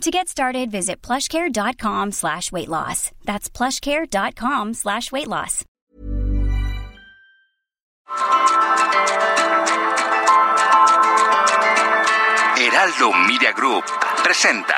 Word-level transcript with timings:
To 0.00 0.10
get 0.10 0.28
started, 0.28 0.70
visit 0.70 1.00
plushcare.com 1.02 2.12
slash 2.12 2.52
weight 2.52 2.68
loss. 2.68 3.10
That's 3.24 3.48
plushcare.com 3.48 4.74
slash 4.74 5.10
weight 5.12 5.28
loss. 5.28 5.64
Heraldo 12.56 13.12
Media 13.26 13.52
Group 13.52 13.84
presenta 14.22 14.74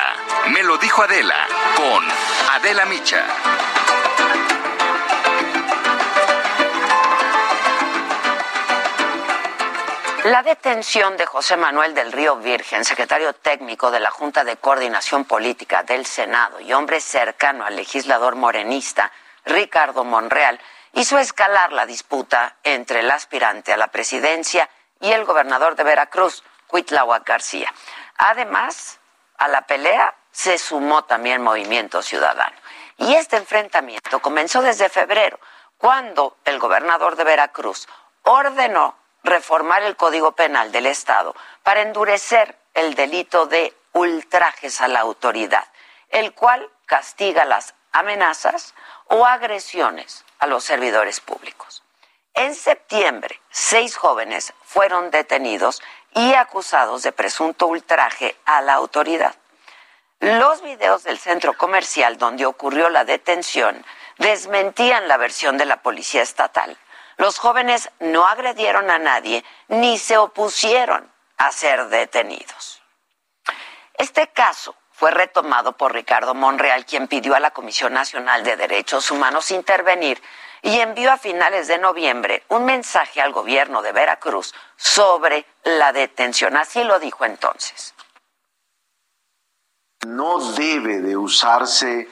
Me 0.52 0.62
lo 0.62 0.76
dijo 0.78 1.02
Adela 1.02 1.46
con 1.76 2.04
Adela 2.54 2.87
Micha. 2.87 3.75
La 10.26 10.42
detención 10.42 11.16
de 11.16 11.24
José 11.24 11.56
Manuel 11.56 11.94
del 11.94 12.10
Río 12.10 12.34
Virgen, 12.38 12.84
secretario 12.84 13.32
técnico 13.32 13.92
de 13.92 14.00
la 14.00 14.10
Junta 14.10 14.42
de 14.42 14.56
Coordinación 14.56 15.24
Política 15.24 15.84
del 15.84 16.04
Senado 16.04 16.58
y 16.58 16.72
hombre 16.72 17.00
cercano 17.00 17.64
al 17.64 17.76
legislador 17.76 18.34
morenista 18.34 19.12
Ricardo 19.44 20.02
Monreal, 20.02 20.60
hizo 20.94 21.16
escalar 21.20 21.70
la 21.70 21.86
disputa 21.86 22.56
entre 22.64 23.00
el 23.00 23.10
aspirante 23.12 23.72
a 23.72 23.76
la 23.76 23.86
presidencia 23.86 24.68
y 25.01 25.12
el 25.12 25.24
gobernador 25.24 25.76
de 25.76 25.84
Veracruz, 25.84 26.42
Cuitláhuac 26.66 27.24
García. 27.24 27.73
Además, 28.16 28.98
a 29.38 29.46
la 29.46 29.62
pelea 29.62 30.12
se 30.32 30.58
sumó 30.58 31.04
también 31.04 31.40
Movimiento 31.40 32.02
Ciudadano. 32.02 32.56
Y 32.96 33.14
este 33.14 33.36
enfrentamiento 33.36 34.18
comenzó 34.18 34.60
desde 34.60 34.88
febrero, 34.88 35.38
cuando 35.79 36.36
el 36.45 36.58
gobernador 36.58 37.14
de 37.14 37.23
Veracruz 37.23 37.86
ordenó 38.24 39.05
reformar 39.27 39.82
el 39.82 39.96
Código 39.96 40.32
Penal 40.32 40.73
del 40.73 40.87
Estado 40.87 41.35
para 41.63 41.82
endurecer 41.82 42.57
el 42.74 42.95
delito 42.95 43.46
de 43.46 43.74
ultrajes 43.93 44.80
a 44.80 44.88
la 44.88 45.01
autoridad, 45.01 45.65
el 46.10 46.32
cual 46.32 46.71
castiga 46.87 47.45
las 47.45 47.74
amenazas 47.93 48.74
o 49.09 49.27
agresiones 49.27 50.24
a 50.38 50.47
los 50.47 50.65
servidores 50.65 51.21
públicos. 51.21 51.82
En 52.35 52.54
septiembre, 52.54 53.41
seis 53.51 53.97
jóvenes 53.97 54.52
fueron 54.63 55.10
detenidos 55.10 55.82
y 56.15 56.35
acusados 56.35 57.02
de 57.02 57.13
presunto 57.13 57.66
ultraje 57.66 58.37
a 58.45 58.60
la 58.60 58.74
autoridad. 58.74 59.35
Los 60.21 60.63
videos 60.63 61.02
del 61.02 61.19
centro 61.19 61.54
comercial 61.54 62.19
donde 62.19 62.47
ocurrió 62.47 62.88
la 62.91 63.04
detención 63.04 63.85
desmentían 64.19 65.09
la 65.09 65.16
versión 65.16 65.59
de 65.59 65.66
la 65.66 65.82
policía 65.82 66.22
estatal 66.22 66.78
los 67.16 67.38
jóvenes 67.38 67.91
no 68.00 68.26
agredieron 68.26 68.91
a 68.91 68.98
nadie 68.98 69.44
ni 69.69 69.98
se 69.98 70.19
opusieron 70.19 71.10
a 71.38 71.53
ser 71.53 71.88
detenidos. 71.88 72.82
Este 73.94 74.28
caso 74.28 74.75
fue 74.92 75.10
retomado 75.10 75.76
por 75.76 75.92
Ricardo 75.92 76.34
Monreal, 76.34 76.86
quien 76.86 77.08
pidió 77.08 77.34
a 77.34 77.41
la 77.41 77.50
Comisión 77.50 77.92
Nacional 77.92 78.44
de 78.44 78.56
Derechos 78.56 79.10
Humanos 79.10 79.50
intervenir 79.50 80.22
y 80.62 80.81
envió 80.81 81.12
a 81.12 81.19
finales 81.19 81.69
de 81.69 81.78
noviembre 81.78 82.42
un 82.48 82.64
mensaje 82.64 83.20
al 83.20 83.32
gobierno 83.32 83.82
de 83.82 83.92
Veracruz 83.92 84.54
sobre 84.76 85.47
la 85.64 85.92
detención. 85.92 86.56
Así 86.56 86.82
lo 86.82 86.98
dijo 86.98 87.25
entonces. 87.25 87.94
No 90.06 90.38
debe 90.52 91.00
de 91.00 91.16
usarse 91.16 92.08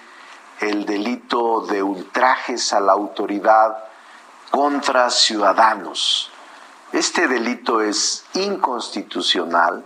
el 0.61 0.87
delito 0.87 1.63
de 1.63 1.83
ultrajes 1.83 2.73
a 2.73 2.81
la 2.81 2.93
autoridad 2.93 3.85
contra 4.51 5.11
ciudadanos. 5.11 6.31
Este 6.93 7.27
delito 7.27 7.81
es 7.81 8.25
inconstitucional, 8.35 9.85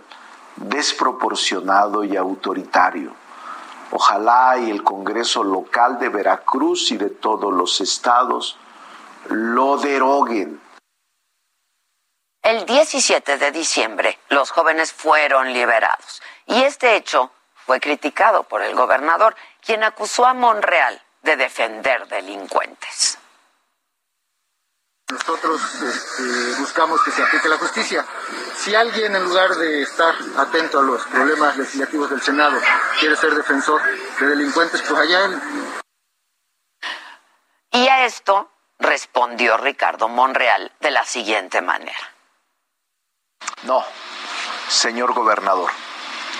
desproporcionado 0.55 2.03
y 2.03 2.15
autoritario. 2.15 3.13
Ojalá 3.91 4.57
y 4.59 4.69
el 4.69 4.83
Congreso 4.83 5.43
local 5.43 5.97
de 5.97 6.09
Veracruz 6.09 6.91
y 6.91 6.97
de 6.97 7.09
todos 7.09 7.51
los 7.51 7.81
estados 7.81 8.57
lo 9.29 9.77
deroguen. 9.77 10.61
El 12.43 12.65
17 12.65 13.37
de 13.37 13.51
diciembre 13.51 14.19
los 14.29 14.51
jóvenes 14.51 14.93
fueron 14.93 15.51
liberados 15.51 16.21
y 16.45 16.61
este 16.61 16.95
hecho 16.95 17.31
fue 17.65 17.79
criticado 17.79 18.43
por 18.43 18.61
el 18.61 18.75
gobernador, 18.75 19.35
quien 19.63 19.83
acusó 19.83 20.25
a 20.25 20.33
Monreal 20.33 21.01
de 21.21 21.35
defender 21.35 22.07
delincuentes. 22.07 23.08
Nosotros 25.09 25.61
este, 25.81 26.59
buscamos 26.59 27.01
que 27.03 27.09
se 27.11 27.23
aplique 27.23 27.49
la 27.49 27.57
justicia. 27.57 28.05
Si 28.55 28.75
alguien, 28.75 29.15
en 29.15 29.23
lugar 29.23 29.55
de 29.55 29.81
estar 29.81 30.15
atento 30.37 30.79
a 30.79 30.83
los 30.83 31.01
problemas 31.07 31.57
legislativos 31.57 32.11
del 32.11 32.21
Senado, 32.21 32.59
quiere 32.99 33.15
ser 33.15 33.33
defensor 33.33 33.81
de 34.19 34.27
delincuentes, 34.27 34.83
pues 34.83 34.99
allá 34.99 35.25
él. 35.25 35.41
Y 37.71 37.87
a 37.87 38.05
esto 38.05 38.51
respondió 38.77 39.57
Ricardo 39.57 40.09
Monreal 40.09 40.71
de 40.79 40.91
la 40.91 41.03
siguiente 41.05 41.61
manera. 41.61 41.97
No, 43.63 43.83
señor 44.67 45.13
gobernador, 45.13 45.71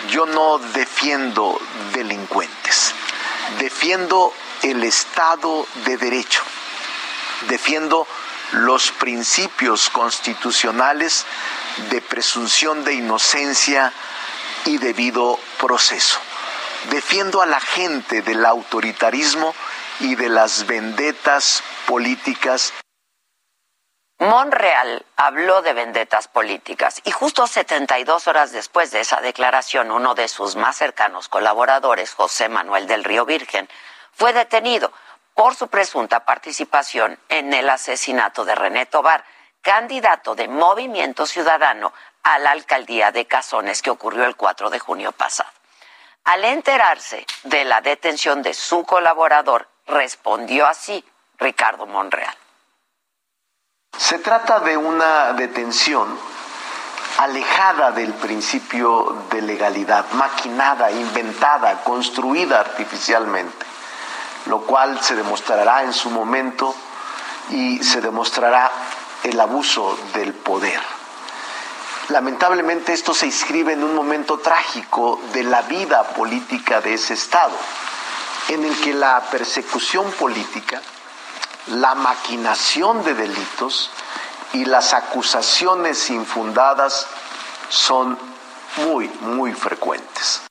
yo 0.10 0.26
no 0.28 0.60
defiendo 0.60 1.60
delincuentes, 1.94 2.94
defiendo 3.58 4.32
el 4.62 4.84
Estado 4.84 5.66
de 5.86 5.98
Derecho, 5.98 6.44
defiendo 7.48 8.08
los 8.52 8.92
principios 8.92 9.90
constitucionales 9.90 11.26
de 11.90 12.02
presunción 12.02 12.84
de 12.84 12.94
inocencia 12.94 13.94
y 14.66 14.78
debido 14.78 15.40
proceso. 15.60 16.20
Defiendo 16.90 17.42
a 17.42 17.46
la 17.46 17.60
gente 17.60 18.22
del 18.22 18.46
autoritarismo 18.46 19.54
y 20.00 20.16
de 20.16 20.30
las 20.30 20.66
vendetas 20.66 21.62
políticas. 21.86 22.74
Monreal 24.20 25.06
habló 25.16 25.62
de 25.62 25.74
vendetas 25.74 26.28
políticas 26.28 27.02
y 27.06 27.12
justo 27.12 27.48
72 27.48 28.28
horas 28.28 28.52
después 28.52 28.92
de 28.92 29.02
esa 29.02 29.22
declaración, 29.22 29.92
uno 29.92 30.14
de 30.16 30.28
sus 30.28 30.56
más 30.56 30.78
cercanos 30.78 31.30
colaboradores, 31.30 32.14
José 32.14 32.50
Manuel 32.50 32.88
del 32.88 33.04
Río 33.04 33.26
Virgen, 33.26 33.70
fue 34.12 34.34
detenido 34.34 34.92
por 35.40 35.56
su 35.56 35.70
presunta 35.70 36.26
participación 36.26 37.18
en 37.30 37.54
el 37.54 37.70
asesinato 37.70 38.44
de 38.44 38.56
René 38.56 38.88
Tobar, 38.88 39.24
candidato 39.62 40.36
de 40.36 40.50
Movimiento 40.50 41.26
Ciudadano 41.26 41.94
a 42.24 42.40
la 42.40 42.52
alcaldía 42.52 43.14
de 43.14 43.26
Cazones 43.26 43.82
que 43.82 43.90
ocurrió 43.90 44.26
el 44.26 44.36
4 44.36 44.70
de 44.70 44.80
junio 44.80 45.14
pasado. 45.14 45.50
Al 46.26 46.44
enterarse 46.44 47.26
de 47.44 47.64
la 47.64 47.80
detención 47.80 48.42
de 48.42 48.54
su 48.54 48.84
colaborador, 48.84 49.70
respondió 49.88 50.68
así 50.68 51.06
Ricardo 51.38 51.86
Monreal. 51.86 52.36
Se 53.98 54.20
trata 54.20 54.60
de 54.60 54.76
una 54.76 55.32
detención 55.32 56.20
alejada 57.18 57.92
del 57.92 58.14
principio 58.16 59.26
de 59.32 59.42
legalidad, 59.42 60.06
maquinada, 60.12 60.92
inventada, 60.92 61.82
construida 61.86 62.60
artificialmente 62.60 63.79
lo 64.46 64.62
cual 64.62 65.02
se 65.02 65.16
demostrará 65.16 65.84
en 65.84 65.94
su 65.94 66.10
momento 66.10 66.76
y 67.50 67.84
se 67.84 68.02
demostrará 68.02 68.72
el 69.24 69.40
abuso 69.40 69.98
del 70.14 70.34
poder. 70.34 70.82
Lamentablemente 72.10 72.94
esto 72.94 73.14
se 73.14 73.28
inscribe 73.28 73.74
en 73.74 73.84
un 73.84 73.94
momento 73.94 74.40
trágico 74.40 75.22
de 75.32 75.44
la 75.44 75.62
vida 75.64 76.04
política 76.04 76.82
de 76.82 76.96
ese 76.96 77.14
Estado, 77.14 77.56
en 78.48 78.66
el 78.66 78.76
que 78.82 78.94
la 78.94 79.22
persecución 79.30 80.12
política, 80.14 80.82
la 81.68 81.94
maquinación 81.94 83.04
de 83.04 83.14
delitos 83.14 83.92
y 84.54 84.66
las 84.66 84.94
acusaciones 84.94 86.10
infundadas 86.10 87.06
son 87.70 88.18
muy, 88.78 89.08
muy 89.22 89.54
frecuentes. 89.54 90.49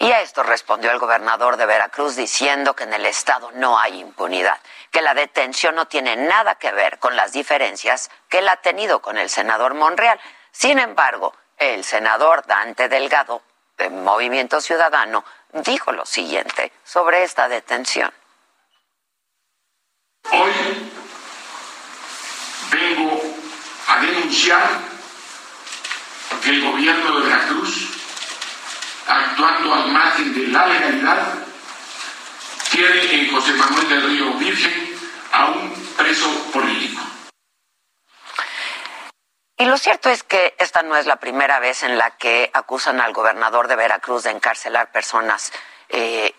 Y 0.00 0.12
a 0.12 0.20
esto 0.20 0.44
respondió 0.44 0.92
el 0.92 1.00
gobernador 1.00 1.56
de 1.56 1.66
Veracruz 1.66 2.14
diciendo 2.14 2.76
que 2.76 2.84
en 2.84 2.92
el 2.92 3.04
Estado 3.04 3.50
no 3.54 3.80
hay 3.80 3.98
impunidad, 3.98 4.60
que 4.92 5.02
la 5.02 5.12
detención 5.12 5.74
no 5.74 5.88
tiene 5.88 6.14
nada 6.16 6.54
que 6.54 6.70
ver 6.70 7.00
con 7.00 7.16
las 7.16 7.32
diferencias 7.32 8.08
que 8.28 8.38
él 8.38 8.48
ha 8.48 8.56
tenido 8.56 9.02
con 9.02 9.18
el 9.18 9.28
senador 9.28 9.74
Monreal. 9.74 10.20
Sin 10.52 10.78
embargo, 10.78 11.34
el 11.56 11.82
senador 11.82 12.46
Dante 12.46 12.88
Delgado, 12.88 13.42
de 13.76 13.90
Movimiento 13.90 14.60
Ciudadano, 14.60 15.24
dijo 15.52 15.90
lo 15.90 16.06
siguiente 16.06 16.72
sobre 16.84 17.24
esta 17.24 17.48
detención. 17.48 18.12
Hoy 20.30 20.92
vengo 22.70 23.20
a 23.88 24.00
denunciar 24.00 24.68
que 26.42 26.50
el 26.50 26.70
gobierno 26.70 27.18
de 27.18 27.26
Veracruz 27.28 27.87
actuando 29.08 29.74
al 29.74 29.88
margen 29.88 30.34
de 30.34 30.48
la 30.48 30.66
legalidad, 30.66 31.34
tiene 32.70 33.14
en 33.14 33.32
José 33.32 33.52
Manuel 33.54 33.88
del 33.88 34.02
Río 34.08 34.32
Virgen 34.34 34.96
a 35.32 35.46
un 35.46 35.74
preso 35.96 36.28
político. 36.52 37.02
Y 39.56 39.64
lo 39.64 39.76
cierto 39.76 40.08
es 40.08 40.22
que 40.22 40.54
esta 40.58 40.82
no 40.82 40.96
es 40.96 41.06
la 41.06 41.16
primera 41.16 41.58
vez 41.58 41.82
en 41.82 41.98
la 41.98 42.16
que 42.16 42.48
acusan 42.52 43.00
al 43.00 43.12
gobernador 43.12 43.66
de 43.66 43.74
Veracruz 43.74 44.22
de 44.22 44.30
encarcelar 44.30 44.92
personas, 44.92 45.52
eh, 45.88 46.32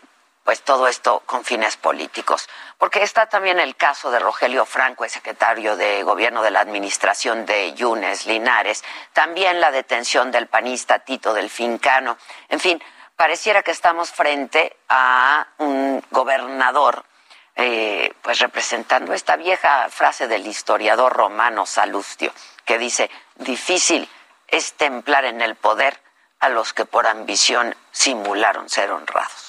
pues 0.49 0.63
todo 0.63 0.87
esto 0.87 1.21
con 1.27 1.45
fines 1.45 1.77
políticos. 1.77 2.49
Porque 2.79 3.03
está 3.03 3.27
también 3.27 3.59
el 3.59 3.75
caso 3.75 4.09
de 4.09 4.17
Rogelio 4.17 4.65
Franco, 4.65 5.03
el 5.03 5.11
secretario 5.11 5.75
de 5.77 6.01
gobierno 6.01 6.41
de 6.41 6.49
la 6.49 6.61
administración 6.61 7.45
de 7.45 7.75
Yunes 7.75 8.25
Linares, 8.25 8.83
también 9.13 9.61
la 9.61 9.69
detención 9.69 10.31
del 10.31 10.47
panista 10.47 10.97
Tito 10.97 11.35
del 11.35 11.51
Fincano. 11.51 12.17
En 12.47 12.59
fin, 12.59 12.81
pareciera 13.15 13.61
que 13.61 13.69
estamos 13.69 14.09
frente 14.09 14.75
a 14.89 15.45
un 15.59 16.03
gobernador 16.09 17.05
eh, 17.55 18.11
pues 18.23 18.39
representando 18.39 19.13
esta 19.13 19.35
vieja 19.35 19.87
frase 19.89 20.27
del 20.27 20.47
historiador 20.47 21.13
romano 21.13 21.67
Salustio, 21.67 22.33
que 22.65 22.79
dice, 22.79 23.11
difícil 23.35 24.09
es 24.47 24.73
templar 24.73 25.25
en 25.25 25.41
el 25.41 25.53
poder 25.53 26.01
a 26.39 26.49
los 26.49 26.73
que 26.73 26.85
por 26.85 27.05
ambición 27.05 27.75
simularon 27.91 28.67
ser 28.67 28.89
honrados. 28.89 29.48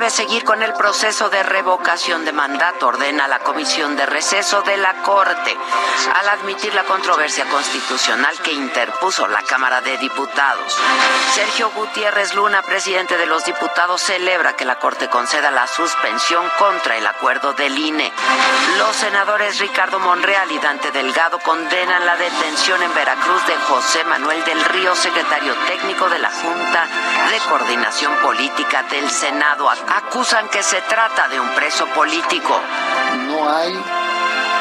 Debe 0.00 0.10
seguir 0.10 0.44
con 0.44 0.62
el 0.62 0.72
proceso 0.72 1.28
de 1.28 1.42
revocación 1.42 2.24
de 2.24 2.32
mandato, 2.32 2.86
ordena 2.86 3.28
la 3.28 3.40
Comisión 3.40 3.96
de 3.96 4.06
Receso 4.06 4.62
de 4.62 4.78
la 4.78 4.94
Corte, 5.02 5.54
al 6.14 6.28
admitir 6.30 6.72
la 6.72 6.84
controversia 6.84 7.44
constitucional 7.50 8.34
que 8.42 8.50
interpuso 8.50 9.28
la 9.28 9.42
Cámara 9.42 9.82
de 9.82 9.98
Diputados. 9.98 10.74
Sergio 11.34 11.70
Gutiérrez 11.72 12.34
Luna, 12.34 12.62
presidente 12.62 13.18
de 13.18 13.26
los 13.26 13.44
diputados, 13.44 14.00
celebra 14.00 14.54
que 14.54 14.64
la 14.64 14.78
Corte 14.78 15.10
conceda 15.10 15.50
la 15.50 15.66
suspensión 15.66 16.48
contra 16.58 16.96
el 16.96 17.06
acuerdo 17.06 17.52
del 17.52 17.76
INE. 17.76 18.10
Los 18.78 18.96
senadores 18.96 19.58
Ricardo 19.58 19.98
Monreal 19.98 20.50
y 20.50 20.58
Dante 20.60 20.92
Delgado 20.92 21.40
condenan 21.40 22.06
la 22.06 22.16
detención 22.16 22.82
en 22.82 22.94
Veracruz 22.94 23.46
de 23.46 23.56
José 23.68 24.04
Manuel 24.04 24.42
del 24.44 24.64
Río, 24.64 24.94
secretario 24.94 25.54
técnico 25.66 26.08
de 26.08 26.20
la 26.20 26.30
Junta 26.30 26.86
de 27.30 27.38
Coordinación 27.50 28.14
Política 28.22 28.82
del 28.84 29.10
Senado 29.10 29.68
acusan 29.90 30.48
que 30.48 30.62
se 30.62 30.80
trata 30.82 31.28
de 31.28 31.40
un 31.40 31.48
preso 31.50 31.86
político. 31.88 32.60
No 33.26 33.54
hay 33.54 33.74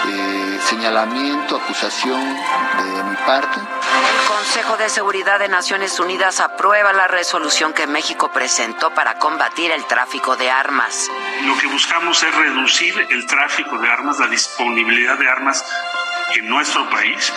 eh, 0.07 0.59
señalamiento, 0.67 1.57
acusación 1.57 2.21
de 2.23 3.03
mi 3.03 3.15
parte. 3.17 3.59
El 3.59 4.27
Consejo 4.27 4.77
de 4.77 4.89
Seguridad 4.89 5.39
de 5.39 5.47
Naciones 5.47 5.99
Unidas 5.99 6.39
aprueba 6.39 6.93
la 6.93 7.07
resolución 7.07 7.73
que 7.73 7.87
México 7.87 8.31
presentó 8.31 8.91
para 8.91 9.19
combatir 9.19 9.71
el 9.71 9.85
tráfico 9.85 10.35
de 10.35 10.49
armas. 10.49 11.09
Lo 11.43 11.57
que 11.57 11.67
buscamos 11.67 12.21
es 12.23 12.33
reducir 12.35 13.07
el 13.09 13.25
tráfico 13.25 13.77
de 13.77 13.89
armas, 13.89 14.19
la 14.19 14.27
disponibilidad 14.27 15.17
de 15.17 15.29
armas 15.29 15.63
en 16.35 16.49
nuestro 16.49 16.89
país. 16.89 17.31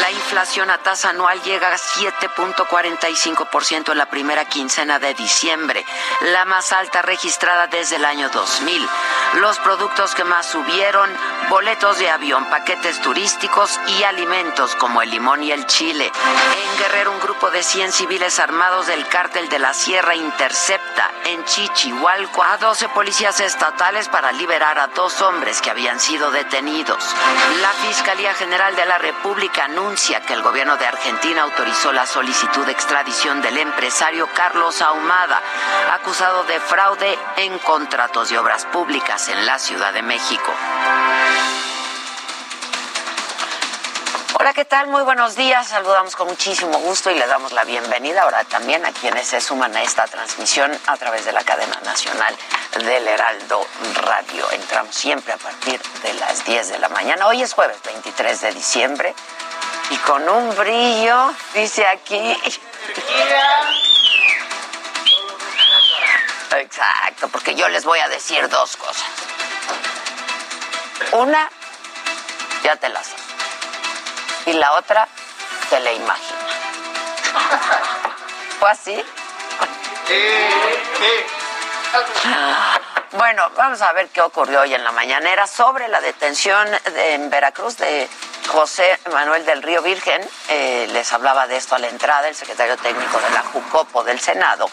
La 0.00 0.10
inflación 0.10 0.70
a 0.70 0.78
tasa 0.78 1.10
anual 1.10 1.42
llega 1.42 1.68
a 1.68 1.76
7.45% 1.76 3.92
en 3.92 3.98
la 3.98 4.06
primera 4.06 4.44
quincena 4.44 4.98
de 4.98 5.14
diciembre, 5.14 5.84
la 6.32 6.44
más 6.44 6.72
alta 6.72 7.02
registrada 7.02 7.66
desde 7.66 7.96
el 7.96 8.04
año 8.04 8.28
2000. 8.30 8.88
Los 9.34 9.58
productos 9.58 10.14
que 10.14 10.24
más 10.24 10.46
subieron, 10.46 11.10
boletos 11.48 11.98
de 11.98 12.10
avión, 12.10 12.44
paquetes 12.46 13.00
turísticos 13.00 13.78
y 13.98 14.04
alimentos 14.04 14.74
como 14.76 15.02
el 15.02 15.10
limón 15.10 15.42
y 15.42 15.52
el 15.52 15.66
chile. 15.66 16.06
En 16.06 16.78
Guerrero, 16.78 17.12
un 17.12 17.20
grupo 17.20 17.50
de 17.50 17.62
100 17.62 17.92
civiles 17.92 18.38
armados 18.38 18.86
del 18.86 19.06
cártel 19.08 19.48
de 19.48 19.58
la 19.58 19.74
Sierra 19.74 20.14
intercepta 20.14 21.10
en 21.24 21.44
Chichihualco 21.44 22.42
a 22.42 22.56
12 22.58 22.88
policías 22.90 23.40
estatales 23.40 24.08
para 24.08 24.32
liberar 24.32 24.78
a 24.78 24.88
dos 24.88 25.20
hombres 25.20 25.60
que 25.60 25.70
habían 25.70 26.00
sido 26.00 26.30
detenidos. 26.30 27.04
La 27.60 27.70
Fiscalía 27.86 28.27
General 28.34 28.76
de 28.76 28.86
la 28.86 28.98
República 28.98 29.64
anuncia 29.64 30.20
que 30.20 30.34
el 30.34 30.42
gobierno 30.42 30.76
de 30.76 30.86
Argentina 30.86 31.42
autorizó 31.42 31.92
la 31.92 32.06
solicitud 32.06 32.64
de 32.66 32.72
extradición 32.72 33.40
del 33.42 33.58
empresario 33.58 34.28
Carlos 34.34 34.82
Ahumada, 34.82 35.40
acusado 35.92 36.44
de 36.44 36.60
fraude 36.60 37.18
en 37.36 37.58
contratos 37.58 38.28
de 38.28 38.38
obras 38.38 38.66
públicas 38.66 39.28
en 39.28 39.46
la 39.46 39.58
Ciudad 39.58 39.92
de 39.92 40.02
México. 40.02 40.52
¿Qué 44.54 44.64
tal? 44.64 44.86
Muy 44.86 45.02
buenos 45.02 45.36
días. 45.36 45.68
Saludamos 45.68 46.16
con 46.16 46.26
muchísimo 46.26 46.78
gusto 46.78 47.10
y 47.10 47.14
le 47.14 47.26
damos 47.26 47.52
la 47.52 47.64
bienvenida 47.64 48.22
ahora 48.22 48.44
también 48.44 48.84
a 48.86 48.92
quienes 48.92 49.26
se 49.26 49.42
suman 49.42 49.76
a 49.76 49.82
esta 49.82 50.06
transmisión 50.06 50.72
a 50.86 50.96
través 50.96 51.26
de 51.26 51.32
la 51.32 51.42
cadena 51.44 51.78
nacional 51.84 52.34
del 52.78 53.06
Heraldo 53.06 53.66
Radio. 53.94 54.50
Entramos 54.52 54.94
siempre 54.94 55.34
a 55.34 55.36
partir 55.36 55.78
de 56.02 56.14
las 56.14 56.46
10 56.46 56.70
de 56.70 56.78
la 56.78 56.88
mañana. 56.88 57.26
Hoy 57.26 57.42
es 57.42 57.52
jueves 57.52 57.76
23 57.84 58.40
de 58.40 58.52
diciembre 58.52 59.14
y 59.90 59.96
con 59.98 60.26
un 60.26 60.56
brillo, 60.56 61.30
dice 61.52 61.86
aquí. 61.86 62.34
Exacto, 66.56 67.28
porque 67.28 67.54
yo 67.54 67.68
les 67.68 67.84
voy 67.84 67.98
a 67.98 68.08
decir 68.08 68.48
dos 68.48 68.78
cosas. 68.78 69.08
Una, 71.12 71.50
ya 72.62 72.76
te 72.76 72.88
la 72.88 73.04
sabes 73.04 73.27
y 74.48 74.52
la 74.54 74.72
otra 74.72 75.06
se 75.68 75.78
le 75.80 75.94
imagina. 75.94 76.38
¿Fue 78.58 78.70
así? 78.70 79.04
Bueno, 83.12 83.50
vamos 83.56 83.82
a 83.82 83.92
ver 83.92 84.08
qué 84.08 84.22
ocurrió 84.22 84.60
hoy 84.60 84.74
en 84.74 84.84
la 84.84 84.92
mañanera 84.92 85.46
sobre 85.46 85.88
la 85.88 86.00
detención 86.00 86.66
en 86.96 87.28
Veracruz 87.30 87.76
de 87.76 88.08
José 88.48 88.98
Manuel 89.12 89.44
del 89.44 89.62
Río 89.62 89.82
Virgen. 89.82 90.20
Eh, 90.48 90.88
les 90.92 91.12
hablaba 91.12 91.46
de 91.46 91.56
esto 91.56 91.74
a 91.74 91.78
la 91.78 91.88
entrada 91.88 92.28
el 92.28 92.34
secretario 92.34 92.76
técnico 92.78 93.18
de 93.20 93.30
la 93.30 93.42
Jucopo 93.42 94.02
del 94.04 94.20
Senado 94.20 94.68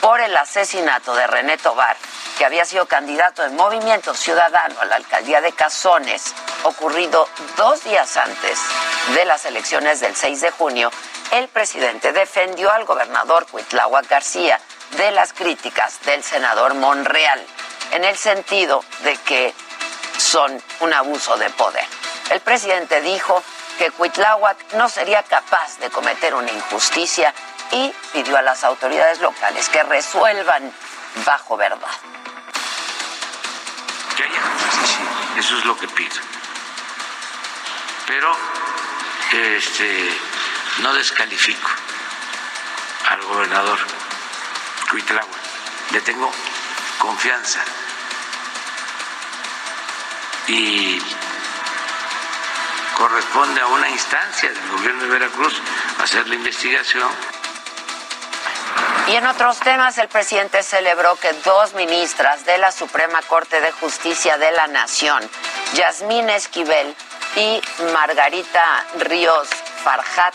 por 0.00 0.20
el 0.20 0.36
asesinato 0.36 1.14
de 1.14 1.26
René 1.26 1.56
Tobar, 1.58 1.96
que 2.36 2.44
había 2.44 2.64
sido 2.64 2.86
candidato 2.86 3.42
de 3.42 3.50
Movimiento 3.50 4.14
Ciudadano 4.14 4.80
a 4.80 4.84
la 4.84 4.96
alcaldía 4.96 5.40
de 5.40 5.52
Cazones, 5.52 6.34
ocurrido 6.62 7.28
dos 7.56 7.84
días 7.84 8.16
antes 8.16 8.58
de 9.14 9.24
las 9.24 9.44
elecciones 9.44 10.00
del 10.00 10.14
6 10.14 10.40
de 10.40 10.50
junio, 10.52 10.90
el 11.32 11.48
presidente 11.48 12.12
defendió 12.12 12.70
al 12.70 12.84
gobernador 12.84 13.46
Cuitláhuac 13.46 14.08
García 14.08 14.60
de 14.96 15.10
las 15.10 15.32
críticas 15.32 16.00
del 16.04 16.22
senador 16.22 16.74
Monreal, 16.74 17.44
en 17.92 18.04
el 18.04 18.16
sentido 18.16 18.84
de 19.00 19.16
que 19.16 19.54
son 20.16 20.62
un 20.80 20.92
abuso 20.92 21.36
de 21.36 21.50
poder. 21.50 21.84
El 22.30 22.40
presidente 22.40 23.00
dijo 23.00 23.42
que 23.78 23.90
Cuitláhuac 23.90 24.74
no 24.74 24.88
sería 24.88 25.22
capaz 25.22 25.78
de 25.78 25.90
cometer 25.90 26.34
una 26.34 26.50
injusticia 26.50 27.32
y 27.72 27.92
pidió 28.12 28.36
a 28.36 28.42
las 28.42 28.64
autoridades 28.64 29.20
locales 29.20 29.68
que 29.68 29.82
resuelvan 29.82 30.72
bajo 31.24 31.56
verdad. 31.56 31.88
Que 34.16 34.24
haya 34.24 34.40
justicia, 34.40 35.00
eso 35.38 35.58
es 35.58 35.64
lo 35.64 35.76
que 35.76 35.88
pido. 35.88 36.16
Pero 38.06 38.36
este, 39.32 40.18
no 40.78 40.94
descalifico 40.94 41.70
al 43.10 43.22
gobernador 43.22 43.78
Cuitlagua, 44.90 45.36
le 45.90 46.00
tengo 46.00 46.32
confianza 46.98 47.62
y 50.48 51.00
corresponde 52.96 53.60
a 53.60 53.66
una 53.66 53.88
instancia 53.90 54.50
del 54.50 54.70
gobierno 54.70 55.02
de 55.02 55.08
Veracruz 55.08 55.54
hacer 56.02 56.26
la 56.26 56.34
investigación 56.34 57.08
Y 59.08 59.16
en 59.16 59.26
otros 59.26 59.58
temas, 59.60 59.96
el 59.96 60.08
presidente 60.08 60.62
celebró 60.62 61.16
que 61.16 61.32
dos 61.44 61.72
ministras 61.72 62.44
de 62.44 62.58
la 62.58 62.70
Suprema 62.70 63.22
Corte 63.22 63.58
de 63.62 63.72
Justicia 63.72 64.36
de 64.36 64.52
la 64.52 64.66
Nación, 64.66 65.26
Yasmín 65.72 66.28
Esquivel 66.28 66.94
y 67.36 67.58
Margarita 67.94 68.84
Ríos 68.98 69.48
Farjat, 69.82 70.34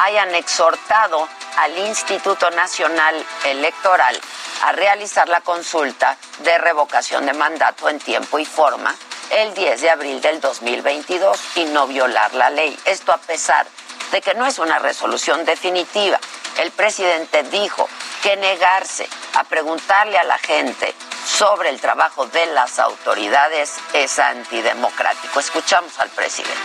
hayan 0.00 0.34
exhortado 0.34 1.28
al 1.58 1.76
Instituto 1.76 2.50
Nacional 2.52 3.22
Electoral 3.44 4.18
a 4.62 4.72
realizar 4.72 5.28
la 5.28 5.42
consulta 5.42 6.16
de 6.38 6.56
revocación 6.56 7.26
de 7.26 7.34
mandato 7.34 7.90
en 7.90 7.98
tiempo 7.98 8.38
y 8.38 8.46
forma 8.46 8.94
el 9.28 9.52
10 9.52 9.80
de 9.82 9.90
abril 9.90 10.20
del 10.22 10.40
2022 10.40 11.38
y 11.56 11.64
no 11.66 11.86
violar 11.86 12.32
la 12.32 12.48
ley. 12.48 12.78
Esto 12.86 13.12
a 13.12 13.18
pesar 13.18 13.66
de 14.10 14.22
que 14.22 14.32
no 14.34 14.46
es 14.46 14.58
una 14.58 14.78
resolución 14.78 15.44
definitiva. 15.44 16.18
El 16.58 16.70
presidente 16.70 17.42
dijo 17.44 17.88
que 18.22 18.36
negarse 18.36 19.08
a 19.34 19.44
preguntarle 19.44 20.16
a 20.18 20.24
la 20.24 20.38
gente 20.38 20.94
sobre 21.26 21.68
el 21.68 21.80
trabajo 21.80 22.26
de 22.26 22.46
las 22.46 22.78
autoridades 22.78 23.74
es 23.92 24.18
antidemocrático. 24.18 25.38
Escuchamos 25.38 25.98
al 25.98 26.08
presidente. 26.10 26.56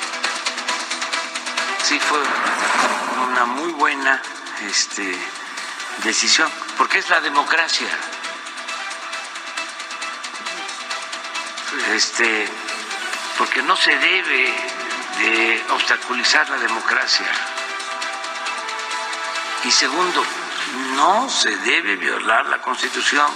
Sí, 1.84 2.00
fue 2.00 2.20
una 3.28 3.46
muy 3.46 3.72
buena 3.74 4.22
este, 4.70 5.18
decisión, 6.04 6.50
porque 6.78 7.00
es 7.00 7.10
la 7.10 7.20
democracia. 7.20 7.90
Este, 11.94 12.48
porque 13.38 13.62
no 13.64 13.76
se 13.76 13.96
debe 13.98 14.54
de 15.20 15.64
obstaculizar 15.72 16.50
la 16.50 16.58
democracia. 16.58 17.28
Y 19.64 19.70
segundo, 19.70 20.24
no 20.96 21.30
se 21.30 21.56
debe 21.58 21.96
violar 21.96 22.48
la 22.48 22.62
Constitución. 22.62 23.28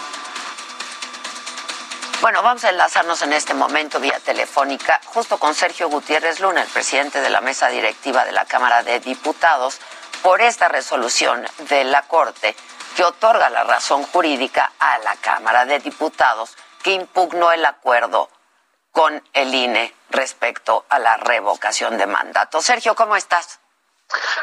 Bueno, 2.22 2.42
vamos 2.42 2.64
a 2.64 2.70
enlazarnos 2.70 3.22
en 3.22 3.34
este 3.34 3.54
momento 3.54 4.00
vía 4.00 4.20
telefónica 4.20 5.00
justo 5.06 5.38
con 5.38 5.54
Sergio 5.54 5.88
Gutiérrez 5.88 6.40
Luna, 6.40 6.64
el 6.64 6.70
presidente 6.70 7.22
de 7.22 7.30
la 7.30 7.42
mesa 7.42 7.68
directiva 7.68 8.26
de 8.26 8.32
la 8.32 8.46
Cámara 8.46 8.82
de 8.82 9.00
Diputados, 9.00 9.80
por 10.24 10.42
esta 10.42 10.68
resolución 10.68 11.46
de 11.70 11.84
la 11.84 12.02
Corte 12.04 12.56
que 12.96 13.04
otorga 13.04 13.50
la 13.52 13.64
razón 13.64 14.04
jurídica 14.04 14.72
a 14.80 14.98
la 15.00 15.16
Cámara 15.18 15.66
de 15.66 15.78
Diputados 15.80 16.58
que 16.82 16.94
impugnó 16.94 17.52
el 17.52 17.64
acuerdo 17.64 18.30
con 18.92 19.22
el 19.34 19.54
INE 19.54 19.94
respecto 20.10 20.86
a 20.90 20.98
la 20.98 21.18
revocación 21.18 21.98
de 22.00 22.08
mandato. 22.08 22.62
Sergio, 22.62 22.96
¿cómo 22.96 23.16
estás? 23.16 23.60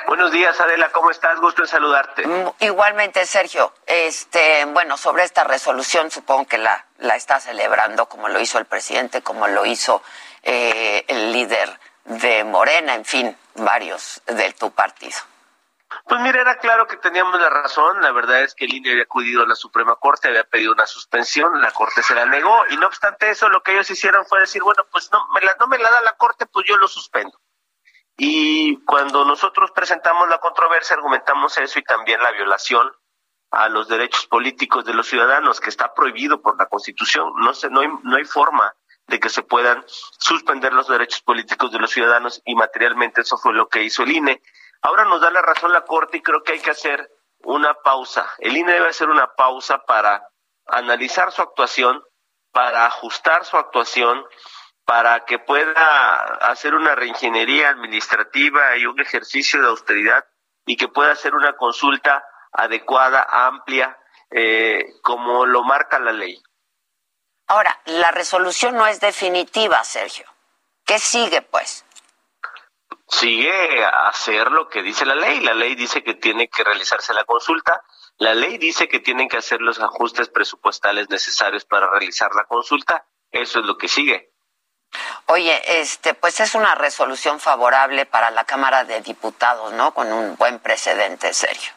Buenos 0.06 0.32
días, 0.32 0.60
Adela, 0.60 0.90
¿cómo 0.90 1.10
estás? 1.10 1.40
Gusto 1.40 1.62
en 1.62 1.68
saludarte. 1.68 2.26
Mm, 2.26 2.50
igualmente, 2.60 3.24
Sergio. 3.24 3.72
Este, 3.86 4.64
bueno, 4.66 4.96
sobre 4.96 5.24
esta 5.24 5.44
resolución 5.44 6.10
supongo 6.10 6.46
que 6.46 6.58
la, 6.58 6.86
la 6.98 7.16
está 7.16 7.40
celebrando 7.40 8.06
como 8.06 8.28
lo 8.28 8.40
hizo 8.40 8.58
el 8.58 8.66
presidente, 8.66 9.22
como 9.22 9.48
lo 9.48 9.64
hizo 9.64 10.02
eh, 10.42 11.04
el 11.08 11.32
líder 11.32 11.78
de 12.04 12.44
Morena, 12.44 12.94
en 12.94 13.04
fin, 13.04 13.36
varios 13.54 14.22
de 14.26 14.52
tu 14.52 14.70
partido. 14.72 15.16
Pues 16.04 16.20
mira, 16.20 16.40
era 16.40 16.58
claro 16.58 16.86
que 16.86 16.96
teníamos 16.96 17.38
la 17.40 17.50
razón. 17.50 18.00
La 18.02 18.12
verdad 18.12 18.42
es 18.42 18.54
que 18.54 18.64
el 18.64 18.74
INE 18.74 18.90
había 18.92 19.04
acudido 19.04 19.42
a 19.42 19.46
la 19.46 19.54
Suprema 19.54 19.96
Corte, 19.96 20.28
había 20.28 20.44
pedido 20.44 20.72
una 20.72 20.86
suspensión, 20.86 21.60
la 21.60 21.70
Corte 21.70 22.02
se 22.02 22.14
la 22.14 22.26
negó 22.26 22.66
y 22.70 22.76
no 22.76 22.86
obstante 22.86 23.30
eso, 23.30 23.48
lo 23.48 23.62
que 23.62 23.72
ellos 23.72 23.90
hicieron 23.90 24.26
fue 24.26 24.40
decir, 24.40 24.62
bueno, 24.62 24.84
pues 24.90 25.10
no 25.12 25.28
me 25.28 25.40
la, 25.40 25.54
no 25.60 25.68
me 25.68 25.78
la 25.78 25.90
da 25.90 26.00
la 26.00 26.12
Corte, 26.12 26.46
pues 26.46 26.66
yo 26.68 26.76
lo 26.76 26.88
suspendo. 26.88 27.38
Y 28.16 28.76
cuando 28.84 29.24
nosotros 29.24 29.70
presentamos 29.72 30.28
la 30.28 30.38
controversia, 30.38 30.96
argumentamos 30.96 31.56
eso 31.58 31.78
y 31.78 31.82
también 31.82 32.22
la 32.22 32.32
violación 32.32 32.90
a 33.50 33.68
los 33.68 33.88
derechos 33.88 34.26
políticos 34.26 34.84
de 34.84 34.94
los 34.94 35.06
ciudadanos, 35.06 35.60
que 35.60 35.70
está 35.70 35.92
prohibido 35.94 36.40
por 36.40 36.58
la 36.58 36.66
Constitución. 36.66 37.32
No, 37.36 37.52
se, 37.54 37.68
no, 37.68 37.80
hay, 37.80 37.88
no 38.02 38.16
hay 38.16 38.24
forma 38.24 38.74
de 39.06 39.20
que 39.20 39.28
se 39.28 39.42
puedan 39.42 39.84
suspender 39.86 40.72
los 40.72 40.88
derechos 40.88 41.20
políticos 41.22 41.70
de 41.70 41.78
los 41.78 41.90
ciudadanos 41.90 42.40
y 42.44 42.54
materialmente 42.54 43.20
eso 43.20 43.36
fue 43.36 43.52
lo 43.52 43.68
que 43.68 43.82
hizo 43.82 44.02
el 44.04 44.12
INE. 44.12 44.42
Ahora 44.80 45.04
nos 45.04 45.20
da 45.20 45.30
la 45.30 45.42
razón 45.42 45.72
la 45.72 45.84
Corte 45.84 46.18
y 46.18 46.22
creo 46.22 46.42
que 46.42 46.52
hay 46.52 46.60
que 46.60 46.70
hacer 46.70 47.10
una 47.44 47.74
pausa. 47.74 48.30
El 48.38 48.56
INE 48.56 48.72
debe 48.72 48.88
hacer 48.88 49.10
una 49.10 49.34
pausa 49.34 49.84
para 49.84 50.28
analizar 50.66 51.30
su 51.32 51.42
actuación, 51.42 52.02
para 52.52 52.86
ajustar 52.86 53.44
su 53.44 53.56
actuación, 53.56 54.24
para 54.84 55.24
que 55.24 55.38
pueda 55.38 56.16
hacer 56.50 56.74
una 56.74 56.94
reingeniería 56.94 57.70
administrativa 57.70 58.76
y 58.76 58.86
un 58.86 59.00
ejercicio 59.00 59.60
de 59.60 59.68
austeridad 59.68 60.24
y 60.66 60.76
que 60.76 60.88
pueda 60.88 61.12
hacer 61.12 61.34
una 61.34 61.56
consulta 61.56 62.24
adecuada, 62.52 63.26
amplia, 63.28 63.98
eh, 64.30 64.84
como 65.02 65.46
lo 65.46 65.62
marca 65.62 65.98
la 65.98 66.12
ley. 66.12 66.42
Ahora, 67.46 67.80
la 67.86 68.10
resolución 68.10 68.76
no 68.76 68.86
es 68.86 69.00
definitiva, 69.00 69.82
Sergio. 69.84 70.26
¿Qué 70.84 70.98
sigue, 70.98 71.42
pues? 71.42 71.84
sigue 73.12 73.84
a 73.84 74.08
hacer 74.08 74.50
lo 74.50 74.68
que 74.68 74.82
dice 74.82 75.04
la 75.04 75.14
ley. 75.14 75.40
La 75.40 75.54
ley 75.54 75.74
dice 75.74 76.02
que 76.02 76.14
tiene 76.14 76.48
que 76.48 76.64
realizarse 76.64 77.12
la 77.12 77.24
consulta. 77.24 77.82
La 78.16 78.34
ley 78.34 78.58
dice 78.58 78.88
que 78.88 79.00
tienen 79.00 79.28
que 79.28 79.36
hacer 79.36 79.60
los 79.60 79.78
ajustes 79.80 80.28
presupuestales 80.28 81.10
necesarios 81.10 81.64
para 81.64 81.90
realizar 81.90 82.34
la 82.34 82.44
consulta. 82.44 83.06
Eso 83.30 83.60
es 83.60 83.66
lo 83.66 83.76
que 83.76 83.88
sigue. 83.88 84.31
Oye, 85.26 85.80
este, 85.80 86.14
pues 86.14 86.40
es 86.40 86.54
una 86.54 86.74
resolución 86.74 87.40
favorable 87.40 88.06
para 88.06 88.30
la 88.30 88.44
Cámara 88.44 88.84
de 88.84 89.00
Diputados, 89.00 89.72
¿no? 89.72 89.94
Con 89.94 90.12
un 90.12 90.36
buen 90.36 90.58
precedente, 90.58 91.32
serio. 91.32 91.70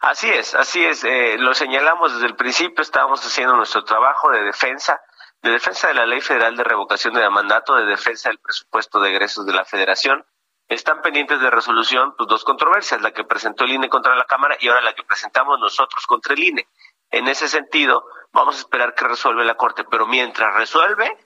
Así 0.00 0.28
es, 0.28 0.54
así 0.54 0.84
es. 0.84 1.04
Eh, 1.04 1.36
lo 1.38 1.54
señalamos 1.54 2.14
desde 2.14 2.26
el 2.26 2.36
principio. 2.36 2.82
Estábamos 2.82 3.24
haciendo 3.24 3.56
nuestro 3.56 3.84
trabajo 3.84 4.30
de 4.30 4.42
defensa, 4.42 5.00
de 5.42 5.50
defensa 5.50 5.88
de 5.88 5.94
la 5.94 6.06
Ley 6.06 6.20
Federal 6.20 6.56
de 6.56 6.64
Revocación 6.64 7.14
de 7.14 7.28
Mandato, 7.28 7.74
de 7.76 7.86
defensa 7.86 8.28
del 8.28 8.38
presupuesto 8.38 9.00
de 9.00 9.10
egresos 9.10 9.46
de 9.46 9.52
la 9.52 9.64
Federación 9.64 10.24
están 10.68 11.00
pendientes 11.00 11.40
de 11.40 11.50
resolución 11.50 12.14
pues, 12.16 12.28
dos 12.28 12.44
controversias, 12.44 13.00
la 13.00 13.12
que 13.12 13.24
presentó 13.24 13.64
el 13.64 13.72
INE 13.72 13.88
contra 13.88 14.16
la 14.16 14.24
Cámara 14.24 14.56
y 14.60 14.68
ahora 14.68 14.80
la 14.80 14.94
que 14.94 15.04
presentamos 15.04 15.60
nosotros 15.60 16.06
contra 16.06 16.34
el 16.34 16.42
INE. 16.42 16.68
En 17.10 17.28
ese 17.28 17.48
sentido, 17.48 18.04
vamos 18.32 18.56
a 18.56 18.58
esperar 18.60 18.94
que 18.94 19.06
resuelva 19.06 19.44
la 19.44 19.54
Corte, 19.54 19.84
pero 19.84 20.06
mientras 20.06 20.54
resuelve, 20.54 21.16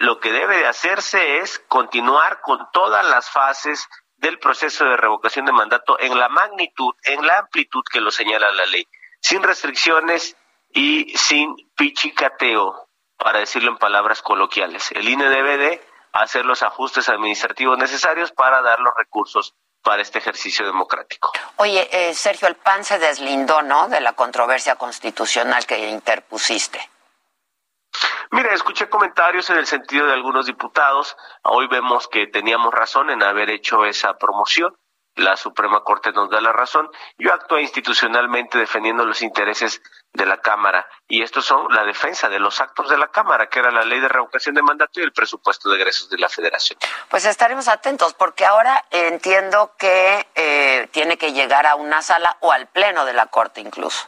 lo 0.00 0.18
que 0.18 0.32
debe 0.32 0.56
de 0.56 0.66
hacerse 0.66 1.38
es 1.38 1.58
continuar 1.68 2.40
con 2.40 2.70
todas 2.72 3.06
las 3.06 3.28
fases 3.28 3.86
del 4.16 4.38
proceso 4.38 4.86
de 4.86 4.96
revocación 4.96 5.44
de 5.44 5.52
mandato 5.52 6.00
en 6.00 6.18
la 6.18 6.30
magnitud, 6.30 6.94
en 7.04 7.24
la 7.26 7.40
amplitud 7.40 7.82
que 7.92 8.00
lo 8.00 8.10
señala 8.10 8.50
la 8.50 8.64
ley, 8.64 8.88
sin 9.20 9.42
restricciones 9.42 10.36
y 10.72 11.16
sin 11.18 11.54
pichicateo, 11.76 12.88
para 13.18 13.40
decirlo 13.40 13.72
en 13.72 13.76
palabras 13.76 14.22
coloquiales. 14.22 14.90
El 14.92 15.06
INE 15.06 15.28
debe 15.28 15.58
de 15.58 15.86
hacer 16.12 16.46
los 16.46 16.62
ajustes 16.62 17.10
administrativos 17.10 17.76
necesarios 17.76 18.32
para 18.32 18.62
dar 18.62 18.80
los 18.80 18.94
recursos 18.96 19.54
para 19.82 20.00
este 20.00 20.18
ejercicio 20.18 20.64
democrático. 20.64 21.30
Oye, 21.56 21.88
eh, 21.92 22.14
Sergio, 22.14 22.48
el 22.48 22.56
PAN 22.56 22.84
se 22.84 22.98
deslindó, 22.98 23.60
¿no?, 23.60 23.88
de 23.88 24.00
la 24.00 24.14
controversia 24.14 24.76
constitucional 24.76 25.66
que 25.66 25.90
interpusiste. 25.90 26.88
Mira, 28.30 28.54
escuché 28.54 28.88
comentarios 28.88 29.50
en 29.50 29.56
el 29.56 29.66
sentido 29.66 30.06
de 30.06 30.12
algunos 30.12 30.46
diputados. 30.46 31.16
Hoy 31.42 31.66
vemos 31.66 32.08
que 32.08 32.26
teníamos 32.26 32.72
razón 32.72 33.10
en 33.10 33.22
haber 33.22 33.50
hecho 33.50 33.84
esa 33.84 34.16
promoción 34.18 34.74
la 35.16 35.36
Suprema 35.36 35.82
Corte 35.82 36.12
nos 36.12 36.30
da 36.30 36.40
la 36.40 36.52
razón. 36.52 36.90
Yo 37.18 37.32
actué 37.32 37.62
institucionalmente 37.62 38.58
defendiendo 38.58 39.04
los 39.04 39.22
intereses 39.22 39.82
de 40.12 40.26
la 40.26 40.38
Cámara 40.38 40.86
y 41.08 41.22
estos 41.22 41.44
son 41.44 41.72
la 41.72 41.84
defensa 41.84 42.28
de 42.28 42.38
los 42.38 42.60
actos 42.60 42.88
de 42.88 42.96
la 42.96 43.08
Cámara, 43.08 43.48
que 43.48 43.58
era 43.58 43.70
la 43.70 43.84
ley 43.84 44.00
de 44.00 44.08
revocación 44.08 44.54
de 44.54 44.62
mandato 44.62 45.00
y 45.00 45.02
el 45.02 45.12
presupuesto 45.12 45.70
de 45.70 45.76
egresos 45.76 46.08
de 46.10 46.18
la 46.18 46.28
Federación. 46.28 46.78
Pues 47.08 47.24
estaremos 47.24 47.68
atentos 47.68 48.14
porque 48.14 48.44
ahora 48.44 48.84
entiendo 48.90 49.74
que 49.78 50.26
eh, 50.34 50.88
tiene 50.90 51.18
que 51.18 51.32
llegar 51.32 51.66
a 51.66 51.74
una 51.74 52.02
sala 52.02 52.36
o 52.40 52.52
al 52.52 52.66
pleno 52.68 53.04
de 53.04 53.12
la 53.12 53.26
Corte 53.26 53.60
incluso. 53.60 54.06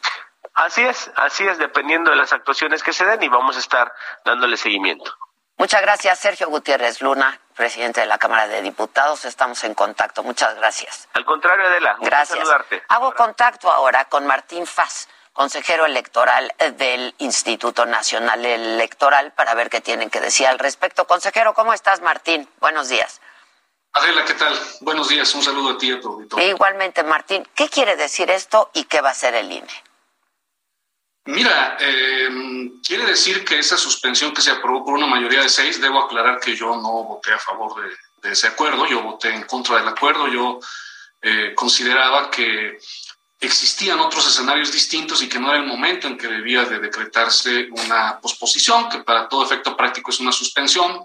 Así 0.55 0.83
es, 0.83 1.11
así 1.17 1.47
es, 1.47 1.59
dependiendo 1.59 2.11
de 2.11 2.17
las 2.17 2.33
actuaciones 2.33 2.83
que 2.83 2.93
se 2.93 3.05
den 3.07 3.23
y 3.23 3.29
vamos 3.29 3.57
a 3.57 3.61
estar 3.61 3.93
dándole 4.25 4.57
seguimiento. 4.57 5.17
Muchas 5.57 5.81
gracias, 5.83 6.19
Sergio 6.19 6.49
Gutiérrez 6.49 7.01
Luna, 7.01 7.41
presidente 7.55 8.01
de 8.01 8.07
la 8.07 8.19
Cámara 8.19 8.49
de 8.49 8.63
Diputados. 8.63 9.25
Estamos 9.25 9.63
en 9.65 9.75
contacto. 9.75 10.23
Muchas 10.23 10.57
gracias. 10.57 11.09
Al 11.13 11.25
contrario, 11.25 11.67
Adela. 11.67 11.97
Gracias. 12.01 12.39
Saludarte. 12.39 12.83
Hago 12.89 13.15
contacto 13.15 13.71
ahora 13.71 14.07
con 14.07 14.27
Martín 14.27 14.67
Faz, 14.67 15.09
consejero 15.33 15.87
electoral 15.87 16.53
del 16.77 17.15
Instituto 17.19 17.87
Nacional 17.87 18.45
Electoral, 18.45 19.33
para 19.33 19.55
ver 19.55 19.71
qué 19.71 19.81
tienen 19.81 20.11
que 20.11 20.21
decir 20.21 20.47
al 20.47 20.59
respecto. 20.59 21.07
Consejero, 21.07 21.55
¿cómo 21.55 21.73
estás, 21.73 22.01
Martín? 22.01 22.49
Buenos 22.59 22.89
días. 22.89 23.21
Adela, 23.93 24.25
¿qué 24.25 24.35
tal? 24.35 24.59
Buenos 24.81 25.09
días. 25.09 25.35
Un 25.35 25.43
saludo 25.43 25.75
a 25.75 25.79
ti 25.79 25.91
y 25.91 25.93
a 25.93 26.01
tu 26.01 26.27
igualmente, 26.41 27.05
Martín. 27.05 27.47
¿Qué 27.55 27.69
quiere 27.69 27.95
decir 27.97 28.31
esto 28.31 28.71
y 28.73 28.85
qué 28.85 29.01
va 29.01 29.11
a 29.11 29.13
hacer 29.13 29.35
el 29.35 29.53
INE? 29.53 29.92
Mira, 31.25 31.77
eh, 31.81 32.29
quiere 32.85 33.07
decir 33.07 33.45
que 33.45 33.59
esa 33.59 33.77
suspensión 33.77 34.35
que 34.35 34.43
se 34.43 34.51
aprobó 34.51 34.85
por 34.85 34.95
una 34.95 35.07
mayoría 35.07 35.43
de 35.43 35.49
seis, 35.49 35.81
debo 35.81 36.03
aclarar 36.03 36.41
que 36.41 36.57
yo 36.57 36.77
no 36.77 37.05
voté 37.05 37.33
a 37.33 37.39
favor 37.39 37.75
de, 38.21 38.31
ese 38.33 38.49
acuerdo, 38.49 38.87
yo 38.87 39.03
voté 39.03 39.33
en 39.33 39.43
contra 39.43 39.77
del 39.77 39.87
acuerdo, 39.87 40.27
yo 40.29 40.59
eh, 41.21 41.53
consideraba 41.55 42.31
que 42.31 42.79
existían 43.41 43.99
otros 44.01 44.27
escenarios 44.27 44.73
distintos 44.73 45.23
y 45.23 45.29
que 45.29 45.39
no 45.39 45.49
era 45.49 45.59
el 45.59 45.67
momento 45.67 46.07
en 46.07 46.17
que 46.17 46.29
debía 46.29 46.65
de 46.65 46.79
decretarse 46.79 47.69
una 47.71 48.19
posposición, 48.21 48.89
que 48.89 48.99
para 48.99 49.29
todo 49.29 49.45
efecto 49.45 49.77
práctico 49.77 50.11
es 50.11 50.21
una 50.21 50.33
suspensión. 50.33 51.05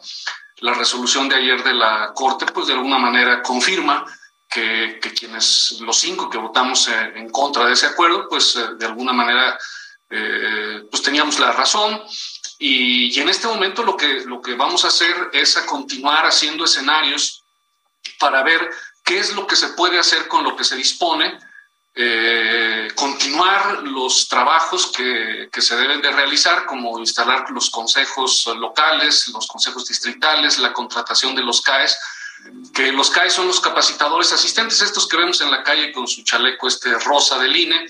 La 0.57 0.74
resolución 0.74 1.29
de 1.29 1.36
ayer 1.36 1.63
de 1.63 1.74
la 1.74 2.12
Corte, 2.15 2.45
pues 2.47 2.67
de 2.67 2.74
alguna 2.74 2.97
manera 2.97 3.41
confirma 3.43 4.05
que, 4.50 5.00
quienes, 5.17 5.77
los 5.81 5.97
cinco 5.97 6.29
que 6.29 6.38
votamos 6.38 6.88
eh, 6.88 7.13
en 7.15 7.29
contra 7.29 7.65
de 7.65 7.74
ese 7.74 7.88
acuerdo, 7.88 8.27
pues 8.29 8.55
eh, 8.55 8.75
de 8.77 8.86
alguna 8.86 9.13
manera 9.13 9.57
eh, 10.09 10.83
pues 10.89 11.03
teníamos 11.03 11.39
la 11.39 11.51
razón. 11.51 12.01
Y, 12.59 13.15
y, 13.15 13.19
en 13.19 13.29
este 13.29 13.47
momento 13.47 13.83
lo 13.83 13.95
que, 13.95 14.21
lo 14.25 14.41
que 14.41 14.55
vamos 14.55 14.83
a 14.83 14.87
hacer 14.87 15.29
es 15.33 15.57
a 15.57 15.65
continuar 15.65 16.25
haciendo 16.25 16.65
escenarios 16.65 17.43
para 18.19 18.41
ver 18.43 18.69
qué 19.03 19.19
es 19.19 19.35
lo 19.35 19.45
que 19.45 19.55
se 19.55 19.69
puede 19.69 19.99
hacer 19.99 20.27
con 20.27 20.43
lo 20.43 20.55
que 20.55 20.63
se 20.63 20.75
dispone, 20.75 21.37
eh, 21.99 22.89
continuar 22.93 23.81
los 23.83 24.27
trabajos 24.27 24.91
que, 24.95 25.49
que, 25.51 25.61
se 25.63 25.75
deben 25.75 25.99
de 25.99 26.11
realizar, 26.11 26.65
como 26.67 26.99
instalar 26.99 27.49
los 27.49 27.71
consejos 27.71 28.45
locales, 28.55 29.27
los 29.29 29.47
consejos 29.47 29.87
distritales, 29.87 30.59
la 30.59 30.73
contratación 30.73 31.33
de 31.33 31.41
los 31.41 31.61
CAES, 31.61 31.97
que 32.73 32.91
los 32.91 33.09
CAES 33.09 33.33
son 33.33 33.47
los 33.47 33.59
capacitadores 33.59 34.31
asistentes, 34.31 34.81
estos 34.81 35.07
que 35.07 35.17
vemos 35.17 35.41
en 35.41 35.49
la 35.49 35.63
calle 35.63 35.91
con 35.91 36.07
su 36.07 36.23
chaleco 36.23 36.67
este 36.67 36.93
rosa 36.99 37.39
del 37.39 37.55
INE, 37.55 37.87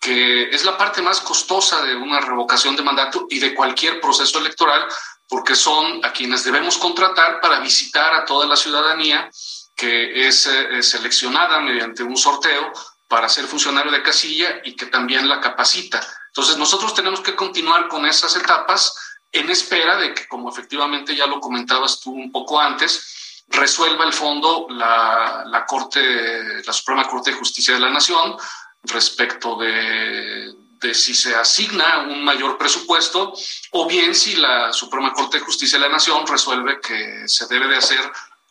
que 0.00 0.50
es 0.50 0.64
la 0.64 0.78
parte 0.78 1.02
más 1.02 1.20
costosa 1.20 1.82
de 1.82 1.96
una 1.96 2.20
revocación 2.20 2.76
de 2.76 2.82
mandato 2.82 3.26
y 3.28 3.38
de 3.38 3.54
cualquier 3.54 4.00
proceso 4.00 4.38
electoral, 4.38 4.86
porque 5.28 5.54
son 5.54 6.04
a 6.04 6.12
quienes 6.12 6.44
debemos 6.44 6.78
contratar 6.78 7.40
para 7.40 7.60
visitar 7.60 8.14
a 8.14 8.24
toda 8.24 8.46
la 8.46 8.56
ciudadanía 8.56 9.28
que 9.76 10.26
es 10.26 10.46
eh, 10.46 10.82
seleccionada 10.82 11.60
mediante 11.60 12.02
un 12.02 12.16
sorteo 12.16 12.72
para 13.06 13.28
ser 13.28 13.46
funcionario 13.46 13.92
de 13.92 14.02
casilla 14.02 14.60
y 14.64 14.74
que 14.74 14.86
también 14.86 15.28
la 15.28 15.40
capacita. 15.40 16.04
Entonces 16.28 16.56
nosotros 16.58 16.94
tenemos 16.94 17.20
que 17.20 17.36
continuar 17.36 17.88
con 17.88 18.04
esas 18.04 18.34
etapas 18.36 18.94
en 19.30 19.48
espera 19.50 19.96
de 19.96 20.14
que, 20.14 20.26
como 20.26 20.50
efectivamente 20.50 21.14
ya 21.14 21.26
lo 21.26 21.40
comentabas 21.40 22.00
tú 22.00 22.12
un 22.12 22.32
poco 22.32 22.60
antes, 22.60 23.44
resuelva 23.48 24.04
el 24.04 24.12
fondo 24.12 24.66
la, 24.70 25.44
la 25.46 25.64
Corte, 25.64 26.62
la 26.64 26.72
Suprema 26.72 27.06
Corte 27.06 27.30
de 27.30 27.36
Justicia 27.36 27.74
de 27.74 27.80
la 27.80 27.90
Nación 27.90 28.36
respecto 28.84 29.56
de, 29.56 30.54
de 30.80 30.94
si 30.94 31.14
se 31.14 31.34
asigna 31.34 32.06
un 32.08 32.22
mayor 32.22 32.56
presupuesto 32.56 33.32
o 33.72 33.86
bien 33.86 34.14
si 34.14 34.36
la 34.36 34.72
Suprema 34.72 35.12
Corte 35.12 35.38
de 35.38 35.44
Justicia 35.44 35.78
de 35.78 35.86
la 35.86 35.92
Nación 35.92 36.26
resuelve 36.26 36.80
que 36.80 37.26
se 37.26 37.46
debe 37.46 37.66
de 37.68 37.76
hacer 37.76 38.00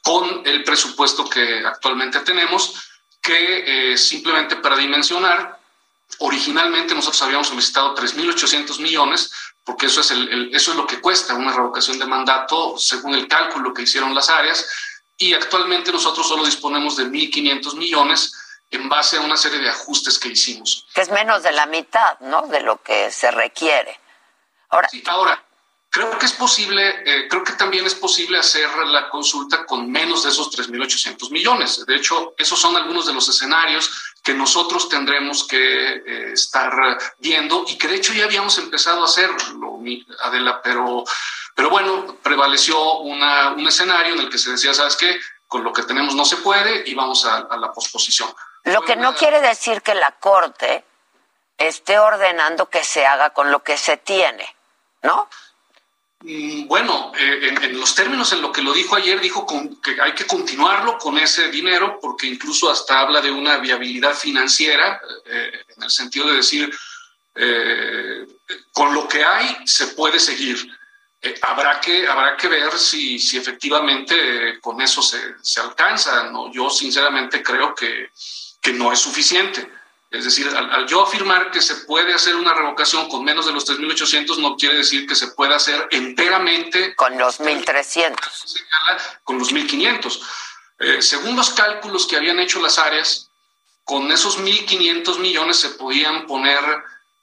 con 0.02 0.42
el 0.46 0.64
presupuesto 0.64 1.30
que 1.30 1.66
actualmente 1.66 2.20
tenemos, 2.22 2.90
que 3.22 3.92
eh, 3.92 3.98
simplemente 3.98 4.56
para 4.58 4.78
dimensionar, 4.78 5.60
originalmente 6.20 6.96
nosotros 6.96 7.22
habíamos 7.24 7.48
solicitado 7.48 7.94
3.800 7.96 8.80
millones, 8.80 9.32
porque 9.64 9.88
eso 9.88 10.00
es, 10.02 10.12
el, 10.12 10.56
eso 10.56 10.72
es 10.72 10.78
lo 10.78 10.88
que 10.88 11.02
cuesta 11.02 11.34
una 11.34 11.52
revocación 11.52 12.00
de 12.00 12.06
mandato 12.06 12.78
según 12.78 13.16
el 13.16 13.28
cálculo 13.28 13.74
que 13.74 13.82
hicieron 13.82 14.16
las 14.16 14.30
áreas, 14.30 14.66
y 15.18 15.34
actualmente 15.34 15.92
nosotros 15.92 16.28
solo 16.28 16.46
disponemos 16.46 16.96
de 16.96 17.08
1.500 17.08 17.76
millones 17.76 18.34
en 18.70 18.90
base 18.90 19.18
a 19.18 19.22
una 19.22 19.38
serie 19.38 19.60
de 19.60 19.70
ajustes 19.70 20.20
que 20.20 20.30
hicimos. 20.30 20.86
Que 20.94 21.02
es 21.02 21.10
menos 21.10 21.44
de 21.44 21.52
la 21.52 21.66
mitad, 21.66 22.20
¿no? 22.20 22.48
De 22.48 22.62
lo 22.62 22.82
que 22.82 23.12
se 23.12 23.32
requiere. 23.32 24.00
Ahora, 24.70 24.90
sí, 24.90 25.04
ahora 25.08 25.42
Creo 25.98 26.16
que 26.20 26.28
es 26.28 26.34
posible, 26.34 27.02
eh, 27.06 27.28
creo 27.28 27.44
que 27.44 27.54
también 27.54 27.86
es 27.86 27.96
posible 27.96 28.38
hacer 28.38 28.70
la 28.86 29.10
consulta 29.10 29.66
con 29.66 29.90
menos 29.90 30.24
de 30.24 30.30
esos 30.30 30.52
3.800 30.52 31.32
millones. 31.32 31.84
De 31.88 31.96
hecho, 31.96 32.36
esos 32.38 32.60
son 32.60 32.76
algunos 32.76 33.08
de 33.08 33.14
los 33.14 33.28
escenarios 33.30 33.90
que 34.22 34.36
nosotros 34.36 34.90
tendremos 34.90 35.48
que 35.48 35.58
eh, 35.58 36.34
estar 36.34 36.72
viendo 37.18 37.66
y 37.68 37.80
que 37.80 37.88
de 37.88 37.96
hecho 37.96 38.14
ya 38.14 38.26
habíamos 38.26 38.60
empezado 38.60 39.02
a 39.02 39.06
hacerlo, 39.06 39.80
Adela, 40.20 40.62
pero, 40.62 41.04
pero 41.56 41.70
bueno, 41.70 42.18
prevaleció 42.22 43.00
una, 43.00 43.54
un 43.54 43.66
escenario 43.66 44.14
en 44.14 44.20
el 44.20 44.30
que 44.30 44.38
se 44.38 44.52
decía, 44.52 44.76
¿sabes 44.76 44.98
qué? 44.98 45.18
Con 45.48 45.64
lo 45.64 45.74
que 45.74 45.82
tenemos 45.82 46.14
no 46.14 46.26
se 46.26 46.38
puede 46.38 46.84
y 46.88 46.94
vamos 46.94 47.26
a, 47.26 47.48
la 47.58 47.72
posposición. 47.72 48.30
Lo 48.66 48.82
que 48.82 48.96
no 48.96 49.16
quiere 49.16 49.40
decir 49.42 49.82
que 49.82 49.96
la 49.96 50.12
Corte 50.12 50.84
esté 51.58 51.98
ordenando 51.98 52.70
que 52.70 52.84
se 52.84 53.06
haga 53.06 53.32
con 53.32 53.52
lo 53.52 53.64
que 53.64 53.78
se 53.78 53.98
tiene, 53.98 54.56
¿no? 55.04 55.30
Mm, 56.22 56.68
bueno, 56.68 57.12
eh, 57.18 57.56
en, 57.62 57.80
los 57.80 57.94
términos 57.94 58.34
en 58.34 58.42
lo 58.42 58.52
que 58.52 58.62
lo 58.64 58.74
dijo 58.74 58.96
ayer, 58.96 59.20
dijo 59.20 59.46
que 59.84 60.02
hay 60.02 60.14
que 60.14 60.26
continuarlo 60.26 60.98
con 60.98 61.18
ese 61.18 61.50
dinero 61.50 62.00
porque 62.02 62.26
incluso 62.26 62.72
hasta 62.72 63.00
habla 63.00 63.22
de 63.22 63.30
una 63.32 63.58
viabilidad 63.58 64.16
financiera, 64.16 65.00
eh, 65.26 65.52
en 65.76 65.84
el 65.84 65.92
sentido 65.92 66.28
de 66.28 66.38
decir, 66.38 66.76
eh, 67.36 68.26
con 68.72 68.94
lo 68.96 69.08
que 69.08 69.24
hay 69.24 69.58
se 69.66 69.88
puede 69.88 70.20
seguir. 70.20 70.58
habrá, 71.42 71.80
que, 71.82 72.08
habrá 72.08 72.36
que 72.38 72.48
ver 72.48 72.72
si, 72.78 73.20
si 73.20 73.38
efectivamente 73.38 74.60
con 74.62 74.82
eso 74.82 75.02
se, 75.02 75.36
se 75.42 75.60
alcanza. 75.60 76.32
¿no? 76.32 76.52
Yo 76.52 76.70
sinceramente 76.70 77.44
creo 77.44 77.76
que, 77.76 78.10
que 78.68 78.74
no 78.74 78.92
es 78.92 79.00
suficiente. 79.00 79.72
Es 80.12 80.26
decir, 80.26 80.46
al, 80.50 80.86
yo 80.88 81.02
afirmar 81.02 81.52
que 81.52 81.62
se 81.62 81.74
puede 81.86 82.14
hacer 82.14 82.36
una 82.36 82.54
revocación 82.54 83.08
con 83.08 83.24
menos 83.24 83.46
de 83.46 83.54
los 83.54 83.66
3.800 83.66 84.38
no 84.40 84.58
quiere 84.58 84.76
decir 84.76 85.08
que 85.08 85.16
se 85.16 85.28
pueda 85.28 85.56
hacer 85.56 85.88
enteramente. 85.92 86.94
Con 86.96 87.18
los 87.18 87.40
1.300. 87.40 88.18
Con 89.24 89.40
los 89.40 89.54
1.500. 89.54 90.20
Eh, 90.80 91.02
según 91.02 91.38
los 91.38 91.52
cálculos 91.52 92.06
que 92.08 92.18
habían 92.18 92.40
hecho 92.42 92.62
las 92.62 92.78
áreas, 92.78 93.30
con 93.86 94.12
esos 94.12 94.38
1.500 94.38 95.20
millones 95.20 95.56
se 95.56 95.70
podían 95.70 96.28
poner 96.28 96.60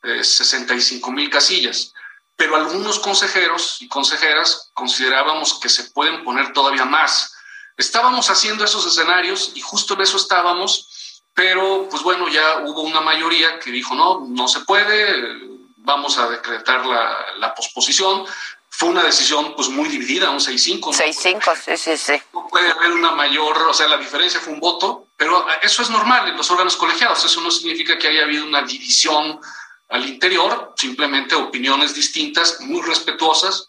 eh, 0.03 0.21
65.000 0.21 1.29
casillas. 1.29 1.93
Pero 2.37 2.57
algunos 2.57 3.01
consejeros 3.01 3.83
y 3.83 3.89
consejeras 3.89 4.71
considerábamos 4.73 5.61
que 5.61 5.69
se 5.69 5.85
pueden 5.91 6.25
poner 6.25 6.55
todavía 6.55 6.87
más. 6.87 7.35
Estábamos 7.77 8.31
haciendo 8.31 8.65
esos 8.65 8.87
escenarios 8.87 9.53
y 9.55 9.61
justo 9.61 9.93
en 9.93 10.01
eso 10.01 10.17
estábamos 10.17 10.89
pero, 11.35 11.89
pues 11.91 12.03
bueno, 12.05 12.29
ya 12.29 12.61
hubo 12.65 12.83
una 12.83 13.01
mayoría 13.01 13.59
que 13.59 13.73
dijo, 13.73 13.95
no, 13.97 14.25
no 14.29 14.47
se 14.47 14.61
puede, 14.61 15.41
vamos 15.79 16.17
a 16.17 16.29
decretar 16.29 16.87
la, 16.87 17.27
la 17.39 17.55
posposición. 17.55 18.25
Fue 18.71 18.89
una 18.89 19.03
decisión 19.03 19.55
pues 19.57 19.69
muy 19.69 19.89
dividida, 19.89 20.31
un 20.31 20.39
6-5. 20.39 20.81
6-5, 20.81 21.57
sí, 21.57 21.77
sí, 21.77 21.97
sí. 21.97 22.23
No 22.33 22.47
puede 22.47 22.71
haber 22.71 22.93
una 22.93 23.13
mayor, 23.13 23.57
o 23.63 23.75
sea, 23.75 23.89
la 23.89 23.97
diferencia 23.97 24.39
fue 24.39 24.53
un 24.53 24.61
voto, 24.61 25.09
pero 25.17 25.47
eso 25.63 25.83
es 25.83 25.91
normal 25.91 26.29
en 26.29 26.37
los 26.37 26.51
órganos 26.53 26.77
colegiados. 26.77 27.25
Eso 27.25 27.41
no 27.41 27.51
significa 27.51 27.99
que 27.99 28.09
haya 28.09 28.23
habido 28.23 28.45
una 28.45 28.63
división 28.63 29.41
al 29.89 30.09
interior, 30.09 30.73
simplemente 30.77 31.35
opiniones 31.35 31.95
distintas, 31.95 32.61
muy 32.61 32.81
respetuosas. 32.83 33.69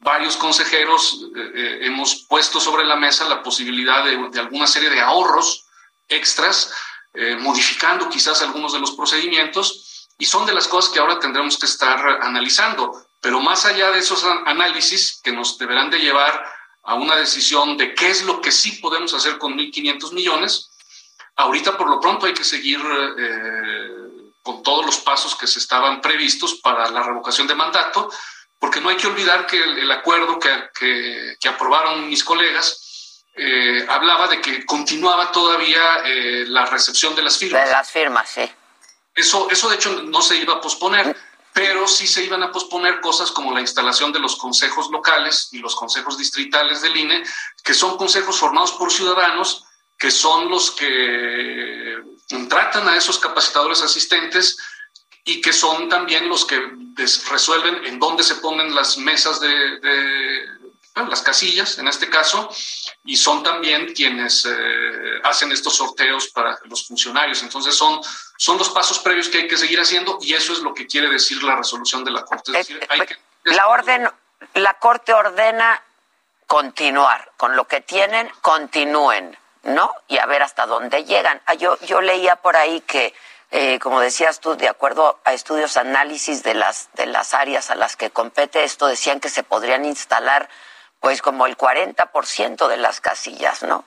Varios 0.00 0.36
consejeros 0.36 1.22
eh, 1.34 1.52
eh, 1.54 1.78
hemos 1.82 2.26
puesto 2.28 2.60
sobre 2.60 2.84
la 2.84 2.96
mesa 2.96 3.26
la 3.26 3.42
posibilidad 3.42 4.04
de, 4.04 4.28
de 4.30 4.40
alguna 4.40 4.66
serie 4.66 4.90
de 4.90 5.00
ahorros 5.00 5.64
extras 6.08 6.72
eh, 7.18 7.34
modificando 7.36 8.10
quizás 8.10 8.42
algunos 8.42 8.74
de 8.74 8.78
los 8.78 8.90
procedimientos 8.90 10.08
y 10.18 10.26
son 10.26 10.44
de 10.44 10.52
las 10.52 10.68
cosas 10.68 10.92
que 10.92 10.98
ahora 10.98 11.18
tendremos 11.18 11.58
que 11.58 11.64
estar 11.64 11.98
analizando. 12.22 13.06
Pero 13.22 13.40
más 13.40 13.64
allá 13.64 13.90
de 13.90 14.00
esos 14.00 14.22
análisis 14.44 15.20
que 15.24 15.32
nos 15.32 15.56
deberán 15.56 15.88
de 15.88 15.98
llevar 15.98 16.44
a 16.82 16.94
una 16.94 17.16
decisión 17.16 17.78
de 17.78 17.94
qué 17.94 18.10
es 18.10 18.22
lo 18.24 18.40
que 18.42 18.52
sí 18.52 18.72
podemos 18.72 19.14
hacer 19.14 19.38
con 19.38 19.56
1.500 19.56 20.12
millones, 20.12 20.70
ahorita 21.36 21.78
por 21.78 21.88
lo 21.88 22.00
pronto 22.00 22.26
hay 22.26 22.34
que 22.34 22.44
seguir 22.44 22.80
eh, 23.18 23.90
con 24.42 24.62
todos 24.62 24.84
los 24.84 24.98
pasos 24.98 25.34
que 25.34 25.46
se 25.46 25.58
estaban 25.58 26.02
previstos 26.02 26.56
para 26.56 26.90
la 26.90 27.02
revocación 27.02 27.46
de 27.46 27.54
mandato, 27.54 28.10
porque 28.58 28.80
no 28.80 28.90
hay 28.90 28.96
que 28.96 29.06
olvidar 29.06 29.46
que 29.46 29.62
el, 29.62 29.90
acuerdo 29.90 30.38
que, 30.38 31.36
que 31.40 31.48
aprobaron 31.48 32.08
mis 32.08 32.22
colegas 32.22 32.85
eh, 33.36 33.86
hablaba 33.88 34.28
de 34.28 34.40
que 34.40 34.64
continuaba 34.64 35.30
todavía 35.30 36.02
eh, 36.04 36.44
la 36.48 36.66
recepción 36.66 37.14
de 37.14 37.22
las 37.22 37.36
firmas. 37.36 37.64
De 37.64 37.70
las 37.70 37.90
firmas, 37.90 38.30
sí. 38.30 38.50
Eso, 39.14 39.48
eso 39.50 39.68
de 39.68 39.76
hecho 39.76 40.02
no 40.04 40.22
se 40.22 40.36
iba 40.36 40.54
a 40.54 40.60
posponer, 40.60 41.16
pero 41.52 41.86
sí 41.86 42.06
se 42.06 42.24
iban 42.24 42.42
a 42.42 42.52
posponer 42.52 43.00
cosas 43.00 43.30
como 43.30 43.52
la 43.52 43.60
instalación 43.60 44.12
de 44.12 44.18
los 44.18 44.36
consejos 44.36 44.90
locales 44.90 45.48
y 45.52 45.58
los 45.58 45.74
consejos 45.74 46.18
distritales 46.18 46.82
del 46.82 46.96
INE, 46.96 47.24
que 47.62 47.74
son 47.74 47.96
consejos 47.96 48.38
formados 48.38 48.72
por 48.72 48.92
ciudadanos, 48.92 49.64
que 49.98 50.10
son 50.10 50.50
los 50.50 50.70
que 50.70 51.96
contratan 52.28 52.88
a 52.88 52.96
esos 52.96 53.18
capacitadores 53.18 53.82
asistentes 53.82 54.58
y 55.24 55.40
que 55.40 55.52
son 55.52 55.88
también 55.88 56.28
los 56.28 56.44
que 56.44 56.60
resuelven 57.30 57.84
en 57.84 57.98
dónde 57.98 58.22
se 58.22 58.36
ponen 58.36 58.74
las 58.74 58.98
mesas 58.98 59.40
de, 59.40 59.48
las 61.04 61.22
casillas 61.22 61.78
en 61.78 61.88
este 61.88 62.08
caso, 62.08 62.48
y 63.04 63.16
son 63.16 63.42
también 63.42 63.92
quienes 63.92 64.46
eh, 64.46 65.20
hacen 65.24 65.52
estos 65.52 65.76
sorteos 65.76 66.28
para 66.28 66.58
los 66.64 66.86
funcionarios. 66.86 67.42
Entonces 67.42 67.74
son, 67.74 68.00
son 68.38 68.58
los 68.58 68.70
pasos 68.70 68.98
previos 69.00 69.28
que 69.28 69.38
hay 69.38 69.48
que 69.48 69.56
seguir 69.56 69.78
haciendo 69.78 70.18
y 70.20 70.32
eso 70.32 70.52
es 70.52 70.60
lo 70.60 70.72
que 70.72 70.86
quiere 70.86 71.08
decir 71.08 71.42
la 71.42 71.56
resolución 71.56 72.04
de 72.04 72.10
la 72.10 72.24
Corte. 72.24 72.52
Que... 72.52 73.16
La, 73.44 73.68
orden, 73.68 74.08
la 74.54 74.74
Corte 74.74 75.12
ordena 75.12 75.82
continuar 76.46 77.32
con 77.36 77.56
lo 77.56 77.66
que 77.66 77.82
tienen, 77.82 78.30
continúen, 78.40 79.36
¿no? 79.64 79.92
Y 80.08 80.18
a 80.18 80.26
ver 80.26 80.42
hasta 80.42 80.66
dónde 80.66 81.04
llegan. 81.04 81.42
Ah, 81.46 81.54
yo, 81.54 81.78
yo 81.80 82.00
leía 82.00 82.36
por 82.36 82.56
ahí 82.56 82.80
que 82.80 83.14
eh, 83.52 83.78
como 83.78 84.00
decías 84.00 84.40
tú, 84.40 84.56
de 84.56 84.68
acuerdo 84.68 85.20
a 85.24 85.32
estudios, 85.32 85.76
análisis 85.76 86.42
de 86.42 86.54
las, 86.54 86.88
de 86.94 87.06
las 87.06 87.32
áreas 87.32 87.70
a 87.70 87.76
las 87.76 87.96
que 87.96 88.10
compete 88.10 88.64
esto, 88.64 88.88
decían 88.88 89.20
que 89.20 89.28
se 89.28 89.44
podrían 89.44 89.84
instalar 89.84 90.48
pues 91.00 91.22
como 91.22 91.46
el 91.46 91.56
40% 91.56 92.68
de 92.68 92.76
las 92.76 93.00
casillas, 93.00 93.62
¿no? 93.62 93.84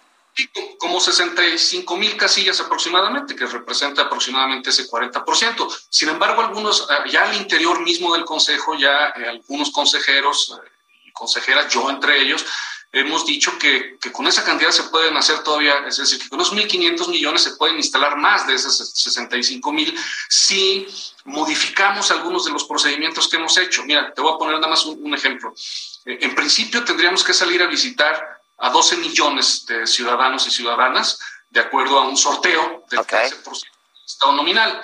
como 0.77 0.99
65 1.01 1.97
mil 1.97 2.15
casillas 2.15 2.59
aproximadamente, 2.61 3.35
que 3.35 3.45
representa 3.45 4.03
aproximadamente 4.03 4.69
ese 4.69 4.89
40%. 4.89 5.77
Sin 5.89 6.09
embargo, 6.09 6.41
algunos, 6.41 6.87
eh, 6.89 7.09
ya 7.09 7.23
al 7.23 7.35
interior 7.35 7.81
mismo 7.81 8.13
del 8.13 8.23
Consejo, 8.23 8.75
ya 8.75 9.09
eh, 9.15 9.27
algunos 9.27 9.71
consejeros 9.71 10.55
y 11.03 11.11
consejeras, 11.11 11.73
yo 11.73 11.89
entre 11.89 12.21
ellos, 12.21 12.45
hemos 12.91 13.25
dicho 13.25 13.57
que, 13.59 13.97
que, 13.99 14.11
con 14.11 14.27
esa 14.27 14.43
cantidad 14.43 14.71
se 14.71 14.83
pueden 14.83 15.15
hacer 15.15 15.43
todavía, 15.43 15.85
es 15.87 15.97
decir, 15.97 16.19
que 16.19 16.29
con 16.29 16.39
los 16.39 16.53
1.500 16.53 17.07
millones 17.09 17.43
se 17.43 17.55
pueden 17.55 17.77
instalar 17.77 18.17
más 18.17 18.47
de 18.47 18.55
esos 18.55 18.77
65 18.77 19.71
mil 19.71 19.95
si 20.27 20.87
modificamos 21.25 22.09
algunos 22.11 22.45
de 22.45 22.51
los 22.51 22.63
procedimientos 22.63 23.27
que 23.27 23.37
hemos 23.37 23.57
hecho. 23.57 23.83
Mira, 23.83 24.13
te 24.13 24.21
voy 24.21 24.33
a 24.33 24.37
poner 24.37 24.55
nada 24.55 24.67
más 24.67 24.85
un, 24.85 25.13
ejemplo. 25.13 25.53
Eh, 26.05 26.19
en 26.21 26.35
principio 26.35 26.83
tendríamos 26.83 27.23
que 27.23 27.33
salir 27.33 27.61
a 27.61 27.67
visitar 27.67 28.39
a 28.57 28.69
12 28.69 28.97
millones 28.97 29.65
de 29.65 29.87
ciudadanos 29.87 30.45
y 30.47 30.51
ciudadanas 30.51 31.19
de 31.49 31.61
acuerdo 31.61 31.99
a 31.99 32.07
un 32.07 32.17
sorteo 32.17 32.85
del 32.89 32.99
okay. 32.99 33.29
13% 33.29 33.79
estado 34.05 34.33
nominal. 34.33 34.81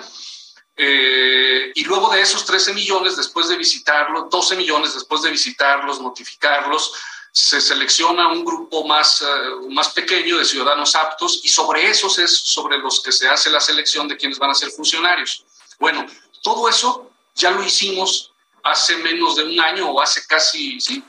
Eh, 0.76 1.72
y 1.74 1.84
luego 1.84 2.10
de 2.10 2.20
esos 2.20 2.44
13 2.44 2.74
millones, 2.74 3.16
después 3.16 3.48
de 3.48 3.56
visitarlos, 3.56 4.30
12 4.30 4.56
millones 4.56 4.94
después 4.94 5.22
de 5.22 5.30
visitarlos, 5.30 6.00
notificarlos, 6.00 6.92
se 7.32 7.60
selecciona 7.60 8.28
un 8.28 8.44
grupo 8.44 8.86
más, 8.86 9.22
uh, 9.22 9.70
más 9.70 9.90
pequeño 9.90 10.38
de 10.38 10.44
ciudadanos 10.44 10.94
aptos 10.94 11.40
y 11.42 11.48
sobre 11.48 11.86
esos 11.90 12.18
es 12.18 12.34
sobre 12.34 12.78
los 12.78 13.02
que 13.02 13.12
se 13.12 13.28
hace 13.28 13.50
la 13.50 13.60
selección 13.60 14.08
de 14.08 14.16
quienes 14.16 14.38
van 14.38 14.50
a 14.50 14.54
ser 14.54 14.70
funcionarios. 14.70 15.44
Bueno, 15.78 16.06
todo 16.42 16.66
eso 16.66 17.10
ya 17.34 17.50
lo 17.50 17.62
hicimos 17.62 18.32
hace 18.70 18.96
menos 18.98 19.36
de 19.36 19.44
un 19.44 19.60
año 19.60 19.90
o 19.90 20.00
hace 20.00 20.26
casi, 20.26 20.80
sí, 20.80 21.02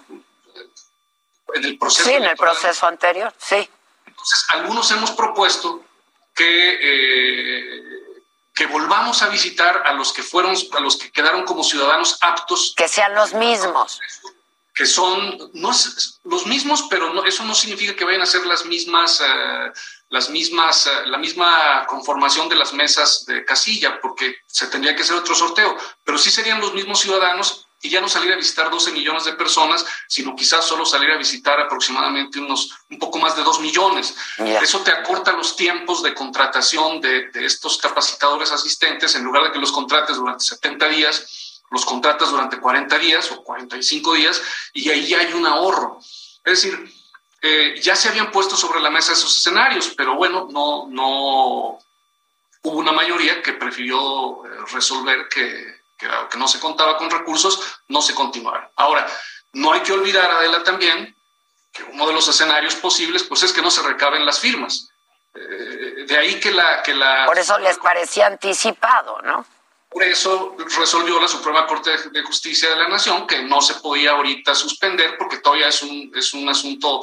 en 1.54 1.66
el 1.66 1.78
proceso. 1.78 2.10
Sí, 2.10 2.16
en 2.16 2.24
el 2.24 2.38
proceso 2.38 2.88
anterior, 2.88 3.34
sí. 3.38 3.70
Entonces, 4.06 4.46
algunos 4.50 4.90
hemos 4.92 5.12
propuesto 5.12 5.84
que, 6.34 6.78
eh, 6.82 8.24
que 8.54 8.66
volvamos 8.68 9.22
a 9.22 9.30
visitar 9.30 9.84
a 9.86 9.94
los 9.94 10.14
que 10.14 10.24
fueron, 10.24 10.56
a 10.72 10.80
los 10.80 10.98
que 10.98 11.12
quedaron 11.12 11.44
como 11.44 11.64
ciudadanos 11.64 12.18
aptos. 12.22 12.74
Que 12.76 12.88
sean 12.88 13.14
los 13.16 13.34
mismos 13.34 14.00
que 14.78 14.86
son 14.86 15.52
no 15.56 15.72
los 16.26 16.46
mismos, 16.46 16.86
pero 16.88 17.12
no, 17.12 17.26
eso 17.26 17.44
no 17.44 17.56
significa 17.56 17.96
que 17.96 18.06
vayan 18.06 18.22
a 18.22 18.28
ser 18.28 18.46
las 18.46 18.64
mismas, 18.66 19.20
uh, 19.22 19.74
las 20.10 20.30
mismas, 20.30 20.88
uh, 20.88 21.10
la 21.10 21.18
misma 21.18 21.86
conformación 21.88 22.50
de 22.50 22.56
las 22.56 22.74
mesas 22.74 23.26
de 23.26 23.44
casilla, 23.46 24.00
porque 24.02 24.38
se 24.46 24.68
tendría 24.68 24.96
que 24.96 25.04
hacer 25.04 25.16
otro 25.16 25.36
sorteo, 25.36 25.78
pero 26.04 26.18
sí 26.18 26.30
serían 26.30 26.62
los 26.62 26.74
mismos 26.74 27.00
ciudadanos 27.00 27.68
y 27.82 27.90
ya 27.90 28.02
no 28.02 28.10
salir 28.10 28.34
a 28.34 28.38
visitar 28.38 28.72
12 28.72 28.92
millones 28.92 29.26
de 29.26 29.34
personas, 29.34 29.86
sino 30.08 30.36
quizás 30.36 30.66
solo 30.66 30.86
salir 30.86 31.12
a 31.12 31.18
visitar 31.18 31.60
aproximadamente 31.60 32.40
unos 32.40 32.72
un 32.90 32.98
poco 32.98 33.20
más 33.20 33.36
de 33.36 33.44
2 33.44 33.60
millones. 33.60 34.16
Yeah. 34.38 34.62
Eso 34.62 34.82
te 34.82 34.92
acorta 34.92 35.32
los 35.34 35.56
tiempos 35.56 36.02
de 36.02 36.16
contratación 36.16 37.00
de, 37.02 37.30
de 37.30 37.46
estos 37.46 37.78
capacitadores 37.78 38.52
asistentes, 38.52 39.14
en 39.16 39.24
lugar 39.24 39.44
de 39.44 39.52
que 39.52 39.60
los 39.60 39.72
contrates 39.72 40.16
durante 40.16 40.44
70 40.44 40.90
días, 40.90 41.62
los 41.70 41.86
contratas 41.86 42.32
durante 42.32 42.60
40 42.60 42.98
días 42.98 43.32
o 43.32 43.44
45 43.44 44.14
días 44.14 44.42
y 44.74 44.90
ahí 44.90 45.14
hay 45.14 45.34
un 45.34 45.46
ahorro. 45.46 46.00
Es 46.44 46.64
decir, 46.64 46.97
eh, 47.42 47.80
ya 47.82 47.96
se 47.96 48.10
habían 48.10 48.32
puesto 48.32 48.56
sobre 48.56 48.80
la 48.80 48.90
mesa 48.90 49.14
esos 49.14 49.36
escenarios, 49.38 49.94
pero 49.96 50.16
bueno, 50.16 50.48
no, 50.52 50.88
no 50.90 51.80
hubo 52.64 52.78
una 52.78 52.92
mayoría 52.92 53.42
que 53.42 53.54
prefirió 53.54 54.46
eh, 54.46 54.50
resolver 54.74 55.28
que, 55.30 55.82
que, 55.98 56.08
que 56.30 56.38
no 56.38 56.48
se 56.48 56.60
contaba 56.60 56.98
con 56.98 57.10
recursos, 57.10 57.80
no 57.88 58.02
se 58.02 58.16
continuara. 58.16 58.72
Ahora, 58.76 59.08
no 59.54 59.74
hay 59.74 59.82
que 59.82 59.94
olvidar, 59.94 60.30
Adela, 60.30 60.64
también 60.64 61.16
que 61.72 61.84
uno 61.84 62.08
de 62.08 62.14
los 62.14 62.28
escenarios 62.28 62.76
posibles 62.76 63.24
pues 63.24 63.44
es 63.44 63.54
que 63.54 63.62
no 63.62 63.70
se 63.72 63.84
recaben 63.84 64.26
las 64.26 64.40
firmas. 64.40 64.90
Eh, 65.36 66.06
de 66.08 66.18
ahí 66.18 66.40
que 66.40 66.52
la, 66.52 66.82
que 66.82 66.96
la... 66.96 67.26
Por 67.26 67.38
eso 67.38 67.58
les 67.60 67.78
parecía 67.78 68.28
anticipado, 68.28 69.22
¿no? 69.22 69.46
Por 69.90 70.04
eso 70.04 70.56
resolvió 70.78 71.20
la 71.20 71.28
Suprema 71.28 71.66
Corte 71.66 71.92
de 72.12 72.22
Justicia 72.24 72.70
de 72.70 72.76
la 72.76 72.90
Nación 72.90 73.26
que 73.26 73.42
no 73.44 73.62
se 73.62 73.76
podía 73.76 74.12
ahorita 74.12 74.54
suspender 74.54 75.18
porque 75.18 75.38
todavía 75.38 75.70
es 75.70 75.82
un, 75.82 76.12
es 76.14 76.34
un 76.34 76.48
asunto 76.50 77.02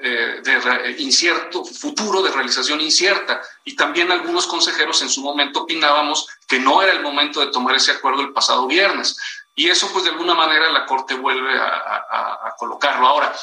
eh, 0.00 0.40
de 0.42 0.94
incierto, 0.98 1.64
futuro, 1.64 2.22
de 2.22 2.30
realización 2.30 2.80
incierta. 2.80 3.40
Y 3.64 3.76
también 3.76 4.12
algunos 4.12 4.46
consejeros 4.46 5.02
en 5.02 5.08
su 5.08 5.22
momento 5.22 5.62
opinábamos 5.62 6.26
que 6.46 6.58
no 6.58 6.82
era 6.82 6.92
el 6.92 7.02
momento 7.02 7.40
de 7.40 7.52
tomar 7.52 7.74
ese 7.76 7.92
acuerdo 7.92 8.22
el 8.22 8.32
pasado 8.32 8.66
viernes. 8.66 9.16
Y 9.54 9.68
eso, 9.68 9.90
pues, 9.92 10.04
de 10.04 10.10
alguna 10.10 10.34
manera 10.34 10.70
la 10.70 10.86
Corte 10.86 11.14
vuelve 11.14 11.58
a 11.58 12.54
colocarlo. 12.56 13.06
Ahora, 13.06 13.34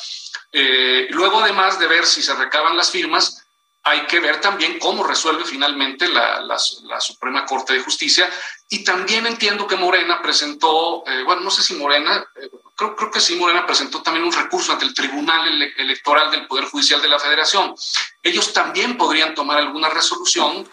eh, 0.51 1.07
luego 1.11 1.39
además 1.41 1.77
de 1.79 1.87
ver 1.87 2.05
si 2.05 2.21
se 2.21 2.33
recaban 2.33 2.77
las 2.77 2.91
firmas, 2.91 3.46
hay 3.87 4.05
que 4.05 4.19
ver 4.19 4.41
también 4.41 4.79
cómo 4.79 5.03
resuelve 5.03 5.45
finalmente 5.45 6.09
la, 6.09 6.41
la, 6.41 6.57
la, 6.83 6.99
Suprema 6.99 7.45
Corte 7.45 7.73
de 7.73 7.79
Justicia. 7.79 8.29
Y 8.69 8.83
también 8.83 9.25
entiendo 9.25 9.65
que 9.65 9.77
Morena 9.77 10.21
presentó, 10.21 11.05
eh, 11.07 11.23
bueno, 11.23 11.41
no 11.41 11.49
sé 11.49 11.63
si 11.63 11.73
Morena, 11.75 12.25
eh, 12.35 12.49
creo, 12.75 12.95
creo, 12.97 13.11
que 13.11 13.21
sí, 13.21 13.35
Morena 13.35 13.65
presentó 13.65 14.01
también 14.01 14.25
un 14.25 14.33
recurso 14.33 14.73
ante 14.73 14.83
el 14.83 14.93
Tribunal 14.93 15.47
Ele 15.47 15.73
Electoral 15.77 16.29
del 16.31 16.47
Poder 16.47 16.65
Judicial 16.65 17.01
de 17.01 17.07
la 17.07 17.17
Federación. 17.17 17.73
Ellos 18.21 18.51
también 18.51 18.97
podrían 18.97 19.33
tomar 19.33 19.57
alguna 19.57 19.89
resolución 19.89 20.67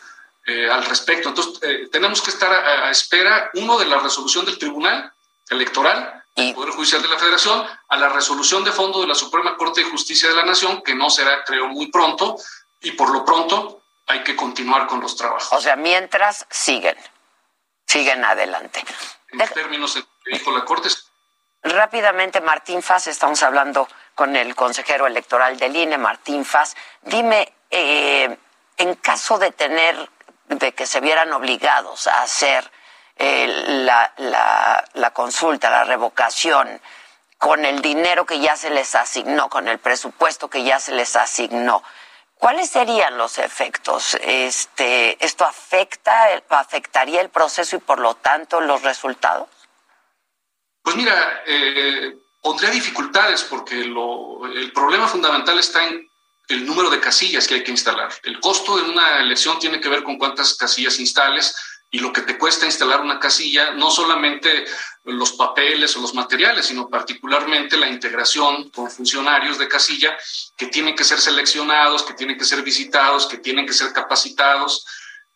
eh, 0.47 0.69
al 0.69 0.85
respecto. 0.85 1.29
Entonces, 1.29 1.61
eh, 1.63 1.89
tenemos 1.93 2.21
que 2.21 2.31
estar 2.31 2.53
a, 2.53 2.89
a, 2.89 2.91
espera, 2.91 3.51
uno, 3.55 3.79
de 3.79 3.87
la 3.87 4.01
resolución 4.01 4.45
del 4.45 4.59
Tribunal 4.59 5.13
Electoral 5.49 6.25
del 6.35 6.53
Poder 6.53 6.75
Judicial 6.75 7.01
de 7.01 7.09
la 7.09 7.19
Federación, 7.19 7.65
a 7.89 7.97
la 7.97 8.09
resolución 8.09 8.65
de 8.65 8.73
fondo 8.73 9.01
de 9.01 9.07
la 9.07 9.15
Suprema 9.15 9.57
Corte 9.57 9.85
de 9.85 9.91
Justicia 9.91 10.29
de 10.29 10.35
la 10.35 10.45
Nación, 10.45 10.83
que 10.83 10.97
no 10.97 11.09
será, 11.11 11.45
creo, 11.45 11.69
muy 11.69 11.93
pronto, 11.93 12.37
y 12.85 12.93
por 12.93 13.11
lo 13.11 13.25
pronto 13.25 13.83
hay 14.07 14.23
que 14.23 14.37
continuar 14.37 14.87
con 14.87 15.01
los 15.01 15.17
trabajos. 15.17 15.53
O 15.53 15.61
sea, 15.61 15.77
mientras 15.77 16.47
siguen, 16.51 16.97
siguen 17.87 18.25
adelante. 18.25 18.85
En 19.31 19.39
De... 19.39 19.49
términos 19.49 19.95
de 19.95 20.03
que 20.03 20.39
dijo 20.39 20.53
la 20.53 20.65
Corte. 20.65 20.89
Rápidamente, 21.63 22.41
Martín 22.43 22.83
Faz, 22.83 23.07
estamos 23.07 23.43
hablando 23.43 23.89
con 24.15 24.37
el 24.37 24.55
consejero 24.55 25.07
electoral 25.07 25.59
del 25.59 25.75
INE, 25.75 25.97
Martín 25.97 26.45
Faz. 26.45 26.77
Dime, 27.03 27.55
eh, 27.71 28.39
en 28.77 28.95
caso 28.97 29.39
de 29.39 29.51
tener, 29.51 30.11
de 30.49 30.73
que 30.75 30.87
se 30.87 31.01
vieran 31.01 31.33
obligados 31.33 32.07
a 32.07 32.21
hacer 32.21 32.71
eh, 33.17 33.47
la, 33.87 34.13
la, 34.19 34.85
la 34.93 35.11
consulta, 35.13 35.71
la 35.71 35.85
revocación, 35.85 36.81
con 37.39 37.65
el 37.65 37.81
dinero 37.81 38.27
que 38.27 38.41
ya 38.41 38.57
se 38.57 38.69
les 38.69 38.95
asignó, 38.95 39.49
con 39.49 39.67
el 39.69 39.79
presupuesto 39.79 40.51
que 40.51 40.65
ya 40.65 40.79
se 40.81 40.93
les 40.93 41.17
asignó, 41.17 41.83
¿Cuáles 42.45 42.69
serían 42.69 43.17
los 43.17 43.39
efectos? 43.39 44.19
Este, 44.21 45.17
¿Esto 45.25 45.47
afecta, 45.47 46.43
afectaría 46.51 47.23
el 47.23 47.31
proceso 47.31 47.77
y 47.77 47.79
por 47.79 47.99
lo 47.99 48.17
tanto 48.17 48.61
los 48.61 48.83
resultados? 48.83 49.49
Pues 50.83 50.95
mira, 50.95 51.43
eh, 51.47 52.15
pondría 52.43 52.69
dificultades 52.69 53.45
porque 53.45 53.81
el 53.81 54.73
problema 54.75 55.09
fundamental 55.09 55.59
está 55.59 55.87
en 55.87 56.07
el 56.49 56.67
número 56.67 56.91
de 56.91 57.01
casillas 57.01 57.49
que 57.49 57.55
hay 57.55 57.65
que 57.65 57.71
instalar. 57.71 58.13
El 58.25 58.39
costo 58.41 58.77
de 58.77 58.91
una 58.91 59.21
elección 59.21 59.59
tiene 59.59 59.81
que 59.81 59.89
ver 59.89 60.03
con 60.03 60.19
cuántas 60.19 60.53
casillas 60.53 60.99
instales 61.01 61.57
y 61.95 62.01
lo 62.01 62.13
que 62.13 62.23
te 62.23 62.37
cuesta 62.37 62.67
instalar 62.67 63.01
una 63.01 63.21
casilla, 63.21 63.71
no 63.71 63.89
solamente 63.89 64.65
los 65.05 65.31
papeles 65.35 65.97
o 65.97 66.01
los 66.01 66.13
materiales, 66.13 66.67
sino 66.67 66.89
particularmente 66.89 67.77
la 67.77 67.87
integración 67.87 68.69
con 68.71 68.91
funcionarios 68.91 69.59
de 69.59 69.69
casilla 69.69 70.19
que 70.57 70.67
tienen 70.67 70.97
que 70.97 71.05
ser 71.05 71.21
seleccionados, 71.21 72.03
que 72.03 72.15
tienen 72.15 72.37
que 72.37 72.45
ser 72.45 72.63
visitados, 72.63 73.29
que 73.29 73.39
tienen 73.39 73.65
que 73.65 73.73
ser 73.73 73.93
capacitados 73.93 74.85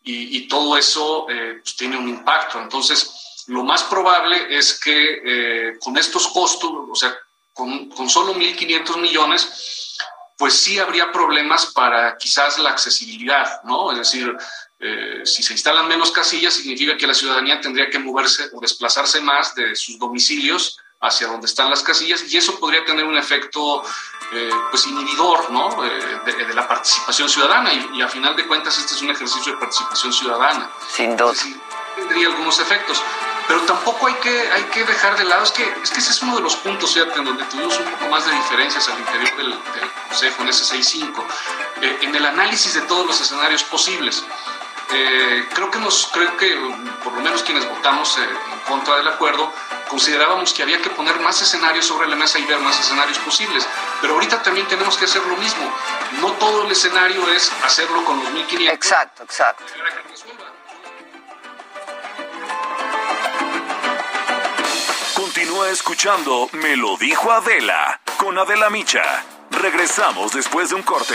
y, 0.02 0.36
y 0.36 0.48
todo 0.48 0.76
eso 0.76 1.26
eh, 1.30 1.60
pues 1.62 1.76
tiene 1.76 1.96
un 1.96 2.08
impacto. 2.08 2.60
Entonces, 2.60 3.44
lo 3.46 3.62
más 3.62 3.84
probable 3.84 4.48
es 4.50 4.80
que 4.80 5.22
eh, 5.24 5.78
con 5.78 5.96
estos 5.96 6.26
costos, 6.26 6.72
o 6.90 6.94
sea, 6.96 7.16
con, 7.54 7.88
con 7.88 8.10
solo 8.10 8.34
1.500 8.34 8.96
millones, 9.00 9.96
pues 10.36 10.54
sí 10.54 10.80
habría 10.80 11.12
problemas 11.12 11.66
para 11.66 12.16
quizás 12.16 12.58
la 12.58 12.70
accesibilidad, 12.70 13.62
¿no? 13.62 13.92
Es 13.92 13.98
decir, 13.98 14.36
eh, 14.80 15.22
si 15.24 15.42
se 15.42 15.54
instalan 15.54 15.88
menos 15.88 16.12
casillas, 16.12 16.54
significa 16.54 16.96
que 16.96 17.06
la 17.06 17.14
ciudadanía 17.14 17.60
tendría 17.60 17.90
que 17.90 17.98
moverse 17.98 18.48
o 18.52 18.60
desplazarse 18.60 19.20
más 19.20 19.54
de 19.54 19.74
sus 19.74 19.98
domicilios 19.98 20.78
hacia 21.00 21.28
donde 21.28 21.46
están 21.46 21.70
las 21.70 21.82
casillas 21.82 22.24
y 22.32 22.36
eso 22.36 22.58
podría 22.58 22.84
tener 22.84 23.04
un 23.04 23.16
efecto 23.16 23.84
eh, 24.32 24.50
pues 24.70 24.86
inhibidor 24.86 25.50
¿no? 25.50 25.84
Eh, 25.84 26.20
de, 26.26 26.44
de, 26.44 26.54
la 26.54 26.66
participación 26.66 27.28
ciudadana 27.28 27.72
y, 27.72 27.90
y, 27.94 28.02
a 28.02 28.08
final 28.08 28.34
de 28.34 28.46
cuentas 28.46 28.76
este 28.78 28.94
es 28.94 29.02
un 29.02 29.10
ejercicio 29.10 29.52
de 29.52 29.58
participación 29.58 30.12
ciudadana. 30.12 30.70
Sin 30.92 31.16
duda. 31.16 31.34
Sí, 31.34 31.56
tendría 31.96 32.28
algunos 32.28 32.58
efectos, 32.58 33.02
pero 33.46 33.60
tampoco 33.62 34.06
hay 34.06 34.14
que, 34.14 34.50
hay 34.52 34.64
que 34.64 34.84
dejar 34.84 35.16
de 35.16 35.24
lado, 35.24 35.44
es 35.44 35.52
que, 35.52 35.62
es 35.82 35.90
que 35.90 36.00
ese 36.00 36.10
es 36.10 36.22
uno 36.22 36.36
de 36.36 36.42
los 36.42 36.56
puntos 36.56 36.92
fíjate, 36.92 37.18
en 37.18 37.24
donde 37.24 37.44
tuvimos 37.44 37.78
un 37.78 37.86
poco 37.86 38.08
más 38.08 38.26
de 38.26 38.32
diferencias 38.32 38.88
al 38.88 38.98
interior 38.98 39.36
del, 39.36 39.50
del 39.50 39.90
Consejo 40.08 40.42
en 40.42 40.48
ese 40.48 40.76
6.5, 40.76 41.24
eh, 41.80 41.98
en 42.02 42.14
el 42.14 42.26
análisis 42.26 42.74
de 42.74 42.82
todos 42.82 43.06
los 43.06 43.20
escenarios 43.20 43.62
posibles. 43.64 44.24
Eh, 44.90 45.46
creo 45.54 45.70
que 45.70 45.78
nos, 45.78 46.08
creo 46.12 46.36
que 46.36 46.56
por 47.04 47.12
lo 47.12 47.20
menos 47.20 47.42
quienes 47.42 47.68
votamos 47.68 48.16
eh, 48.18 48.22
en 48.22 48.58
contra 48.60 48.96
del 48.96 49.08
acuerdo, 49.08 49.52
considerábamos 49.88 50.52
que 50.54 50.62
había 50.62 50.80
que 50.80 50.88
poner 50.90 51.20
más 51.20 51.40
escenarios 51.42 51.86
sobre 51.86 52.08
la 52.08 52.16
mesa 52.16 52.38
y 52.38 52.44
ver 52.44 52.58
más 52.60 52.78
escenarios 52.80 53.18
posibles. 53.18 53.66
Pero 54.00 54.14
ahorita 54.14 54.42
también 54.42 54.66
tenemos 54.66 54.96
que 54.96 55.04
hacer 55.04 55.22
lo 55.26 55.36
mismo. 55.36 55.70
No 56.20 56.32
todo 56.32 56.64
el 56.64 56.72
escenario 56.72 57.28
es 57.30 57.52
hacerlo 57.64 58.04
con 58.04 58.18
los 58.22 58.32
1.500. 58.32 58.72
Exacto, 58.72 59.22
exacto. 59.24 59.64
Continúa 65.14 65.68
escuchando 65.70 66.48
Me 66.52 66.76
lo 66.76 66.96
dijo 66.96 67.30
Adela 67.30 68.00
con 68.16 68.38
Adela 68.38 68.70
Micha. 68.70 69.24
Regresamos 69.50 70.32
después 70.32 70.70
de 70.70 70.76
un 70.76 70.82
corte. 70.82 71.14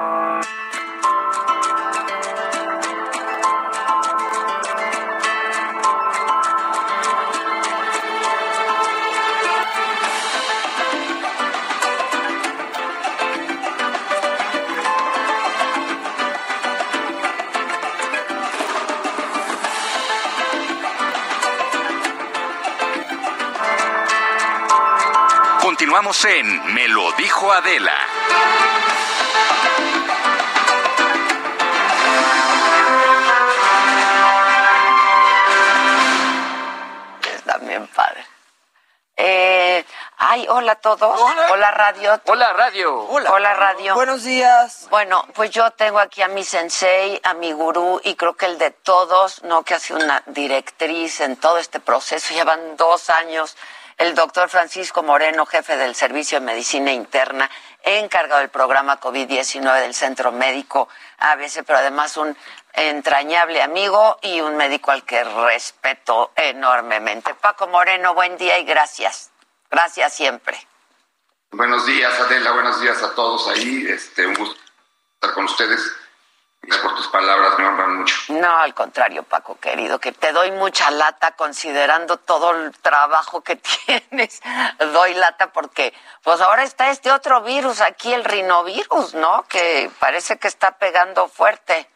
Continuamos 25.81 26.25
en 26.25 26.75
Me 26.75 26.87
lo 26.89 27.11
dijo 27.13 27.51
Adela. 27.51 27.97
Está 37.33 37.57
bien 37.57 37.87
padre. 37.87 38.23
Eh, 39.17 39.83
ay, 40.17 40.45
hola 40.49 40.73
a 40.73 40.75
todos. 40.75 41.19
Hola, 41.49 41.71
radio. 41.71 42.21
Hola 42.27 42.53
radio. 42.53 42.99
Hola. 43.07 43.55
radio. 43.55 43.95
Buenos 43.95 44.23
días. 44.23 44.85
Bueno, 44.91 45.25
pues 45.33 45.49
yo 45.49 45.71
tengo 45.71 45.97
aquí 45.97 46.21
a 46.21 46.27
mi 46.27 46.43
sensei, 46.43 47.19
a 47.23 47.33
mi 47.33 47.53
gurú 47.53 47.99
y 48.03 48.13
creo 48.13 48.35
que 48.35 48.45
el 48.45 48.59
de 48.59 48.69
todos, 48.69 49.41
no 49.45 49.63
que 49.63 49.73
ha 49.73 49.79
sido 49.79 49.97
una 49.97 50.21
directriz 50.27 51.21
en 51.21 51.37
todo 51.37 51.57
este 51.57 51.79
proceso. 51.79 52.35
Llevan 52.35 52.77
dos 52.77 53.09
años 53.09 53.57
el 53.97 54.15
doctor 54.15 54.49
Francisco 54.49 55.03
Moreno, 55.03 55.45
jefe 55.45 55.77
del 55.77 55.95
Servicio 55.95 56.39
de 56.39 56.45
Medicina 56.45 56.91
Interna, 56.91 57.49
encargado 57.83 58.39
del 58.39 58.49
programa 58.49 58.99
COVID-19 58.99 59.81
del 59.81 59.93
Centro 59.93 60.31
Médico 60.31 60.87
ABC, 61.17 61.63
pero 61.65 61.79
además 61.79 62.17
un 62.17 62.35
entrañable 62.73 63.61
amigo 63.61 64.17
y 64.21 64.41
un 64.41 64.57
médico 64.57 64.91
al 64.91 65.03
que 65.03 65.23
respeto 65.23 66.31
enormemente. 66.35 67.33
Paco 67.35 67.67
Moreno, 67.67 68.13
buen 68.13 68.37
día 68.37 68.57
y 68.59 68.63
gracias. 68.63 69.31
Gracias 69.69 70.13
siempre. 70.13 70.57
Buenos 71.51 71.85
días, 71.85 72.17
Adela, 72.19 72.51
buenos 72.51 72.79
días 72.81 73.01
a 73.03 73.13
todos 73.13 73.47
ahí. 73.49 73.85
Este, 73.87 74.25
un 74.25 74.35
gusto 74.35 74.59
estar 75.15 75.33
con 75.33 75.45
ustedes. 75.45 75.81
Gracias 76.63 76.83
por 76.83 76.95
tus 76.95 77.07
palabras, 77.07 77.57
me 77.57 77.65
honran 77.65 77.97
mucho. 77.97 78.15
No, 78.29 78.55
al 78.57 78.75
contrario, 78.75 79.23
Paco, 79.23 79.59
querido, 79.59 79.99
que 79.99 80.11
te 80.11 80.31
doy 80.31 80.51
mucha 80.51 80.91
lata 80.91 81.31
considerando 81.31 82.17
todo 82.17 82.51
el 82.51 82.71
trabajo 82.77 83.41
que 83.41 83.55
tienes. 83.85 84.41
Doy 84.93 85.15
lata 85.15 85.51
porque, 85.51 85.91
pues 86.23 86.39
ahora 86.39 86.63
está 86.63 86.91
este 86.91 87.11
otro 87.11 87.41
virus 87.41 87.81
aquí, 87.81 88.13
el 88.13 88.23
rinovirus, 88.23 89.15
¿no? 89.15 89.43
Que 89.49 89.89
parece 89.99 90.37
que 90.37 90.47
está 90.47 90.77
pegando 90.77 91.27
fuerte. 91.27 91.89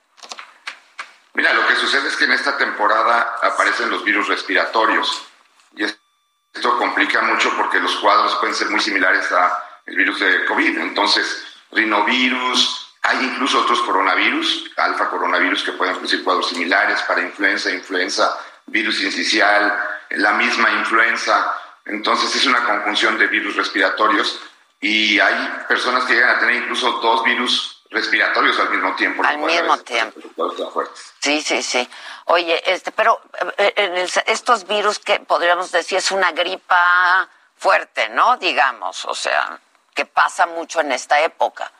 Mira, 1.36 1.54
lo 1.54 1.68
que 1.68 1.76
sucede 1.76 2.08
es 2.08 2.16
que 2.16 2.24
en 2.24 2.32
esta 2.32 2.58
temporada 2.58 3.36
aparecen 3.44 3.90
los 3.92 4.04
virus 4.04 4.28
respiratorios 4.30 5.28
y 5.76 5.84
esto 5.84 6.78
complica 6.78 7.22
mucho 7.22 7.56
porque 7.58 7.80
los 7.80 7.96
cuadros 7.98 8.36
pueden 8.38 8.56
ser 8.56 8.70
muy 8.70 8.80
similares 8.80 9.32
al 9.32 9.96
virus 9.96 10.20
de 10.22 10.46
COVID. 10.46 10.80
Entonces, 10.80 11.46
rinovirus, 11.72 12.85
hay 13.08 13.24
incluso 13.24 13.62
otros 13.62 13.82
coronavirus, 13.82 14.72
alfa 14.78 15.10
coronavirus, 15.10 15.64
que 15.64 15.74
pueden 15.74 15.96
producir 15.96 16.24
cuadros 16.24 16.50
similares 16.50 17.02
para 17.04 17.22
influenza, 17.22 17.70
influenza, 17.70 18.38
virus 18.66 19.02
incisional, 19.02 19.80
la 20.10 20.34
misma 20.34 20.72
influenza. 20.72 21.54
Entonces 21.86 22.36
es 22.36 22.46
una 22.46 22.64
conjunción 22.66 23.18
de 23.18 23.28
virus 23.28 23.56
respiratorios 23.56 24.40
y 24.82 25.20
hay 25.20 25.64
personas 25.68 26.06
que 26.06 26.14
llegan 26.14 26.36
a 26.36 26.40
tener 26.40 26.56
incluso 26.56 26.94
dos 26.94 27.24
virus 27.24 27.84
respiratorios 27.92 28.60
al 28.60 28.70
mismo 28.72 28.96
tiempo. 28.96 29.24
Al 29.24 29.38
mismo 29.38 29.78
tiempo. 29.80 30.20
Sí, 31.20 31.42
sí, 31.42 31.62
sí. 31.62 31.88
Oye, 32.26 32.62
este, 32.66 32.92
pero 32.92 33.22
eh, 33.58 33.74
en 33.76 33.96
estos 34.26 34.68
virus 34.68 34.98
que 34.98 35.20
podríamos 35.20 35.72
decir 35.72 36.00
es 36.00 36.12
una 36.12 36.32
gripa 36.32 37.30
fuerte, 37.56 38.10
¿no? 38.10 38.38
Digamos, 38.38 39.06
o 39.06 39.14
sea, 39.14 39.60
que 39.94 40.06
pasa 40.06 40.48
mucho 40.48 40.82
en 40.82 40.92
esta 40.92 41.22
época. 41.22 41.72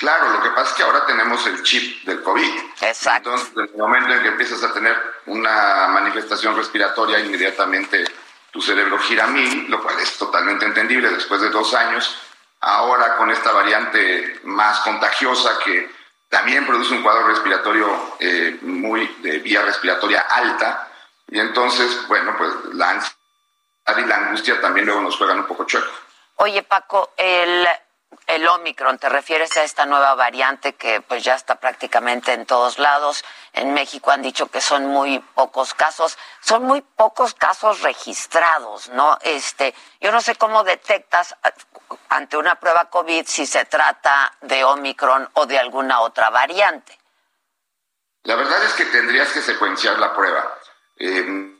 Claro, 0.00 0.30
lo 0.30 0.42
que 0.42 0.48
pasa 0.48 0.70
es 0.70 0.76
que 0.76 0.82
ahora 0.82 1.04
tenemos 1.04 1.46
el 1.46 1.62
chip 1.62 2.04
del 2.06 2.22
COVID. 2.22 2.58
Exacto. 2.80 3.34
Entonces, 3.34 3.52
en 3.54 3.74
el 3.74 3.76
momento 3.76 4.10
en 4.14 4.22
que 4.22 4.28
empiezas 4.28 4.64
a 4.64 4.72
tener 4.72 4.96
una 5.26 5.88
manifestación 5.88 6.56
respiratoria, 6.56 7.18
inmediatamente 7.18 8.04
tu 8.50 8.62
cerebro 8.62 8.98
gira 8.98 9.24
a 9.24 9.26
mil, 9.26 9.70
lo 9.70 9.82
cual 9.82 10.00
es 10.00 10.16
totalmente 10.16 10.64
entendible 10.64 11.10
después 11.10 11.42
de 11.42 11.50
dos 11.50 11.74
años. 11.74 12.16
Ahora 12.60 13.18
con 13.18 13.30
esta 13.30 13.52
variante 13.52 14.40
más 14.44 14.80
contagiosa 14.80 15.58
que 15.58 15.90
también 16.30 16.66
produce 16.66 16.94
un 16.94 17.02
cuadro 17.02 17.26
respiratorio 17.26 18.16
eh, 18.20 18.58
muy 18.62 19.06
de 19.18 19.38
vía 19.40 19.60
respiratoria 19.60 20.22
alta, 20.22 20.88
y 21.28 21.38
entonces, 21.38 22.08
bueno, 22.08 22.34
pues 22.38 22.50
la 22.72 22.90
ansiedad 22.90 23.98
y 23.98 24.06
la 24.06 24.16
angustia 24.16 24.62
también 24.62 24.86
luego 24.86 25.02
nos 25.02 25.16
juegan 25.16 25.40
un 25.40 25.46
poco 25.46 25.64
chueco. 25.64 25.92
Oye, 26.36 26.62
Paco, 26.62 27.12
el 27.18 27.68
el 28.26 28.46
Omicron, 28.46 28.98
¿te 28.98 29.08
refieres 29.08 29.56
a 29.56 29.64
esta 29.64 29.86
nueva 29.86 30.14
variante 30.14 30.74
que 30.74 31.00
pues 31.00 31.22
ya 31.24 31.34
está 31.34 31.56
prácticamente 31.56 32.32
en 32.32 32.46
todos 32.46 32.78
lados? 32.78 33.24
En 33.52 33.74
México 33.74 34.10
han 34.10 34.22
dicho 34.22 34.48
que 34.48 34.60
son 34.60 34.86
muy 34.86 35.18
pocos 35.18 35.74
casos, 35.74 36.16
son 36.40 36.64
muy 36.64 36.80
pocos 36.80 37.34
casos 37.34 37.82
registrados, 37.82 38.88
¿no? 38.90 39.18
Este, 39.22 39.74
yo 40.00 40.12
no 40.12 40.20
sé 40.20 40.36
cómo 40.36 40.62
detectas 40.64 41.36
eh, 41.44 41.50
ante 42.08 42.36
una 42.36 42.54
prueba 42.54 42.88
COVID 42.88 43.26
si 43.26 43.46
se 43.46 43.64
trata 43.64 44.32
de 44.40 44.64
Omicron 44.64 45.28
o 45.34 45.46
de 45.46 45.58
alguna 45.58 46.00
otra 46.00 46.30
variante. 46.30 46.98
La 48.22 48.36
verdad 48.36 48.62
es 48.64 48.74
que 48.74 48.84
tendrías 48.86 49.32
que 49.32 49.40
secuenciar 49.40 49.98
la 49.98 50.14
prueba. 50.14 50.58
Eh, 50.96 51.56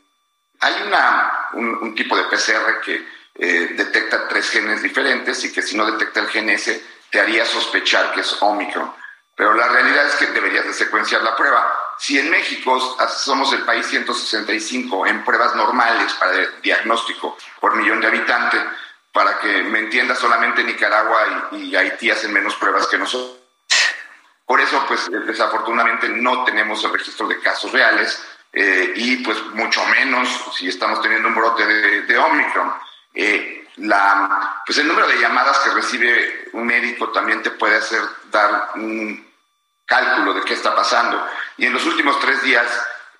hay 0.61 0.83
una, 0.83 1.49
un 1.55 1.95
tipo 1.95 2.17
de 2.17 2.25
PCR 2.25 2.81
que 2.85 3.20
eh, 3.35 3.75
detecta 3.77 4.29
tres 4.29 4.51
genes 4.51 4.83
diferentes 4.83 5.45
y 5.45 5.53
que 5.53 5.63
si 5.63 5.77
no 5.77 5.87
detecta 5.87 6.21
el 6.21 6.29
gen 6.29 6.51
S 6.51 6.85
te 7.11 7.21
haría 7.21 7.45
sospechar 7.45 8.13
que 8.13 8.21
es 8.21 8.37
Omicron. 8.41 8.93
Pero 9.35 9.55
la 9.55 9.69
realidad 9.69 10.07
es 10.07 10.17
que 10.17 10.27
deberías 10.27 10.67
de 10.67 10.75
secuenciar 10.75 11.23
la 11.23 11.35
prueba. 11.35 11.75
Si 11.99 12.19
en 12.19 12.29
México 12.31 12.79
somos 13.09 13.53
el 13.55 13.63
país 13.63 13.87
165 13.87 15.07
en 15.07 15.25
pruebas 15.25 15.55
normales 15.55 16.13
para 16.15 16.33
diagnóstico 16.63 17.39
por 17.59 17.75
millón 17.75 18.01
de 18.01 18.09
habitantes, 18.09 18.61
para 19.13 19.39
que 19.41 19.63
me 19.63 19.79
entienda, 19.79 20.15
solamente 20.15 20.63
Nicaragua 20.63 21.49
y, 21.53 21.75
Haití 21.75 22.11
hacen 22.11 22.33
menos 22.33 22.55
pruebas 22.57 22.87
que 22.87 22.99
nosotros. 22.99 23.39
Por 24.45 24.61
eso, 24.61 24.85
pues 24.87 25.09
desafortunadamente 25.27 26.09
no 26.09 26.45
tenemos 26.45 26.85
el 26.85 26.93
registro 26.93 27.27
de 27.27 27.41
casos 27.41 27.73
reales 27.73 28.23
eh, 28.53 28.93
y 28.97 29.17
pues 29.25 29.41
mucho 29.55 29.85
menos 29.87 30.29
si 30.59 30.69
estamos 30.69 31.01
teniendo 31.01 31.29
un 31.29 31.35
brote 31.35 31.65
de 31.65 32.19
Omicron. 32.19 32.75
Eh, 33.15 33.69
la, 33.77 34.63
pues 34.67 34.79
el 34.79 34.89
número 34.89 35.07
de 35.07 35.19
llamadas 35.19 35.59
que 35.61 35.71
recibe 35.71 36.51
un 36.53 36.67
médico 36.67 37.09
también 37.11 37.43
te 37.43 37.51
puede 37.51 37.77
hacer 37.77 38.03
dar 38.31 38.73
un 38.75 39.27
cálculo 39.87 40.35
de 40.35 40.43
qué 40.43 40.55
está 40.55 40.75
pasando. 40.75 41.27
Y 41.57 41.67
en 41.67 41.73
los 41.73 41.85
últimos 41.87 42.19
tres 42.21 42.43
días, 42.43 42.67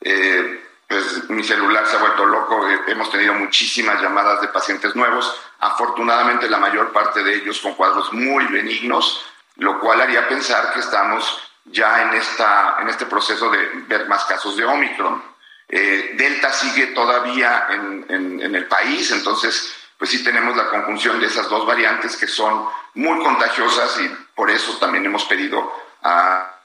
eh, 0.01 0.65
pues 0.87 1.29
mi 1.31 1.43
celular 1.45 1.87
se 1.87 1.97
ha 1.97 2.01
vuelto 2.01 2.25
loco, 2.27 2.69
eh, 2.69 2.81
hemos 2.89 3.11
tenido 3.11 3.35
muchísimas 3.35 4.01
llamadas 4.03 4.41
de 4.41 4.49
pacientes 4.49 4.95
nuevos, 4.97 5.35
afortunadamente 5.61 6.49
la 6.51 6.59
mayor 6.59 6.93
parte 6.93 7.23
de 7.23 7.35
ellos 7.35 7.61
con 7.61 7.75
cuadros 7.75 8.13
muy 8.13 8.45
benignos, 8.47 9.25
lo 9.57 9.79
cual 9.79 10.01
haría 10.01 10.29
pensar 10.29 10.73
que 10.73 10.81
estamos 10.81 11.41
ya 11.65 12.03
en, 12.03 12.15
esta, 12.15 12.77
en 12.81 12.89
este 12.89 13.07
proceso 13.07 13.51
de 13.51 13.69
ver 13.87 14.09
más 14.09 14.25
casos 14.25 14.57
de 14.57 14.65
Omicron. 14.65 15.23
Eh, 15.69 16.15
Delta 16.17 16.53
sigue 16.53 16.89
todavía 16.89 17.67
en, 17.71 18.07
en, 18.09 18.55
el 18.57 18.67
país, 18.67 19.13
entonces 19.13 19.73
pues 20.01 20.11
sí 20.11 20.25
tenemos 20.25 20.57
la 20.57 20.71
conjunción 20.71 21.21
de 21.21 21.27
esas 21.27 21.49
dos 21.51 21.67
variantes 21.67 22.17
que 22.17 22.27
son 22.27 22.67
muy 22.95 23.23
contagiosas 23.23 24.01
y 24.01 24.09
por 24.35 24.51
eso 24.51 24.79
también 24.79 25.05
hemos 25.05 25.27
pedido 25.27 25.71
a 26.03 26.57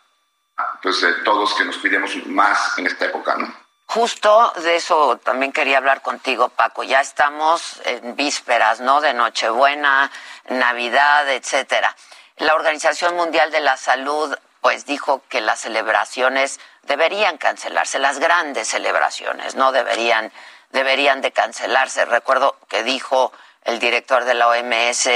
pues 0.82 1.06
todos 1.26 1.54
que 1.54 1.65
nos 1.65 1.78
cuidemos 1.78 2.15
más 2.28 2.78
en 2.78 2.88
esta 2.88 3.06
época, 3.06 3.36
¿no? 3.36 3.54
Justo 3.88 4.54
de 4.56 4.78
eso 4.78 5.17
también 5.17 5.52
quería 5.52 5.80
hablar 5.80 6.02
contigo, 6.02 6.48
Paco. 6.48 6.84
Ya 6.84 7.02
estamos 7.02 7.82
en 7.84 8.15
vísperas, 8.15 8.80
¿no? 8.80 9.02
De 9.02 9.13
Nochebuena, 9.13 10.10
Navidad, 10.48 11.30
etcétera. 11.30 11.93
La 12.38 12.56
Organización 12.56 13.17
Mundial 13.17 13.52
de 13.52 13.60
la 13.60 13.76
Salud, 13.76 14.34
pues 14.62 14.86
dijo 14.86 15.24
que 15.28 15.41
las 15.41 15.60
celebraciones 15.60 16.60
deberían 16.84 17.38
cancelarse, 17.38 18.00
las 18.00 18.19
grandes 18.19 18.69
celebraciones, 18.69 19.56
no 19.56 19.71
deberían, 19.71 20.32
deberían 20.76 21.22
de 21.22 21.32
cancelarse. 21.32 22.06
Recuerdo 22.06 22.58
que 22.68 22.84
dijo 22.84 23.32
el 23.64 23.80
director 23.80 24.26
de 24.26 24.34
la 24.34 24.50
OMS, 24.50 25.10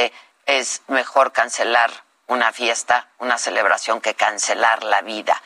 es 0.45 0.82
mejor 0.88 1.34
cancelar 1.34 1.91
una 2.28 2.54
fiesta, 2.54 3.10
una 3.19 3.38
celebración 3.38 4.00
que 4.00 4.15
cancelar 4.15 4.84
la 4.84 5.02
vida. 5.02 5.39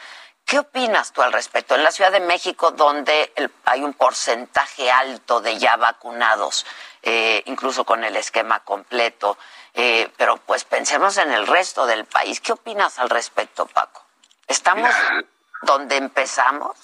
¿Qué 0.45 0.59
opinas 0.59 1.13
tú 1.13 1.23
al 1.23 1.33
respecto? 1.33 1.73
En 1.73 1.83
la 1.83 1.91
Ciudad 1.91 2.11
de 2.11 2.19
México, 2.19 2.71
donde 2.71 3.33
hay 3.65 3.81
un 3.81 3.93
porcentaje 3.93 4.91
alto 4.91 5.41
de 5.41 5.57
ya 5.57 5.77
vacunados, 5.77 6.65
eh, 7.01 7.41
incluso 7.45 7.83
con 7.83 8.03
el 8.03 8.15
esquema 8.15 8.59
completo, 8.59 9.37
eh, 9.73 10.11
pero 10.15 10.37
pues 10.37 10.63
pensemos 10.63 11.17
en 11.17 11.31
el 11.31 11.47
resto 11.47 11.87
del 11.87 12.05
país. 12.05 12.39
¿Qué 12.39 12.51
opinas 12.51 12.99
al 12.99 13.09
respecto, 13.09 13.65
Paco? 13.65 14.05
¿Estamos 14.47 14.93
donde 15.63 15.97
empezamos? 15.97 16.77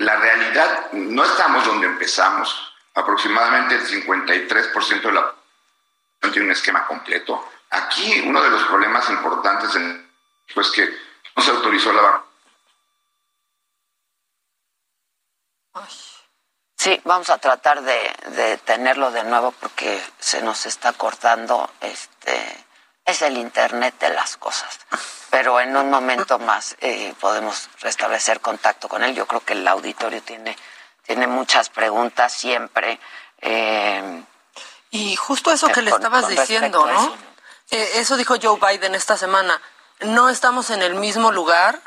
La 0.00 0.16
realidad, 0.16 0.92
no 0.92 1.22
estamos 1.24 1.66
donde 1.66 1.86
empezamos. 1.86 2.72
Aproximadamente 2.94 3.74
el 3.74 3.86
53% 3.86 5.02
de 5.02 5.12
la 5.12 5.20
población 5.20 6.32
tiene 6.32 6.46
un 6.46 6.52
esquema 6.52 6.86
completo. 6.86 7.46
Aquí 7.68 8.22
uno 8.26 8.42
de 8.42 8.50
los 8.50 8.62
problemas 8.64 9.08
importantes 9.10 9.74
en, 9.76 10.10
pues 10.54 10.70
que 10.70 10.88
no 11.36 11.42
se 11.42 11.50
autorizó 11.50 11.92
la 11.92 12.02
vacuna 12.02 12.24
Sí, 16.76 16.98
vamos 17.04 17.28
a 17.28 17.36
tratar 17.36 17.82
de, 17.82 18.58
tenerlo 18.64 19.10
de 19.10 19.22
nuevo 19.24 19.52
porque 19.52 20.02
se 20.18 20.40
nos 20.40 20.64
está 20.64 20.94
cortando. 20.94 21.70
Este 21.82 22.66
es 23.04 23.20
el 23.20 23.36
internet 23.36 23.98
de 24.00 24.08
las 24.08 24.38
cosas. 24.38 24.78
Pero 25.30 25.60
en 25.60 25.76
un 25.76 25.90
momento 25.90 26.38
más 26.38 26.76
eh, 26.80 27.14
podemos 27.20 27.70
restablecer 27.80 28.40
contacto 28.40 28.88
con 28.88 29.04
él. 29.04 29.14
Yo 29.14 29.26
creo 29.26 29.40
que 29.40 29.52
el 29.52 29.66
auditorio 29.66 30.22
tiene 30.22 30.56
tiene 31.10 31.26
muchas 31.26 31.70
preguntas 31.70 32.32
siempre. 32.32 33.00
Eh, 33.40 34.22
y 34.92 35.16
justo 35.16 35.50
eso 35.50 35.66
que 35.66 35.82
le 35.82 35.90
estabas 35.90 36.28
diciendo, 36.28 36.86
¿no? 36.86 37.14
Eh, 37.72 37.90
eso 37.94 38.16
dijo 38.16 38.36
Joe 38.40 38.60
Biden 38.60 38.94
esta 38.94 39.16
semana. 39.16 39.60
No 40.00 40.28
estamos 40.28 40.70
en 40.70 40.82
el 40.82 40.94
mismo 40.94 41.32
lugar 41.32 41.80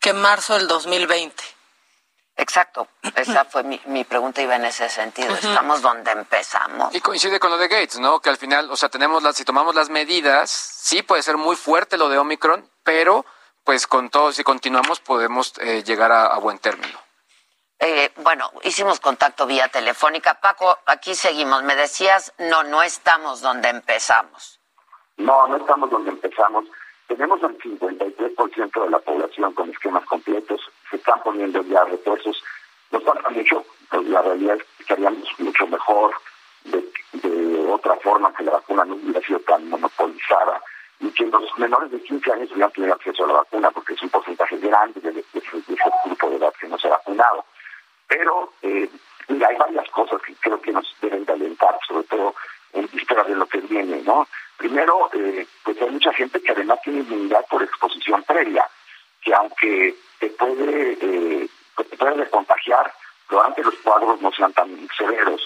que 0.00 0.12
marzo 0.12 0.54
del 0.54 0.66
2020. 0.66 1.40
Exacto, 2.36 2.88
esa 3.14 3.44
fue 3.44 3.62
mi, 3.62 3.80
mi 3.86 4.02
pregunta, 4.02 4.42
iba 4.42 4.56
en 4.56 4.64
ese 4.64 4.88
sentido. 4.88 5.32
Estamos 5.34 5.82
donde 5.82 6.10
empezamos. 6.10 6.92
Y 6.94 7.00
coincide 7.00 7.38
con 7.38 7.50
lo 7.50 7.56
de 7.56 7.68
Gates, 7.68 8.00
¿no? 8.00 8.20
Que 8.20 8.28
al 8.28 8.36
final, 8.36 8.70
o 8.70 8.76
sea, 8.76 8.88
tenemos 8.88 9.22
las, 9.22 9.36
si 9.36 9.44
tomamos 9.44 9.74
las 9.74 9.88
medidas, 9.88 10.50
sí 10.50 11.02
puede 11.02 11.22
ser 11.22 11.36
muy 11.36 11.54
fuerte 11.54 11.96
lo 11.96 12.08
de 12.08 12.18
Omicron, 12.18 12.68
pero 12.82 13.24
pues 13.64 13.86
con 13.86 14.10
todo, 14.10 14.32
si 14.32 14.44
continuamos, 14.44 15.00
podemos 15.00 15.54
eh, 15.58 15.82
llegar 15.84 16.12
a, 16.12 16.36
buen 16.38 16.58
término. 16.58 16.98
Eh, 17.78 18.12
bueno, 18.16 18.50
hicimos 18.62 19.00
contacto 19.00 19.46
vía 19.46 19.68
telefónica. 19.68 20.34
Paco, 20.40 20.78
aquí 20.86 21.14
seguimos. 21.14 21.62
Me 21.62 21.74
decías, 21.74 22.32
no, 22.38 22.62
no 22.62 22.82
estamos 22.82 23.40
donde 23.40 23.70
empezamos. 23.70 24.60
No, 25.16 25.46
no 25.46 25.56
estamos 25.56 25.90
donde 25.90 26.10
empezamos. 26.10 26.66
Tenemos 27.06 27.42
el 27.42 27.58
53% 27.58 28.84
de 28.84 28.90
la 28.90 28.98
población 28.98 29.52
con 29.54 29.70
esquemas 29.70 30.04
completos, 30.04 30.60
están 30.96 31.22
poniendo 31.22 31.62
ya 31.62 31.84
refuerzos. 31.84 32.42
Nos 32.90 33.02
falta 33.02 33.28
mucho, 33.30 33.64
pues 33.90 34.06
la 34.08 34.22
realidad 34.22 34.56
es 34.56 34.62
que 34.62 34.82
estaríamos 34.82 35.28
mucho 35.38 35.66
mejor 35.66 36.14
de, 36.64 36.84
otra 37.70 37.96
forma 37.96 38.32
que 38.34 38.44
la 38.44 38.52
vacuna 38.52 38.84
no 38.84 38.94
hubiera 38.94 39.20
sido 39.20 39.40
tan 39.40 39.68
monopolizada 39.68 40.62
y 41.00 41.10
que 41.10 41.26
los 41.26 41.58
menores 41.58 41.90
de 41.90 42.00
15 42.00 42.32
años 42.32 42.50
hubieran 42.52 42.70
tenido 42.70 42.94
acceso 42.94 43.24
a 43.24 43.28
la 43.28 43.32
vacuna 43.34 43.70
porque 43.70 43.94
es 43.94 44.02
un 44.02 44.10
porcentaje 44.10 44.56
grande 44.58 45.00
de, 45.00 45.24
ese 45.34 45.62
grupo 46.04 46.30
de 46.30 46.36
edad 46.36 46.54
que 46.58 46.68
no 46.68 46.78
se 46.78 46.86
ha 46.86 46.92
vacunado. 46.92 47.44
Pero 48.06 48.52
eh, 48.62 48.88
hay 49.28 49.56
varias 49.56 49.88
cosas 49.90 50.20
que 50.22 50.34
creo 50.36 50.60
que 50.60 50.72
nos 50.72 50.86
deben 51.00 51.24
de 51.24 51.32
alentar, 51.32 51.78
sobre 51.86 52.04
todo 52.04 52.34
en 52.72 52.88
vista 52.92 53.22
de 53.24 53.34
lo 53.34 53.46
que 53.46 53.58
viene, 53.58 54.02
¿no? 54.02 54.26
Primero, 54.56 55.10
eh, 55.12 55.46
pues 55.64 55.80
hay 55.80 55.90
mucha 55.90 56.12
gente 56.12 56.40
que 56.40 56.52
además 56.52 56.78
tiene 56.82 57.00
inmunidad 57.00 57.44
por 57.48 57.62
exposición 57.62 58.22
previa, 58.22 58.68
que 59.22 59.34
aunque 59.34 59.94
te 60.18 60.28
puede, 60.30 60.92
eh, 61.00 61.48
te 61.76 61.96
puede 61.96 62.28
contagiar, 62.30 62.92
probablemente 63.28 63.64
los 63.64 63.74
cuadros 63.82 64.20
no 64.20 64.32
sean 64.32 64.52
tan 64.52 64.88
severos. 64.96 65.42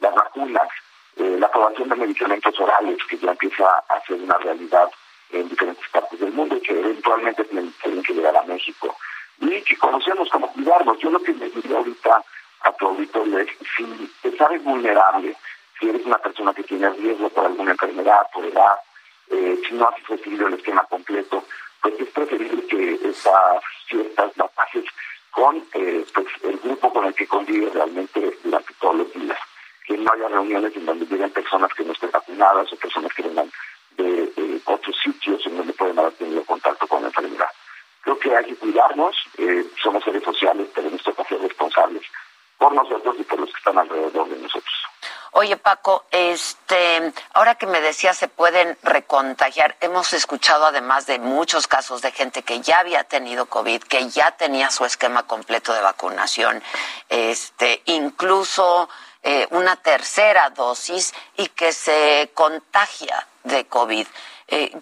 Las 0.00 0.14
vacunas, 0.14 0.68
eh, 1.16 1.36
la 1.38 1.46
aprobación 1.46 1.88
de 1.88 1.96
medicamentos 1.96 2.58
orales, 2.58 2.98
que 3.08 3.18
ya 3.18 3.30
empieza 3.30 3.78
a 3.88 4.00
ser 4.06 4.20
una 4.20 4.38
realidad 4.38 4.90
en 5.30 5.48
diferentes 5.48 5.88
partes 5.88 6.20
del 6.20 6.32
mundo 6.32 6.56
y 6.56 6.60
que 6.60 6.78
eventualmente 6.78 7.44
tienen, 7.44 7.72
que 7.80 8.14
llegar 8.14 8.36
a 8.36 8.42
México. 8.42 8.96
Y 9.40 9.62
que 9.62 9.76
conocemos 9.76 10.28
cómo 10.30 10.52
cuidarnos. 10.52 10.98
Yo 10.98 11.10
lo 11.10 11.22
que 11.22 11.32
le 11.32 11.50
diría 11.50 11.78
ahorita 11.78 12.22
a 12.60 12.72
tu 12.72 12.86
auditorio 12.86 13.38
es, 13.38 13.48
si 13.76 14.12
te 14.22 14.36
sabes 14.36 14.62
vulnerable, 14.62 15.36
si 15.78 15.88
eres 15.88 16.04
una 16.04 16.18
persona 16.18 16.52
que 16.52 16.62
tiene 16.62 16.90
riesgo 16.90 17.28
por 17.30 17.46
alguna 17.46 17.72
enfermedad, 17.72 18.28
por 18.32 18.44
edad, 18.44 18.76
eh, 19.30 19.58
si 19.66 19.74
no 19.74 19.88
has 19.88 20.08
recibido 20.08 20.46
el 20.46 20.54
esquema 20.54 20.84
completo, 20.84 21.44
pues 21.82 21.98
es 21.98 22.08
preferible 22.10 22.66
que 22.66 22.94
estas 23.08 23.62
fiestas 23.86 24.32
las 24.36 24.50
pases 24.52 24.84
con 25.32 25.56
eh, 25.74 26.04
pues, 26.14 26.26
el 26.42 26.58
grupo 26.58 26.92
con 26.92 27.06
el 27.06 27.14
que 27.14 27.26
convives 27.26 27.74
realmente 27.74 28.38
durante 28.44 28.72
todos 28.74 28.96
los 28.96 29.12
días. 29.12 29.38
Que 29.86 29.98
no 29.98 30.12
haya 30.12 30.28
reuniones 30.28 30.76
en 30.76 30.86
donde 30.86 31.06
lleguen 31.06 31.30
personas 31.30 31.72
que 31.74 31.84
no 31.84 31.92
estén 31.92 32.10
vacunadas 32.12 32.72
o 32.72 32.76
personas 32.76 33.12
que 33.12 33.22
vengan 33.22 33.50
de, 33.96 34.60
otros 34.64 34.96
sitios 35.02 35.44
en 35.46 35.56
donde 35.56 35.72
pueden 35.72 35.98
haber 35.98 36.12
tenido 36.12 36.44
contacto 36.44 36.86
con 36.86 37.02
la 37.02 37.08
enfermedad. 37.08 37.48
Creo 38.02 38.18
que 38.18 38.34
hay 38.34 38.44
que 38.44 38.56
cuidarnos, 38.56 39.16
eh, 39.38 39.66
somos 39.82 40.04
seres 40.04 40.22
sociales, 40.22 40.72
tenemos 40.72 41.02
que 41.02 41.12
ser 41.24 41.40
responsables 41.40 42.02
por 42.58 42.72
nosotros 42.72 43.16
y 43.18 43.22
por 43.24 43.40
los 43.40 43.50
que 43.50 43.58
están 43.58 43.78
alrededor 43.78 44.28
de 44.28 44.38
nosotros. 44.38 44.74
Oye, 45.34 45.56
Paco, 45.56 46.04
este, 46.10 47.10
ahora 47.32 47.54
que 47.54 47.66
me 47.66 47.80
decías 47.80 48.18
se 48.18 48.28
pueden 48.28 48.76
recontagiar, 48.82 49.76
hemos 49.80 50.12
escuchado 50.12 50.66
además 50.66 51.06
de 51.06 51.18
muchos 51.18 51.66
casos 51.66 52.02
de 52.02 52.12
gente 52.12 52.42
que 52.42 52.60
ya 52.60 52.80
había 52.80 53.04
tenido 53.04 53.46
COVID, 53.46 53.82
que 53.82 54.10
ya 54.10 54.32
tenía 54.32 54.70
su 54.70 54.84
esquema 54.84 55.22
completo 55.22 55.72
de 55.72 55.80
vacunación, 55.80 56.62
este, 57.08 57.80
incluso 57.86 58.90
eh, 59.22 59.46
una 59.52 59.76
tercera 59.76 60.50
dosis 60.50 61.14
y 61.38 61.48
que 61.48 61.72
se 61.72 62.30
contagia 62.34 63.26
de 63.44 63.64
COVID. 63.64 64.06
Eh, 64.48 64.76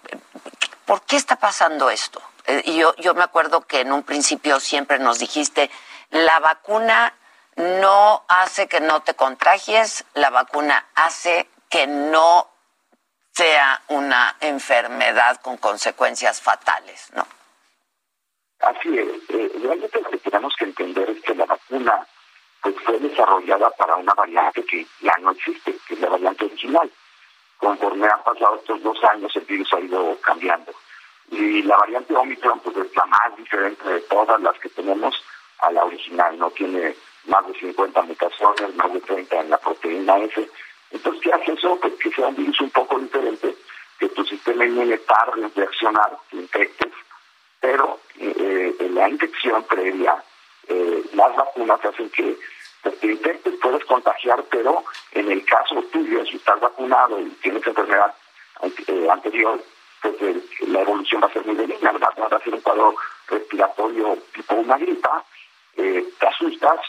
¿Por 0.83 1.01
qué 1.03 1.15
está 1.15 1.37
pasando 1.37 1.89
esto? 1.89 2.21
Eh, 2.45 2.73
yo, 2.73 2.93
yo 2.97 3.13
me 3.13 3.23
acuerdo 3.23 3.61
que 3.61 3.79
en 3.79 3.93
un 3.93 4.03
principio 4.03 4.59
siempre 4.59 4.99
nos 4.99 5.19
dijiste, 5.19 5.71
la 6.09 6.41
vacuna 6.41 7.13
no 7.61 8.23
hace 8.27 8.67
que 8.67 8.79
no 8.79 9.01
te 9.01 9.13
contagies, 9.13 10.05
la 10.13 10.29
vacuna 10.29 10.87
hace 10.95 11.47
que 11.69 11.87
no 11.87 12.47
sea 13.31 13.81
una 13.87 14.35
enfermedad 14.41 15.39
con 15.41 15.57
consecuencias 15.57 16.41
fatales, 16.41 17.11
¿no? 17.15 17.25
Así 18.59 18.97
es. 18.97 19.07
Eh, 19.29 19.51
realmente 19.63 20.01
lo 20.01 20.09
que 20.09 20.17
tenemos 20.17 20.53
que 20.57 20.65
entender 20.65 21.09
es 21.09 21.21
que 21.23 21.33
la 21.33 21.45
vacuna 21.45 22.05
pues, 22.61 22.75
fue 22.83 22.99
desarrollada 22.99 23.69
para 23.71 23.95
una 23.95 24.13
variante 24.13 24.63
que 24.65 24.85
ya 24.99 25.13
no 25.21 25.31
existe, 25.31 25.75
que 25.87 25.93
es 25.95 25.99
la 25.99 26.09
variante 26.09 26.45
original. 26.45 26.91
Conforme 27.57 28.07
han 28.07 28.23
pasado 28.23 28.55
estos 28.57 28.83
dos 28.83 29.03
años, 29.05 29.35
el 29.35 29.45
virus 29.45 29.73
ha 29.73 29.79
ido 29.79 30.17
cambiando. 30.21 30.73
Y 31.31 31.63
la 31.63 31.77
variante 31.77 32.13
Omicron 32.15 32.59
pues, 32.59 32.75
es 32.77 32.95
la 32.95 33.05
más 33.05 33.35
diferente 33.37 33.87
de 33.87 34.01
todas 34.01 34.39
las 34.41 34.59
que 34.59 34.69
tenemos 34.69 35.15
a 35.59 35.71
la 35.71 35.85
original. 35.85 36.37
No 36.37 36.51
tiene 36.51 36.95
más 37.25 37.47
de 37.47 37.53
50 37.59 38.01
mutaciones, 38.03 38.75
más 38.75 38.93
de 38.93 38.99
30 39.01 39.41
en 39.41 39.49
la 39.49 39.57
proteína 39.57 40.17
F. 40.19 40.49
Entonces, 40.91 41.21
¿qué 41.21 41.33
hace 41.33 41.53
eso? 41.53 41.77
Pues 41.79 41.93
que 41.95 42.11
sea 42.11 42.27
un 42.27 42.35
virus 42.35 42.59
un 42.61 42.69
poco 42.71 42.99
diferente, 42.99 43.55
que 43.99 44.09
tu 44.09 44.25
sistema 44.25 44.65
inmune 44.65 44.97
tarde 44.99 45.43
en 45.43 45.53
reaccionar, 45.55 46.17
te 46.29 46.37
infectes, 46.37 46.91
pero 47.59 47.99
eh, 48.17 48.75
en 48.79 48.95
la 48.95 49.07
infección 49.07 49.63
previa, 49.63 50.21
eh, 50.67 51.03
las 51.13 51.35
vacunas 51.35 51.83
hacen 51.85 52.09
que 52.09 52.37
pues, 52.81 52.99
te 52.99 53.07
infectes, 53.07 53.53
puedes 53.61 53.85
contagiar, 53.85 54.43
pero 54.49 54.83
en 55.11 55.31
el 55.31 55.45
caso 55.45 55.81
tuyo, 55.91 56.25
si 56.25 56.37
estás 56.37 56.59
vacunado 56.59 57.19
y 57.19 57.29
tienes 57.41 57.65
enfermedad 57.65 58.13
eh, 58.87 59.07
anterior, 59.09 59.63
pues 60.01 60.15
la 60.61 60.81
evolución 60.81 61.21
va 61.21 61.27
a 61.27 61.33
ser 61.33 61.45
muy 61.45 61.55
benigna, 61.55 61.91
va 61.91 62.37
a 62.37 62.43
ser 62.43 62.55
un 62.55 62.61
cuadro 62.61 62.95
respiratorio 63.27 64.17
tipo 64.33 64.55
una 64.55 64.77
gripa, 64.77 65.23
te 65.75 66.27
asustas, 66.27 66.79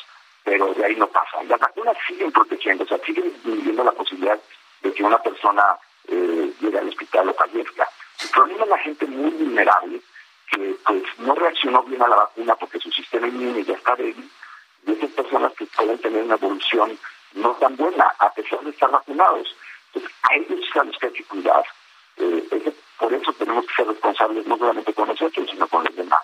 pero 0.45 0.72
de 0.74 0.84
ahí 0.84 0.97
no 0.97 1.07
pasa. 1.09 1.43
Las 1.45 1.61
vacunas 1.61 1.97
siguen 2.07 2.32
protegiendo, 2.32 2.84
o 2.84 2.86
sea, 2.86 2.99
siguen 2.99 3.32
disminuyendo 3.32 3.84
la 3.84 3.93
posibilidad 3.93 4.38
de 4.82 4.93
que 4.93 5.03
una 5.03 5.18
persona 5.18 5.78
eh, 6.09 6.53
llegue 6.61 6.78
al 6.78 6.88
hospital 6.88 7.28
o 7.28 7.34
fallezca. 7.34 7.88
El 8.22 8.30
problema 8.30 8.64
es 8.64 8.70
la 8.70 8.78
gente 8.78 9.07
muy 9.07 9.30
vulnerable 9.30 10.01
que 10.51 10.76
pues 10.84 11.03
no 11.18 11.34
reaccionó 11.34 11.82
bien 11.84 12.03
a 12.03 12.09
la 12.09 12.16
vacuna 12.16 12.55
porque 12.57 12.78
su 12.78 12.90
sistema 12.90 13.26
inmune 13.26 13.64
ya 13.64 13.74
está 13.74 13.97
débil 13.97 14.30
y 14.86 14.93
esas 14.93 15.11
personas 15.11 15.53
que 15.55 15.64
pueden 15.66 15.99
tener 15.99 16.22
una 16.24 16.34
evolución 16.34 16.99
no 17.34 17.53
tan 17.53 17.76
buena 17.76 18.12
a 18.18 18.32
pesar 18.32 18.61
de 18.61 18.70
estar 18.70 18.90
vacunados. 18.90 19.57
Entonces, 19.86 20.12
a 20.22 20.34
ellos 20.34 20.76
a 20.76 20.84
los 20.84 20.99
que 20.99 21.07
hay 21.07 21.12
que 21.12 21.24
cuidar. 21.24 21.64
Eh, 22.18 22.72
por 22.99 23.12
eso 23.12 23.32
tenemos 23.32 23.66
que 23.66 23.74
ser 23.74 23.86
responsables 23.86 24.47
no 24.47 24.57
solamente 24.57 24.93
con 24.93 25.09
nosotros, 25.09 25.49
sino 25.51 25.66
con 25.68 25.84
los 25.84 25.97
demás. 25.97 26.22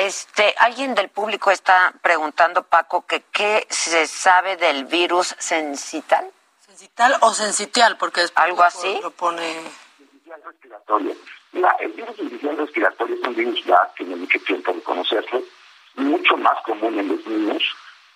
Este, 0.00 0.54
alguien 0.58 0.94
del 0.94 1.08
público 1.08 1.50
está 1.50 1.92
preguntando, 2.00 2.62
Paco, 2.62 3.04
que 3.04 3.24
qué 3.32 3.66
se 3.68 4.06
sabe 4.06 4.56
del 4.56 4.84
virus 4.84 5.34
sensital. 5.38 6.30
¿Sensital 6.64 7.16
o 7.20 7.34
sensitial? 7.34 7.96
Porque 7.98 8.22
es 8.22 8.32
algo 8.36 8.62
así. 8.62 9.00
Lo 9.02 9.10
pone... 9.10 9.60
respiratorio. 10.44 11.16
Mira, 11.50 11.74
el 11.80 11.90
virus 11.92 12.14
sensitial 12.14 12.56
respiratorio 12.58 13.16
es 13.16 13.22
un 13.26 13.34
virus 13.34 13.64
ya 13.64 13.90
que 13.96 14.04
tiene 14.04 14.20
mucho 14.20 14.38
tiempo 14.40 14.72
de 14.72 14.82
conocerse, 14.82 15.42
mucho 15.96 16.36
más 16.36 16.62
común 16.62 16.96
en 16.96 17.08
los 17.08 17.26
niños, 17.26 17.62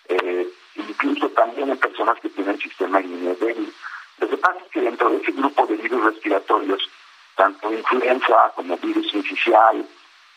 eh, 0.08 0.48
incluso 0.76 1.30
también 1.30 1.68
en 1.70 1.78
personas 1.78 2.20
que 2.20 2.28
tienen 2.28 2.60
sistema 2.60 3.00
inmune 3.00 3.34
débil. 3.34 3.74
Lo 4.18 4.28
que 4.28 4.36
pasa 4.36 4.58
es 4.64 4.70
que 4.70 4.82
dentro 4.82 5.10
de 5.10 5.16
ese 5.16 5.32
grupo 5.32 5.66
de 5.66 5.76
virus 5.78 6.04
respiratorios, 6.04 6.88
tanto 7.34 7.72
influenza 7.72 8.52
como 8.54 8.76
virus 8.76 9.12
inicial, 9.14 9.84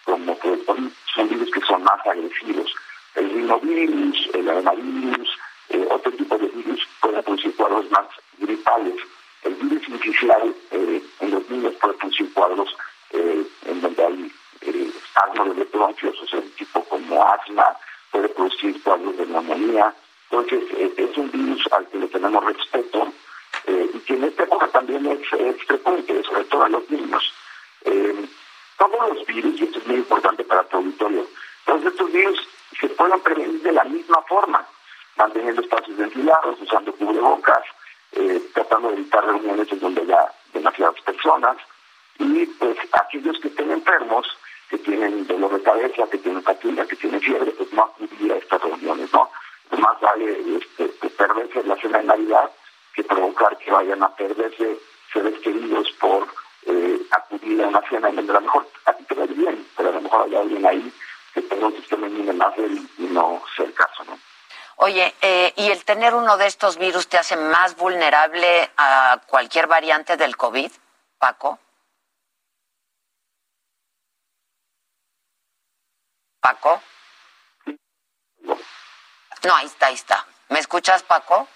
como 0.06 0.39
que 0.39 0.58
son 0.66 1.30
virus 1.30 1.51
que 1.51 1.62
son 1.62 1.84
más 1.84 2.06
agresivos. 2.06 2.74
El 3.16 3.30
rinovirus, 3.30 4.30
el 4.34 4.49
adenovirus, 4.49 5.30
eh, 5.70 5.88
otro 5.89 6.12
tipo 6.12 6.38
de 6.38 6.47
virus 6.47 6.88
pueden 7.01 7.24
producir 7.24 7.56
cuadros 7.56 7.89
más 7.91 8.08
gripales. 8.38 8.95
El 9.43 9.56
virus 9.56 9.88
inicial 9.89 10.56
eh, 10.72 11.03
en 11.20 11.32
los 11.32 11.49
niños 11.49 11.74
puede 11.82 11.93
producir 11.95 12.34
cuadros 12.34 12.76
eh, 13.12 13.45
en 13.66 13.82
donde 13.82 14.06
hay 14.06 14.32
eh, 14.62 14.91
de 15.56 15.64
bronquios, 15.66 16.16
o 16.22 16.28
sea, 16.28 16.41
tipo 16.58 16.84
como 16.86 17.24
asma, 17.24 17.76
puede 18.12 18.30
producir 18.30 18.82
cuadros 18.84 19.18
de 19.18 19.26
neumonía. 19.26 19.93
Entonces, 20.30 20.64
eh, 20.78 20.93
es 20.97 21.18
un 21.18 21.32
virus 21.32 21.68
al 21.72 21.88
que 21.88 21.99
le 21.99 22.08
tenemos 22.08 22.43
respeto 22.43 23.14
y 23.68 23.99
que 23.99 24.14
en 24.14 24.26
esta 24.26 24.43
época 24.43 24.68
también 24.68 25.06
es, 25.08 25.22
es 25.39 25.64
frecuente, 25.64 26.22
sobre 26.24 26.43
todo 26.45 26.66
en 26.68 26.72
los 26.74 26.89
niños 26.89 27.34
todos 28.78 29.13
los 29.13 29.26
virus, 29.26 29.59
y 29.59 29.63
esto 29.63 29.80
es 29.80 29.88
muy 29.88 29.97
importante 29.97 30.43
para 30.43 30.63
tu 30.63 30.78
auditorio, 30.78 31.26
todos 31.65 31.86
estos 31.86 32.11
virus 32.11 32.47
se 32.80 32.89
pueden 32.89 33.19
prevenir 33.21 33.61
de 33.61 33.71
la 33.71 33.84
misma 33.86 34.21
forma, 34.23 34.65
manteniendo 35.17 35.61
espacios 35.61 35.97
ventilados, 35.97 36.59
usando 36.61 36.93
cubrebocas, 36.93 37.63
eh, 38.11 38.41
tratando 38.53 38.89
de 38.89 38.95
evitar 38.95 39.26
reuniones 39.26 39.71
en 39.71 39.80
donde 39.80 40.01
haya 40.01 40.32
demasiadas 40.53 40.99
personas, 41.01 41.57
y 42.19 42.45
pues 42.45 42.78
aquellos 42.91 43.39
que 43.39 43.47
estén 43.47 43.71
enfermos, 43.71 44.28
que 44.69 44.78
tienen 44.80 45.28
dolor 45.28 45.53
de 45.53 45.63
cabeza, 45.63 46.09
que 46.09 46.17
tienen 46.17 46.41
fatiga, 46.41 46.86
que 46.86 46.95
tienen 46.95 47.21
fiebre, 47.21 47.51
pues 47.51 47.71
no 47.73 47.84
acudir 47.84 48.32
a 48.34 48.38
estas 48.38 48.61
reuniones, 48.61 49.11
¿no? 49.13 49.30
Más 49.78 49.99
vale 49.99 50.57
este, 50.57 51.09
perderse 51.09 51.63
la 51.63 51.76
cena 51.78 51.99
de 51.99 52.05
Navidad 52.05 52.51
que 52.93 53.03
provocar 53.03 53.57
que 53.57 53.71
vayan 53.71 54.01
a 54.03 54.15
perderse 54.15 54.80
seres 55.11 55.39
queridos 55.39 55.91
por 55.99 56.28
eh, 56.65 56.94
acudir 57.12 57.64
a 57.64 57.68
una 57.68 57.82
cena 57.89 58.10
en 58.10 58.16
donde 58.16 58.32
a 58.32 58.36
lo 58.36 58.41
mejor 58.41 58.70
a 58.86 58.93
ti 58.93 59.03
te 59.03 59.16
va 59.16 59.26
bien, 59.26 59.68
pero 59.76 59.89
a 59.89 59.91
lo 59.93 60.01
mejor 60.01 60.26
hay 60.26 60.36
alguien 60.36 60.66
ahí 60.66 60.93
que 61.34 61.41
tenga 61.41 61.68
un 61.68 61.76
sistema 61.76 62.08
inmune 62.08 62.34
más 62.34 62.56
débil 62.56 62.89
y 62.97 63.03
no 63.03 63.41
sea 63.56 63.66
el 63.66 63.74
caso, 63.74 64.03
¿no? 64.06 64.18
Oye, 64.78 65.14
eh, 65.22 65.53
¿y 65.56 65.72
el 65.72 65.86
tener 65.86 66.14
uno 66.14 66.38
de 66.38 66.47
estos 66.47 66.78
virus 66.78 67.08
te 67.08 67.18
hace 67.18 67.38
más 67.38 67.76
vulnerable 67.78 68.70
a 68.76 69.22
cualquier 69.28 69.68
variante 69.68 70.18
del 70.18 70.36
COVID, 70.36 70.72
Paco? 71.18 71.60
Paco. 76.41 76.82
No, 79.43 79.56
ahí 79.56 79.66
está, 79.66 79.88
ahí 79.88 79.95
está. 79.95 80.26
¿Me 80.49 80.60
escuchas, 80.60 81.01
Paco? 81.03 81.47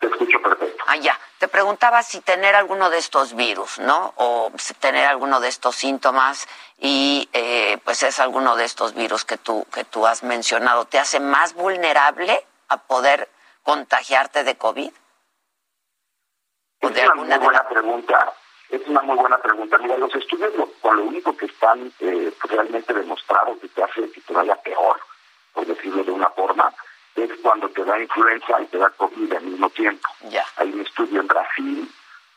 Te 0.00 0.06
escucho 0.06 0.40
perfecto. 0.42 0.65
Ya. 1.00 1.18
Te 1.38 1.48
preguntaba 1.48 2.02
si 2.02 2.20
tener 2.20 2.54
alguno 2.54 2.90
de 2.90 2.98
estos 2.98 3.34
virus, 3.34 3.78
¿no? 3.78 4.14
O 4.16 4.50
tener 4.80 5.06
alguno 5.06 5.40
de 5.40 5.48
estos 5.48 5.76
síntomas 5.76 6.46
y 6.78 7.28
eh, 7.32 7.78
pues 7.84 8.02
es 8.02 8.18
alguno 8.20 8.56
de 8.56 8.64
estos 8.64 8.94
virus 8.94 9.24
que 9.24 9.36
tú, 9.36 9.66
que 9.72 9.84
tú 9.84 10.06
has 10.06 10.22
mencionado, 10.22 10.86
¿te 10.86 10.98
hace 10.98 11.20
más 11.20 11.54
vulnerable 11.54 12.44
a 12.68 12.78
poder 12.78 13.28
contagiarte 13.62 14.44
de 14.44 14.56
COVID? 14.56 14.92
Es 16.80 16.90
una 16.90 17.14
muy 17.14 17.38
buena 17.38 17.68
pregunta. 17.68 18.32
Es 18.68 18.86
una 18.86 19.02
muy 19.02 19.16
buena 19.16 19.38
pregunta. 19.38 19.78
Mira, 19.78 19.96
los 19.96 20.14
estudios 20.14 20.52
con 20.80 20.96
lo 20.96 21.04
único 21.04 21.36
que 21.36 21.46
están 21.46 21.92
eh, 22.00 22.32
realmente 22.48 22.92
demostrados 22.92 23.58
que 23.58 23.68
te 23.68 23.82
hace 23.82 24.10
que 24.10 24.20
te 24.20 24.32
vaya 24.32 24.56
peor, 24.56 25.00
por 25.52 25.66
decirlo 25.66 26.02
de 26.02 26.10
una 26.10 26.30
forma, 26.30 26.72
es 27.16 27.30
cuando 27.42 27.68
te 27.70 27.84
da 27.84 27.98
influenza 27.98 28.60
y 28.60 28.66
te 28.66 28.78
da 28.78 28.90
COVID 28.90 29.32
al 29.32 29.44
mismo 29.44 29.70
tiempo. 29.70 30.08
Hay 30.56 30.72
un 30.72 30.80
estudio 30.80 31.20
en 31.20 31.26
Brasil 31.26 31.90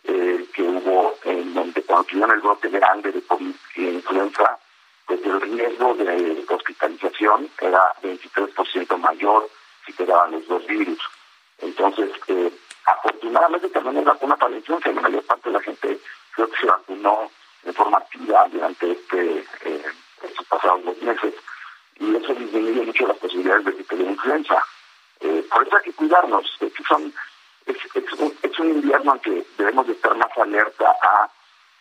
eh, 0.06 0.46
que 0.54 0.62
hubo 0.62 1.16
en 1.24 1.54
donde 1.54 1.82
cuando 1.84 2.06
tuvieron 2.06 2.32
el 2.32 2.42
brote 2.42 2.70
grande 2.70 3.12
de 3.12 3.22
COVID 3.22 3.56
y 3.76 3.88
influenza, 3.88 4.58
pues 5.06 5.22
el 5.24 5.42
riesgo 5.42 5.96
de 5.96 6.46
hospitalización 6.50 7.50
era 7.60 7.94
23% 8.02 8.98
mayor 8.98 9.50
si 9.86 9.94
te 9.94 10.06
daban 10.06 10.32
los 10.32 10.48
dos 10.48 10.66
virus. 10.68 11.00
Entonces, 11.60 12.12
eh, 12.28 12.52
afortunadamente 12.86 13.70
también 13.70 13.98
hay 13.98 14.04
vacuna 14.04 14.38
para 14.38 14.52
la 14.52 14.58
influenza, 14.58 14.92
la 14.92 15.02
mayor 15.02 15.24
parte 15.24 15.50
de 15.50 15.54
la 15.54 15.62
gente 15.62 16.00
creo 16.36 16.50
que 16.50 16.60
se 16.62 16.68
vacunó 16.68 17.32
de 17.64 17.74
forma 17.74 17.98
activa 17.98 18.48
durante 18.50 18.92
este, 18.92 19.46
eh, 19.66 19.84
estos 20.24 20.46
pasados 20.48 20.86
dos 20.86 21.02
meses 21.02 21.34
y 22.00 22.16
eso 22.16 22.34
disminuye 22.34 22.86
mucho 22.86 23.08
las 23.08 23.18
posibilidades 23.18 23.66
de 23.66 23.76
que 23.76 23.84
te 23.84 23.96
influenza. 23.96 24.64
Eh, 25.20 25.46
por 25.52 25.68
eso 25.68 25.76
hay 25.76 25.84
que 25.84 25.94
cuidarnos. 25.94 26.58
Es, 26.62 26.74
son, 26.88 27.14
es, 27.66 28.60
un, 28.60 28.70
invierno 28.70 29.14
en 29.14 29.20
que 29.20 29.46
debemos 29.58 29.88
de 29.88 29.94
estar 29.94 30.16
más 30.16 30.38
alerta 30.38 30.90
a 31.02 31.30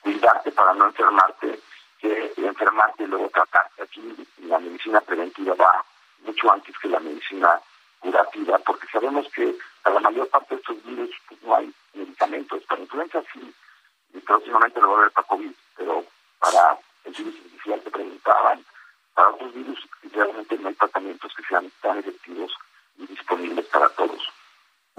cuidarte 0.03 0.51
para 0.53 0.75
no 0.75 0.87
enfermarte 0.87 1.61
que 1.99 2.33
enfermarte 2.37 3.05
y 3.05 3.07
luego 3.07 3.29
tratarte. 3.31 3.83
Aquí 3.83 4.01
la 4.43 4.59
medicina 4.59 5.01
preventiva 5.01 5.55
va 5.55 5.85
mucho 6.25 6.53
antes 6.53 6.77
que 6.79 6.89
la 6.89 7.01
medicina 7.01 7.61
curativa, 8.01 8.59
porque 8.59 8.87
sabemos 8.93 9.27
que 9.35 9.57
a 9.85 9.91
la 9.91 10.01
mayor 10.01 10.29
parte 10.29 10.55
de 10.55 10.61
estos 10.61 10.85
virus 10.85 11.11
pues, 11.29 11.43
no 11.43 11.57
hay 11.57 11.73
medicamentos. 11.95 12.63
Para 12.65 12.81
influenza 12.81 13.23
sí, 13.33 13.53
y 14.15 14.19
próximamente 14.21 14.81
lo 14.81 14.91
va 14.91 14.95
a 14.95 14.99
haber 15.01 15.13
para 15.13 15.27
COVID, 15.27 15.53
pero 15.77 16.05
para 16.39 16.79
el 17.05 17.13
virus 17.13 17.35
inicial 17.51 17.81
te 17.81 17.91
preguntaban, 17.91 18.65
para 19.19 19.31
otros 19.31 19.53
virus 19.53 19.81
realmente 20.13 20.57
no 20.59 20.69
hay 20.69 20.75
tratamientos 20.75 21.35
que 21.35 21.43
sean 21.43 21.69
tan 21.83 21.99
efectivos 21.99 22.53
y 22.99 23.07
disponibles 23.09 23.67
para 23.67 23.89
todos. 23.89 24.23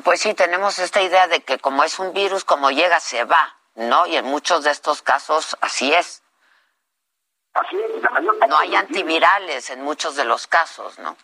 Pues 0.04 0.20
sí, 0.20 0.34
tenemos 0.34 0.78
esta 0.78 1.02
idea 1.02 1.30
de 1.30 1.40
que 1.40 1.58
como 1.58 1.86
es 1.86 2.00
un 2.00 2.12
virus, 2.12 2.44
como 2.44 2.70
llega, 2.70 3.00
se 3.00 3.24
va, 3.24 3.56
¿no? 3.76 4.08
Y 4.08 4.18
en 4.18 4.26
muchos 4.26 4.66
de 4.66 4.72
estos 4.72 5.02
casos 5.02 5.56
así 5.62 5.94
es. 5.94 6.22
Así 7.54 7.78
es, 7.78 8.04
la 8.04 8.10
mayor 8.10 8.36
No 8.50 8.58
hay 8.58 8.76
antivirales 8.76 9.70
en 9.70 9.84
muchos 9.84 10.18
de 10.18 10.26
los 10.26 10.48
casos, 10.48 11.00
¿no? 11.00 11.16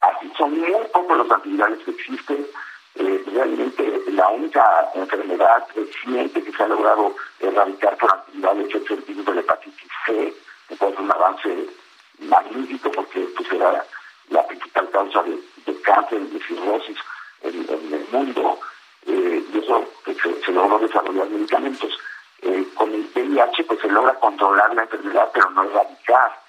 Así 0.00 0.30
son 0.36 0.60
muy 0.60 0.84
pocos 0.92 1.16
los 1.16 1.30
antivirales 1.30 1.82
que 1.82 1.92
existen. 1.92 2.46
Eh, 2.96 3.24
realmente 3.32 4.02
la 4.08 4.28
única 4.28 4.90
enfermedad 4.94 5.66
reciente 5.74 6.44
que 6.44 6.52
se 6.52 6.62
ha 6.62 6.68
logrado 6.68 7.16
erradicar 7.40 7.96
por 7.96 8.12
antivirales 8.12 8.74
es 8.74 8.90
el 8.90 9.00
virus 9.00 9.24
de 9.24 9.34
la 9.34 9.40
hepatitis 9.40 9.90
C, 10.04 10.34
que 10.68 10.76
ser 10.76 11.00
un 11.00 11.10
avance 11.10 11.68
magnífico 12.18 12.90
porque 12.90 13.20
pues 13.36 13.52
era 13.52 13.84
la 14.30 14.46
principal 14.46 14.90
causa 14.90 15.22
de, 15.22 15.80
cáncer 15.82 16.20
y 16.22 16.26
de 16.26 16.40
cirrosis 16.46 16.98
en, 17.42 17.66
el 17.68 18.06
mundo 18.10 18.58
eh, 19.06 19.44
y 19.52 19.58
eso 19.58 19.84
pues, 20.04 20.16
se, 20.44 20.52
logró 20.52 20.78
desarrollar 20.78 21.28
medicamentos. 21.28 21.98
Eh, 22.42 22.66
con 22.74 22.92
el 22.92 23.08
VIH 23.14 23.64
pues 23.64 23.80
se 23.80 23.88
logra 23.88 24.14
controlar 24.14 24.74
la 24.74 24.82
enfermedad 24.82 25.30
pero 25.32 25.50
no 25.50 25.64
erradicar. 25.64 26.40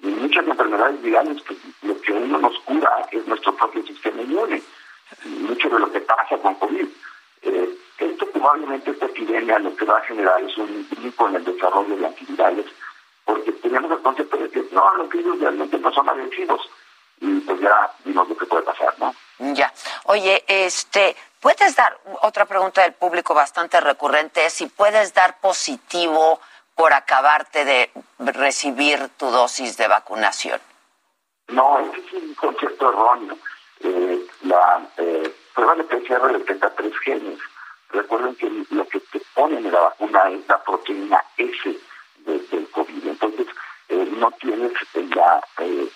Y 0.00 0.08
en 0.08 0.22
muchas 0.22 0.46
enfermedades 0.46 1.02
virales 1.02 1.42
pues, 1.46 1.58
lo 1.82 2.00
que 2.00 2.12
uno 2.12 2.38
nos 2.38 2.58
cura 2.60 3.06
es 3.10 3.26
nuestro 3.26 3.54
propio 3.56 3.82
sistema 3.84 4.22
inmune. 4.22 4.62
Mucho 5.24 5.68
de 5.68 5.78
lo 5.78 5.90
que 5.92 6.00
pasa 6.00 6.38
con 6.38 6.54
COVID. 6.54 6.86
Eh, 7.42 7.70
esto 7.98 8.26
probablemente 8.26 8.90
esta 8.92 9.06
epidemia 9.06 9.58
lo 9.58 9.74
que 9.76 9.84
va 9.84 9.98
a 9.98 10.02
generar 10.02 10.42
es 10.42 10.56
un 10.56 10.84
pico 10.84 11.28
en 11.28 11.36
el 11.36 11.44
desarrollo 11.44 11.96
de 11.96 12.06
antivirales 12.06 12.66
porque 13.30 13.52
teníamos 13.52 13.92
el 13.92 14.02
concepto 14.02 14.36
de 14.36 14.50
que 14.50 14.64
no, 14.72 14.94
los 14.94 15.08
virus 15.08 15.38
realmente 15.38 15.78
no 15.78 15.92
son 15.92 16.08
agresivos. 16.08 16.68
Y 17.20 17.40
pues 17.40 17.60
ya 17.60 17.92
vimos 18.04 18.28
lo 18.28 18.36
que 18.36 18.46
puede 18.46 18.62
pasar, 18.62 18.94
¿no? 18.98 19.14
Ya. 19.38 19.72
Oye, 20.04 20.42
este, 20.48 21.14
¿puedes 21.38 21.76
dar, 21.76 21.96
otra 22.22 22.46
pregunta 22.46 22.82
del 22.82 22.94
público 22.94 23.32
bastante 23.34 23.80
recurrente, 23.80 24.44
es 24.44 24.54
si 24.54 24.66
puedes 24.66 25.14
dar 25.14 25.38
positivo 25.38 26.40
por 26.74 26.92
acabarte 26.92 27.64
de 27.64 27.90
recibir 28.18 29.10
tu 29.10 29.26
dosis 29.30 29.76
de 29.76 29.86
vacunación? 29.86 30.60
No, 31.48 31.78
ese 31.78 32.00
es 32.06 32.12
un 32.14 32.34
concepto 32.34 32.88
erróneo. 32.88 33.36
eh, 33.82 34.26
la 34.42 34.82
eh, 34.96 35.34
prueba 35.54 35.74
de 35.76 35.84
PCR 35.84 36.32
detecta 36.32 36.70
tres 36.74 36.92
genes. 37.04 37.38
Recuerden 37.90 38.34
que 38.36 38.50
lo 38.70 38.86
que 38.88 39.00
te 39.00 39.20
ponen 39.34 39.64
en 39.66 39.72
la 39.72 39.80
vacuna 39.80 40.30
es 40.30 40.46
la 40.48 40.62
proteína 40.62 41.22
S 41.36 41.76
del 42.26 42.69
COVID. 42.69 42.69
Eh, 44.20 44.22
no 44.22 44.30
tienes 44.32 44.72
la 45.16 45.40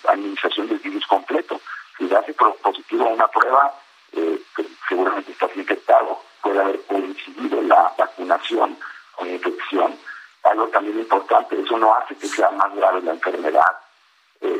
administración 0.08 0.68
del 0.68 0.78
virus 0.78 1.06
completo. 1.06 1.60
Si 1.98 2.04
le 2.04 2.16
hace 2.16 2.32
positivo 2.34 3.06
a 3.06 3.12
una 3.12 3.28
prueba, 3.28 3.74
que 4.12 4.66
seguramente 4.88 5.32
estás 5.32 5.50
infectado, 5.56 6.20
puede 6.42 6.60
haber 6.60 6.80
coincidido 6.86 7.62
la 7.62 7.92
vacunación 7.98 8.76
con 9.16 9.30
infección. 9.30 9.98
Algo 10.44 10.68
también 10.68 10.98
importante, 10.98 11.60
eso 11.60 11.78
no 11.78 11.94
hace 11.94 12.14
que 12.16 12.28
sea 12.28 12.50
más 12.50 12.74
grave 12.74 13.00
la 13.02 13.12
enfermedad, 13.12 13.78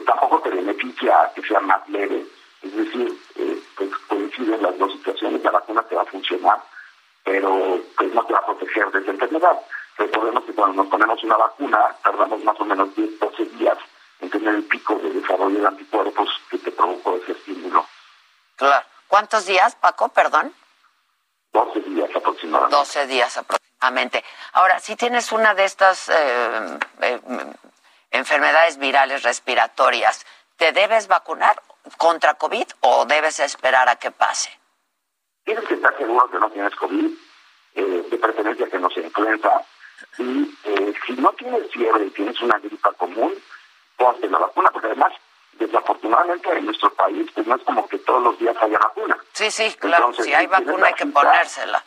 tampoco 0.06 0.40
te 0.40 0.50
beneficia 0.50 1.30
que 1.34 1.42
sea 1.42 1.60
más 1.60 1.86
leve 1.88 2.24
es 2.64 2.74
decir, 2.74 3.12
eh, 3.36 3.62
pues 3.76 3.90
coinciden 4.08 4.62
las 4.62 4.78
dos 4.78 4.92
situaciones, 4.92 5.42
la 5.42 5.50
vacuna 5.50 5.82
te 5.82 5.94
va 5.94 6.02
a 6.02 6.06
funcionar, 6.06 6.58
pero 7.22 7.80
pues 7.96 8.14
no 8.14 8.24
te 8.24 8.32
va 8.32 8.38
a 8.38 8.46
proteger 8.46 8.90
de 8.90 9.00
esa 9.00 9.10
enfermedad. 9.10 9.60
Recordemos 9.96 10.44
que 10.44 10.52
cuando 10.52 10.82
nos 10.82 10.90
ponemos 10.90 11.22
una 11.22 11.36
vacuna 11.36 11.96
tardamos 12.02 12.42
más 12.42 12.58
o 12.60 12.64
menos 12.64 12.94
10, 12.94 13.18
12 13.18 13.44
días 13.56 13.78
en 14.20 14.30
tener 14.30 14.54
el 14.54 14.64
pico 14.64 14.96
de 14.96 15.10
desarrollo 15.10 15.60
de 15.60 15.66
anticuerpos 15.66 16.28
que 16.50 16.58
te 16.58 16.70
provocó 16.72 17.16
ese 17.16 17.32
estímulo. 17.32 17.86
Claro. 18.56 18.86
¿Cuántos 19.08 19.46
días, 19.46 19.76
Paco, 19.76 20.08
perdón? 20.08 20.52
12 21.52 21.80
días 21.80 22.10
aproximadamente. 22.14 22.76
12 22.76 23.06
días 23.06 23.36
aproximadamente. 23.36 24.24
Ahora, 24.54 24.80
si 24.80 24.96
tienes 24.96 25.30
una 25.30 25.54
de 25.54 25.64
estas 25.64 26.08
eh, 26.08 26.78
eh, 27.00 27.20
enfermedades 28.10 28.78
virales 28.78 29.22
respiratorias, 29.22 30.26
¿te 30.56 30.72
debes 30.72 31.06
vacunar 31.06 31.62
contra 31.96 32.34
COVID 32.34 32.66
o 32.80 33.04
debes 33.04 33.40
esperar 33.40 33.88
a 33.88 33.96
que 33.96 34.10
pase? 34.10 34.50
Tienes 35.44 35.64
que 35.64 35.74
estar 35.74 35.96
seguro 35.96 36.28
que 36.30 36.38
no 36.38 36.50
tienes 36.50 36.74
COVID, 36.74 37.12
eh, 37.74 38.06
de 38.10 38.18
preferencia 38.18 38.68
que 38.68 38.78
no 38.78 38.90
se 38.90 39.00
influenza. 39.00 39.64
Y 40.18 40.58
eh, 40.64 40.94
si 41.06 41.12
no 41.14 41.30
tienes 41.32 41.70
fiebre 41.72 42.06
y 42.06 42.10
tienes 42.10 42.40
una 42.40 42.58
gripa 42.58 42.92
común, 42.92 43.34
ponte 43.96 44.28
la 44.28 44.38
vacuna, 44.38 44.70
porque 44.70 44.88
además, 44.88 45.12
desafortunadamente 45.52 46.50
en 46.56 46.66
nuestro 46.66 46.92
país, 46.94 47.30
pues 47.34 47.46
no 47.46 47.56
es 47.56 47.62
como 47.62 47.86
que 47.88 47.98
todos 47.98 48.22
los 48.22 48.38
días 48.38 48.56
haya 48.60 48.78
vacuna. 48.78 49.16
Sí, 49.32 49.50
sí, 49.50 49.74
claro, 49.78 50.12
si 50.12 50.32
hay 50.32 50.46
vacuna 50.46 50.88
hay 50.88 50.94
que 50.94 51.06
ponérsela. 51.06 51.82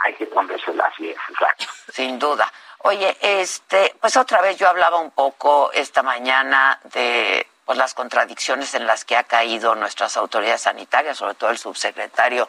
Hay 0.00 0.14
que 0.14 0.26
ponérsela, 0.26 0.84
así 0.86 1.10
es, 1.10 1.16
exacto. 1.30 1.64
Sin 1.92 2.18
duda. 2.18 2.52
Oye, 2.78 3.16
este, 3.20 3.94
pues 4.00 4.16
otra 4.16 4.42
vez 4.42 4.58
yo 4.58 4.68
hablaba 4.68 4.98
un 4.98 5.10
poco 5.10 5.70
esta 5.72 6.02
mañana 6.02 6.78
de 6.92 7.46
pues 7.64 7.78
las 7.78 7.94
contradicciones 7.94 8.74
en 8.74 8.86
las 8.86 9.06
que 9.06 9.16
ha 9.16 9.24
caído 9.24 9.74
nuestras 9.74 10.18
autoridades 10.18 10.62
sanitarias, 10.62 11.16
sobre 11.16 11.34
todo 11.34 11.48
el 11.50 11.56
subsecretario 11.56 12.46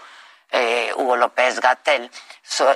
eh, 0.52 0.92
Hugo 0.96 1.16
López 1.16 1.60
Gatel, 1.60 2.10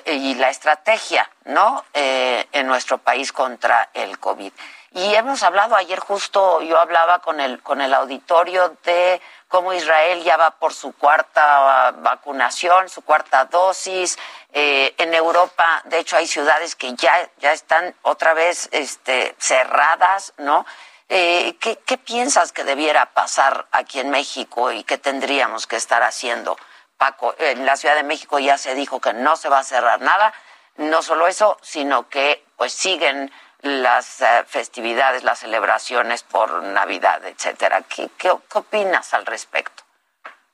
y 0.06 0.36
la 0.36 0.50
estrategia, 0.50 1.30
¿no? 1.46 1.86
Eh, 1.94 2.48
en 2.52 2.68
nuestro 2.68 2.98
país 2.98 3.32
contra 3.32 3.90
el 3.94 4.20
COVID. 4.20 4.52
Y 4.92 5.14
hemos 5.14 5.44
hablado 5.44 5.76
ayer 5.76 6.00
justo, 6.00 6.62
yo 6.62 6.80
hablaba 6.80 7.20
con 7.20 7.40
el 7.40 7.62
con 7.62 7.80
el 7.80 7.94
auditorio 7.94 8.76
de 8.84 9.22
cómo 9.48 9.74
Israel 9.74 10.24
ya 10.24 10.38
va 10.38 10.52
por 10.52 10.74
su 10.74 10.94
cuarta 10.94 11.92
vacunación, 11.98 12.90
su 12.90 13.04
cuarta 13.04 13.46
dosis. 13.46 14.18
Eh, 14.52 14.96
en 14.98 15.14
Europa, 15.14 15.84
de 15.86 16.00
hecho, 16.00 16.18
hay 16.18 16.26
ciudades 16.26 16.76
que 16.76 16.94
ya 16.96 17.30
ya 17.38 17.54
están 17.54 17.96
otra 18.02 18.34
vez 18.34 18.68
este, 18.72 19.36
cerradas, 19.38 20.34
¿no? 20.38 20.66
Eh, 21.12 21.58
¿qué, 21.60 21.98
piensas 21.98 22.52
que 22.52 22.64
debiera 22.64 23.08
pasar 23.08 23.68
aquí 23.72 24.00
en 24.00 24.12
México 24.12 24.72
y 24.72 24.84
qué 24.84 25.00
tendríamos 25.00 25.66
que 25.66 25.76
estar 25.76 26.04
haciendo? 26.04 26.56
Paco, 27.00 27.34
en 27.40 27.66
la 27.66 27.78
Ciudad 27.78 27.96
de 27.96 28.04
México 28.04 28.40
ya 28.40 28.58
se 28.58 28.76
dijo 28.76 29.00
que 29.00 29.14
no 29.14 29.38
se 29.38 29.48
va 29.48 29.60
a 29.60 29.64
cerrar 29.64 30.02
nada, 30.02 30.34
no 30.76 31.02
solo 31.02 31.28
eso, 31.28 31.58
sino 31.62 32.10
que 32.10 32.44
pues 32.58 32.74
siguen 32.74 33.32
las 33.62 34.22
eh, 34.22 34.44
festividades, 34.46 35.24
las 35.24 35.40
celebraciones 35.40 36.24
por 36.24 36.62
Navidad, 36.62 37.26
etcétera. 37.26 37.84
¿Qué, 37.84 38.10
qué, 38.18 38.30
opinas 38.32 39.14
al 39.14 39.26
respecto? 39.26 39.84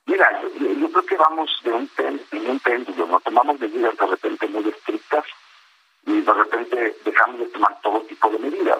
Mira, 0.06 0.40
yo, 0.60 0.88
creo 0.92 1.06
que 1.06 1.16
vamos 1.16 1.50
de 1.64 1.72
un, 1.72 1.90
en 1.98 2.50
un 2.50 2.60
péndulo, 2.60 3.06
¿no? 3.06 3.20
Tomamos 3.20 3.58
medidas 3.58 3.96
de 3.96 4.06
repente 4.06 4.46
muy 4.46 4.68
estrictas 4.68 5.24
y 6.06 6.20
de 6.20 6.32
repente 6.32 6.96
dejamos 7.04 7.40
de 7.40 7.46
tomar 7.46 7.80
todo 7.82 8.02
tipo 8.02 8.30
de 8.30 8.38
medidas. 8.38 8.78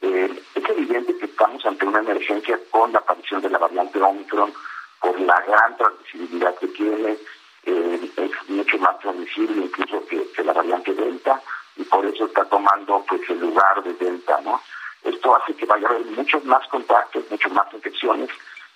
Eh, 0.00 0.42
es 0.56 0.70
evidente 0.70 1.16
que 1.18 1.26
estamos 1.26 1.64
ante 1.64 1.86
una 1.86 2.00
emergencia 2.00 2.58
con 2.70 2.92
la 2.92 2.98
aparición 2.98 3.40
de 3.42 3.50
la 3.50 3.58
variante 3.58 4.02
Omicron, 4.02 4.52
por 5.00 5.18
la 5.20 5.40
gran 5.42 5.76
transmisibilidad 5.76 6.54
que 6.56 6.68
tiene, 6.68 7.18
eh, 7.64 8.10
es 8.16 8.48
mucho 8.48 8.78
más 8.78 8.98
transmisible 9.00 9.64
incluso 9.64 10.04
que, 10.06 10.44
la 10.44 10.52
variante 10.52 10.94
Delta, 10.94 11.40
y 11.76 11.84
por 11.84 12.06
eso 12.06 12.26
está 12.26 12.44
tomando 12.44 13.04
pues 13.08 13.20
el 13.28 13.40
lugar 13.40 13.82
de 13.82 13.92
Delta, 13.94 14.40
¿no? 14.42 14.60
Esto 15.02 15.36
hace 15.36 15.54
que 15.54 15.66
vaya 15.66 15.88
a 15.88 15.90
haber 15.90 16.06
muchos 16.06 16.44
más 16.44 16.66
contactos, 16.68 17.24
muchas 17.30 17.52
más 17.52 17.72
infecciones, 17.72 18.30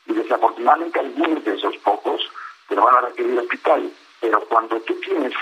y 0.07 0.13
desafortunadamente 0.13 0.99
algunos 0.99 1.45
de 1.45 1.55
esos 1.55 1.77
pocos 1.79 2.21
te 2.69 2.75
van 2.75 2.95
a 2.97 3.01
requerir 3.01 3.39
hospital. 3.39 3.91
Pero 4.21 4.41
cuando 4.49 4.81
tú 4.81 4.95
tienes 5.01 5.33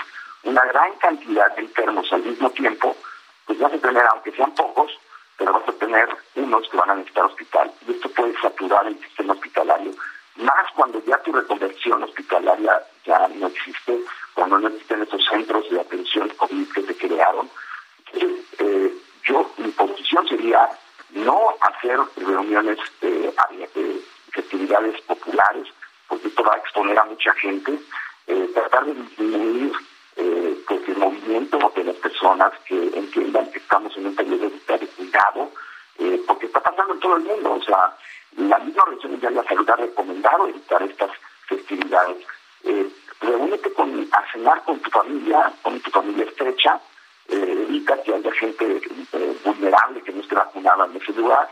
una 0.43 0.63
gran 0.65 0.93
cantidad 0.99 1.55
de 1.55 1.63
enfermos 1.63 2.11
al 2.13 2.23
mismo 2.23 2.49
tiempo, 2.51 2.95
pues 3.45 3.59
vas 3.59 3.73
a 3.73 3.77
tener, 3.77 4.03
aunque 4.11 4.31
sean 4.31 4.53
pocos, 4.53 4.91
pero 5.37 5.53
vas 5.53 5.67
a 5.67 5.73
tener 5.73 6.07
unos 6.35 6.69
que 6.69 6.77
van 6.77 6.91
a 6.91 6.95
necesitar 6.95 7.25
hospital 7.25 7.71
y 7.87 7.91
esto 7.91 8.09
puede 8.09 8.39
saturar 8.41 8.85
el 8.87 8.99
sistema 8.99 9.33
hospitalario, 9.33 9.91
más 10.39 10.71
cuando 10.75 11.03
ya 11.05 11.17
tu 11.23 11.31
reconversión 11.31 12.03
hospitalaria 12.03 12.81
ya 13.05 13.27
no 13.27 13.47
existe, 13.47 13.99
cuando 14.33 14.59
no 14.59 14.67
existen 14.69 15.01
esos 15.03 15.25
centros 15.25 15.69
de 15.69 15.79
atención 15.79 16.29
COVID 16.29 16.71
que 16.71 16.81
se 16.83 16.97
crearon. 16.97 17.49
Eh, 18.13 18.93
yo, 19.23 19.51
mi 19.57 19.69
posición 19.71 20.27
sería 20.27 20.69
no 21.11 21.55
hacer 21.61 21.99
reuniones, 22.17 22.77
eh, 23.01 23.33
eh, 23.75 24.01
festividades 24.31 25.01
populares, 25.01 25.67
porque 26.07 26.27
esto 26.27 26.43
va 26.43 26.55
a 26.55 26.57
exponer 26.57 26.97
a 26.97 27.05
mucha 27.05 27.33
gente, 27.33 27.79
eh, 28.27 28.49
tratar 28.53 28.85
de 28.85 28.93
disminuir 28.93 29.73
eh, 30.15 30.57
pues 30.67 30.87
el 30.87 30.97
movimiento 30.97 31.71
de 31.75 31.83
las 31.83 31.95
personas 31.95 32.51
que 32.65 32.75
entiendan 32.95 33.51
que 33.51 33.59
estamos 33.59 33.95
en 33.97 34.07
un 34.07 34.15
periodo 34.15 34.49
de 34.49 34.87
cuidado, 34.87 35.51
porque 36.25 36.45
está 36.45 36.61
pasando 36.61 36.93
en 36.93 36.99
todo 36.99 37.17
el 37.17 37.23
mundo. 37.23 37.53
O 37.53 37.61
sea, 37.61 37.93
la 38.39 38.57
misma 38.59 38.83
Organización 38.83 39.19
de 39.19 39.31
la 39.31 39.43
Salud 39.43 39.69
ha 39.69 39.75
recomendado 39.75 40.47
evitar 40.47 40.81
estas 40.83 41.11
festividades. 41.47 42.17
Eh, 42.63 42.89
reúnete 43.21 43.73
con, 43.73 44.07
a 44.11 44.31
cenar 44.31 44.63
con 44.63 44.79
tu 44.79 44.89
familia, 44.89 45.51
con 45.61 45.79
tu 45.81 45.91
familia 45.91 46.25
estrecha, 46.25 46.79
eh, 47.27 47.65
evita 47.67 48.01
que 48.01 48.13
haya 48.13 48.31
gente 48.31 48.81
eh, 49.13 49.37
vulnerable 49.43 50.01
que 50.01 50.13
no 50.13 50.21
esté 50.21 50.35
vacunada 50.35 50.85
en 50.85 50.95
ese 50.95 51.11
lugar, 51.13 51.49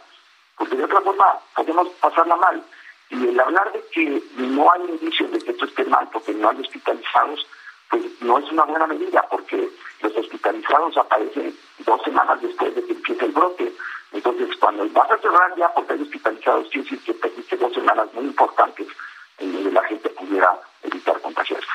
porque 0.57 0.75
de 0.75 0.85
otra 0.85 1.01
forma 1.01 1.25
podemos 1.55 1.89
pasarla 1.99 2.35
mal. 2.37 2.63
Y 3.09 3.27
el 3.27 3.39
hablar 3.39 3.71
de 3.73 3.83
que 3.91 4.23
no 4.37 4.71
hay 4.71 4.81
indicios 4.89 5.31
de 5.31 5.39
que 5.39 5.51
esto 5.51 5.65
esté 5.65 5.83
mal 5.85 6.07
porque 6.11 6.33
no 6.33 6.49
hay 6.49 6.59
hospitalizados, 6.61 7.45
pues 7.89 8.03
no 8.21 8.37
es 8.39 8.51
una 8.51 8.63
buena 8.63 8.87
medida 8.87 9.25
porque 9.29 9.69
los 10.01 10.15
hospitalizados 10.15 10.97
aparecen 10.97 11.55
dos 11.79 12.01
semanas 12.03 12.41
después 12.41 12.75
de 12.75 12.83
que 12.85 12.93
empiece 12.93 13.25
el 13.25 13.31
brote. 13.31 13.73
Entonces, 14.11 14.55
cuando 14.59 14.87
vas 14.89 15.11
a 15.11 15.17
cerrar 15.17 15.55
ya 15.57 15.69
porque 15.73 15.93
hay 15.93 16.01
hospitalizados, 16.01 16.67
quiere 16.69 16.83
decir 16.83 17.03
que 17.03 17.13
perdiste 17.13 17.57
dos 17.57 17.73
semanas 17.73 18.07
muy 18.13 18.25
importantes 18.25 18.87
en 19.37 19.53
donde 19.53 19.71
la 19.71 19.83
gente 19.83 20.09
pudiera 20.09 20.59
evitar 20.83 21.19
contagiarse. 21.21 21.67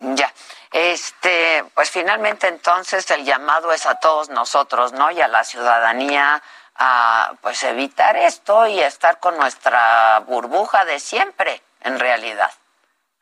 Ya, 0.00 0.32
este, 0.72 1.64
pues 1.74 1.90
finalmente 1.90 2.48
entonces 2.48 3.10
el 3.10 3.24
llamado 3.24 3.72
es 3.72 3.86
a 3.86 3.94
todos 3.94 4.28
nosotros, 4.28 4.92
¿no? 4.92 5.10
Y 5.10 5.20
a 5.20 5.28
la 5.28 5.44
ciudadanía 5.44 6.42
a 6.78 7.32
pues 7.40 7.62
evitar 7.64 8.16
esto 8.16 8.66
y 8.66 8.80
estar 8.80 9.18
con 9.18 9.38
nuestra 9.38 10.20
burbuja 10.26 10.84
de 10.84 11.00
siempre, 11.00 11.62
en 11.80 11.98
realidad 11.98 12.50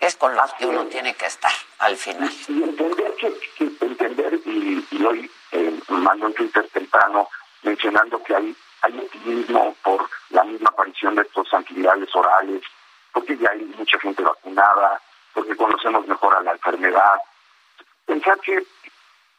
es 0.01 0.17
con 0.17 0.35
los 0.35 0.53
que 0.55 0.67
uno 0.67 0.85
tiene 0.87 1.15
que 1.15 1.27
estar 1.27 1.53
al 1.79 1.97
final. 1.97 2.31
Y, 2.49 2.63
entender 2.63 3.15
que, 3.15 3.65
entender, 3.81 4.41
y, 4.45 5.05
hoy 5.05 5.31
eh, 5.53 5.81
mando 5.89 6.27
un 6.27 6.35
Twitter 6.35 6.69
temprano 6.73 7.29
mencionando 7.65 8.23
que 8.23 8.35
hay, 8.35 8.57
hay 8.83 8.99
optimismo 8.99 9.75
por 9.83 10.09
la 10.31 10.45
misma 10.45 10.71
aparición 10.71 11.15
de 11.15 11.23
estos 11.23 11.53
antivirales 11.53 12.15
orales, 12.15 12.63
porque 13.13 13.37
ya 13.37 13.51
hay 13.51 13.65
mucha 13.77 13.99
gente 13.99 14.23
vacunada, 14.23 15.01
porque 15.33 15.57
conocemos 15.57 16.07
mejor 16.07 16.35
a 16.35 16.43
la 16.43 16.53
enfermedad. 16.53 17.21
Pensar 18.07 18.39
que 18.41 18.65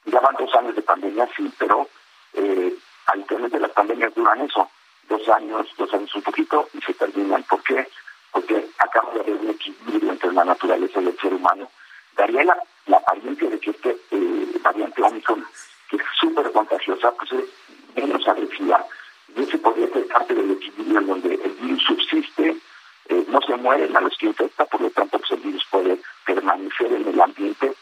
ya 0.05 0.19
van 0.19 0.35
dos 0.37 0.53
años 0.55 0.75
de 0.75 0.81
pandemia, 0.81 1.29
sí, 1.35 1.51
pero 1.57 1.87
eh, 2.33 2.73
habitualmente 3.07 3.59
las 3.59 3.71
pandemias 3.71 4.13
duran 4.13 4.41
eso, 4.41 4.69
dos 5.07 5.27
años, 5.29 5.67
dos 5.77 5.93
años 5.93 6.13
un 6.15 6.21
poquito 6.21 6.67
y 6.73 6.81
se 6.81 6.93
terminan. 6.93 7.43
¿Por 7.43 7.61
qué? 7.63 7.87
porque 8.35 8.67
acaba 8.79 9.13
de 9.13 9.21
haber 9.21 9.35
un 9.35 9.49
equilibrio 9.49 10.11
entre 10.11 10.33
la 10.33 10.43
naturaleza 10.43 11.01
y 11.01 11.07
el 11.07 11.17
ser 11.17 11.33
humano, 11.33 11.71
daría 12.17 12.43
la, 12.43 12.57
apariencia 12.97 13.49
de 13.49 13.59
que 13.61 13.69
este 13.69 13.97
eh, 14.11 14.59
variante 14.61 15.01
Omicron, 15.01 15.45
que 15.89 15.95
es 15.95 16.03
súper 16.19 16.51
contagiosa, 16.51 17.13
pues 17.13 17.31
es 17.31 17.45
en 17.95 18.15
esa 18.15 18.31
agresividad. 18.31 18.85
Y 19.35 19.41
ese 19.43 19.57
podría 19.57 19.87
ser 19.89 20.07
parte 20.07 20.33
del 20.33 20.51
equilibrio 20.51 20.99
en 20.99 21.07
donde 21.07 21.33
el 21.35 21.51
virus 21.51 21.83
subsiste, 21.83 22.57
eh, 23.07 23.25
no 23.27 23.39
se 23.41 23.55
mueren 23.57 23.95
a 23.95 24.01
los 24.01 24.17
que 24.17 24.27
infecta, 24.27 24.65
por 24.65 24.81
lo 24.81 24.89
tanto 24.91 25.19
pues, 25.19 25.31
el 25.31 25.39
virus 25.39 25.65
puede 25.69 25.99
permanecer 26.25 26.91
en 26.93 27.07
el 27.07 27.21
ambiente. 27.21 27.73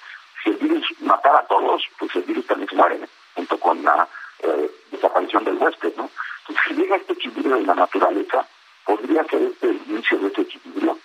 Si 0.44 0.50
el 0.50 0.58
virus 0.58 0.86
matara 1.02 1.40
a 1.40 1.48
todos, 1.48 1.84
pues 1.98 2.16
el 2.16 2.24
virus 2.24 2.46
también 2.46 2.70
se 2.70 2.76
muere, 2.76 3.00
junto 3.36 3.60
con 3.60 3.84
la 3.84 4.08
eh, 4.40 4.72
desaparición 4.92 5.44
del 5.46 5.58
huésped, 5.58 5.94
¿no? 5.96 6.10
Entonces, 6.40 6.66
si 6.68 6.74
llega 6.74 6.98
este 6.98 7.14
equilibrio 7.14 7.56
de 7.56 7.64
la 7.64 7.76
naturaleza, 7.76 8.46
podría 8.86 9.24
ser 9.26 9.44
este 9.44 9.70
el 9.70 9.82
inicio 9.88 10.20
de 10.20 10.28
este 10.28 10.42
equilibrio. 10.42 10.98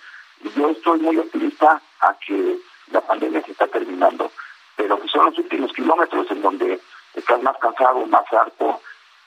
Y 0.43 0.51
yo 0.51 0.69
estoy 0.71 0.99
muy 1.01 1.17
optimista 1.19 1.81
a 2.01 2.15
que 2.27 2.59
la 2.91 3.01
pandemia 3.01 3.43
se 3.43 3.53
está 3.53 3.67
terminando, 3.69 4.33
pero 4.77 5.01
que 5.01 5.09
son 5.09 5.27
los 5.27 5.39
últimos 5.39 5.73
kilómetros 5.73 6.31
en 6.31 6.43
donde 6.43 6.81
estás 7.15 7.43
más 7.43 7.57
cansado, 7.59 8.07
más 8.07 8.25
harto, 8.33 8.81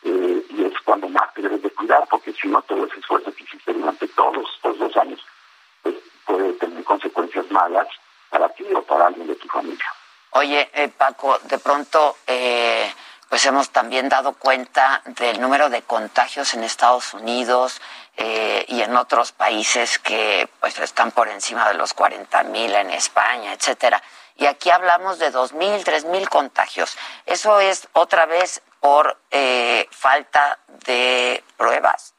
eh, 0.03 0.45
y 0.49 0.65
es 0.65 0.73
cuando 0.83 1.07
más 1.09 1.33
te 1.33 1.41
debes 1.41 1.61
de 1.61 1.69
cuidar, 1.71 2.07
porque 2.09 2.33
si 2.33 2.47
no 2.47 2.61
todo 2.63 2.85
ese 2.85 2.99
esfuerzo 2.99 3.33
que 3.33 3.43
hiciste 3.43 3.73
durante 3.73 4.07
todos 4.09 4.45
estos 4.55 4.77
dos 4.79 4.97
años 4.97 5.19
pues, 5.83 5.95
puede 6.25 6.53
tener 6.53 6.83
consecuencias 6.83 7.49
malas 7.51 7.87
para 8.29 8.49
ti 8.49 8.65
o 8.73 8.81
para 8.83 9.07
alguien 9.07 9.27
de 9.27 9.35
tu 9.35 9.47
familia. 9.47 9.85
Oye, 10.31 10.69
eh, 10.73 10.87
Paco, 10.87 11.37
de 11.43 11.59
pronto, 11.59 12.17
eh, 12.25 12.89
pues 13.27 13.45
hemos 13.45 13.69
también 13.69 14.07
dado 14.07 14.33
cuenta 14.33 15.01
del 15.05 15.41
número 15.41 15.69
de 15.69 15.81
contagios 15.81 16.53
en 16.53 16.63
Estados 16.63 17.13
Unidos 17.13 17.81
eh, 18.15 18.65
y 18.67 18.81
en 18.81 18.95
otros 18.95 19.33
países 19.33 19.99
que 19.99 20.49
pues 20.59 20.79
están 20.79 21.11
por 21.11 21.27
encima 21.27 21.67
de 21.67 21.75
los 21.75 21.93
40 21.93 22.43
mil 22.43 22.73
en 22.73 22.91
España, 22.91 23.53
etcétera. 23.53 24.01
Y 24.37 24.45
aquí 24.45 24.69
hablamos 24.69 25.19
de 25.19 25.31
dos 25.31 25.53
mil, 25.53 25.83
tres 25.83 26.05
mil 26.05 26.29
contagios. 26.29 26.97
Eso 27.25 27.59
es 27.59 27.87
otra 27.93 28.25
vez 28.25 28.61
por 28.81 29.17
falta 29.91 30.59
de 30.85 31.43
pruebas. 31.55 32.13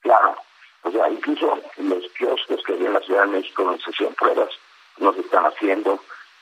Claro, 0.00 0.36
o 0.82 0.90
sea, 0.92 1.08
incluso 1.08 1.58
los 1.78 2.08
kioscos 2.12 2.62
que 2.64 2.74
hay 2.74 2.86
en 2.86 2.92
la 2.92 3.00
Ciudad 3.00 3.22
de 3.22 3.38
México 3.38 3.64
donde 3.64 3.82
se 3.82 3.90
hacían 3.90 4.14
pruebas 4.14 4.50
no 4.98 5.12
se 5.12 5.20
están 5.20 5.44
haciendo. 5.46 5.98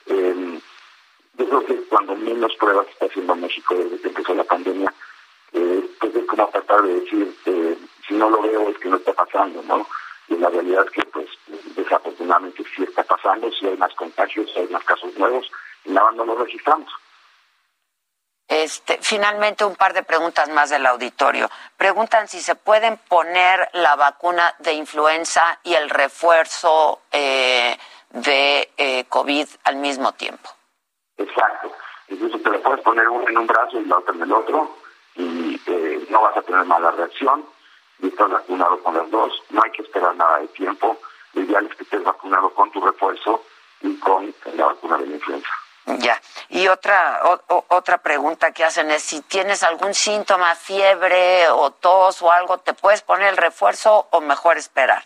Eh, 0.07 0.61
yo 1.37 1.65
que 1.65 1.77
cuando 1.85 2.15
menos 2.15 2.55
pruebas 2.57 2.87
está 2.89 3.07
haciendo 3.07 3.35
México 3.35 3.75
desde 3.75 4.01
que 4.01 4.09
empezó 4.09 4.35
la 4.35 4.45
pandemia, 4.45 4.93
eh, 5.53 5.89
pues 5.99 6.15
es 6.15 6.25
como 6.27 6.49
tratar 6.49 6.83
de 6.83 7.01
decir, 7.01 7.35
eh, 7.47 7.79
si 8.07 8.15
no 8.15 8.31
lo 8.31 8.43
veo 8.43 8.69
es 8.69 8.79
que 8.79 8.89
no 8.89 8.97
está 8.97 9.13
pasando, 9.13 9.63
¿no? 9.63 9.87
Y 10.29 10.37
la 10.37 10.49
realidad 10.49 10.85
es 10.87 10.91
que, 10.91 11.03
pues, 11.07 11.29
desafortunadamente 11.77 12.65
sí 12.75 12.83
está 12.83 13.03
pasando, 13.03 13.51
si 13.53 13.67
hay 13.67 13.77
más 13.77 13.95
contagios, 13.95 14.51
hay 14.57 14.67
más 14.69 14.85
casos 14.85 15.17
nuevos, 15.19 15.51
y 15.85 15.91
nada 15.91 16.13
no 16.13 16.25
lo 16.25 16.37
registramos. 16.37 16.91
Este, 18.47 18.99
finalmente, 19.01 19.65
un 19.65 19.75
par 19.75 19.95
de 19.95 20.03
preguntas 20.03 20.49
más 20.51 20.69
del 20.71 20.85
auditorio. 20.87 21.49
Preguntan 21.77 22.29
si 22.29 22.41
se 22.41 22.55
pueden 22.55 22.99
poner 23.09 23.69
la 23.73 23.97
vacuna 23.97 24.55
de 24.59 24.75
influenza 24.75 25.59
y 25.63 25.75
el 25.75 25.89
refuerzo 25.89 27.01
eh, 27.11 27.77
de 28.11 28.71
eh, 28.77 29.05
COVID 29.09 29.49
al 29.65 29.77
mismo 29.77 30.13
tiempo. 30.13 30.51
Exacto. 31.17 31.73
Incluso 32.09 32.39
te 32.39 32.51
lo 32.51 32.61
puedes 32.61 32.81
poner 32.83 33.09
uno 33.09 33.27
en 33.29 33.39
un 33.39 33.47
brazo 33.47 33.81
y 33.81 33.87
la 33.87 33.99
otra 33.99 34.15
en 34.15 34.23
el 34.23 34.33
otro 34.33 34.77
y 35.17 35.61
eh, 35.67 36.07
no 36.11 36.23
vas 36.23 36.37
a 36.37 36.43
tener 36.43 36.65
mala 36.65 36.91
reacción. 36.91 37.47
Y 38.01 38.09
estás 38.09 38.29
vacunado 38.29 38.83
con 38.83 38.95
las 38.95 39.11
dos. 39.11 39.33
No 39.51 39.63
hay 39.63 39.71
que 39.71 39.83
esperar 39.83 40.15
nada 40.17 40.41
de 40.41 40.49
tiempo. 40.49 40.99
Lo 41.33 41.43
ideal 41.43 41.67
es 41.67 41.77
que 41.77 41.85
estés 41.85 42.05
vacunado 42.05 42.51
con 42.51 42.71
tu 42.73 42.81
refuerzo 42.85 43.43
y 43.81 43.97
con 43.99 44.35
la 44.55 44.67
vacuna 44.67 44.99
de 44.99 45.07
la 45.07 45.15
influenza. 45.15 45.49
Ya. 45.87 46.20
Y 46.49 46.66
otra 46.68 47.20
otra 47.47 47.99
pregunta 47.99 48.53
que 48.53 48.64
hacen 48.64 48.91
es 48.91 49.03
si 49.03 49.20
tienes 49.22 49.62
algún 49.62 49.93
síntoma, 49.93 50.55
fiebre 50.55 51.49
o 51.51 51.70
tos 51.72 52.22
o 52.22 52.32
algo, 52.32 52.59
¿te 52.59 52.72
puedes 52.72 53.03
poner 53.03 53.28
el 53.28 53.37
refuerzo 53.37 54.09
o 54.11 54.20
mejor 54.20 54.57
esperar? 54.57 55.05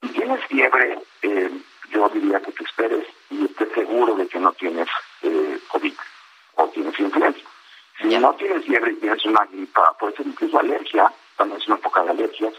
Si 0.00 0.08
tienes 0.08 0.42
fiebre, 0.46 0.98
eh, 1.22 1.50
yo 1.90 2.08
diría 2.08 2.40
que 2.40 2.52
te 2.52 2.64
esperes 2.64 3.06
y 3.28 3.44
estés 3.44 3.68
seguro 3.74 4.14
de 4.14 4.26
que 4.28 4.38
no 4.38 4.52
tienes 4.52 4.88
eh, 5.22 5.58
COVID 5.68 5.94
o 6.54 6.68
tienes 6.68 6.98
influenza. 6.98 7.40
Si 8.00 8.06
no 8.18 8.32
tienes 8.34 8.64
fiebre 8.64 8.92
y 8.92 8.96
tienes 8.96 9.24
una 9.26 9.44
gripa, 9.44 9.92
puede 9.98 10.16
ser 10.16 10.26
incluso 10.26 10.58
alergia, 10.58 11.12
también 11.36 11.60
es 11.60 11.66
una 11.66 11.76
época 11.76 12.02
de 12.02 12.10
alergias, 12.10 12.54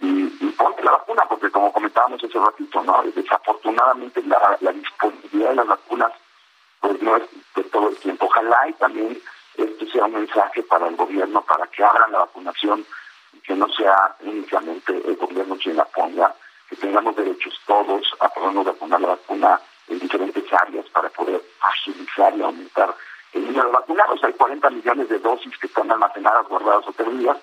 y, 0.00 0.26
ponte 0.56 0.82
la 0.82 0.92
vacuna, 0.92 1.24
porque 1.28 1.50
como 1.50 1.72
comentábamos 1.72 2.22
hace 2.22 2.38
ratito, 2.38 2.82
¿no? 2.82 3.02
desafortunadamente 3.14 4.22
la, 4.22 4.72
disponibilidad 4.72 5.50
de 5.50 5.56
las 5.56 5.66
vacunas 5.66 6.12
pues 6.80 7.00
no 7.02 7.16
es 7.16 7.22
de 7.54 7.64
todo 7.64 7.88
el 7.88 7.96
tiempo. 7.96 8.26
Ojalá 8.26 8.68
y 8.68 8.72
también 8.74 9.20
esto 9.56 9.86
sea 9.86 10.04
un 10.04 10.14
mensaje 10.14 10.62
para 10.62 10.88
el 10.88 10.96
gobierno, 10.96 11.42
para 11.42 11.66
que 11.66 11.84
abran 11.84 12.12
la 12.12 12.20
vacunación 12.20 12.84
y 13.32 13.40
que 13.40 13.54
no 13.54 13.68
sea 13.70 14.16
únicamente 14.20 14.92
el 14.92 15.16
gobierno 15.16 15.56
quien 15.56 15.76
la 15.76 15.84
ponga 15.84 16.34
que 16.68 16.76
tengamos 16.76 17.16
derechos 17.16 17.58
todos 17.66 18.02
a 18.20 18.28
podernos 18.28 18.66
vacunar 18.66 19.00
la 19.00 19.08
vacuna 19.08 19.60
en 19.88 19.98
diferentes 19.98 20.44
áreas 20.52 20.84
para 20.90 21.08
poder 21.08 21.42
agilizar 21.60 22.36
y 22.36 22.42
aumentar 22.42 22.94
el 23.32 23.46
número 23.46 23.66
de 23.66 23.72
vacunados. 23.72 24.22
Hay 24.22 24.32
40 24.34 24.70
millones 24.70 25.08
de 25.08 25.18
dosis 25.18 25.56
que 25.58 25.66
están 25.66 25.90
almacenadas, 25.90 26.46
guardadas 26.48 26.86
o 26.86 26.92
perdidas, 26.92 27.38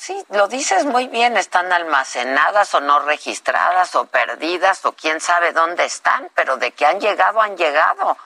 Sí, 0.00 0.16
lo 0.30 0.48
dices 0.48 0.86
muy 0.86 1.08
bien, 1.08 1.36
están 1.36 1.70
almacenadas 1.70 2.74
o 2.74 2.80
no 2.80 3.00
registradas 3.00 3.94
o 3.96 4.06
perdidas 4.06 4.82
o 4.86 4.92
quién 4.92 5.20
sabe 5.20 5.52
dónde 5.52 5.84
están, 5.84 6.30
pero 6.34 6.56
de 6.56 6.70
que 6.70 6.86
han 6.86 6.98
llegado, 6.98 7.38
han 7.38 7.54
llegado. 7.54 8.16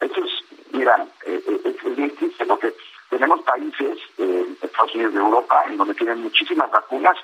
Eso 0.00 0.24
es, 0.24 0.32
mira, 0.72 1.06
eh, 1.26 1.40
eh, 1.46 1.76
es 1.84 2.16
triste 2.16 2.44
porque 2.44 2.74
tenemos 3.08 3.40
países, 3.42 3.98
eh, 4.18 4.46
Estados 4.62 4.96
Unidos 4.96 5.14
de 5.14 5.20
Europa, 5.20 5.62
en 5.68 5.76
donde 5.76 5.94
tienen 5.94 6.20
muchísimas 6.20 6.72
vacunas 6.72 7.16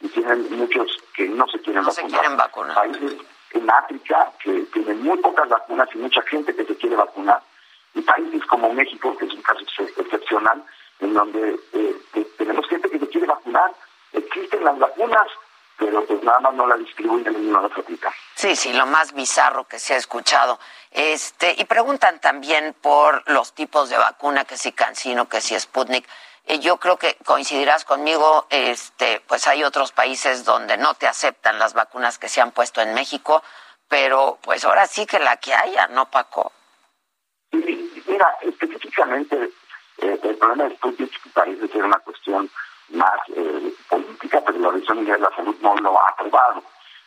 y 0.00 0.08
tienen 0.08 0.58
muchos 0.58 0.90
que 1.14 1.28
no 1.28 1.46
se 1.46 1.60
quieren 1.60 1.84
vacunar. 2.36 2.74
Países 2.74 3.20
en 3.52 3.70
África 3.70 4.32
que 4.42 4.62
tienen 4.72 5.00
muy 5.04 5.16
pocas 5.18 5.48
vacunas 5.48 5.88
y 5.94 5.98
mucha 5.98 6.22
gente 6.22 6.52
que 6.56 6.64
se 6.64 6.76
quiere 6.76 6.96
vacunar. 6.96 7.40
Y 7.94 8.02
países 8.02 8.44
como 8.46 8.72
México, 8.72 9.16
que 9.16 9.26
es 9.26 9.32
un 9.32 9.42
caso 9.42 9.60
excepcional, 9.96 10.64
en 11.00 11.14
donde 11.14 11.60
eh, 11.72 11.96
tenemos 12.36 12.66
gente 12.68 12.90
que 12.90 12.98
se 12.98 13.08
quiere 13.08 13.26
vacunar. 13.26 13.72
Existen 14.12 14.64
las 14.64 14.78
vacunas, 14.78 15.26
pero 15.76 16.04
pues 16.04 16.22
nada 16.22 16.40
más 16.40 16.54
no 16.54 16.66
la 16.66 16.76
distribuyen 16.76 17.34
en 17.34 17.48
una 17.48 17.60
otra 17.60 17.84
Sí, 18.34 18.56
sí, 18.56 18.72
lo 18.72 18.86
más 18.86 19.12
bizarro 19.12 19.66
que 19.66 19.78
se 19.78 19.94
ha 19.94 19.96
escuchado. 19.96 20.58
Este, 20.90 21.54
y 21.58 21.64
preguntan 21.64 22.20
también 22.20 22.74
por 22.80 23.28
los 23.30 23.52
tipos 23.52 23.88
de 23.90 23.98
vacuna, 23.98 24.44
que 24.44 24.56
si 24.56 24.72
Cancino, 24.72 25.28
que 25.28 25.40
si 25.40 25.58
Sputnik. 25.58 26.08
Y 26.46 26.60
yo 26.60 26.78
creo 26.78 26.96
que 26.96 27.16
coincidirás 27.24 27.84
conmigo, 27.84 28.46
este, 28.48 29.20
pues 29.26 29.46
hay 29.46 29.64
otros 29.64 29.92
países 29.92 30.44
donde 30.44 30.78
no 30.78 30.94
te 30.94 31.06
aceptan 31.06 31.58
las 31.58 31.74
vacunas 31.74 32.18
que 32.18 32.28
se 32.28 32.40
han 32.40 32.52
puesto 32.52 32.80
en 32.80 32.94
México, 32.94 33.42
pero 33.86 34.38
pues 34.40 34.64
ahora 34.64 34.86
sí 34.86 35.04
que 35.04 35.18
la 35.18 35.36
que 35.36 35.52
haya, 35.52 35.88
¿no, 35.88 36.10
Paco? 36.10 36.52
Sí, 37.50 38.02
mira, 38.06 38.34
específicamente 38.40 39.50
eh, 40.00 40.18
el 40.22 40.36
problema 40.36 40.64
de 40.64 40.76
Sputnik 40.76 41.10
parece 41.32 41.66
ser 41.68 41.84
una 41.84 41.98
cuestión 41.98 42.48
más 42.90 43.18
eh, 43.34 43.74
política, 43.88 44.42
pero 44.46 44.58
la 44.58 44.68
Organización 44.68 44.98
Mundial 44.98 45.20
de 45.20 45.28
la 45.28 45.36
Salud 45.36 45.56
no 45.60 45.74
lo 45.76 46.00
ha 46.00 46.08
aprobado. 46.10 46.62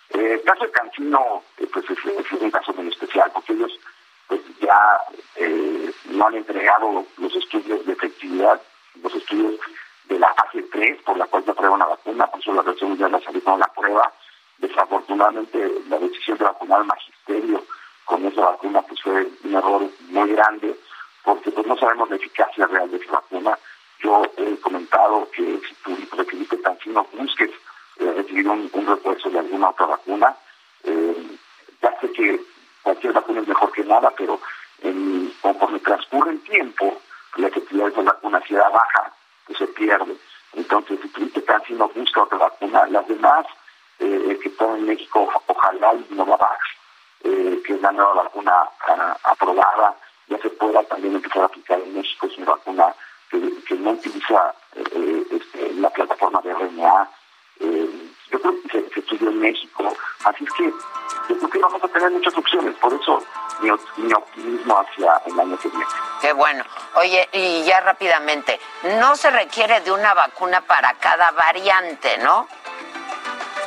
Eh, 0.09 0.33
el 0.33 0.41
caso 0.43 0.65
de 0.65 0.71
Cancino 0.71 1.43
pues 1.71 1.85
es, 1.89 2.41
un 2.41 2.51
caso 2.51 2.73
muy 2.73 2.89
especial 2.89 3.31
porque 3.33 3.53
ellos 3.53 3.71
pues, 4.27 4.41
ya 4.59 4.99
no 6.09 6.27
han 6.27 6.35
entregado 6.35 7.05
los 7.17 7.35
estudios 7.35 7.85
de 7.85 7.93
efectividad, 7.93 8.61
los 9.01 9.15
estudios 9.15 9.55
de 10.05 10.19
la 10.19 10.33
fase 10.33 10.61
3 10.63 11.01
por 11.03 11.17
la 11.17 11.25
cual 11.27 11.45
se 11.45 11.51
aprueba 11.51 11.75
una 11.75 11.85
vacuna, 11.85 12.27
por 12.27 12.41
eso 12.41 12.51
la 12.53 12.59
Organización 12.59 12.89
Mundial 12.89 13.11
de 13.11 13.19
la 13.19 13.23
Salud 13.23 13.43
no 13.45 13.57
la 13.57 13.65
aprueba. 13.65 14.11
Desafortunadamente 14.57 15.71
la 15.87 15.97
decisión 15.97 16.37
de 16.37 16.43
vacunar 16.43 16.81
al 16.81 16.85
magisterio 16.87 17.63
con 18.03 18.25
esa 18.25 18.41
vacuna 18.41 18.81
pues 18.81 19.01
fue 19.01 19.27
un 19.45 19.55
error 19.55 19.89
muy 20.09 20.31
grande 20.33 20.75
porque 21.23 21.51
pues 21.51 21.67
no 21.67 21.77
sabemos 21.77 22.09
la 22.09 22.15
eficacia 22.15 22.67
real 22.67 22.89
de 22.89 22.97
esa 22.97 23.11
vacuna 23.11 23.57
yo 24.01 24.23
he 24.37 24.55
comentado 24.57 25.29
que 25.31 25.43
si 25.43 25.75
tú 25.83 25.95
requeriste 26.17 26.57
tan 26.57 26.77
no 26.87 27.05
busques 27.13 27.51
eh, 27.97 28.13
recibir 28.15 28.47
un, 28.47 28.69
refuerzo 28.73 29.29
de 29.29 29.39
alguna 29.39 29.69
otra 29.69 29.85
vacuna. 29.85 30.35
Eh, 30.83 31.37
ya 31.81 31.99
sé 31.99 32.11
que 32.11 32.41
cualquier 32.81 33.13
vacuna 33.13 33.41
es 33.41 33.47
mejor 33.47 33.71
que 33.71 33.83
nada, 33.83 34.11
pero 34.17 34.39
conforme 35.41 35.79
transcurre 35.79 36.31
el 36.31 36.41
tiempo, 36.41 36.99
la 37.35 37.47
efectividad 37.47 37.85
de 37.85 37.91
esa 37.91 38.01
vacuna 38.01 38.41
si 38.47 38.55
da 38.55 38.69
baja, 38.69 39.13
pues 39.45 39.59
se 39.59 39.67
pierde. 39.67 40.15
Entonces, 40.53 40.99
si 41.01 41.07
tuviste 41.09 41.43
cáncer, 41.43 41.77
no 41.77 41.87
busca 41.89 42.23
otra 42.23 42.39
vacuna. 42.39 42.87
Las 42.87 43.07
demás 43.07 43.45
eh, 43.99 44.39
que 44.41 44.49
están 44.49 44.77
en 44.77 44.87
México, 44.87 45.29
ojalá 45.45 45.93
y 45.93 46.13
no 46.15 46.25
la 46.25 46.57
eh, 47.23 47.61
que 47.63 47.73
es 47.73 47.81
la 47.81 47.91
nueva 47.91 48.23
vacuna 48.23 48.63
ah, 48.87 49.17
aprobada, 49.23 49.95
ya 50.31 50.37
se 50.41 50.49
pueda 50.49 50.81
también 50.83 51.15
empezar 51.15 51.43
a 51.43 51.45
aplicar 51.45 51.79
en 51.79 51.93
México, 51.93 52.25
es 52.25 52.37
una 52.37 52.51
vacuna 52.51 52.95
que, 53.29 53.75
no 53.75 53.91
utiliza 53.91 54.53
eh, 54.75 55.23
este, 55.31 55.73
la 55.75 55.89
plataforma 55.89 56.41
de 56.41 56.53
RNA. 56.53 57.09
Eh, 57.59 57.89
yo 58.31 58.41
creo 58.41 58.61
que 58.61 58.69
se, 58.69 58.99
estudió 58.99 59.29
en 59.29 59.39
México, 59.39 59.93
así 60.23 60.43
es 60.43 60.53
que 60.53 60.63
yo 61.29 61.37
creo 61.37 61.49
que 61.49 61.59
vamos 61.59 61.83
a 61.83 61.87
tener 61.87 62.11
muchas 62.11 62.37
opciones, 62.37 62.75
por 62.75 62.93
eso 62.93 63.23
mi, 63.61 63.69
optimismo 63.69 64.79
hacia 64.79 65.21
el 65.25 65.39
año 65.39 65.57
que 65.57 65.69
viene. 65.69 65.85
Qué 66.21 66.33
bueno. 66.33 66.63
Oye, 66.95 67.27
y 67.33 67.63
ya 67.63 67.81
rápidamente, 67.81 68.59
no 68.99 69.15
se 69.15 69.29
requiere 69.31 69.81
de 69.81 69.91
una 69.91 70.13
vacuna 70.13 70.61
para 70.61 70.93
cada 70.95 71.31
variante, 71.31 72.17
¿no? 72.19 72.47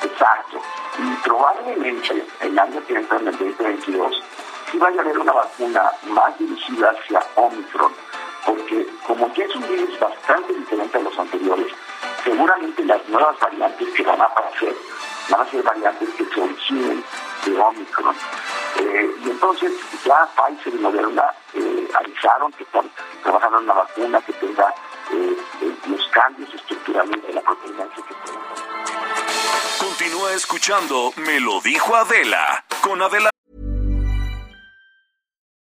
Exacto. 0.03 0.61
Y 0.99 1.15
probablemente 1.25 2.27
el 2.41 2.59
año 2.59 2.83
que 2.87 2.95
entra, 2.95 3.19
en 3.19 3.29
el 3.29 3.39
2022, 3.39 4.23
sí 4.75 4.81
vaya 4.81 4.99
a 4.99 5.05
haber 5.05 5.19
una 5.19 5.33
vacuna 5.33 5.93
más 6.09 6.37
dirigida 6.39 6.91
hacia 6.91 7.23
Omicron, 7.37 7.93
porque 8.45 8.87
como 9.07 9.33
que 9.33 9.45
es 9.45 9.55
un 9.55 9.69
virus 9.69 9.99
bastante 10.01 10.53
diferente 10.53 10.99
a 10.99 11.01
los 11.01 11.17
anteriores, 11.17 11.73
seguramente 12.25 12.85
las 12.85 13.09
nuevas 13.09 13.39
variantes 13.39 13.89
que 13.91 14.03
van 14.03 14.21
a 14.21 14.25
aparecer 14.25 14.75
van 15.31 15.41
a 15.41 15.51
ser 15.51 15.63
variantes 15.63 16.09
que 16.15 16.25
se 16.27 16.41
originen 16.41 17.05
de 17.45 17.59
Omicron. 17.59 18.17
Eh, 18.81 19.15
y 19.25 19.31
entonces 19.31 19.73
ya 20.05 20.29
Pfizer 20.35 20.75
y 20.75 20.79
Moderna 20.79 21.33
eh, 21.55 21.89
avisaron 21.95 22.51
que 22.53 22.65
están 22.65 22.91
trabajando 23.23 23.59
en 23.59 23.65
una 23.65 23.75
vacuna 23.75 24.21
que 24.23 24.33
tenga 24.33 24.75
eh, 25.13 25.37
los 25.87 26.09
cambios 26.09 26.53
estructurales 26.53 27.23
de 27.23 27.33
la 27.33 27.41
proteína 27.41 27.85
que 27.95 28.03
Continúa 29.79 30.33
escuchando 30.33 31.13
Me 31.17 31.39
lo 31.39 31.61
dijo 31.61 31.95
Adela 31.95 32.65
con 32.83 33.01
Adela. 33.01 33.34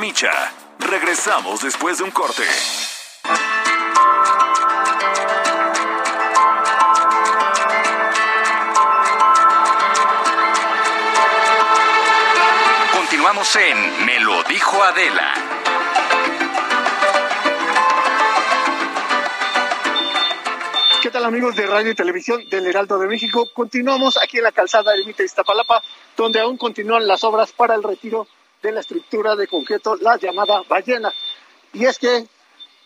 Micha, 0.00 0.30
regresamos 0.78 1.62
después 1.62 1.98
de 1.98 2.04
un 2.04 2.10
corte. 2.10 2.42
Continuamos 12.94 13.56
en 13.56 14.06
Me 14.06 14.20
lo 14.20 14.42
dijo 14.44 14.82
Adela. 14.82 15.34
¿Qué 21.02 21.10
tal 21.10 21.26
amigos 21.26 21.54
de 21.56 21.66
radio 21.66 21.90
y 21.90 21.94
televisión 21.94 22.48
del 22.48 22.64
Heraldo 22.64 22.98
de 22.98 23.06
México? 23.06 23.50
Continuamos 23.52 24.16
aquí 24.16 24.38
en 24.38 24.44
la 24.44 24.52
calzada 24.52 24.92
de 24.92 25.04
Mita 25.04 25.22
Iztapalapa, 25.22 25.82
donde 26.16 26.40
aún 26.40 26.56
continúan 26.56 27.06
las 27.06 27.22
obras 27.22 27.52
para 27.52 27.74
el 27.74 27.82
retiro 27.82 28.26
de 28.62 28.72
la 28.72 28.80
estructura 28.80 29.36
de 29.36 29.46
concreto, 29.46 29.96
la 29.96 30.16
llamada 30.16 30.62
ballena. 30.68 31.12
Y 31.72 31.86
es 31.86 31.98
que, 31.98 32.26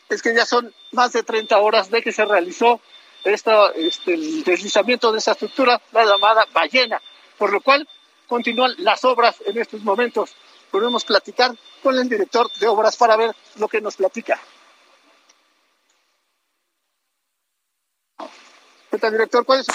es 0.09 0.23
que 0.23 0.35
ya 0.35 0.47
son 0.47 0.73
más 0.93 1.13
de 1.13 1.23
30 1.23 1.59
horas 1.59 1.91
de 1.91 2.03
que 2.03 2.13
se 2.13 2.25
realizó 2.25 2.81
esta, 3.25 3.71
este, 3.71 4.15
el 4.15 4.45
deslizamiento 4.45 5.13
de 5.13 5.19
esa 5.19 5.33
estructura, 5.33 5.81
la 5.93 6.05
llamada 6.05 6.47
ballena, 6.53 7.01
por 7.39 7.53
lo 7.53 7.61
cual 7.61 7.89
continúan 8.27 8.75
las 8.79 9.05
obras 9.05 9.37
en 9.47 9.59
estos 9.59 9.83
momentos. 9.83 10.35
Podemos 10.71 11.05
platicar 11.05 11.55
con 11.83 11.99
el 11.99 12.09
director 12.09 12.51
de 12.53 12.67
obras 12.67 12.97
para 12.97 13.17
ver 13.17 13.35
lo 13.57 13.69
que 13.69 13.81
nos 13.81 13.97
platica. 13.97 14.41
¿Qué 18.91 18.99
tal, 18.99 19.13
director? 19.13 19.45
¿Cuál 19.45 19.61
es 19.61 19.67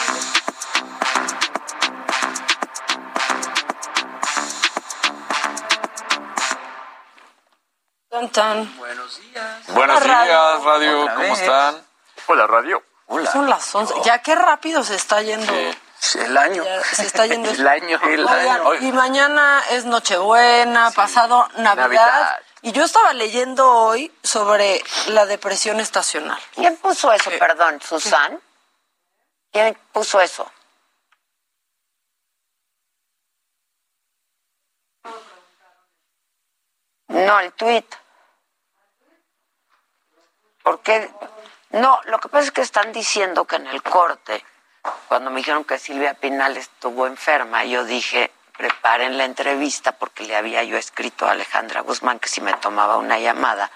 Buenos 8.20 9.22
días. 9.22 9.68
Buenos 9.70 10.04
días, 10.04 10.64
Radio. 10.64 11.08
¿Cómo 11.16 11.34
están? 11.34 11.82
Hola, 12.28 12.48
Radio. 12.48 12.84
Hola. 13.08 13.32
Son 13.32 13.50
las 13.50 13.74
11. 13.74 13.94
Ya 14.04 14.22
qué 14.22 14.36
rápido 14.36 14.84
se 14.84 14.96
está 14.96 15.22
yendo. 15.22 15.54
El 15.54 16.38
año. 16.38 16.66
Ya 16.66 16.84
se 16.84 17.04
está 17.04 17.26
yendo. 17.28 17.50
el 17.50 17.66
año. 17.66 17.98
El 18.04 18.26
Oigan, 18.28 18.62
año. 18.62 18.74
y 18.76 18.92
mañana 18.92 19.64
es 19.70 19.86
Nochebuena, 19.86 20.92
pasado 20.92 21.48
Navidad, 21.60 21.76
Navidad. 21.76 22.40
Y 22.62 22.74
yo 22.74 22.84
estaba 22.84 23.14
leyendo 23.14 23.72
hoy 23.72 24.12
sobre 24.22 24.84
la 25.08 25.26
depresión 25.26 25.80
estacional. 25.80 26.40
¿Quién 26.54 26.76
puso 26.76 27.14
eso, 27.14 27.32
perdón? 27.40 27.80
¿Susan? 27.82 28.38
¿Quién 29.50 29.78
puso 29.94 30.20
eso? 30.20 30.52
No, 37.08 37.40
el 37.40 37.54
tweet. 37.54 37.86
¿Por 40.64 40.80
qué? 40.82 41.10
No, 41.72 42.00
lo 42.06 42.20
que 42.20 42.30
pasa 42.30 42.46
es 42.46 42.52
que 42.52 42.62
están 42.62 42.92
diciendo 42.92 43.46
que 43.46 43.58
en 43.58 43.68
el 43.68 43.82
corte, 43.84 44.44
cuando 45.08 45.30
me 45.30 45.38
dijeron 45.38 45.64
que 45.64 45.78
Silvia 45.78 46.14
Pinal 46.16 46.58
estuvo 46.58 47.06
enferma, 47.06 47.64
yo 47.66 47.84
dije, 47.84 48.32
preparen 48.58 49.18
la 49.18 49.26
entrevista 49.26 49.94
porque 49.94 50.26
le 50.26 50.36
había 50.36 50.64
yo 50.64 50.78
escrito 50.78 51.26
a 51.26 51.32
Alejandra 51.32 51.82
Guzmán 51.82 52.20
que 52.20 52.28
si 52.28 52.42
me 52.42 52.54
tomaba 52.56 52.98
una 52.98 53.20
llamada 53.20 53.72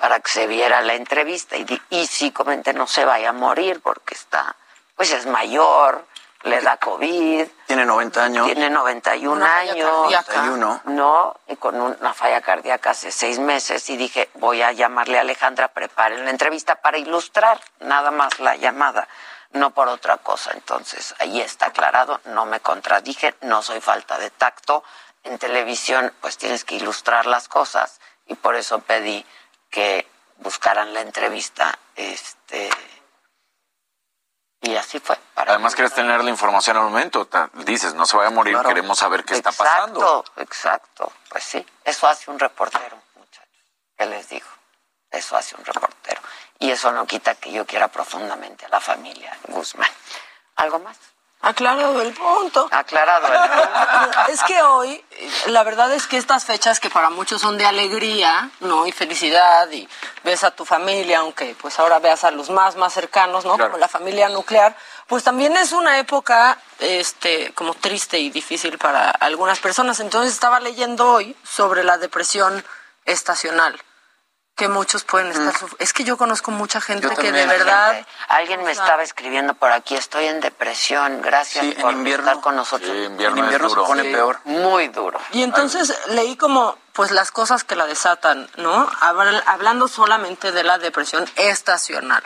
para 0.00 0.20
que 0.20 0.30
se 0.30 0.46
viera 0.46 0.80
la 0.80 0.94
entrevista. 0.94 1.56
Y, 1.56 1.66
y 1.90 2.06
sí, 2.06 2.32
comenté, 2.32 2.72
no 2.72 2.86
se 2.86 3.04
vaya 3.04 3.30
a 3.30 3.32
morir 3.32 3.80
porque 3.80 4.14
está, 4.14 4.56
pues 4.96 5.12
es 5.12 5.26
mayor, 5.26 6.06
le 6.46 6.60
da 6.60 6.76
COVID. 6.76 7.46
Tiene 7.66 7.84
90 7.84 8.24
años. 8.24 8.46
Tiene 8.46 8.70
91 8.70 9.32
Una 9.32 9.46
falla 9.46 9.72
años. 9.72 9.90
cardíaca. 10.02 10.32
91. 10.42 10.80
No, 10.84 11.36
y 11.48 11.56
con 11.56 11.80
una 11.80 12.14
falla 12.14 12.40
cardíaca 12.40 12.90
hace 12.90 13.10
seis 13.10 13.38
meses 13.38 13.88
y 13.90 13.96
dije, 13.96 14.30
voy 14.34 14.62
a 14.62 14.72
llamarle 14.72 15.18
a 15.18 15.22
Alejandra, 15.22 15.68
preparen 15.68 16.24
la 16.24 16.30
entrevista 16.30 16.76
para 16.76 16.98
ilustrar 16.98 17.60
nada 17.80 18.10
más 18.10 18.38
la 18.38 18.56
llamada, 18.56 19.08
no 19.52 19.70
por 19.70 19.88
otra 19.88 20.18
cosa. 20.18 20.52
Entonces, 20.54 21.14
ahí 21.18 21.40
está 21.40 21.66
aclarado, 21.66 22.20
no 22.26 22.46
me 22.46 22.60
contradije, 22.60 23.34
no 23.42 23.62
soy 23.62 23.80
falta 23.80 24.18
de 24.18 24.30
tacto. 24.30 24.84
En 25.24 25.38
televisión, 25.38 26.12
pues 26.20 26.38
tienes 26.38 26.64
que 26.64 26.76
ilustrar 26.76 27.26
las 27.26 27.48
cosas 27.48 28.00
y 28.26 28.34
por 28.36 28.54
eso 28.54 28.78
pedí 28.78 29.26
que 29.70 30.08
buscaran 30.38 30.94
la 30.94 31.00
entrevista, 31.00 31.76
este, 31.96 32.70
y 34.66 34.76
así 34.76 34.98
fue. 35.00 35.16
Para 35.34 35.52
Además, 35.52 35.74
quieres 35.74 35.94
tener 35.94 36.22
la 36.24 36.30
información 36.30 36.76
al 36.76 36.84
momento. 36.84 37.28
Dices, 37.64 37.94
no 37.94 38.06
se 38.06 38.16
vaya 38.16 38.28
a 38.28 38.32
morir, 38.32 38.54
Claro. 38.54 38.68
queremos 38.68 38.98
saber 38.98 39.24
qué 39.24 39.34
está 39.34 39.50
Exacto, 39.50 39.64
pasando. 39.64 40.24
Exacto, 40.36 41.12
pues 41.28 41.44
sí, 41.44 41.64
eso 41.84 42.06
hace 42.06 42.30
un 42.30 42.38
reportero, 42.38 42.96
muchachos. 43.14 43.64
¿Qué 43.96 44.06
les 44.06 44.28
digo? 44.28 44.46
Eso 45.10 45.36
hace 45.36 45.54
un 45.56 45.64
reportero. 45.64 46.20
Y 46.58 46.70
eso 46.70 46.90
no 46.92 47.06
quita 47.06 47.34
que 47.34 47.52
yo 47.52 47.66
quiera 47.66 47.88
profundamente 47.88 48.66
a 48.66 48.68
la 48.68 48.80
familia 48.80 49.36
Guzmán. 49.48 49.90
¿Algo 50.56 50.78
más? 50.80 50.96
Aclarado 51.40 52.00
el 52.02 52.12
punto. 52.12 52.68
Aclarado 52.70 53.26
el 53.26 53.50
punto. 53.50 54.18
Es 54.28 54.42
que 54.42 54.60
hoy, 54.62 55.04
la 55.46 55.62
verdad 55.62 55.92
es 55.92 56.06
que 56.06 56.16
estas 56.16 56.44
fechas 56.44 56.80
que 56.80 56.90
para 56.90 57.10
muchos 57.10 57.40
son 57.40 57.56
de 57.56 57.64
alegría, 57.64 58.50
¿no? 58.60 58.86
Y 58.86 58.92
felicidad, 58.92 59.70
y 59.70 59.88
ves 60.24 60.42
a 60.44 60.50
tu 60.50 60.64
familia, 60.64 61.20
aunque 61.20 61.54
pues 61.60 61.78
ahora 61.78 61.98
veas 62.00 62.24
a 62.24 62.30
los 62.30 62.50
más, 62.50 62.76
más 62.76 62.92
cercanos, 62.92 63.44
¿no? 63.44 63.56
Como 63.56 63.78
la 63.78 63.88
familia 63.88 64.28
nuclear, 64.28 64.76
pues 65.06 65.22
también 65.22 65.56
es 65.56 65.72
una 65.72 65.98
época, 65.98 66.58
este, 66.80 67.52
como 67.54 67.74
triste 67.74 68.18
y 68.18 68.30
difícil 68.30 68.78
para 68.78 69.10
algunas 69.10 69.60
personas. 69.60 70.00
Entonces 70.00 70.32
estaba 70.32 70.58
leyendo 70.58 71.12
hoy 71.12 71.36
sobre 71.44 71.84
la 71.84 71.98
depresión 71.98 72.64
estacional, 73.04 73.80
que 74.56 74.68
muchos 74.68 75.04
pueden 75.04 75.28
estar 75.28 75.54
suf- 75.56 75.74
Es 75.78 75.92
que 75.92 76.02
yo 76.02 76.16
conozco 76.16 76.50
mucha 76.50 76.80
gente 76.80 77.08
que 77.16 77.30
de 77.30 77.46
verdad... 77.46 78.04
Alguien 78.28 78.64
me 78.64 78.72
estaba 78.72 79.02
escribiendo 79.02 79.54
por 79.54 79.70
aquí, 79.70 79.94
estoy 79.96 80.26
en 80.26 80.40
depresión, 80.40 81.20
gracias 81.22 81.64
Sí, 81.64 81.72
en 81.76 81.82
por 81.82 81.92
invierno. 81.92 82.26
estar 82.28 82.42
con 82.42 82.56
nosotros. 82.56 82.90
Sí, 82.90 83.04
invierno 83.04 83.36
En 83.38 83.44
invierno 83.44 83.66
es 83.66 83.72
se 83.72 83.76
duro. 83.76 83.86
pone 83.86 84.02
Sí, 84.04 84.12
peor. 84.12 84.40
Muy 84.44 84.88
duro. 84.88 85.20
Y 85.32 85.42
entonces 85.42 85.94
leí 86.08 86.36
como 86.36 86.76
pues 86.94 87.10
las 87.10 87.30
cosas 87.30 87.62
que 87.64 87.76
la 87.76 87.86
desatan, 87.86 88.48
¿no? 88.56 88.88
Habl- 89.00 89.42
Hablando 89.46 89.86
solamente 89.88 90.50
de 90.50 90.64
la 90.64 90.78
depresión 90.78 91.28
estacional. 91.36 92.22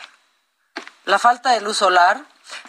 La 1.07 1.19
falta 1.19 1.51
de 1.51 1.61
luz 1.61 1.79
solar, 1.79 2.21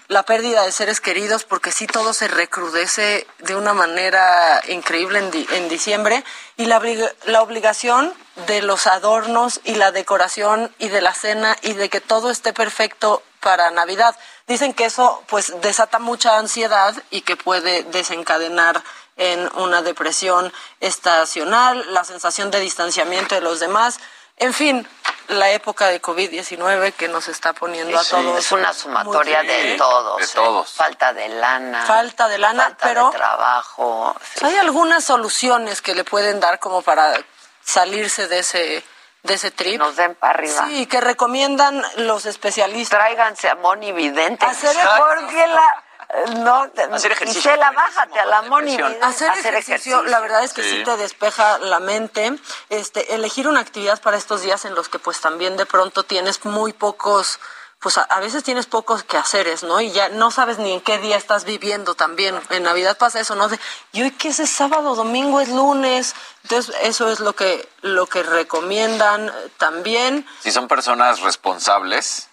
la 0.08 0.24
pérdida 0.24 0.64
de 0.64 0.72
seres 0.72 1.00
queridos, 1.02 1.44
porque 1.44 1.72
sí 1.72 1.88
todo 1.88 2.14
se 2.14 2.28
recrudece 2.28 3.28
de 3.40 3.56
una 3.56 3.74
manera 3.74 4.62
increíble 4.68 5.20
en, 5.20 5.32
di- 5.32 5.48
en 5.54 5.70
diciembre, 5.70 6.24
y 6.58 6.66
la, 6.66 6.82
la 7.26 7.42
obligación 7.42 8.14
de 8.48 8.62
los 8.62 8.88
adornos 8.88 9.60
y 9.64 9.76
la 9.76 9.92
decoración 9.92 10.74
y 10.80 10.90
de 10.90 11.02
la 11.02 11.14
cena 11.14 11.58
y 11.62 11.74
de 11.74 11.90
que 11.90 12.02
todo 12.02 12.30
esté 12.32 12.54
perfecto 12.54 13.24
para 13.40 13.72
Navidad. 13.72 14.16
Dicen 14.48 14.74
que 14.74 14.86
eso 14.86 15.24
pues 15.28 15.54
desata 15.62 16.00
mucha 16.00 16.38
ansiedad 16.38 16.96
y 17.10 17.22
que 17.22 17.36
puede 17.36 17.84
desencadenar 17.84 18.84
en 19.18 19.50
una 19.56 19.82
depresión 19.82 20.52
estacional, 20.80 21.94
la 21.94 22.04
sensación 22.04 22.52
de 22.52 22.60
distanciamiento 22.60 23.36
de 23.36 23.42
los 23.42 23.60
demás. 23.60 24.00
En 24.42 24.54
fin, 24.54 24.88
la 25.28 25.52
época 25.52 25.88
de 25.88 26.02
COVID-19 26.02 26.94
que 26.94 27.08
nos 27.08 27.28
está 27.28 27.54
poniendo 27.54 27.98
a 27.98 28.04
todos. 28.04 28.40
Es 28.40 28.52
una 28.52 28.74
sumatoria 28.74 29.44
de 29.44 29.76
todos. 29.78 30.18
De 30.18 30.26
¿eh? 30.26 30.30
todos. 30.34 30.74
Falta 30.74 31.14
de 31.14 31.30
lana. 31.30 31.86
Falta 31.86 32.28
de 32.28 32.40
lana, 32.40 32.64
falta 32.64 32.88
pero 32.88 33.12
de 33.12 33.18
trabajo. 33.18 34.16
hay 34.42 34.56
algunas 34.56 35.04
soluciones 35.04 35.84
que 35.84 35.94
le 35.94 36.04
pueden 36.04 36.40
dar 36.40 36.58
como 36.60 36.82
para 36.82 37.14
salirse 37.64 38.28
de 38.28 38.40
ese 38.40 38.84
de 39.22 39.36
ese 39.36 39.52
trip. 39.52 39.78
Nos 39.78 39.96
den 39.96 40.16
para 40.16 40.34
arriba. 40.34 40.66
Sí, 40.68 40.88
que 40.88 41.00
recomiendan 41.00 41.84
los 41.98 42.26
especialistas. 42.26 42.98
Tráiganse 42.98 43.48
a 43.48 43.56
Moni 43.56 43.92
Vidente. 43.92 44.44
Hacer 44.44 44.76
porque 44.98 45.46
la 45.46 45.84
no, 46.38 46.70
Hacer 46.92 47.12
ejercicio. 47.12 47.42
Gisela, 47.42 47.72
bájate 47.72 48.20
a 48.20 48.26
la 48.26 48.42
Moni. 48.44 48.76
Vidente. 48.76 49.00
Hacer, 49.02 49.32
ejercicio, 49.56 50.04
la 50.04 50.20
verdad 50.20 50.44
es 50.44 50.54
que 50.54 50.64
sí. 50.64 50.78
Sí. 50.78 50.84
te 50.84 50.98
despeja 50.98 51.58
la 51.60 51.80
mente. 51.80 52.34
Este, 52.70 53.16
elegir 53.16 53.48
una 53.48 53.60
actividad 53.60 54.02
para 54.02 54.18
estos 54.18 54.42
días 54.42 54.66
en 54.66 54.76
los 54.76 54.90
que 54.90 55.00
pues 55.00 55.22
también 55.22 55.58
de 55.58 55.66
pronto 55.66 56.04
tienes 56.04 56.44
muy 56.46 56.74
pocos, 56.74 57.40
pues 57.80 57.98
a, 57.98 58.02
a 58.04 58.20
veces 58.20 58.44
tienes 58.44 58.66
pocos 58.66 59.04
quehaceres, 59.04 59.64
¿no? 59.64 59.80
Y 59.80 59.92
ya 59.92 60.10
no 60.10 60.32
sabes 60.32 60.58
ni 60.58 60.74
en 60.74 60.82
qué 60.82 60.98
día 60.98 61.18
estás 61.18 61.46
viviendo 61.46 61.96
también. 61.96 62.40
En 62.50 62.64
Navidad 62.64 62.98
pasa 62.98 63.20
eso, 63.20 63.36
¿no? 63.36 63.48
De, 63.48 63.60
y 63.94 64.02
hoy 64.02 64.12
que 64.12 64.30
es 64.30 64.50
sábado, 64.50 64.96
domingo 64.96 65.40
es 65.40 65.50
lunes. 65.50 66.16
Entonces, 66.44 66.76
eso 66.82 67.10
es 67.10 67.20
lo 67.20 67.34
que, 67.34 67.68
lo 67.82 68.08
que 68.08 68.24
recomiendan 68.24 69.30
eh, 69.30 69.32
también. 69.58 70.26
Si 70.42 70.52
son 70.52 70.68
personas 70.68 71.22
responsables, 71.22 72.31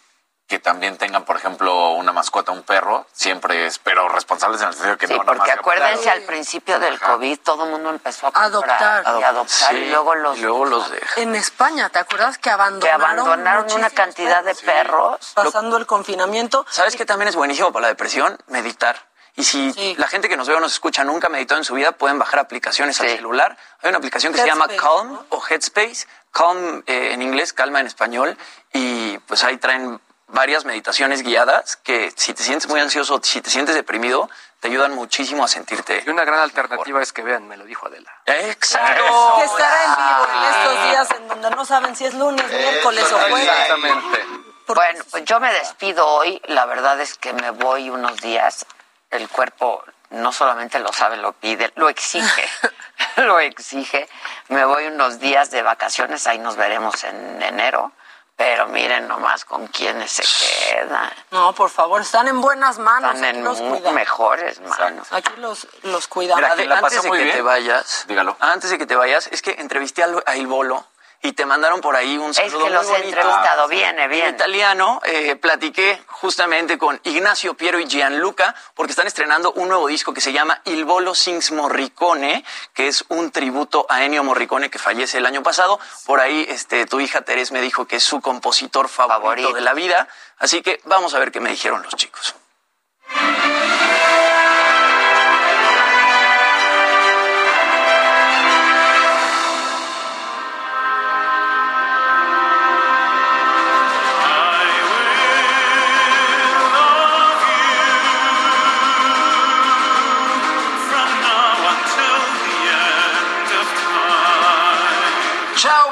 que 0.49 0.59
también 0.59 0.96
tengan, 0.96 1.26
por 1.26 1.36
ejemplo, 1.36 1.90
una 1.90 2.11
mascota, 2.11 2.53
un 2.53 2.62
perro, 2.62 3.07
siempre 3.12 3.66
es, 3.66 3.78
pero 3.78 4.09
responsables 4.09 4.62
en 4.62 4.68
el 4.68 4.72
sentido 4.72 4.92
de 4.92 4.99
que 4.99 5.07
Sí, 5.07 5.12
no 5.12 5.22
porque 5.24 5.53
acuérdense 5.53 6.09
al 6.09 6.22
principio 6.22 6.78
del 6.78 6.99
COVID 6.99 7.38
todo 7.40 7.64
el 7.64 7.70
mundo 7.70 7.90
empezó 7.90 8.28
a 8.28 8.32
comprar 8.32 8.82
Adoptar. 8.82 9.20
y 9.20 9.22
adoptar 9.24 9.68
Sí, 9.70 9.76
y 9.76 9.90
luego 9.90 10.14
los 10.14 10.38
y 10.38 10.40
luego 10.40 10.64
los 10.64 10.90
deja. 10.90 11.20
En 11.20 11.34
España, 11.34 11.90
¿te 11.90 11.99
acuerdas 11.99 12.36
que 12.38 12.49
que 12.49 12.51
abandonaron, 12.55 13.18
abandonaron 13.18 13.72
una 13.72 13.90
cantidad 13.90 14.42
de 14.42 14.55
perros. 14.55 15.32
pasando 15.34 15.76
el 15.76 15.84
confinamiento? 15.84 16.64
¿Sabes 16.70 16.96
qué 16.96 17.05
también 17.05 17.28
es 17.28 17.36
buenísimo 17.36 17.70
para 17.70 17.82
la 17.82 17.88
depresión? 17.88 18.38
Meditar. 18.46 19.07
Y 19.36 19.44
si 19.44 19.70
Sí. 19.74 19.94
la 19.99 20.09
gente 20.09 20.30
que 20.30 20.38
nos 20.38 20.49
ve 20.49 20.55
o 20.55 20.61
nos 20.61 20.72
escucha 20.72 21.05
nunca 21.05 21.26
ha 21.26 21.30
meditado 21.30 21.59
en 21.61 21.64
su 21.64 21.74
vida, 21.74 21.92
pueden 21.92 22.18
bajar 22.18 22.40
aplicaciones 22.40 22.99
al 23.03 23.09
celular. 23.09 23.59
Hay 23.82 23.90
una 23.90 23.99
aplicación 23.99 24.32
que 24.32 24.40
se 24.40 24.46
llama 24.46 24.64
Headspace, 24.64 24.88
Calm 24.88 25.12
¿no? 25.12 25.26
o 25.28 25.42
Headspace. 25.46 26.07
Calm 26.32 26.82
eh, 26.86 27.11
en 27.12 27.20
inglés, 27.20 27.53
calma 27.53 27.80
en 27.80 27.86
español. 27.86 28.38
Y 28.72 29.18
pues 29.18 29.44
ahí 29.44 29.59
traen 29.59 30.01
varias 30.29 30.64
meditaciones 30.64 31.22
guiadas 31.22 31.76
que 31.76 32.12
si 32.16 32.35
te 32.35 32.43
sientes 32.43 32.68
muy 32.68 32.81
ansioso, 32.81 33.20
si 33.22 33.41
te 33.41 33.51
sientes 33.51 33.74
deprimido, 33.74 34.29
te 34.61 34.68
ayudan 34.68 34.95
muchísimo 34.95 35.45
a 35.45 35.49
sentirte. 35.49 36.03
Y 36.07 36.11
una 36.11 36.24
gran 36.24 36.41
alternativa 36.41 37.03
es 37.03 37.12
que 37.12 37.22
vean, 37.22 37.47
me 37.49 37.57
lo 37.57 37.64
dijo 37.64 37.87
Adela. 37.87 38.12
Exacto. 38.26 39.35
que 39.39 39.45
estará 39.45 39.85
en 39.85 39.97
vivo 39.97 40.29
en 40.35 40.55
estos 40.55 40.91
días 40.91 41.20
en 41.20 41.29
donde 41.29 41.51
no 41.51 41.64
saben 41.64 41.97
si 41.97 42.05
es 42.05 42.14
lunes, 42.14 42.45
miércoles 42.51 43.12
o 43.12 43.18
jueves. 43.18 43.49
Exactamente. 43.49 44.24
Bueno, 44.66 45.05
pues 45.11 45.24
yo 45.24 45.41
me 45.41 45.53
despido 45.53 46.07
hoy. 46.07 46.41
La 46.47 46.66
verdad 46.66 47.01
es 47.01 47.16
que 47.16 47.33
me 47.33 47.51
voy 47.51 47.89
unos 47.91 48.16
días. 48.18 48.66
El 49.11 49.29
cuerpo 49.29 49.83
no 50.11 50.33
solamente 50.33 50.79
lo 50.81 50.93
sabe, 50.93 51.16
lo 51.16 51.33
pide, 51.33 51.72
lo 51.76 51.89
exige. 51.89 52.49
lo 53.16 53.39
exige. 53.41 54.09
Me 54.49 54.64
voy 54.64 54.87
unos 54.87 55.18
días 55.18 55.51
de 55.51 55.62
vacaciones. 55.62 56.26
Ahí 56.26 56.39
nos 56.39 56.57
veremos 56.57 57.05
en 57.05 57.43
enero. 57.43 57.93
Pero 58.39 58.68
miren 58.68 59.09
nomás 59.09 59.45
con 59.45 59.66
quiénes 59.66 60.12
se 60.12 60.22
quedan. 60.22 61.11
No, 61.32 61.53
por 61.55 61.70
favor, 61.70 62.01
están 62.01 62.28
en 62.28 62.41
buenas 62.41 62.78
manos. 62.78 63.12
Están 63.16 63.28
aquí 63.30 63.39
en 63.39 63.45
los 63.45 63.61
mu- 63.61 63.70
cuidamos. 63.70 63.93
mejores 63.95 64.61
manos. 64.61 65.09
Aquí 65.11 65.32
los, 65.39 65.66
los 65.82 66.07
cuidamos. 66.07 66.43
Mira, 66.43 66.55
Ade- 66.55 66.66
la 66.68 66.78
antes 66.78 67.03
de 67.03 67.09
muy 67.09 67.18
que 67.18 67.24
bien. 67.24 67.36
te 67.36 67.43
vayas, 67.43 68.05
Dígalo. 68.07 68.36
Antes 68.39 68.70
de 68.70 68.78
que 68.78 68.86
te 68.86 68.95
vayas, 68.95 69.26
es 69.32 69.43
que 69.43 69.57
entrevisté 69.59 70.05
a, 70.05 70.09
a 70.24 70.36
Il 70.36 70.47
Bolo 70.47 70.86
y 71.21 71.33
te 71.33 71.45
mandaron 71.47 71.81
por 71.81 71.97
ahí 71.97 72.16
un 72.16 72.31
Es 72.31 72.37
saludo 72.37 72.64
que 72.64 72.71
los 72.71 72.87
muy 72.87 72.95
he 72.95 72.99
bonito. 73.01 73.19
entrevistado. 73.19 73.69
Viene, 73.69 74.05
En 74.05 74.11
viene. 74.11 74.29
italiano, 74.31 75.01
eh, 75.05 75.35
platiqué 75.37 76.01
justamente 76.07 76.79
con 76.79 77.01
Ignacio 77.05 77.55
Piero 77.55 77.79
y 77.81 77.87
Gianluca 77.87 78.55
porque 78.75 78.93
están 78.93 79.07
estrenando 79.09 79.53
un 79.53 79.69
nuevo 79.69 79.89
disco 79.89 80.14
que 80.14 80.21
se 80.21 80.33
llama 80.33 80.61
Il 80.64 80.85
Volo 80.85 81.14
Sings 81.14 81.51
Morricone, 81.53 82.45
que 82.73 82.87
es 82.89 83.05
un 83.09 83.31
tributo 83.33 83.85
a 83.89 84.05
Ennio 84.05 84.23
Morricone 84.23 84.71
que 84.71 84.79
fallece 84.79 85.19
el 85.19 85.27
año 85.27 85.43
pasado. 85.43 85.81
Por 86.07 86.21
ahí 86.21 86.47
este, 86.49 86.87
tu 86.87 87.01
hija 87.01 87.23
Teresa 87.23 87.53
me 87.53 87.61
dijo 87.62 87.87
que 87.87 87.97
es 87.97 88.05
su 88.05 88.21
compositor 88.21 88.89
favorito, 88.89 89.21
Favorito. 89.23 89.53
de 89.55 89.61
la 89.61 89.75
vida. 89.75 90.09
Así 90.39 90.62
que 90.62 90.81
vamos 90.85 91.14
a 91.14 91.19
ver 91.19 91.33
qué 91.33 91.41
me 91.41 91.51
dijeron 91.51 91.83
los 91.83 91.97
chicos. 91.97 92.35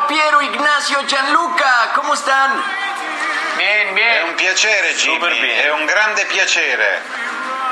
Piero, 0.06 0.40
Ignacio, 0.40 1.02
Gianluca, 1.02 1.92
¿cómo 1.94 2.14
están? 2.14 2.62
Bien, 3.56 3.94
bien. 3.94 4.08
È 4.08 4.22
un 4.22 4.34
piacere, 4.34 4.94
Jimmy. 4.94 5.48
È 5.48 5.72
un 5.72 5.84
grande 5.84 6.26
piacere. 6.26 7.02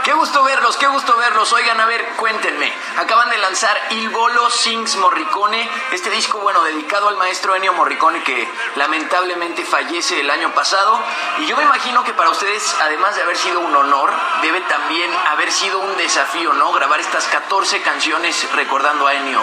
Qué 0.03 0.13
gusto 0.13 0.43
verlos, 0.43 0.77
qué 0.77 0.87
gusto 0.87 1.17
verlos. 1.17 1.53
Oigan, 1.53 1.81
a 1.81 1.87
ver, 1.87 2.05
cuéntenme. 2.17 2.71
Acaban 2.99 3.31
de 3.31 3.39
lanzar 3.39 3.75
Il 3.91 4.11
Volo 4.11 4.51
Sings 4.51 4.97
Morricone, 4.97 5.67
este 5.93 6.11
disco, 6.11 6.41
bueno, 6.41 6.63
dedicado 6.63 7.09
al 7.09 7.17
maestro 7.17 7.55
Ennio 7.55 7.73
Morricone 7.73 8.23
que 8.23 8.47
lamentablemente 8.77 9.65
fallece 9.65 10.21
el 10.21 10.29
año 10.29 10.53
pasado. 10.53 11.01
Y 11.39 11.47
yo 11.47 11.57
me 11.57 11.63
imagino 11.63 12.05
que 12.05 12.13
para 12.13 12.31
ustedes, 12.31 12.77
además 12.83 13.17
de 13.17 13.23
haber 13.23 13.37
sido 13.37 13.61
un 13.61 13.75
honor, 13.75 14.13
debe 14.43 14.61
también 14.63 15.11
haber 15.31 15.51
sido 15.51 15.79
un 15.79 15.97
desafío, 15.97 16.53
¿no? 16.53 16.73
Grabar 16.73 17.01
estas 17.01 17.25
14 17.27 17.81
canciones 17.81 18.47
recordando 18.53 19.07
a 19.07 19.15
Ennio. 19.15 19.41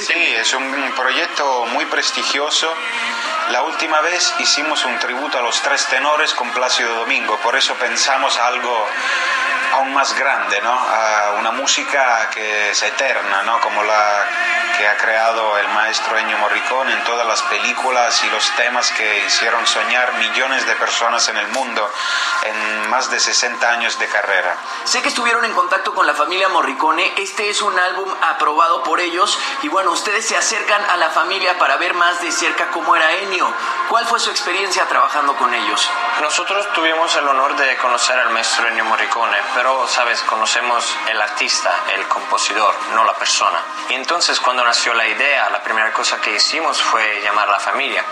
Sí, 0.00 0.34
es 0.38 0.52
un 0.54 0.92
proyecto 0.96 1.66
muy 1.66 1.84
prestigioso. 1.86 2.72
La 3.50 3.62
última 3.62 4.00
vez 4.00 4.34
hicimos 4.38 4.84
un 4.84 4.98
tributo 4.98 5.38
a 5.38 5.42
los 5.42 5.60
tres 5.62 5.86
tenores 5.86 6.34
con 6.34 6.50
Plácido 6.50 6.94
Domingo, 6.94 7.38
por 7.38 7.56
eso 7.56 7.74
pensamos 7.74 8.38
algo 8.38 8.86
aún 9.74 9.92
más 9.92 10.14
grande, 10.18 10.60
¿no? 10.62 10.72
A 10.72 11.32
una 11.38 11.52
música 11.52 12.28
que 12.32 12.70
es 12.70 12.82
eterna, 12.82 13.42
¿no? 13.42 13.60
Como 13.60 13.82
la 13.82 14.26
que 14.78 14.86
ha 14.86 14.96
creado 14.96 15.58
el 15.58 15.68
maestro 15.68 16.18
Ennio 16.18 16.38
Morricone 16.38 16.92
en 16.92 17.04
todas 17.04 17.26
las 17.26 17.42
películas 17.42 18.22
y 18.24 18.30
los 18.30 18.50
temas 18.56 18.90
que 18.92 19.24
hicieron 19.26 19.66
soñar 19.66 20.14
millones 20.14 20.66
de 20.66 20.74
personas 20.76 21.28
en 21.28 21.36
el 21.36 21.48
mundo 21.48 21.88
en 22.44 22.90
más 22.90 23.10
de 23.10 23.20
60 23.20 23.70
años 23.70 23.98
de 23.98 24.06
carrera. 24.08 24.56
Sé 24.84 25.02
que 25.02 25.08
estuvieron 25.08 25.44
en 25.44 25.52
contacto 25.52 25.94
con 25.94 26.06
la 26.06 26.14
familia 26.14 26.48
Morricone, 26.48 27.12
este 27.16 27.48
es 27.50 27.62
un 27.62 27.78
álbum 27.78 28.08
aprobado 28.22 28.82
por 28.82 29.00
ellos 29.00 29.38
y 29.62 29.68
bueno, 29.68 29.92
ustedes 29.92 30.26
se 30.26 30.36
acercan 30.36 30.84
a 30.90 30.96
la 30.96 31.10
familia 31.10 31.58
para 31.58 31.76
ver 31.76 31.94
más 31.94 32.20
de 32.20 32.32
cerca 32.32 32.70
cómo 32.70 32.96
era 32.96 33.12
Ennio. 33.12 33.52
¿Cuál 33.88 34.06
fue 34.06 34.18
su 34.18 34.30
experiencia 34.30 34.86
trabajando 34.88 35.36
con 35.36 35.52
ellos? 35.52 35.88
Nosotros 36.20 36.66
tuvimos 36.72 37.14
el 37.16 37.28
honor 37.28 37.56
de 37.56 37.76
conocer 37.76 38.18
al 38.18 38.30
maestro 38.30 38.66
Ennio 38.68 38.84
Morricone, 38.84 39.36
pero, 39.54 39.86
sabes, 39.88 40.22
conocemos 40.22 40.84
el 41.08 41.20
artista, 41.20 41.72
el 41.94 42.06
compositor, 42.08 42.74
no 42.94 43.04
la 43.04 43.14
persona. 43.14 43.60
Y 43.88 43.94
entonces 43.94 44.40
cuando 44.40 44.63
nació 44.64 44.94
la 44.94 45.06
idea, 45.06 45.50
la 45.50 45.62
primera 45.62 45.92
cosa 45.92 46.20
que 46.20 46.34
hicimos 46.34 46.80
fue 46.82 47.20
llamar 47.22 47.48
a 47.48 47.52
la 47.52 47.60
familia 47.60 48.04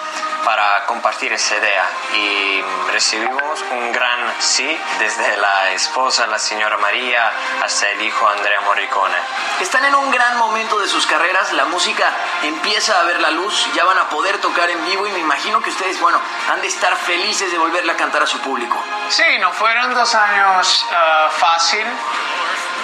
para 0.45 0.85
compartir 0.87 1.33
esa 1.33 1.57
idea 1.57 1.89
y 2.15 2.63
recibimos 2.93 3.65
un 3.71 3.93
gran 3.93 4.35
sí 4.41 4.79
desde 4.99 5.37
la 5.37 5.71
esposa, 5.71 6.27
la 6.27 6.39
señora 6.39 6.77
María, 6.79 7.33
hasta 7.63 7.89
el 7.91 8.03
hijo 8.03 8.29
Andrea 8.29 8.61
Morricone. 8.63 9.15
Están 9.61 9.85
en 9.85 9.95
un 9.95 10.11
gran 10.11 10.37
momento 10.39 10.79
de 10.81 10.89
sus 10.89 11.07
carreras, 11.07 11.53
la 11.53 11.65
música 11.67 12.11
empieza 12.43 12.99
a 13.01 13.05
ver 13.05 13.21
la 13.21 13.31
luz, 13.31 13.69
ya 13.75 13.85
van 13.85 13.99
a 13.99 14.09
poder 14.09 14.39
tocar 14.39 14.69
en 14.71 14.85
vivo 14.85 15.07
y 15.07 15.13
me 15.13 15.21
imagino 15.21 15.61
que 15.61 15.71
ustedes, 15.71 16.01
bueno, 16.01 16.21
han 16.51 16.61
de 16.61 16.69
estar 16.69 16.97
felices 16.97 17.51
de 17.51 17.59
volverle 17.59 17.93
a 17.93 17.97
cantar 17.97 18.23
a 18.23 18.27
su 18.27 18.41
público. 18.41 18.83
Sí, 19.09 19.39
no 19.41 19.53
fueron 19.53 19.95
dos 19.95 20.15
años 20.15 20.87
uh, 20.91 21.31
fácil, 21.31 21.87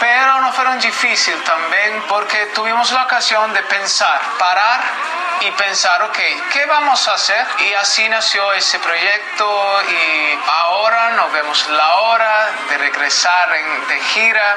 pero 0.01 0.41
no 0.41 0.53
fueron 0.53 0.79
difíciles 0.79 1.43
también 1.45 2.03
porque 2.09 2.47
tuvimos 2.55 2.91
la 2.93 3.05
ocasión 3.05 3.53
de 3.53 3.63
pensar, 3.63 4.21
parar 4.39 4.81
y 5.41 5.51
pensar, 5.53 6.03
ok, 6.03 6.19
¿qué 6.53 6.67
vamos 6.67 7.07
a 7.09 7.15
hacer? 7.15 7.47
Y 7.61 7.75
así 7.75 8.09
nació 8.09 8.53
ese 8.53 8.79
proyecto 8.79 9.83
y 9.89 10.39
ahora 10.47 11.11
nos 11.11 11.33
vemos 11.33 11.69
la 11.69 11.95
hora 11.97 12.49
de 12.69 12.79
regresar 12.79 13.55
en, 13.55 13.89
de 13.89 14.01
gira, 14.01 14.57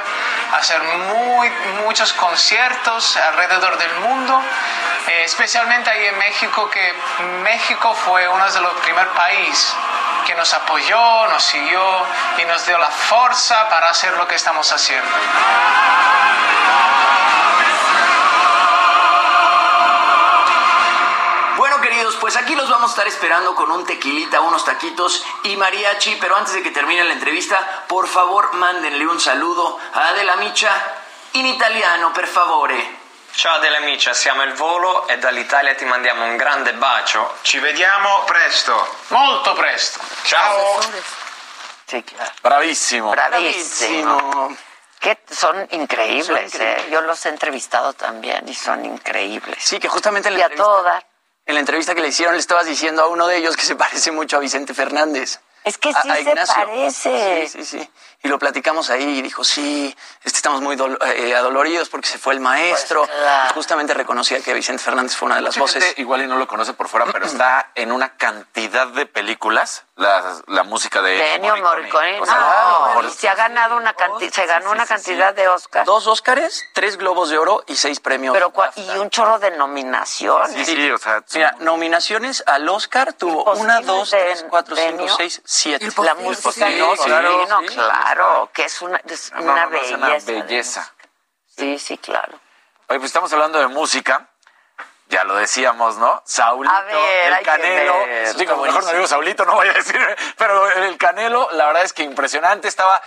hacer 0.54 0.82
muy, 0.82 1.50
muchos 1.84 2.14
conciertos 2.14 3.18
alrededor 3.18 3.78
del 3.78 3.94
mundo, 3.96 4.42
eh, 5.08 5.24
especialmente 5.24 5.90
ahí 5.90 6.06
en 6.06 6.18
México, 6.18 6.70
que 6.70 6.94
México 7.44 7.94
fue 7.94 8.28
uno 8.28 8.52
de 8.52 8.62
los 8.62 8.74
primeros 8.76 9.16
países 9.16 9.76
que 10.32 10.38
nos 10.38 10.54
apoyó, 10.54 11.28
nos 11.28 11.44
siguió 11.44 11.84
y 12.38 12.46
nos 12.46 12.66
dio 12.66 12.78
la 12.78 12.90
fuerza 12.90 13.68
para 13.68 13.90
hacer 13.90 14.16
lo 14.16 14.26
que 14.30 14.36
estamos 14.36 14.72
haciendo. 14.72 15.10
Bueno, 21.58 21.82
queridos, 21.82 22.16
pues 22.16 22.38
aquí 22.38 22.56
los 22.56 22.70
vamos 22.70 22.92
a 22.92 22.94
estar 22.94 23.08
esperando 23.10 23.56
con 23.56 23.72
un 23.72 23.86
tequilita, 23.86 24.40
unos 24.40 24.64
taquitos 24.64 25.22
y 25.44 25.58
mariachi, 25.58 26.16
pero 26.22 26.38
antes 26.38 26.54
de 26.54 26.64
que 26.64 26.72
termine 26.72 27.04
la 27.04 27.12
entrevista, 27.12 27.84
por 27.90 28.08
favor, 28.08 28.54
mándenle 28.54 29.06
un 29.08 29.20
saludo 29.20 29.78
a 29.94 30.08
Adela 30.08 30.38
Micha 30.38 30.72
in 31.34 31.46
italiano, 31.46 32.14
per 32.14 32.28
favore. 32.28 33.01
Ciao 33.34 33.56
Adela 33.56 33.80
Micia, 33.80 34.14
siamo 34.14 34.44
il 34.44 34.54
volo 34.54 35.08
e 35.08 35.18
dall'Italia 35.18 35.74
ti 35.76 35.86
mandiamo 35.86 36.26
un 36.26 36.36
grande 36.38 36.74
bacio. 36.74 37.38
Ci 37.42 37.60
vediamo 37.60 38.24
presto. 38.26 38.96
Molto 39.08 39.54
presto. 39.54 40.00
Ciao. 40.24 40.80
Sí, 41.86 42.04
claro. 42.04 42.32
Bravísimo. 42.42 43.10
Bravísimo. 43.10 44.56
Que 45.00 45.18
son 45.30 45.68
increíbles, 45.72 46.26
Son 46.28 46.38
increíbles. 46.38 46.56
¿eh? 46.86 46.90
Yo 46.92 47.02
los 47.02 47.26
he 47.26 47.30
entrevistado 47.30 47.94
también 47.94 48.48
y 48.48 48.54
son 48.54 48.86
increíbles. 48.86 49.58
Sí, 49.64 49.80
que 49.80 49.88
justamente 49.88 50.28
en 50.30 50.36
Y 50.36 50.38
la, 50.38 50.46
a 50.46 50.50
todo 50.50 50.84
dar. 50.84 51.04
en 51.46 51.56
la 51.56 51.60
entrevista 51.62 51.96
que 51.96 52.02
le 52.02 52.10
hicieron 52.10 52.36
le 52.36 52.40
estabas 52.40 52.66
diciendo 52.68 53.02
a 53.02 53.08
uno 53.08 53.26
de 53.28 53.38
ellos 53.38 53.56
que 53.58 53.64
se 53.64 53.76
parece 53.76 54.12
mucho 54.12 54.38
a 54.38 54.40
Vicente 54.40 54.74
Fernández. 54.76 55.40
Es 55.64 55.78
que 55.78 55.94
sí 55.94 56.10
a 56.10 56.16
se 56.16 56.22
Ignacio. 56.22 56.56
parece. 56.56 57.48
Sí, 57.48 57.64
sí, 57.64 57.66
sí. 57.80 57.92
Y 58.24 58.28
lo 58.28 58.38
platicamos 58.38 58.90
ahí 58.92 59.18
y 59.18 59.22
dijo, 59.24 59.44
sí, 59.44 59.96
estamos 60.24 60.62
muy 60.62 60.76
dolo- 60.76 60.98
eh, 61.06 61.36
adoloridos 61.36 61.90
porque 61.90 62.08
se 62.08 62.20
fue 62.20 62.34
el 62.36 62.40
maestro. 62.40 63.02
Pues 63.06 63.12
claro. 63.18 63.50
Y 63.50 63.54
Justamente 63.54 63.94
reconocía 63.96 64.40
que 64.42 64.54
Vicente 64.54 64.84
Fernández 64.84 65.16
fue 65.16 65.26
una 65.28 65.36
de 65.36 65.42
las 65.42 65.56
Mucha 65.58 65.62
voces. 65.62 65.84
gente 65.86 66.02
igual 66.02 66.22
y 66.22 66.28
no 66.28 66.36
lo 66.38 66.48
conoce 66.48 66.74
por 66.74 66.88
fuera, 66.88 67.08
pero 67.12 67.26
está 67.26 67.72
en 67.76 67.92
una 67.92 68.16
cantidad 68.18 68.88
de 68.88 69.06
películas 69.08 69.86
la, 69.96 70.36
la 70.48 70.64
música 70.64 71.02
de 71.02 71.12
De 71.12 71.36
Ennio 71.36 71.58
Morricone. 71.58 72.22
O 72.22 72.26
sea, 72.26 72.36
no, 72.36 72.94
por- 72.94 73.06
y 73.06 73.10
se 73.10 73.28
ha 73.30 73.36
ganado 73.36 73.78
una 73.78 73.94
cantidad, 73.94 74.32
se 74.34 74.46
ganó 74.46 74.72
una 74.72 74.86
cantidad 74.86 75.34
de 75.34 75.48
Oscars. 75.48 75.86
Dos 75.86 76.06
Óscares, 76.08 76.64
tres 76.74 76.98
Globos 76.98 77.30
de 77.30 77.38
Oro 77.40 77.64
y 77.68 77.76
seis 77.76 78.00
premios. 78.00 78.34
Pero 78.34 78.52
cua- 78.54 78.72
y 78.76 78.98
un 79.00 79.10
chorro 79.10 79.38
de 79.40 79.52
nominaciones. 79.52 80.52
Sí, 80.54 80.66
sí, 80.66 80.92
o 80.92 80.98
sea, 80.98 81.24
Mira, 81.34 81.56
nominaciones 81.60 82.44
al 82.46 82.68
Oscar 82.70 83.14
tuvo 83.14 83.52
una, 83.54 83.82
dos, 83.82 84.10
tres, 84.12 84.46
cuatro, 84.50 84.76
cinco, 84.76 85.06
seis, 85.18 85.42
siete. 85.52 85.90
La 86.02 86.16
música 86.16 86.66
de 86.66 86.80
no, 86.80 86.94
claro, 86.96 87.46
no, 87.46 87.60
sí. 87.62 87.68
claro, 87.68 88.50
que 88.54 88.64
es 88.64 88.82
una, 88.82 89.02
es 89.06 89.34
no, 89.34 89.42
una 89.42 89.66
no, 89.66 89.72
no, 89.72 89.78
es 89.78 89.82
belleza. 89.82 89.98
una 89.98 90.42
belleza. 90.42 90.94
Sí, 91.58 91.78
sí, 91.78 91.98
claro. 91.98 92.40
Oye, 92.88 93.00
pues 93.00 93.10
estamos 93.10 93.32
hablando 93.34 93.60
de 93.60 93.68
música. 93.68 94.28
Ya 95.08 95.26
lo 95.26 95.36
decíamos, 95.36 95.98
¿no? 95.98 96.24
Saulito, 96.26 96.74
ver, 96.86 97.34
el 97.34 97.46
Canelo. 97.46 98.00
ver. 98.06 98.34
Digo, 98.36 98.56
mejor 98.58 98.86
no 98.86 98.94
digo 98.94 99.08
Saulito, 99.08 99.44
no 99.44 99.58
vaya 99.58 99.72
a 99.72 99.74
decir. 99.74 100.00
Pero 100.38 100.72
el 100.72 100.98
Canelo, 100.98 101.50
la 101.52 101.68
verdad 101.68 101.84
es 101.84 101.92
que 101.92 102.04
impresionante. 102.04 102.70
Estaba 102.70 103.02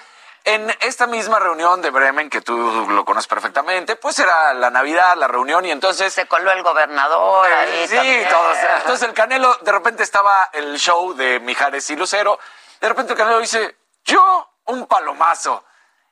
en 0.44 0.74
esta 0.80 1.06
misma 1.06 1.38
reunión 1.38 1.80
de 1.80 1.90
Bremen, 1.90 2.28
que 2.30 2.40
tú 2.42 2.86
lo 2.90 3.04
conoces 3.04 3.26
perfectamente. 3.28 3.96
Pues 3.96 4.18
era 4.18 4.52
la 4.54 4.70
Navidad, 4.70 5.16
la 5.16 5.26
reunión, 5.26 5.64
y 5.64 5.70
entonces. 5.70 6.12
Se 6.12 6.26
coló 6.26 6.52
el 6.52 6.62
gobernador 6.62 7.50
ahí 7.50 7.86
Sí, 7.88 7.94
también. 7.96 8.28
todos. 8.28 8.56
Entonces 8.78 9.08
el 9.08 9.14
Canelo, 9.14 9.54
de 9.62 9.72
repente 9.72 10.02
estaba 10.02 10.50
el 10.52 10.78
show 10.78 11.14
de 11.14 11.40
Mijares 11.40 11.88
y 11.90 11.96
Lucero. 11.96 12.38
De 12.80 12.88
repente 12.88 13.12
el 13.12 13.18
Canelo 13.18 13.40
dice: 13.40 13.76
Yo, 14.04 14.50
un 14.66 14.86
palomazo. 14.86 15.64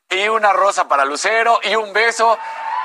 Y 0.08 0.28
una 0.28 0.52
rosa 0.52 0.88
para 0.88 1.04
Lucero 1.04 1.58
y 1.62 1.74
un 1.76 1.92
beso. 1.92 2.38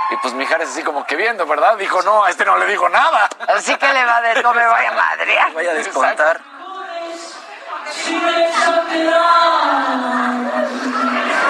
Y 0.10 0.18
pues 0.18 0.34
Mijares 0.34 0.70
así 0.70 0.84
como 0.84 1.06
que 1.06 1.18
viendo, 1.18 1.46
¿verdad? 1.46 1.76
Dijo, 1.76 2.02
no, 2.02 2.24
a 2.24 2.30
este 2.30 2.46
no 2.46 2.58
le 2.58 2.66
digo 2.68 2.88
nada. 2.88 3.28
Así 3.50 3.76
que 3.76 3.92
le 3.92 4.06
va 4.06 4.18
a 4.18 4.22
decir, 4.22 4.44
no 4.44 4.54
me 4.54 4.66
vaya 4.66 4.92
madre. 4.94 5.38
Vaya 5.54 5.72
a 5.72 5.74
descontar. 5.74 6.40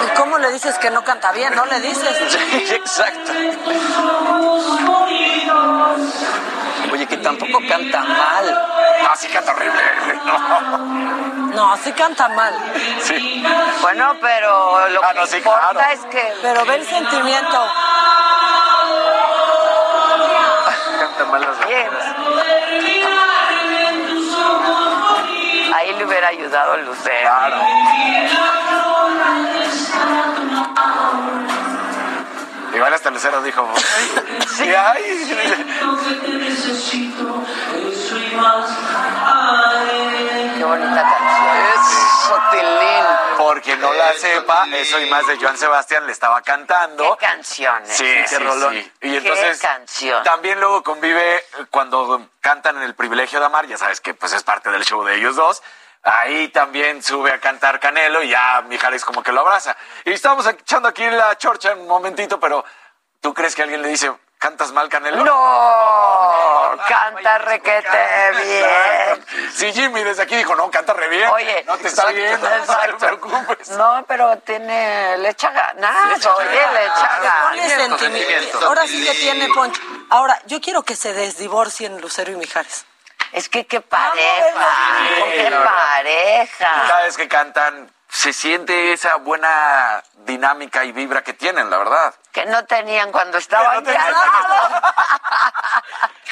¿Y 0.08 0.18
cómo 0.18 0.38
le 0.38 0.51
dices 0.51 0.78
que 0.80 0.89
no 0.91 1.03
canta 1.03 1.32
bien? 1.32 1.53
No 1.55 1.66
le 1.66 1.80
dices. 1.82 2.18
Sí, 2.68 2.74
exacto. 2.74 3.32
Oye, 6.91 7.05
que 7.05 7.18
tampoco 7.18 7.60
canta 7.68 8.01
mal. 8.03 8.45
No, 9.03 9.16
sí 9.16 9.28
canta 9.28 9.51
horrible. 9.51 9.82
No. 10.26 10.78
No, 11.55 11.78
sí 11.78 11.91
canta 11.93 12.30
mal. 12.30 12.53
Sí. 13.01 13.43
Bueno, 13.82 14.16
pero 14.22 14.88
lo 14.89 15.03
Ah, 15.03 15.14
que 15.14 15.28
sí, 15.28 15.38
importa 15.38 15.70
claro. 15.72 15.89
es 15.93 15.99
que 16.05 16.34
Pero 16.41 16.66
ve 16.66 16.76
el 16.76 16.86
sentimiento. 16.86 17.68
Canta 20.99 21.26
mal 21.32 21.41
las. 21.41 21.58
Ahí 25.76 25.93
le 25.93 26.05
hubiera 26.05 26.30
ayudado 26.30 26.78
Lucero. 26.78 27.30
Claro. 27.30 27.58
Hasta 32.98 33.10
Lucero 33.12 33.41
dijo, 33.41 33.68
sí, 34.58 34.74
ay. 34.74 35.04
Qué 40.58 40.64
bonita 40.64 41.04
canción. 41.04 41.48
Porque 43.38 43.78
no 43.78 43.93
la 43.93 44.14
sepa, 44.14 44.68
eso 44.74 45.00
y 45.00 45.10
más 45.10 45.26
de 45.28 45.38
Joan 45.38 45.58
Sebastián 45.58 46.06
le 46.06 46.12
estaba 46.12 46.41
cantando. 46.41 47.18
Qué 47.18 47.26
canciones. 47.26 47.89
Sí, 47.95 48.14
sí, 48.26 48.36
sí. 48.36 48.91
Y 49.02 49.12
Qué 49.12 49.18
entonces 49.18 49.60
canción. 49.60 50.24
también 50.24 50.60
luego 50.60 50.84
convive 50.84 51.43
cuando 51.70 52.30
cantan 52.41 52.78
en 52.78 52.84
el 52.84 52.95
privilegio 52.95 53.39
de 53.39 53.45
amar, 53.45 53.68
ya 53.68 53.78
sabes 53.78 54.02
que 54.02 54.14
pues 54.14 54.34
es 54.34 54.43
parte 54.43 54.70
del 54.72 54.84
show 54.84 55.04
de 55.04 55.16
ellos 55.16 55.36
dos. 55.36 55.62
Ahí 56.04 56.48
también 56.50 57.04
sube 57.04 57.32
a 57.34 57.39
cantar 57.39 57.80
Canelo 57.80 58.24
y 58.24 58.30
ya 58.30 58.62
Mijares 58.68 59.04
como 59.04 59.22
que 59.24 59.32
lo 59.32 59.41
abraza. 59.41 59.76
Y 60.06 60.12
estábamos 60.14 60.48
echando 60.48 60.88
aquí 60.88 61.06
la 61.06 61.38
chorcha 61.38 61.72
en 61.72 61.80
un 61.80 61.88
momentito, 61.88 62.39
pero 62.39 62.64
¿tú 63.28 63.34
crees 63.34 63.55
que 63.55 63.63
alguien 63.63 63.82
le 63.82 63.89
dice, 63.89 64.09
cantas 64.39 64.71
mal 64.71 64.88
Canelo? 64.88 65.21
No, 65.21 66.78
canta 66.88 67.39
requete 67.39 68.32
bien. 68.41 69.25
Sí, 69.53 69.73
Jimmy 69.73 70.01
desde 70.01 70.23
aquí 70.23 70.38
dijo, 70.38 70.55
no, 70.55 70.71
canta 70.71 70.93
re 70.93 71.09
bien. 71.09 71.30
Oye, 71.34 71.61
no 71.67 71.78
te 71.78 71.89
está 71.89 72.09
exacto, 72.09 72.15
viendo, 72.15 72.49
no 72.67 72.97
te 72.97 73.05
preocupes. 73.05 73.69
No, 73.71 74.05
pero 74.07 74.38
tiene, 74.38 75.17
le 75.17 75.28
echa 75.28 75.51
ganas, 75.51 76.25
oye, 76.25 76.47
le 76.73 76.86
echa 76.86 77.19
Ponle 77.49 77.67
ganas. 77.67 77.99
sentimiento. 77.99 78.65
Ahora 78.65 78.88
sí 78.88 79.05
que 79.05 79.13
tiene 79.15 79.49
poncho. 79.49 79.82
Ahora, 80.09 80.41
yo 80.45 80.61
quiero 80.61 80.84
que 80.84 80.95
se 80.95 81.11
desdivorcien 81.11 81.99
Lucero 81.99 82.32
y 82.32 82.38
Mijares. 82.38 82.86
Es 83.34 83.49
que 83.49 83.67
qué 83.67 83.82
pareja, 83.82 84.69
qué 85.34 85.51
pareja. 85.51 86.71
Cada 86.88 87.03
vez 87.03 87.17
que 87.17 87.28
cantan, 87.28 87.91
se 88.18 88.34
siente 88.34 88.93
esa 88.93 89.18
buena 89.18 90.03
dinámica 90.26 90.84
y 90.84 90.91
vibra 90.91 91.24
que 91.24 91.34
tienen, 91.34 91.70
la 91.70 91.78
verdad. 91.78 92.15
Que 92.32 92.47
no 92.47 92.65
tenían 92.65 93.11
cuando 93.11 93.38
estaban 93.38 93.84
no 93.84 93.93
casados. 93.93 94.82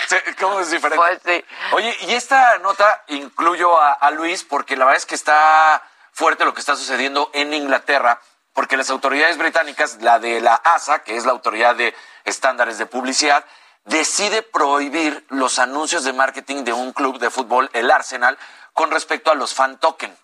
¿Cómo 0.39 0.61
es 0.61 0.71
diferente? 0.71 0.97
Pues 0.97 1.19
sí. 1.23 1.45
Oye, 1.73 1.95
y 2.01 2.15
esta 2.15 2.57
nota 2.57 3.03
incluyo 3.09 3.79
a, 3.79 3.93
a 3.93 4.09
Luis 4.09 4.43
porque 4.43 4.75
la 4.75 4.85
verdad 4.85 4.97
es 4.97 5.05
que 5.05 5.13
está 5.13 5.83
fuerte 6.11 6.43
lo 6.43 6.55
que 6.55 6.59
está 6.59 6.75
sucediendo 6.75 7.29
en 7.33 7.53
Inglaterra, 7.53 8.19
porque 8.53 8.77
las 8.77 8.89
autoridades 8.89 9.37
británicas, 9.37 10.01
la 10.01 10.17
de 10.17 10.41
la 10.41 10.55
ASA, 10.55 11.03
que 11.03 11.15
es 11.15 11.25
la 11.27 11.33
autoridad 11.33 11.75
de 11.75 11.93
estándares 12.23 12.79
de 12.79 12.87
publicidad, 12.87 13.45
decide 13.83 14.41
prohibir 14.41 15.23
los 15.29 15.59
anuncios 15.59 16.03
de 16.03 16.13
marketing 16.13 16.63
de 16.63 16.73
un 16.73 16.93
club 16.93 17.19
de 17.19 17.29
fútbol, 17.29 17.69
el 17.73 17.91
Arsenal, 17.91 18.39
con 18.73 18.89
respecto 18.89 19.29
a 19.29 19.35
los 19.35 19.53
fan 19.53 19.77
token. 19.77 20.17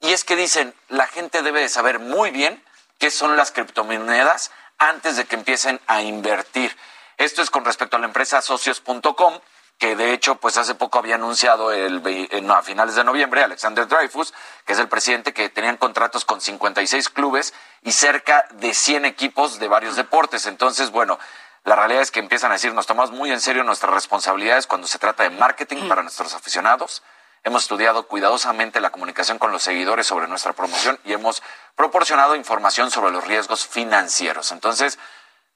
Y 0.00 0.12
es 0.12 0.24
que 0.24 0.36
dicen, 0.36 0.74
la 0.88 1.06
gente 1.06 1.42
debe 1.42 1.60
de 1.60 1.68
saber 1.68 1.98
muy 1.98 2.30
bien 2.30 2.62
qué 2.98 3.10
son 3.10 3.36
las 3.36 3.52
criptomonedas 3.52 4.50
antes 4.78 5.16
de 5.16 5.26
que 5.26 5.36
empiecen 5.36 5.80
a 5.86 6.02
invertir. 6.02 6.76
Esto 7.18 7.42
es 7.42 7.50
con 7.50 7.64
respecto 7.64 7.96
a 7.96 8.00
la 8.00 8.06
empresa 8.06 8.40
socios.com, 8.40 9.40
que 9.78 9.96
de 9.96 10.12
hecho, 10.12 10.36
pues 10.36 10.56
hace 10.56 10.74
poco 10.74 10.98
había 10.98 11.14
anunciado 11.16 11.72
el, 11.72 12.02
eh, 12.06 12.46
a 12.48 12.62
finales 12.62 12.94
de 12.94 13.04
noviembre, 13.04 13.42
Alexander 13.42 13.86
Dreyfus, 13.86 14.32
que 14.66 14.72
es 14.72 14.78
el 14.78 14.88
presidente, 14.88 15.34
que 15.34 15.48
tenían 15.48 15.76
contratos 15.76 16.24
con 16.24 16.40
56 16.40 17.08
clubes 17.10 17.52
y 17.82 17.92
cerca 17.92 18.46
de 18.52 18.72
100 18.72 19.04
equipos 19.04 19.58
de 19.58 19.68
varios 19.68 19.96
deportes. 19.96 20.46
Entonces, 20.46 20.90
bueno, 20.90 21.18
la 21.64 21.76
realidad 21.76 22.02
es 22.02 22.10
que 22.10 22.20
empiezan 22.20 22.50
a 22.50 22.54
decir, 22.54 22.72
nos 22.72 22.86
tomamos 22.86 23.10
muy 23.10 23.30
en 23.30 23.40
serio 23.40 23.64
nuestras 23.64 23.92
responsabilidades 23.92 24.66
cuando 24.66 24.86
se 24.86 24.98
trata 24.98 25.24
de 25.24 25.30
marketing 25.30 25.88
para 25.88 26.02
nuestros 26.02 26.34
aficionados. 26.34 27.02
Hemos 27.42 27.62
estudiado 27.62 28.06
cuidadosamente 28.06 28.80
la 28.80 28.90
comunicación 28.90 29.38
con 29.38 29.50
los 29.50 29.62
seguidores 29.62 30.06
sobre 30.06 30.28
nuestra 30.28 30.52
promoción 30.52 30.98
y 31.04 31.12
hemos 31.12 31.42
proporcionado 31.74 32.36
información 32.36 32.90
sobre 32.90 33.12
los 33.12 33.26
riesgos 33.26 33.66
financieros. 33.66 34.52
Entonces, 34.52 34.98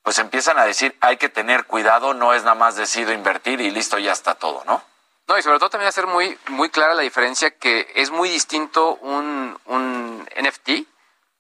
pues 0.03 0.19
empiezan 0.19 0.59
a 0.59 0.65
decir, 0.65 0.97
hay 1.01 1.17
que 1.17 1.29
tener 1.29 1.65
cuidado, 1.65 2.15
no 2.15 2.33
es 2.35 2.43
nada 2.43 2.55
más 2.55 2.77
decido 2.77 3.13
invertir 3.13 3.61
y 3.61 3.71
listo, 3.71 3.99
ya 3.99 4.13
está 4.13 4.35
todo, 4.35 4.63
¿no? 4.65 4.83
No, 5.27 5.39
y 5.39 5.43
sobre 5.43 5.59
todo 5.59 5.71
también 5.71 5.89
hacer 5.89 6.07
muy, 6.07 6.39
muy 6.49 6.69
clara 6.69 6.95
la 6.95 7.03
diferencia 7.03 7.57
que 7.57 7.91
es 7.95 8.11
muy 8.11 8.29
distinto 8.29 8.97
un, 8.97 9.59
un 9.65 10.29
NFT 10.37 10.67
que 10.67 10.87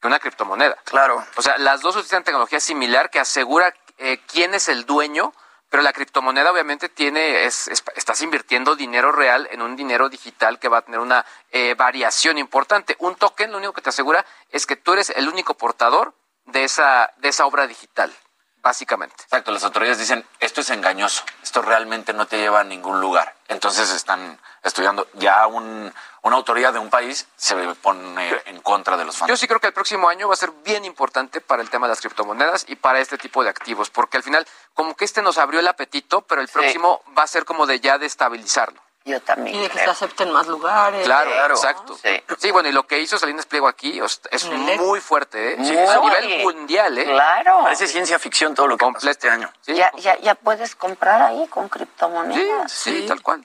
una 0.07 0.19
criptomoneda. 0.19 0.77
Claro. 0.85 1.25
O 1.37 1.43
sea, 1.43 1.59
las 1.59 1.83
dos 1.83 1.97
utilizan 1.97 2.25
tecnología 2.25 2.61
similar 2.61 3.11
que 3.11 3.21
asegura 3.21 3.75
eh, 3.99 4.21
quién 4.27 4.55
es 4.55 4.69
el 4.69 4.87
dueño, 4.87 5.35
pero 5.75 5.83
la 5.83 5.93
criptomoneda 5.93 6.53
obviamente 6.53 6.89
tiene, 6.89 7.47
es, 7.47 7.67
es- 7.67 7.83
estás 7.97 8.21
invirtiendo 8.23 8.77
dinero 8.77 9.11
real 9.11 9.49
en 9.51 9.61
un 9.61 9.75
dinero 9.75 10.09
digital 10.09 10.61
que 10.61 10.69
va 10.69 10.79
a 10.79 10.83
tener 10.83 11.01
una 11.01 11.27
eh, 11.51 11.75
variación 11.77 12.39
importante. 12.39 12.95
Un 13.01 13.17
token 13.17 13.51
lo 13.51 13.59
único 13.59 13.73
que 13.73 13.83
te 13.83 13.89
asegura 13.89 14.25
es 14.51 14.67
que 14.67 14.77
tú 14.77 14.93
eres 14.93 15.11
el 15.11 15.27
único 15.29 15.55
portador 15.55 16.15
de 16.45 16.63
esa, 16.63 17.13
de 17.17 17.29
esa 17.31 17.45
obra 17.47 17.67
digital. 17.67 18.15
básicamente. 18.63 19.17
Exacto, 19.25 19.51
las 19.51 19.65
autoridades 19.65 19.99
dicen, 19.99 20.25
esto 20.39 20.61
es 20.61 20.71
engañoso, 20.71 21.25
esto 21.43 21.61
realmente 21.61 22.13
no 22.13 22.27
te 22.27 22.39
lleva 22.39 22.61
a 22.61 22.65
ningún 22.65 23.01
lugar. 23.01 23.35
Entonces 23.49 23.91
están 23.91 24.39
estudiando, 24.65 25.07
ya 25.15 25.47
un, 25.47 25.93
una 26.23 26.37
autoridad 26.37 26.73
de 26.73 26.79
un 26.79 26.91
país 26.91 27.29
se 27.37 27.55
pone 27.75 28.43
en 28.47 28.61
contra 28.63 28.97
de 28.97 29.05
los 29.05 29.15
Yo 29.15 29.19
fantasmas. 29.21 29.41
sí 29.41 29.47
creo 29.47 29.61
que 29.61 29.69
el 29.69 29.73
próximo 29.73 30.09
año 30.09 30.27
va 30.27 30.35
a 30.35 30.39
ser 30.39 30.51
bien 30.65 30.85
importante 30.85 31.41
para 31.41 31.63
el 31.63 31.71
tema 31.71 31.87
de 31.87 31.91
las 31.91 32.01
criptomonedas 32.01 32.65
y 32.69 32.77
para 32.77 32.99
este 32.99 33.19
tipo 33.19 33.45
de 33.45 33.51
activos, 33.51 33.91
porque 33.91 34.17
al 34.17 34.23
final 34.23 34.47
como 34.73 34.97
que 34.97 35.05
este 35.05 35.23
nos 35.23 35.39
abrió 35.39 35.61
el 35.61 35.69
apetito, 35.69 36.23
pero 36.23 36.41
el 36.41 36.49
próximo 36.49 37.03
va 37.17 37.23
a 37.25 37.27
ser 37.27 37.45
como 37.45 37.67
de 37.67 37.79
ya 37.79 37.99
de 37.99 38.07
estabilizarlo. 38.07 38.81
Yo 39.07 39.21
también. 39.21 39.57
Y 39.57 39.61
de 39.61 39.69
que 39.69 39.79
se 39.79 39.91
acepten 39.91 40.33
más 40.33 40.47
lugares. 40.47 41.05
Claro, 41.05 41.29
¿no? 41.29 41.55
exacto. 41.55 41.99
Sí. 42.39 42.51
bueno, 42.53 42.71
y 42.71 42.73
lo 42.73 42.87
que 42.87 43.01
hizo 43.01 43.19
Salinas 43.19 43.45
Pliego 43.45 43.69
aquí 43.69 44.01
es 44.31 44.47
muy 44.79 44.99
fuerte, 45.03 45.53
¿eh? 45.53 45.57
Muy. 45.59 45.77
a 45.77 46.21
nivel 46.23 46.43
mundial, 46.43 46.97
¿eh? 46.97 47.05
Claro. 47.05 47.65
Parece 47.65 47.87
ciencia 47.87 48.19
ficción 48.19 48.55
todo 48.55 48.67
lo 48.67 48.79
que 48.79 48.87
pasó 48.91 49.11
este 49.11 49.29
año. 49.29 49.53
ya, 49.67 49.93
ya, 49.99 50.19
ya 50.21 50.35
puedes 50.35 50.75
comprar 50.75 51.21
ahí 51.21 51.47
con 51.49 51.69
criptomonedas. 51.69 52.73
Sí, 52.73 53.03
sí, 53.03 53.07
tal 53.07 53.21
cual. 53.21 53.45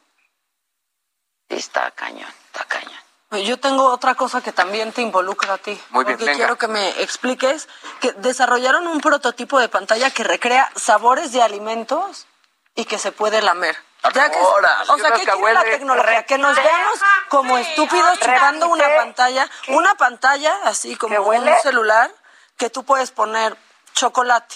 Está 1.50 1.92
cañón, 1.92 2.32
está 2.46 2.66
cañón. 2.66 3.00
Yo 3.46 3.60
tengo 3.60 3.86
otra 3.86 4.16
cosa 4.16 4.42
que 4.42 4.52
también 4.52 4.92
te 4.92 5.02
involucra 5.02 5.54
a 5.54 5.58
ti. 5.58 5.80
Muy 5.90 6.04
bien, 6.04 6.18
porque 6.18 6.32
venga. 6.32 6.38
quiero 6.38 6.58
que 6.58 6.68
me 6.68 7.02
expliques 7.02 7.68
que 8.00 8.12
desarrollaron 8.14 8.88
un 8.88 9.02
prototipo 9.02 9.60
de 9.60 9.70
pantalla 9.70 10.10
que 10.10 10.24
recrea 10.24 10.72
sabores 10.76 11.32
de 11.32 11.44
alimentos 11.44 12.26
y 12.74 12.86
que 12.86 12.98
se 12.98 13.12
puede 13.12 13.42
lamer. 13.42 13.78
Ya 14.14 14.32
que, 14.32 14.40
Ahora, 14.40 14.84
o 14.88 14.98
sea, 14.98 15.12
¿qué 15.12 15.26
quiere 15.26 15.54
la 15.54 15.64
tecnología? 15.64 16.24
Que 16.24 16.38
nos 16.38 16.56
veamos 16.56 17.00
como 17.28 17.58
estúpidos 17.58 18.20
chupando 18.20 18.70
una 18.70 18.88
pantalla, 18.96 19.50
una 19.68 19.96
pantalla 19.96 20.56
así 20.64 20.96
como 20.96 21.22
un 21.22 21.50
celular 21.62 22.10
que 22.58 22.70
tú 22.70 22.84
puedes 22.84 23.12
poner 23.12 23.58
chocolate 23.94 24.56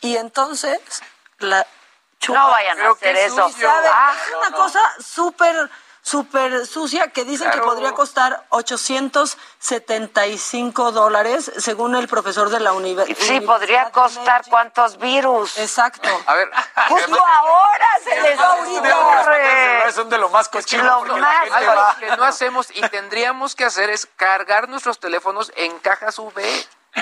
y 0.00 0.16
entonces 0.16 0.80
la 1.38 1.66
chupas. 2.18 2.42
No 2.42 2.50
vayan 2.50 2.80
a 2.80 2.90
hacer 2.90 3.16
eso. 3.16 3.50
Ah, 3.66 4.14
es 4.26 4.34
una 4.34 4.56
cosa 4.56 4.80
súper, 5.00 5.70
súper 6.02 6.66
sucia 6.66 7.08
que 7.08 7.24
dicen 7.24 7.50
que 7.50 7.58
podría 7.58 7.92
costar 7.92 8.44
875 8.50 10.92
dólares, 10.92 11.50
según 11.58 11.94
el 11.94 12.08
profesor 12.08 12.48
de 12.50 12.60
la 12.60 12.72
universidad. 12.72 13.18
Sí, 13.26 13.40
podría 13.40 13.90
costar 13.90 14.42
cuántos 14.50 14.98
virus. 14.98 15.56
Exacto. 15.58 16.08
A 16.26 16.34
ver, 16.34 16.50
Justo 16.88 17.24
ahora 17.24 17.86
se 18.02 18.20
les 18.20 18.38
ocurre. 18.40 19.92
Son 19.92 20.08
de 20.10 20.18
lo 20.18 20.28
más 20.30 20.48
cochino. 20.48 20.82
Lo 20.82 20.98
porque 20.98 21.20
más- 21.20 21.34
la 21.34 21.40
gente 21.40 21.56
algo 21.56 21.74
va- 21.80 21.96
que 21.98 22.16
no 22.16 22.24
hacemos 22.24 22.68
y 22.74 22.80
tendríamos 22.88 23.54
que 23.54 23.64
hacer 23.64 23.90
es 23.90 24.06
cargar 24.16 24.68
nuestros 24.68 24.98
teléfonos 24.98 25.52
en 25.56 25.78
cajas 25.78 26.18
UV 26.18 26.42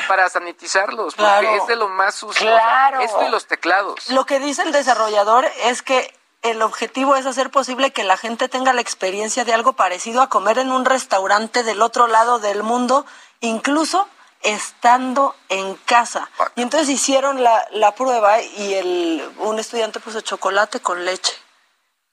para 0.08 0.28
sanitizarlos, 0.28 1.14
porque 1.14 1.30
Claro. 1.30 1.56
es 1.56 1.66
de 1.66 1.76
lo 1.76 1.88
más 1.88 2.14
sucio. 2.14 2.46
Claro. 2.46 3.00
Esto 3.00 3.22
y 3.26 3.30
los 3.30 3.46
teclados. 3.46 4.08
Lo 4.10 4.26
que 4.26 4.38
dice 4.38 4.62
el 4.62 4.72
desarrollador 4.72 5.46
es 5.64 5.82
que 5.82 6.14
el 6.42 6.62
objetivo 6.62 7.16
es 7.16 7.26
hacer 7.26 7.50
posible 7.50 7.92
que 7.92 8.04
la 8.04 8.16
gente 8.16 8.48
tenga 8.48 8.72
la 8.72 8.80
experiencia 8.80 9.44
de 9.44 9.52
algo 9.52 9.74
parecido 9.74 10.22
a 10.22 10.28
comer 10.28 10.58
en 10.58 10.72
un 10.72 10.84
restaurante 10.84 11.62
del 11.62 11.82
otro 11.82 12.06
lado 12.06 12.38
del 12.38 12.62
mundo, 12.62 13.04
incluso 13.40 14.08
estando 14.42 15.36
en 15.50 15.74
casa. 15.74 16.30
Y 16.54 16.62
entonces 16.62 16.88
hicieron 16.88 17.42
la, 17.42 17.66
la 17.72 17.94
prueba 17.94 18.40
y 18.40 18.74
el, 18.74 19.34
un 19.38 19.58
estudiante 19.58 20.00
puso 20.00 20.22
chocolate 20.22 20.80
con 20.80 21.04
leche. 21.04 21.34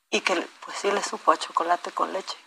Y 0.10 0.22
que 0.22 0.36
pues 0.66 0.78
sí 0.78 0.92
le 0.92 1.04
supo 1.04 1.32
a 1.32 1.38
chocolate 1.38 1.92
con 1.92 2.12
leche. 2.12 2.38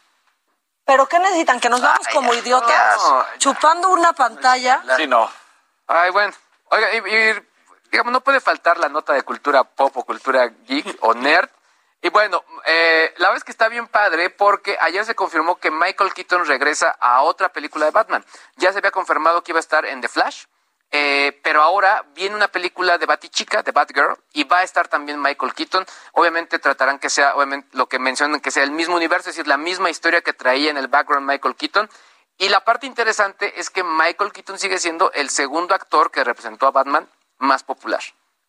¿Pero 0.84 1.06
qué 1.06 1.18
necesitan? 1.18 1.60
¿Que 1.60 1.68
nos 1.68 1.80
vamos 1.80 2.06
Ay, 2.06 2.14
como 2.14 2.34
idiotas 2.34 2.96
no. 2.96 3.24
chupando 3.38 3.90
una 3.90 4.12
pantalla? 4.12 4.82
Sí, 4.96 5.06
no. 5.06 5.30
Ay, 5.86 6.10
bueno. 6.10 6.34
Oiga, 6.70 6.88
y, 6.94 6.98
y, 6.98 7.46
digamos, 7.90 8.12
no 8.12 8.20
puede 8.22 8.40
faltar 8.40 8.78
la 8.78 8.88
nota 8.88 9.12
de 9.12 9.22
cultura 9.22 9.64
pop 9.64 9.96
o 9.96 10.04
cultura 10.04 10.46
geek 10.66 10.98
o 11.00 11.14
nerd. 11.14 11.48
Y 12.02 12.08
bueno, 12.08 12.42
eh, 12.66 13.12
la 13.18 13.28
verdad 13.28 13.36
es 13.36 13.44
que 13.44 13.52
está 13.52 13.68
bien 13.68 13.86
padre 13.86 14.30
porque 14.30 14.76
ayer 14.80 15.04
se 15.04 15.14
confirmó 15.14 15.56
que 15.56 15.70
Michael 15.70 16.14
Keaton 16.14 16.46
regresa 16.46 16.96
a 16.98 17.22
otra 17.22 17.50
película 17.50 17.84
de 17.84 17.90
Batman. 17.90 18.24
Ya 18.56 18.72
se 18.72 18.78
había 18.78 18.90
confirmado 18.90 19.42
que 19.42 19.52
iba 19.52 19.58
a 19.58 19.60
estar 19.60 19.84
en 19.84 20.00
The 20.00 20.08
Flash, 20.08 20.44
eh, 20.92 21.38
pero 21.44 21.62
ahora 21.62 22.06
viene 22.14 22.34
una 22.34 22.48
película 22.48 22.96
de 22.96 23.04
Batichica, 23.04 23.62
de 23.62 23.72
Batgirl, 23.72 24.16
y 24.32 24.44
va 24.44 24.58
a 24.58 24.62
estar 24.62 24.88
también 24.88 25.20
Michael 25.20 25.52
Keaton. 25.52 25.84
Obviamente 26.12 26.58
tratarán 26.58 26.98
que 26.98 27.10
sea, 27.10 27.36
obviamente, 27.36 27.68
lo 27.72 27.86
que 27.86 27.98
mencionan, 27.98 28.40
que 28.40 28.50
sea 28.50 28.64
el 28.64 28.70
mismo 28.70 28.96
universo, 28.96 29.28
es 29.28 29.36
decir, 29.36 29.46
la 29.46 29.58
misma 29.58 29.90
historia 29.90 30.22
que 30.22 30.32
traía 30.32 30.70
en 30.70 30.78
el 30.78 30.88
background 30.88 31.28
Michael 31.28 31.54
Keaton. 31.54 31.90
Y 32.38 32.48
la 32.48 32.64
parte 32.64 32.86
interesante 32.86 33.60
es 33.60 33.68
que 33.68 33.84
Michael 33.84 34.32
Keaton 34.32 34.58
sigue 34.58 34.78
siendo 34.78 35.12
el 35.12 35.28
segundo 35.28 35.74
actor 35.74 36.10
que 36.10 36.24
representó 36.24 36.66
a 36.66 36.70
Batman 36.70 37.06
más 37.38 37.62
popular. 37.62 38.00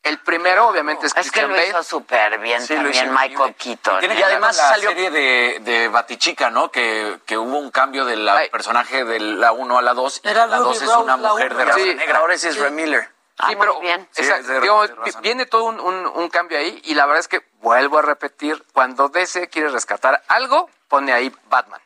El 0.04 0.20
primero, 0.20 0.68
obviamente, 0.68 1.06
es 1.06 1.12
Es 1.12 1.14
que 1.14 1.22
Christian 1.22 1.50
lo 1.50 1.56
Bale. 1.56 1.68
hizo 1.70 1.84
súper 1.84 2.40
bien 2.40 2.62
Sí, 2.66 2.74
también 2.74 3.14
Michael 3.14 3.54
Keaton. 3.56 4.00
Tiene 4.00 4.16
que 4.16 4.22
Y 4.22 4.24
además 4.24 4.58
la 4.58 4.64
salió- 4.70 4.90
serie 4.90 5.12
de, 5.12 5.60
de 5.62 5.88
Batichica, 5.90 6.50
¿no? 6.50 6.72
Que, 6.72 7.20
que 7.26 7.38
hubo 7.38 7.60
un 7.60 7.70
cambio 7.70 8.06
del 8.06 8.28
Ay. 8.28 8.50
personaje 8.50 9.04
de 9.06 9.20
la 9.20 9.52
1 9.52 9.78
a 9.78 9.82
la 9.84 9.94
2. 9.94 10.22
Era 10.24 10.48
La 10.48 10.58
Ruby 10.58 10.70
2 10.70 10.82
es 10.82 10.90
una 10.90 11.18
la 11.18 11.30
mujer 11.30 11.56
de 11.56 11.66
raza 11.66 11.80
Sí. 11.80 11.94
negra. 11.94 12.18
Ahora 12.18 12.34
ese 12.34 12.50
es 12.50 12.58
Ray 12.58 12.72
Miller. 12.72 13.08
Ah, 13.38 13.48
Sí, 13.50 13.56
muy 13.56 13.66
pero 13.68 13.80
bien. 13.80 14.08
Sí, 14.12 14.22
es 14.24 14.48
digo, 14.62 14.84
viene 15.22 15.46
todo 15.46 15.66
un, 15.66 15.80
un- 15.80 16.08
un 16.08 16.30
cambio 16.30 16.58
ahí 16.58 16.82
y 16.84 16.96
la 16.96 17.06
verdad 17.06 17.20
es 17.20 17.28
que 17.28 17.42
vuelvo 17.62 18.00
a 18.00 18.02
repetir, 18.02 18.64
cuando 18.74 19.10
DC 19.10 19.50
quiere 19.50 19.70
rescatar 19.70 20.24
algo, 20.28 20.68
pone 20.88 21.14
ahí 21.14 21.32
Batman. 21.46 21.82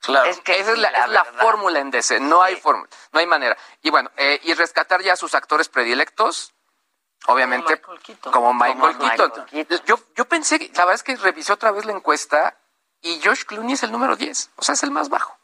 Claro. 0.00 0.28
Es 0.28 0.40
que 0.40 0.58
Esa 0.58 0.70
es 0.70 0.74
sí, 0.76 0.80
la, 0.80 0.90
la 0.90 0.98
es 1.04 1.08
la 1.10 1.22
verdad. 1.24 1.40
fórmula 1.40 1.78
en 1.78 1.90
DC, 1.90 2.18
no 2.20 2.42
hay 2.42 2.56
fórmula, 2.56 2.88
no 3.12 3.20
hay 3.20 3.26
manera. 3.26 3.56
Y 3.82 3.90
bueno, 3.90 4.10
eh, 4.16 4.40
y 4.42 4.54
rescatar 4.54 5.02
ya 5.02 5.12
a 5.12 5.16
sus 5.16 5.34
actores 5.34 5.68
predilectos, 5.68 6.52
obviamente, 7.26 7.80
Como 7.80 7.92
Michael 7.96 8.02
Keaton. 8.02 8.32
como 8.32 8.54
Michael, 8.54 8.78
Como 8.78 8.86
Michael 8.92 9.32
Keaton. 9.32 9.46
Keaton. 9.46 9.80
Yo, 9.86 10.00
yo 10.16 10.24
pensé, 10.26 10.58
que- 10.58 10.68
la 10.74 10.84
verdad 10.84 10.94
es 10.94 11.02
que 11.02 11.16
revisé 11.16 11.52
otra 11.52 11.70
vez 11.70 11.84
la 11.84 11.92
encuesta 11.92 12.56
y 13.02 13.20
Josh 13.22 13.44
Clooney 13.44 13.74
es 13.74 13.82
el 13.82 13.92
número 13.92 14.16
10, 14.16 14.50
o 14.56 14.62
sea, 14.62 14.74
es 14.74 14.82
el 14.82 14.90
más 14.90 15.08
bajo. 15.08 15.36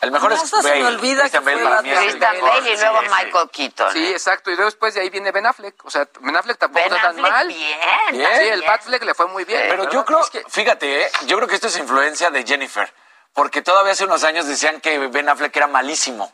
El 0.00 0.10
mejor 0.12 0.32
es 0.32 0.42
Hasta 0.42 0.62
se 0.62 0.70
me 0.74 0.82
Bale. 0.82 0.96
olvida 0.96 1.20
Christian 1.20 1.44
que 1.44 1.50
Bale 1.50 1.60
fue 1.60 1.70
para 1.70 1.82
mí 1.82 1.90
es 1.90 1.98
el 1.98 2.04
Christian 2.08 2.32
mejor. 2.36 2.48
Bale 2.50 2.70
y 2.72 2.76
Sí, 2.76 2.82
luego 2.82 3.00
sí. 3.02 3.06
Michael 3.10 3.50
Keaton. 3.50 3.92
Sí, 3.92 4.06
exacto. 4.12 4.50
Y 4.50 4.54
luego 4.56 4.70
después 4.70 4.94
de 4.94 5.00
ahí 5.02 5.10
viene 5.10 5.30
Ben 5.30 5.44
Affleck. 5.46 5.84
O 5.84 5.90
sea, 5.90 6.08
Ben 6.20 6.36
Affleck 6.36 6.56
tampoco 6.58 6.82
Ben 6.84 6.92
está 6.96 7.08
tan 7.08 7.18
Affleck 7.18 7.30
mal. 7.32 7.48
bien, 7.48 7.78
Sí, 8.10 8.22
también. 8.22 8.52
el 8.54 8.62
Batfleck 8.62 9.04
le 9.04 9.14
fue 9.14 9.26
muy 9.26 9.44
bien. 9.44 9.62
Pero 9.68 9.90
yo 9.90 10.04
creo 10.06 10.20
Es 10.20 10.30
que, 10.30 10.42
fíjate, 10.48 11.02
¿eh? 11.02 11.10
yo 11.26 11.36
creo 11.36 11.46
que 11.46 11.54
esto 11.54 11.66
es 11.66 11.76
influencia 11.76 12.30
de 12.30 12.44
Jennifer. 12.46 12.92
Porque 13.34 13.60
todavía 13.60 13.92
hace 13.92 14.04
unos 14.04 14.24
años 14.24 14.46
decían 14.46 14.80
que 14.80 14.98
Ben 15.08 15.28
Affleck 15.28 15.54
era 15.54 15.66
malísimo. 15.66 16.32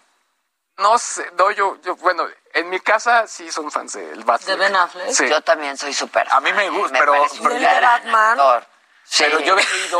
No 0.79 0.97
sé, 0.99 1.29
no, 1.37 1.51
yo, 1.51 1.77
yo, 1.83 1.97
bueno, 1.97 2.25
en 2.59 2.69
mi 2.71 2.81
casa 2.81 3.27
sí 3.27 3.51
son 3.53 3.71
fans 3.71 3.93
del 3.95 4.25
Batfleck. 4.25 4.57
¿De 4.59 4.65
Ben 4.65 4.77
Affleck? 4.77 5.11
Sí. 5.11 5.29
Yo 5.29 5.41
también 5.43 5.77
soy 5.77 5.93
súper. 5.95 6.27
A 6.31 6.41
mí 6.41 6.53
me 6.53 6.69
gusta, 6.71 6.93
Me 6.93 6.99
pero, 6.99 7.13
pero 7.43 7.55
de 7.55 7.65
Batman. 7.81 8.31
actor. 8.41 8.67
pero 9.19 9.41
yo 9.41 9.53
había 9.55 9.69
leído 9.71 9.99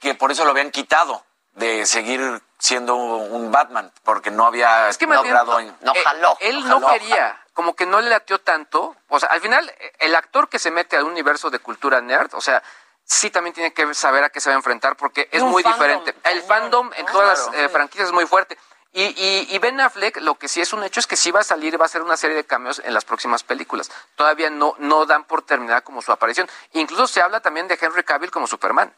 que 0.00 0.14
por 0.14 0.30
eso 0.32 0.44
lo 0.44 0.50
habían 0.52 0.70
quitado 0.70 1.24
de 1.54 1.86
seguir 1.86 2.42
siendo 2.58 2.94
un 2.96 3.50
Batman, 3.50 3.92
porque 4.02 4.30
no 4.30 4.46
había 4.46 4.88
Es 4.88 4.98
que 4.98 5.06
más 5.06 5.22
bien, 5.22 5.34
logrado... 5.34 5.60
en- 5.60 5.76
No 5.80 5.94
eh, 5.94 6.02
jaló. 6.04 6.36
Él 6.40 6.60
no 6.68 6.80
no 6.80 6.86
jaló. 6.86 6.98
quería, 7.00 7.40
como 7.54 7.74
que 7.76 7.86
no 7.86 8.00
le 8.00 8.08
latió 8.10 8.38
tanto. 8.40 8.94
O 9.08 9.18
sea, 9.20 9.28
al 9.30 9.40
final, 9.40 9.68
eh, 9.78 9.92
el 10.00 10.14
actor 10.14 10.48
que 10.48 10.58
se 10.58 10.70
mete 10.70 10.96
al 10.96 11.04
universo 11.04 11.50
de 11.50 11.58
cultura 11.58 12.00
nerd, 12.00 12.34
o 12.34 12.40
sea, 12.40 12.62
sí 13.04 13.30
también 13.30 13.54
tiene 13.54 13.72
que 13.72 13.94
saber 13.94 14.24
a 14.24 14.30
qué 14.30 14.40
se 14.40 14.48
va 14.50 14.54
a 14.54 14.58
enfrentar 14.58 14.96
porque 14.96 15.28
es 15.32 15.42
un 15.42 15.50
muy 15.50 15.62
fandom 15.62 15.78
diferente. 15.80 16.14
El 16.24 16.42
fandom 16.42 16.90
en 16.94 17.06
¿no? 17.06 17.12
todas 17.12 17.38
Claro. 17.40 17.52
las 17.52 17.60
eh, 17.64 17.68
franquicias 17.70 18.08
es 18.08 18.12
muy 18.14 18.26
fuerte. 18.26 18.58
Y, 18.92 19.02
y, 19.02 19.54
y 19.54 19.58
Ben 19.58 19.80
Affleck, 19.80 20.18
lo 20.22 20.36
que 20.36 20.48
sí 20.48 20.60
es 20.60 20.72
un 20.72 20.82
hecho 20.82 21.00
es 21.00 21.06
que 21.06 21.16
sí 21.16 21.30
va 21.30 21.40
a 21.40 21.44
salir 21.44 21.78
va 21.78 21.84
a 21.84 21.86
hacer 21.86 22.00
una 22.02 22.16
serie 22.16 22.34
de 22.36 22.44
cameos 22.44 22.80
en 22.84 22.94
las 22.94 23.04
próximas 23.04 23.42
películas. 23.42 23.90
Todavía 24.14 24.48
no, 24.48 24.74
no 24.78 25.04
dan 25.04 25.24
por 25.24 25.42
terminada 25.42 25.82
como 25.82 26.00
su 26.00 26.12
aparición. 26.12 26.48
Incluso 26.72 27.06
se 27.06 27.20
habla 27.20 27.40
también 27.40 27.68
de 27.68 27.78
Henry 27.80 28.02
Cavill 28.04 28.30
como 28.30 28.46
Superman. 28.46 28.94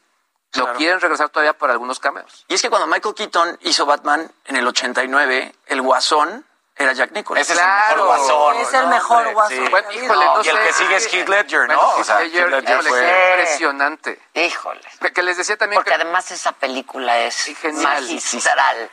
Lo 0.53 0.63
Claro. 0.63 0.77
quieren 0.79 0.99
regresar 0.99 1.29
todavía 1.29 1.53
por 1.57 1.69
algunos 1.69 1.99
cameos. 1.99 2.45
Y 2.47 2.55
es 2.55 2.61
que 2.61 2.69
cuando 2.69 2.87
Michael 2.87 3.13
Keaton 3.13 3.57
hizo 3.61 3.85
Batman 3.85 4.31
en 4.45 4.55
el 4.55 4.65
89, 4.67 5.53
el 5.67 5.81
guasón 5.81 6.45
era 6.79 6.93
Jack 6.93 7.11
Nicholson. 7.11 7.41
Ese 7.41 7.53
es 7.53 7.59
el 7.59 7.65
mejor 7.67 8.05
guasón. 8.05 8.57
Es 8.57 8.73
el 8.73 8.87
mejor 8.87 9.33
guasón. 9.33 9.57
sí. 9.57 9.69
Bueno, 9.69 9.91
híjole, 9.91 10.25
no 10.25 10.41
y 10.43 10.47
el 10.47 10.59
que 10.59 10.73
sigue 10.73 10.95
es 10.95 11.07
que- 11.07 11.19
Heath 11.19 11.29
Ledger, 11.29 11.67
¿no? 11.67 11.75
Bueno, 11.75 11.89
o 11.97 12.03
sea, 12.03 12.21
Heath 12.21 12.31
Ledger, 12.33 12.45
Heath 12.45 12.51
Ledger 12.63 12.73
híjole, 12.79 12.89
fue... 12.89 13.29
impresionante. 13.31 14.19
Híjole. 14.33 14.81
Que, 15.01 15.11
que 15.13 15.21
les 15.23 15.37
decía 15.37 15.57
también 15.57 15.77
Porque 15.79 15.89
que, 15.89 15.95
además 16.01 16.31
esa 16.31 16.53
película 16.53 17.19
es 17.19 17.35
genial. 17.61 18.01
magistral. 18.01 18.89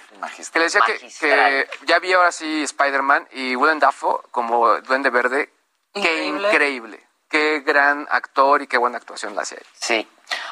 que 0.52 0.58
les 0.58 0.72
decía 0.72 0.86
que, 0.86 1.08
que 1.20 1.70
ya 1.86 1.98
vi 2.00 2.12
ahora 2.12 2.32
sí 2.32 2.64
Spider-Man 2.64 3.28
y 3.32 3.54
Willem 3.56 3.78
Dafoe 3.78 4.20
como 4.30 4.80
Duende 4.80 5.10
Verde. 5.10 5.52
Qué 5.94 6.00
Increíble. 6.00 6.48
increíble. 6.50 7.06
Qué 7.28 7.60
gran 7.60 8.06
actor 8.10 8.62
y 8.62 8.66
qué 8.66 8.78
buena 8.78 8.98
actuación 8.98 9.34
la 9.34 9.42
hace 9.42 9.56
ahí. 9.56 9.62
Sí. 9.80 10.08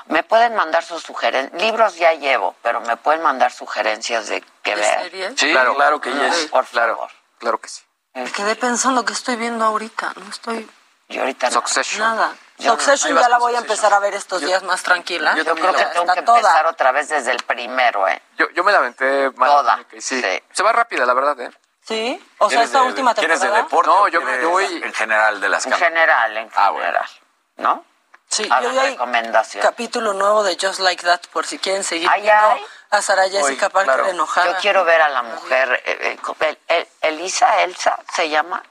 Me 0.06 0.22
pueden 0.22 0.54
mandar 0.54 0.82
sus 0.84 1.02
sugerencias. 1.02 1.60
Libros 1.62 1.96
ya 1.96 2.14
llevo, 2.14 2.54
pero 2.62 2.80
me 2.80 2.96
pueden 2.96 3.22
mandar 3.22 3.52
sugerencias 3.52 4.28
de 4.28 4.40
qué 4.62 4.74
¿De 4.74 4.80
ver. 4.80 5.02
series? 5.02 5.32
Sí, 5.36 5.50
claro, 5.52 6.00
que 6.00 6.10
Ah, 6.10 6.28
yes. 6.28 6.46
Por 6.46 6.64
Claro, 6.66 6.96
favor. 6.96 7.08
claro 7.10 7.23
que 7.60 7.68
sí. 7.68 7.82
Me 8.14 8.30
quedé 8.30 8.54
pensando 8.56 9.04
que 9.04 9.12
estoy 9.12 9.36
viendo 9.36 9.64
ahorita. 9.64 10.12
No 10.16 10.30
estoy 10.30 10.68
Yo 11.08 11.20
ahorita 11.20 11.48
no. 11.48 11.52
Succession. 11.54 12.00
nada. 12.00 12.32
Yo. 12.58 12.70
Succession 12.72 13.18
ya 13.18 13.28
la 13.28 13.38
voy 13.38 13.54
a 13.54 13.58
empezar 13.58 13.92
a 13.92 13.98
ver 13.98 14.14
estos 14.14 14.40
días 14.40 14.62
más 14.62 14.82
tranquila. 14.82 15.34
Yo 15.36 15.44
creo 15.44 15.72
que 15.74 15.84
tengo 15.86 16.12
que 16.14 16.22
toda. 16.22 16.38
empezar 16.38 16.66
otra 16.66 16.92
vez 16.92 17.08
desde 17.08 17.32
el 17.32 17.42
primero, 17.42 18.06
¿eh? 18.08 18.22
Yo, 18.38 18.48
yo 18.50 18.62
me 18.62 18.70
la 18.72 18.78
aventé 18.78 19.30
mal. 19.32 19.50
Toda, 19.50 19.84
Sí. 19.98 20.20
sí. 20.22 20.42
Se 20.52 20.62
va 20.62 20.72
rápida, 20.72 21.04
la 21.04 21.14
verdad, 21.14 21.40
¿eh? 21.40 21.50
Sí, 21.86 22.24
o 22.38 22.48
sea, 22.48 22.58
¿Quieres 22.60 22.66
esta 22.68 22.80
de- 22.80 22.86
última 22.86 23.14
¿Quieres 23.14 23.40
de 23.40 23.46
temporada. 23.48 23.64
deporte? 23.64 23.90
No, 23.90 24.08
yo- 24.08 24.40
yo 24.40 24.50
voy- 24.50 24.82
En 24.84 24.94
general 24.94 25.40
de 25.40 25.48
las 25.50 25.66
En 25.66 25.72
general, 25.72 26.36
en 26.36 26.50
Ah, 26.56 26.70
bueno. 26.70 26.86
general. 26.86 27.08
¿No? 27.56 27.84
Sí, 28.30 28.48
Hagan 28.50 28.72
yo 28.74 28.80
ahí 28.80 28.90
recomendación. 28.92 29.62
capítulo 29.62 30.12
nuevo 30.14 30.42
de 30.44 30.56
Just 30.60 30.80
Like 30.80 31.04
That 31.04 31.20
por 31.32 31.46
si 31.46 31.58
quieren 31.58 31.84
seguir 31.84 32.08
Ay, 32.10 32.22
viendo 32.22 32.46
ay. 32.52 32.64
A 32.94 33.02
Sara 33.02 33.28
Jessica 33.28 33.68
Parker 33.70 33.94
Claro. 33.94 34.08
enojada. 34.10 34.52
Yo 34.52 34.58
quiero 34.60 34.84
ver 34.84 35.00
a 35.02 35.08
la 35.08 35.22
mujer, 35.22 35.82
eh, 35.84 36.16
eh, 36.16 36.18
el- 36.40 36.58
el- 36.68 36.88
Elisa, 37.02 37.62
Elsa, 37.62 37.98
¿se 38.14 38.28
llama? 38.28 38.62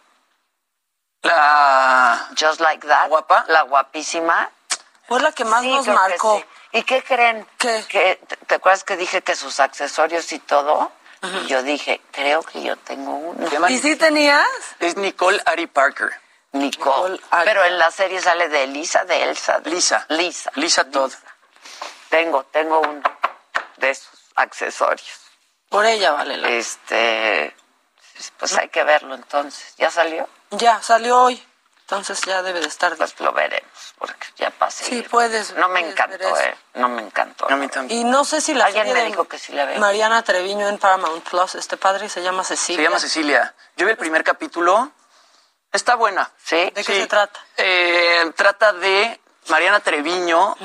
La... 1.21 2.29
Just 2.39 2.59
Like 2.59 2.85
That. 2.87 3.07
¿Guapa? 3.09 3.45
La 3.47 3.61
guapísima. 3.63 4.49
Fue 5.07 5.19
la 5.21 5.31
que 5.31 5.45
más 5.45 5.61
Sí, 5.61 5.71
nos 5.71 5.87
marcó. 5.87 6.37
sí. 6.37 6.45
¿Y 6.79 6.83
qué 6.83 7.03
creen? 7.03 7.47
Que, 7.57 7.83
¿te, 8.27 8.35
te 8.47 8.55
acuerdas 8.55 8.83
que 8.83 8.97
dije 8.97 9.21
que 9.21 9.35
sus 9.35 9.59
accesorios 9.59 10.31
y 10.31 10.39
todo? 10.39 10.91
Y 11.21 11.45
yo 11.47 11.63
dije, 11.63 12.01
creo 12.11 12.41
que 12.43 12.61
yo 12.63 12.75
tengo 12.75 13.13
uno. 13.15 13.47
¿Y 13.69 13.77
sí 13.77 13.95
tenías? 13.95 14.45
Es 14.79 14.97
Nicole 14.97 15.41
Ari 15.45 15.67
Parker. 15.67 16.11
Nicole. 16.51 17.17
Pero 17.45 17.63
en 17.63 17.77
la 17.77 17.91
serie 17.91 18.21
sale 18.21 18.49
de 18.49 18.63
Elisa, 18.63 19.05
de 19.05 19.23
Elsa. 19.23 19.59
de- 19.61 19.69
Lisa. 19.71 20.05
Lisa. 20.09 20.51
Lisa 20.55 20.83
Todd. 20.89 21.13
Tengo, 22.09 22.43
tengo 22.45 22.81
uno 22.81 23.01
de 23.83 23.91
esos 23.91 24.19
accesorios. 24.35 25.19
Por 25.69 25.85
ella 25.85 26.11
vale 26.11 26.37
la 26.37 26.49
Este, 26.49 27.55
pues 28.37 28.57
hay 28.57 28.69
que 28.69 28.83
verlo 28.83 29.15
entonces. 29.15 29.75
¿Ya 29.77 29.91
salió? 29.91 30.27
Ya, 30.51 30.81
salió 30.81 31.19
hoy. 31.19 31.43
Entonces 31.81 32.21
ya 32.21 32.41
debe 32.41 32.61
de 32.61 32.67
estar. 32.67 32.95
Pues 32.95 33.19
lo 33.19 33.33
veremos, 33.33 33.93
porque 33.97 34.27
ya 34.37 34.49
pasé. 34.51 34.85
Sí, 34.85 35.01
puedes. 35.03 35.53
No 35.55 35.67
me 35.67 35.81
puedes 35.81 35.93
encantó, 35.93 36.37
eh. 36.39 36.55
No 36.75 36.89
me 36.89 37.01
encantó. 37.01 37.51
A 37.51 37.55
mí 37.55 37.67
también. 37.67 37.99
Y 37.99 38.03
no 38.05 38.23
sé 38.23 38.39
si 38.39 38.53
la 38.53 38.65
Alguien 38.65 38.93
me 38.93 39.03
dijo 39.03 39.25
que 39.25 39.37
sí 39.37 39.51
la 39.51 39.65
veo. 39.65 39.79
Mariana 39.79 40.23
Treviño 40.23 40.67
en 40.69 40.77
Paramount 40.77 41.27
Plus, 41.27 41.55
este 41.55 41.75
padre 41.75 42.07
se 42.07 42.23
llama 42.23 42.43
Cecilia. 42.43 42.77
Se 42.77 42.83
llama 42.83 42.99
Cecilia. 42.99 43.53
Yo 43.75 43.85
vi 43.85 43.91
el 43.91 43.97
primer 43.97 44.23
capítulo. 44.23 44.91
Está 45.71 45.95
buena. 45.95 46.31
¿Sí? 46.43 46.55
¿De 46.55 46.83
qué 46.83 47.01
se 47.01 47.07
trata? 47.07 47.39
Eh, 47.57 48.31
trata 48.35 48.73
de 48.73 49.19
Mariana 49.49 49.79
Treviño 49.81 50.55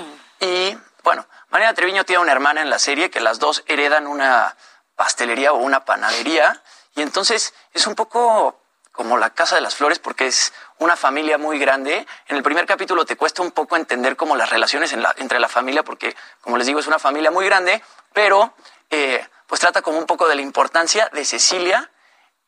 y, 0.41 0.77
bueno, 1.09 1.27
Mariana 1.49 1.73
Treviño 1.73 2.05
tiene 2.05 2.21
una 2.21 2.33
hermana 2.33 2.61
en 2.61 2.69
la 2.69 2.79
serie 2.79 3.09
que 3.11 3.21
las 3.21 3.39
dos 3.39 3.65
heredan 3.67 4.07
una 4.07 4.55
pastelería 4.95 5.55
o 5.55 5.57
una 5.57 5.87
panadería 5.87 6.63
y 6.97 7.01
entonces 7.01 7.55
es 7.73 7.87
un 7.87 7.95
poco 7.95 8.61
como 8.93 9.17
la 9.17 9.31
Casa 9.31 9.55
de 9.55 9.63
las 9.63 9.75
Flores 9.75 9.99
porque 9.99 10.27
es 10.27 10.53
una 10.79 10.97
familia 10.97 11.39
muy 11.39 11.59
grande. 11.59 12.07
En 12.27 12.37
el 12.37 12.43
primer 12.43 12.67
capítulo 12.67 13.07
te 13.07 13.17
cuesta 13.17 13.41
un 13.41 13.53
poco 13.53 13.77
entender 13.77 14.17
como 14.17 14.37
las 14.37 14.51
relaciones 14.51 14.93
en 14.93 15.03
la- 15.03 15.15
entre 15.17 15.41
la 15.41 15.49
familia 15.49 15.83
porque, 15.83 16.15
como 16.43 16.59
les 16.59 16.67
digo, 16.67 16.79
es 16.79 16.87
una 16.87 16.99
familia 16.99 17.31
muy 17.31 17.47
grande, 17.47 17.83
pero 18.13 18.53
eh, 18.91 19.27
pues 19.47 19.63
trata 19.63 19.81
como 19.81 19.97
un 19.97 20.05
poco 20.05 20.29
de 20.29 20.35
la 20.35 20.43
importancia 20.43 21.09
de 21.15 21.25
Cecilia 21.25 21.91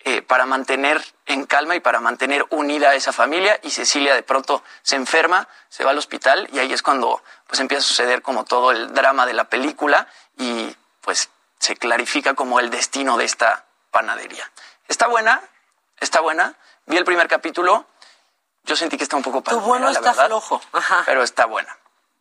eh, 0.02 0.22
para 0.22 0.46
mantener 0.46 1.04
en 1.26 1.44
calma 1.44 1.76
y 1.76 1.80
para 1.80 2.00
mantener 2.00 2.46
unida 2.48 2.90
a 2.90 2.94
esa 2.94 3.12
familia 3.12 3.60
y 3.62 3.70
Cecilia 3.70 4.14
de 4.14 4.22
pronto 4.22 4.62
se 4.82 4.96
enferma, 4.96 5.46
se 5.68 5.84
va 5.84 5.90
al 5.90 5.98
hospital 5.98 6.48
y 6.52 6.58
ahí 6.58 6.72
es 6.72 6.82
cuando 6.82 7.22
pues 7.46 7.60
empieza 7.60 7.84
a 7.84 7.86
suceder 7.86 8.22
como 8.22 8.44
todo 8.44 8.70
el 8.70 8.94
drama 8.94 9.26
de 9.26 9.34
la 9.34 9.44
película 9.44 10.08
y 10.38 10.74
pues 11.02 11.28
se 11.58 11.76
clarifica 11.76 12.32
como 12.32 12.60
el 12.60 12.70
destino 12.70 13.18
de 13.18 13.26
esta 13.26 13.66
panadería. 13.90 14.50
Está 14.88 15.06
buena, 15.06 15.42
está 15.98 16.20
buena. 16.20 16.54
Vi 16.86 16.96
el 16.96 17.04
primer 17.04 17.28
capítulo, 17.28 17.84
yo 18.64 18.76
sentí 18.76 18.96
que 18.96 19.04
está 19.04 19.16
un 19.16 19.22
poco 19.22 19.42
Tu 19.42 19.44
palomera, 19.44 19.68
bueno 19.68 19.86
la 19.86 19.92
está 19.92 20.12
verdad, 20.12 20.26
flojo. 20.28 20.62
Ajá. 20.72 21.02
pero 21.04 21.22
está 21.22 21.44
buena. 21.44 21.76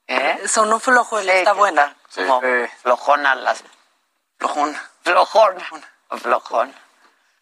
¿Eh? 0.08 0.48
Sonó 0.50 0.80
flojo, 0.80 1.20
él 1.20 1.30
está 1.30 1.54
buena. 1.54 1.96
Como 2.14 2.42
flojona 2.82 3.36
las... 3.36 3.64
Flojona. 4.38 4.90
Flojona. 5.04 5.70
Flojona. 6.10 6.74
¿Y 6.74 6.89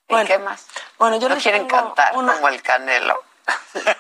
Bueno. 0.10 0.28
qué 0.28 0.40
más? 0.40 0.66
Bueno, 0.98 1.18
yo 1.18 1.28
¿No 1.30 1.36
les 1.36 1.44
quieren 1.44 1.68
cantar 1.68 2.16
una- 2.16 2.34
como 2.34 2.48
el 2.50 2.62
Canelo? 2.62 3.22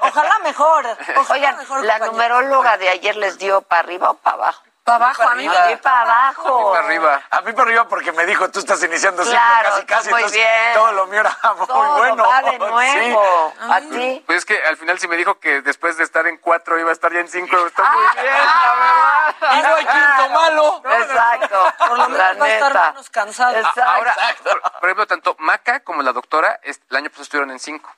Ojalá 0.01 0.39
mejor. 0.39 0.85
Ojalá 1.17 1.33
Oigan, 1.33 1.57
mejor, 1.57 1.85
la 1.85 1.99
compañero. 1.99 2.11
numeróloga 2.41 2.77
de 2.77 2.89
ayer 2.89 3.15
les 3.15 3.37
dio 3.37 3.61
para 3.61 3.79
arriba 3.81 4.11
o 4.11 4.13
para 4.15 4.35
abajo. 4.35 4.63
Para 4.87 5.05
abajo, 5.07 5.23
a 5.23 5.35
mí. 5.35 5.45
A 5.45 5.65
mí 5.67 5.75
para 5.75 6.01
abajo. 6.01 6.71
para 6.71 6.85
arriba. 6.85 7.21
A 7.29 7.41
mí 7.41 7.51
para 7.51 7.63
arriba 7.63 7.87
porque 7.89 8.13
me 8.13 8.25
dijo, 8.25 8.49
tú 8.49 8.59
estás 8.59 8.81
iniciando 8.83 9.21
ciclo 9.25 9.37
Claro, 9.37 9.69
casi 9.71 9.85
casi. 9.85 10.09
muy 10.11 10.19
entonces 10.21 10.39
bien. 10.41 10.73
Todo 10.75 10.91
lo 10.93 11.07
mío 11.07 11.19
era 11.19 11.37
muy 11.57 11.67
Todo 11.67 11.97
bueno. 11.97 12.23
va 12.25 12.41
de 12.41 12.57
nuevo. 12.57 13.53
Sí. 13.53 13.69
¿A 13.69 13.81
ti? 13.81 14.23
Pues 14.25 14.37
es 14.39 14.45
que 14.45 14.63
al 14.65 14.77
final 14.77 14.97
sí 14.97 15.09
me 15.09 15.17
dijo 15.17 15.39
que 15.41 15.61
después 15.61 15.97
de 15.97 16.05
estar 16.05 16.25
en 16.25 16.37
cuatro 16.37 16.79
iba 16.79 16.89
a 16.89 16.93
estar 16.93 17.11
ya 17.11 17.19
en 17.19 17.27
cinco. 17.27 17.57
Está 17.67 17.83
muy 17.91 18.05
Ah, 18.07 18.13
bien, 18.13 18.33
la 18.33 18.75
verdad. 18.75 19.57
Y 19.59 19.61
no 19.61 19.75
hay 19.75 19.85
quinto 19.85 20.29
malo. 20.33 20.81
Exacto. 20.85 21.73
Por 21.79 21.89
lo 21.89 21.97
La 21.97 22.07
menos 22.07 22.41
va 22.41 22.45
a 22.45 22.49
estar 22.53 22.73
neta. 22.73 22.91
menos 22.91 23.09
cansado. 23.09 23.55
Exacto. 23.57 23.83
Ahora, 23.83 24.15
por, 24.41 24.61
por 24.61 24.83
ejemplo, 24.85 25.07
tanto 25.07 25.35
Maca 25.39 25.81
como 25.81 26.01
la 26.01 26.13
doctora 26.13 26.59
el 26.63 26.77
año 26.95 27.09
pasado 27.09 27.23
estuvieron 27.23 27.51
en 27.51 27.59
cinco. 27.59 27.93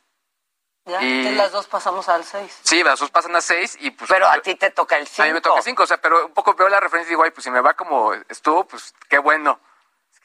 Ya, 0.89 1.01
Y- 1.01 1.17
entonces 1.19 1.37
las 1.37 1.51
dos 1.51 1.67
pasamos 1.67 2.09
al 2.09 2.23
seis. 2.23 2.57
Sí, 2.63 2.83
las 2.83 2.99
dos 2.99 3.11
pasan 3.11 3.35
a 3.35 3.41
seis 3.41 3.77
y 3.79 3.91
pues... 3.91 4.09
Pero 4.09 4.27
a 4.27 4.39
ti 4.41 4.55
te 4.55 4.71
toca 4.71 4.97
el 4.97 5.07
A 5.17 5.23
mí 5.23 5.33
me 5.33 5.41
toca 5.41 5.61
cinco. 5.61 5.63
cinco, 5.63 5.83
o 5.83 5.87
sea, 5.87 5.97
pero 6.01 6.25
un 6.25 6.33
poco 6.33 6.53
veo 6.55 6.67
la 6.69 6.79
referencia 6.79 7.09
y 7.09 7.13
digo, 7.13 7.23
ay, 7.23 7.31
pues 7.31 7.43
si 7.43 7.51
me 7.51 7.61
va 7.61 7.73
como 7.75 8.13
estuvo, 8.27 8.65
pues 8.65 8.93
qué 9.07 9.19
bueno. 9.19 9.59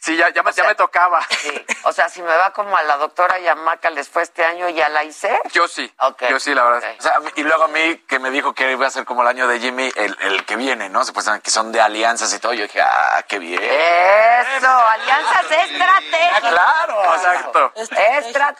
Sí, 0.01 0.19
ya, 0.19 0.29
ya, 0.35 0.43
me, 0.43 0.53
ya 0.53 0.65
me 0.65 0.75
tocaba. 0.75 1.27
Sí. 1.31 1.65
O 1.85 1.93
sea, 1.93 2.11
si 2.11 2.21
me 2.21 2.37
va 2.37 2.53
como 2.53 2.77
a 2.77 2.83
la 2.83 2.99
doctora 2.99 3.39
Yamaca 3.39 3.89
les 3.89 4.07
fue 4.07 4.23
este 4.23 4.45
año, 4.45 4.69
¿ya 4.69 4.91
la 4.91 5.03
hice? 5.03 5.41
Yo 5.53 5.67
sí, 5.67 5.91
Ok. 5.99 6.25
yo 6.29 6.39
sí, 6.39 6.55
la 6.55 6.63
verdad. 6.63 6.95
O 6.99 7.03
sea, 7.03 7.15
y 7.37 7.43
luego 7.43 7.65
a 7.65 7.69
mí 7.69 7.97
que 8.07 8.19
me 8.19 8.31
dijo 8.31 8.53
que 8.55 8.71
iba 8.71 8.87
a 8.87 8.91
ser 8.91 9.07
como 9.07 9.23
el 9.23 9.29
año 9.29 9.49
de 9.49 9.61
Jimmy, 9.61 9.91
el, 9.97 10.15
el 10.21 10.45
que 10.45 10.57
viene, 10.57 10.91
¿no? 10.91 11.07
Supuestamente 11.07 11.45
que 11.45 11.51
son 11.51 11.73
de 11.73 11.81
alianzas 11.81 12.35
y 12.35 12.39
todo. 12.39 12.53
Yo 12.53 12.65
dije, 12.65 12.83
ah, 12.83 13.25
qué 13.27 13.39
bien. 13.39 13.63
Eso, 13.63 14.69
alianzas 14.69 15.45
estratégicas. 15.51 16.35
Ah, 16.35 16.41
claro, 16.51 16.84
exacto. 17.15 17.71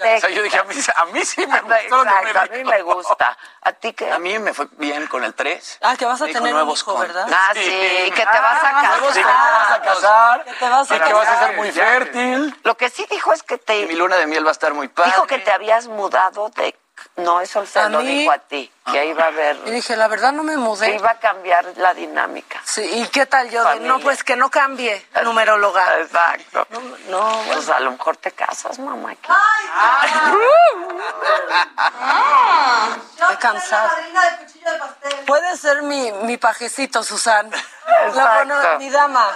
O 0.05 0.21
sea, 0.21 0.31
yo 0.31 0.43
dije, 0.43 0.59
a 0.59 0.65
mí, 0.65 0.75
a 0.97 1.05
mí 1.07 1.25
sí 1.25 1.47
me 1.47 1.63
me 1.63 1.81
Exacto, 1.81 2.39
a 2.39 2.47
mí 2.57 2.65
me 2.65 2.83
gusta. 2.83 3.37
¿A 3.63 3.73
ti 3.73 3.93
qué? 3.93 4.11
A 4.13 4.19
mí 4.19 4.39
me 4.39 4.53
fue 4.55 4.67
bien 4.73 5.07
con 5.07 5.25
el 5.25 5.35
3. 5.35 5.79
Ah, 5.83 5.97
que 5.97 6.05
vas 6.05 6.21
a 6.21 6.27
tener 6.27 6.43
un 6.43 6.51
nuevos 6.51 6.81
hijo, 6.81 6.93
con- 6.93 7.01
¿verdad? 7.03 7.27
Ah, 7.33 7.51
sí, 7.55 7.61
que 7.61 8.11
te 8.13 8.25
vas 8.25 8.65
a 8.65 8.71
casar. 8.73 9.01
Que 9.01 9.21
te 9.21 9.25
vas 9.25 9.71
a 9.71 9.83
casar. 9.83 10.45
Que 10.45 10.53
te 10.53 10.69
vas 10.69 10.91
a 10.91 10.97
y 10.97 11.01
que 11.01 11.13
vas 11.13 11.29
a 11.29 11.31
casar. 11.33 11.47
ser 11.49 11.57
muy 11.57 11.73
fértil. 11.73 12.61
Lo 12.63 12.77
que 12.77 12.91
sí 12.91 13.07
dijo 13.11 13.33
es 13.33 13.43
que 13.43 13.59
te 13.59 13.81
Y 13.81 13.87
mi 13.87 13.95
luna 13.95 14.17
de 14.17 14.27
miel 14.27 14.45
va 14.45 14.51
a 14.51 14.53
estar 14.53 14.75
muy 14.75 14.89
padre. 14.89 15.11
dijo 15.11 15.27
que 15.27 15.39
te 15.39 15.51
habías 15.53 15.87
mudado 15.89 16.49
de 16.51 16.75
no, 17.17 17.41
eso 17.41 17.67
se 17.67 17.81
¿A 17.81 17.89
lo 17.89 17.99
dijo 18.01 18.31
a 18.31 18.39
ti, 18.39 18.71
que 18.91 19.07
iba 19.07 19.25
a 19.25 19.29
haber 19.29 19.57
Y 19.67 19.71
dije, 19.71 19.97
la 19.97 20.09
verdad 20.09 20.33
no 20.33 20.43
me 20.43 20.53
que 20.53 20.59
mudé. 20.59 20.95
iba 20.95 21.11
a 21.11 21.19
cambiar 21.19 21.65
la 21.77 21.95
dinámica. 21.95 22.61
Sí, 22.65 22.83
¿y 22.83 23.07
qué 23.09 23.27
tal 23.27 23.49
yo? 23.51 23.65
De, 23.65 23.81
no, 23.81 23.99
pues 24.01 24.23
que 24.25 24.37
no 24.37 24.51
cambie, 24.51 25.07
numeróloga. 25.23 25.99
Exacto. 26.01 26.67
No, 26.71 26.81
no, 26.81 27.21
bueno. 27.37 27.53
Pues 27.55 27.69
a 27.71 27.81
lo 27.81 27.93
mejor 27.93 28.17
te 28.19 28.33
casas, 28.33 28.79
mamá. 28.79 29.13
aquí. 29.13 29.29
Estoy 33.19 33.37
cansada. 33.37 33.91
Puede 35.27 35.57
ser 35.57 35.83
mi, 35.83 36.13
mi 36.13 36.37
pajecito, 36.37 37.03
Susan. 37.03 37.51
La, 37.51 38.07
Exacto. 38.07 38.45
bueno, 38.55 38.79
mi 38.79 38.91
dama. 38.91 39.29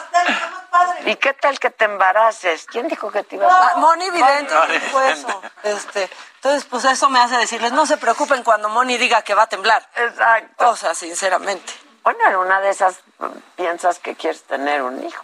¿Y 1.07 1.17
qué 1.17 1.33
tal 1.35 1.59
que 1.59 1.71
te 1.71 1.85
embaraces? 1.87 2.67
¿Quién 2.67 2.89
dijo 2.89 3.11
que 3.11 3.23
te 3.25 3.37
ibas 3.37 3.53
Ah, 3.53 3.73
a 3.75 3.79
Moni 3.79 4.11
Vidente 4.11 4.55
Moni 4.55 4.79
dijo 4.79 5.01
eso. 5.03 5.43
Este, 5.63 6.09
entonces, 6.37 6.65
pues 6.71 6.85
eso 6.85 7.09
me 7.11 7.19
hace 7.21 7.37
decirles, 7.37 7.73
no 7.73 7.85
se 7.87 7.97
preocupen 7.97 8.43
cuando 8.45 8.69
Moni 8.69 8.97
diga 8.97 9.23
que 9.23 9.35
va 9.39 9.45
a 9.45 9.49
temblar. 9.49 9.89
Exacto. 9.95 10.71
O 10.71 10.77
sea, 10.77 10.95
sinceramente. 10.95 11.73
Bueno, 12.03 12.19
en 12.27 12.37
una 12.37 12.61
de 12.61 12.71
esas 12.71 13.01
piensas 13.57 13.99
que 13.99 14.17
quieres 14.17 14.43
tener 14.43 14.83
un 14.83 15.05
hijo. 15.05 15.23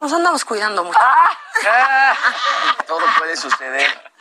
Nos 0.00 0.12
andamos 0.12 0.44
cuidando 0.44 0.82
mucho. 0.82 0.98
Ah. 1.00 2.14
Todo 2.86 3.04
puede 3.18 3.36
suceder. 3.36 4.12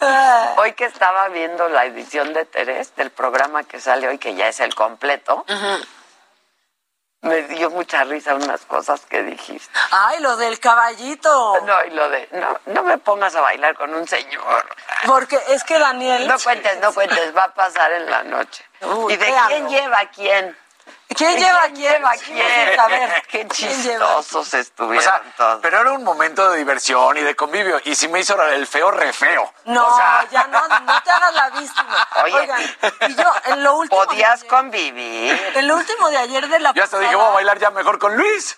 Ah, 0.00 0.54
Hoy 0.56 0.72
que 0.72 0.84
estaba 0.84 1.28
viendo 1.28 1.68
la 1.68 1.84
edición 1.84 2.32
de 2.32 2.44
Terés 2.44 2.94
del 2.96 3.10
programa 3.10 3.64
que 3.64 3.80
sale 3.80 4.08
hoy, 4.08 4.18
que 4.18 4.34
ya 4.34 4.48
es 4.48 4.60
el 4.60 4.74
completo, 4.74 5.44
me 7.20 7.42
dio 7.42 7.70
mucha 7.70 8.04
risa 8.04 8.34
unas 8.34 8.64
cosas 8.64 9.00
que 9.06 9.22
dijiste. 9.22 9.72
Ay, 9.90 10.20
lo 10.20 10.36
del 10.36 10.60
caballito. 10.60 11.60
No, 11.62 11.84
y 11.84 11.90
lo 11.90 12.08
de, 12.08 12.28
no, 12.32 12.60
no 12.66 12.82
me 12.84 12.98
pongas 12.98 13.34
a 13.34 13.40
bailar 13.40 13.74
con 13.76 13.92
un 13.92 14.06
señor. 14.06 14.66
Porque 15.06 15.38
es 15.48 15.64
que 15.64 15.78
Daniel. 15.78 16.28
No 16.28 16.38
cuentes, 16.38 16.78
no 16.80 16.94
cuentes, 16.94 17.36
va 17.36 17.44
a 17.44 17.54
pasar 17.54 17.92
en 17.92 18.08
la 18.08 18.22
noche. 18.22 18.64
Uy, 18.82 19.14
¿Y 19.14 19.16
de 19.16 19.34
quién 19.48 19.68
lleva 19.68 19.98
a 20.00 20.10
quién? 20.10 20.56
¿Quién 21.16 21.38
¿Y 21.38 21.40
lleva 21.40 21.62
quién 21.62 21.74
lleva 21.76 22.10
a 22.10 22.16
quién? 22.16 22.78
A 22.80 22.86
ver, 22.86 23.22
qué 23.28 23.48
chistosos 23.52 24.54
O 24.54 24.56
estuvieron 24.58 25.02
sea, 25.02 25.22
todos. 25.36 25.58
pero 25.62 25.80
era 25.80 25.92
un 25.92 26.04
momento 26.04 26.50
de 26.50 26.58
diversión 26.58 27.16
y 27.16 27.22
de 27.22 27.34
convivio. 27.34 27.80
Y 27.84 27.94
sí 27.94 28.08
me 28.08 28.20
hizo 28.20 28.40
el 28.42 28.66
feo 28.66 28.90
re 28.90 29.12
feo. 29.12 29.50
No, 29.64 29.86
O 29.86 29.96
sea, 29.96 30.26
ya 30.30 30.46
no, 30.48 30.68
no 30.68 31.02
te 31.02 31.10
hagas 31.10 31.34
la 31.34 31.50
víctima. 31.50 32.08
Oye. 32.24 32.34
Oigan, 32.40 32.76
y 33.08 33.14
yo, 33.14 33.32
en 33.46 33.64
lo 33.64 33.76
último. 33.76 34.04
Podías 34.04 34.44
convivir. 34.44 35.52
en 35.54 35.66
lo 35.66 35.76
último 35.76 36.08
de 36.10 36.18
ayer 36.18 36.46
de 36.46 36.58
la 36.60 36.72
yo 36.74 36.84
hasta 36.84 36.98
dije, 36.98 37.12
pasada, 37.12 37.24
voy 37.24 37.32
a 37.32 37.34
bailar 37.36 37.58
ya 37.58 37.70
mejor 37.70 37.98
con 37.98 38.14
Luis. 38.16 38.56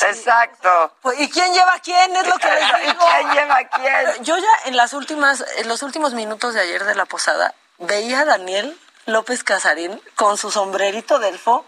Exacto. 0.00 0.96
pues, 1.02 1.18
¿Y 1.20 1.28
quién 1.28 1.52
lleva 1.52 1.74
a 1.74 1.80
quién? 1.80 2.14
Es 2.16 2.26
lo 2.26 2.36
que 2.38 2.50
les 2.50 2.62
¿Y 2.84 2.86
digo. 2.86 3.04
quién 3.04 3.30
lleva 3.32 3.56
a 3.58 3.68
quién? 3.68 4.24
Yo 4.24 4.36
ya 4.38 4.48
en 4.66 4.76
las 4.76 4.92
últimas, 4.92 5.44
en 5.56 5.68
los 5.68 5.82
últimos 5.82 6.14
minutos 6.14 6.54
de 6.54 6.60
ayer 6.60 6.84
de 6.84 6.94
la 6.94 7.04
posada, 7.04 7.54
veía 7.78 8.20
a 8.20 8.24
Daniel 8.24 8.78
López 9.08 9.42
Casarín 9.42 9.98
con 10.16 10.36
su 10.36 10.50
sombrerito 10.50 11.18
de 11.18 11.30
elfo. 11.30 11.64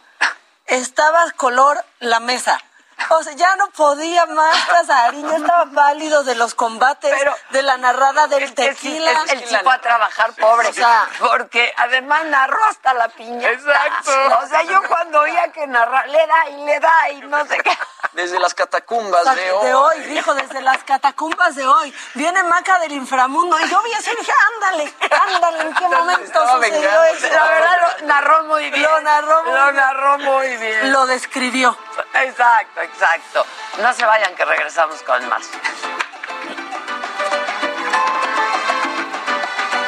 Estaba 0.67 1.31
color 1.39 1.83
la 1.99 2.21
mesa. 2.21 2.61
O 3.09 3.23
sea, 3.23 3.33
ya 3.33 3.57
no 3.57 3.69
podía 3.71 4.27
más 4.27 4.57
Casarín, 4.67 5.29
ya 5.29 5.37
estaba 5.37 5.67
pálido 5.73 6.23
de 6.23 6.35
los 6.35 6.55
combates, 6.55 7.15
de 7.51 7.63
la 7.63 7.77
narrada 7.79 8.27
del 8.29 8.55
tequila. 8.55 9.11
El, 9.29 9.31
el 9.41 9.45
tipo 9.45 9.71
a 9.71 9.79
trabajar 9.81 10.33
pobre. 10.35 10.69
O 10.69 10.73
sea, 10.73 11.09
porque 11.19 11.73
además 11.77 12.25
narró 12.27 12.63
hasta 12.67 12.95
la 12.95 13.09
piña. 13.09 13.49
Exacto. 13.51 14.13
O 14.43 14.47
sea, 14.49 14.63
yo 14.63 14.81
cuando 14.89 15.21
oía 15.21 15.51
que 15.53 15.67
narra, 15.67 16.07
le 16.07 16.27
da 16.27 16.49
y 16.51 16.65
le 16.65 16.81
da 16.81 17.11
y 17.11 17.21
no 17.23 17.45
sé 17.47 17.59
qué. 17.59 17.77
Desde 18.13 18.39
las 18.41 18.55
catacumbas 18.55 19.21
O 19.21 19.25
sea, 19.25 19.35
de 19.35 19.53
hoy. 19.53 19.67
de 19.67 19.75
hoy, 19.75 20.01
dijo, 20.05 20.35
desde 20.35 20.61
las 20.63 20.83
catacumbas 20.85 21.55
de 21.55 21.67
hoy. 21.67 21.95
Viene 22.15 22.43
Maca 22.43 22.79
del 22.81 22.93
inframundo. 22.93 23.59
Y 23.61 23.69
yo 23.69 23.81
vi 23.83 23.93
eso 23.93 24.13
y 24.13 24.17
dije, 24.17 24.33
ándale, 24.55 24.95
ándale, 25.29 25.61
¿en 25.63 25.75
qué 25.75 25.89
momento 25.89 26.41
sucedió 26.49 26.59
vengando. 26.61 27.05
eso? 27.05 27.29
La 27.33 27.45
verdad 27.45 27.77
lo 28.01 28.07
narró 28.07 28.45
muy 28.45 28.71
bien. 28.71 28.83
Lo 28.83 29.01
narró 29.01 29.43
muy 29.45 29.53
Lo 29.53 29.63
bien. 29.65 29.77
narró 29.77 30.19
muy 30.19 30.57
bien. 30.57 30.93
Lo 30.93 31.07
describió. 31.07 31.77
Exacto, 32.15 32.81
exacto. 32.93 33.47
No 33.81 33.93
se 33.93 34.05
vayan 34.05 34.35
que 34.35 34.45
regresamos 34.45 35.03
con 35.03 35.29
más. 35.29 35.49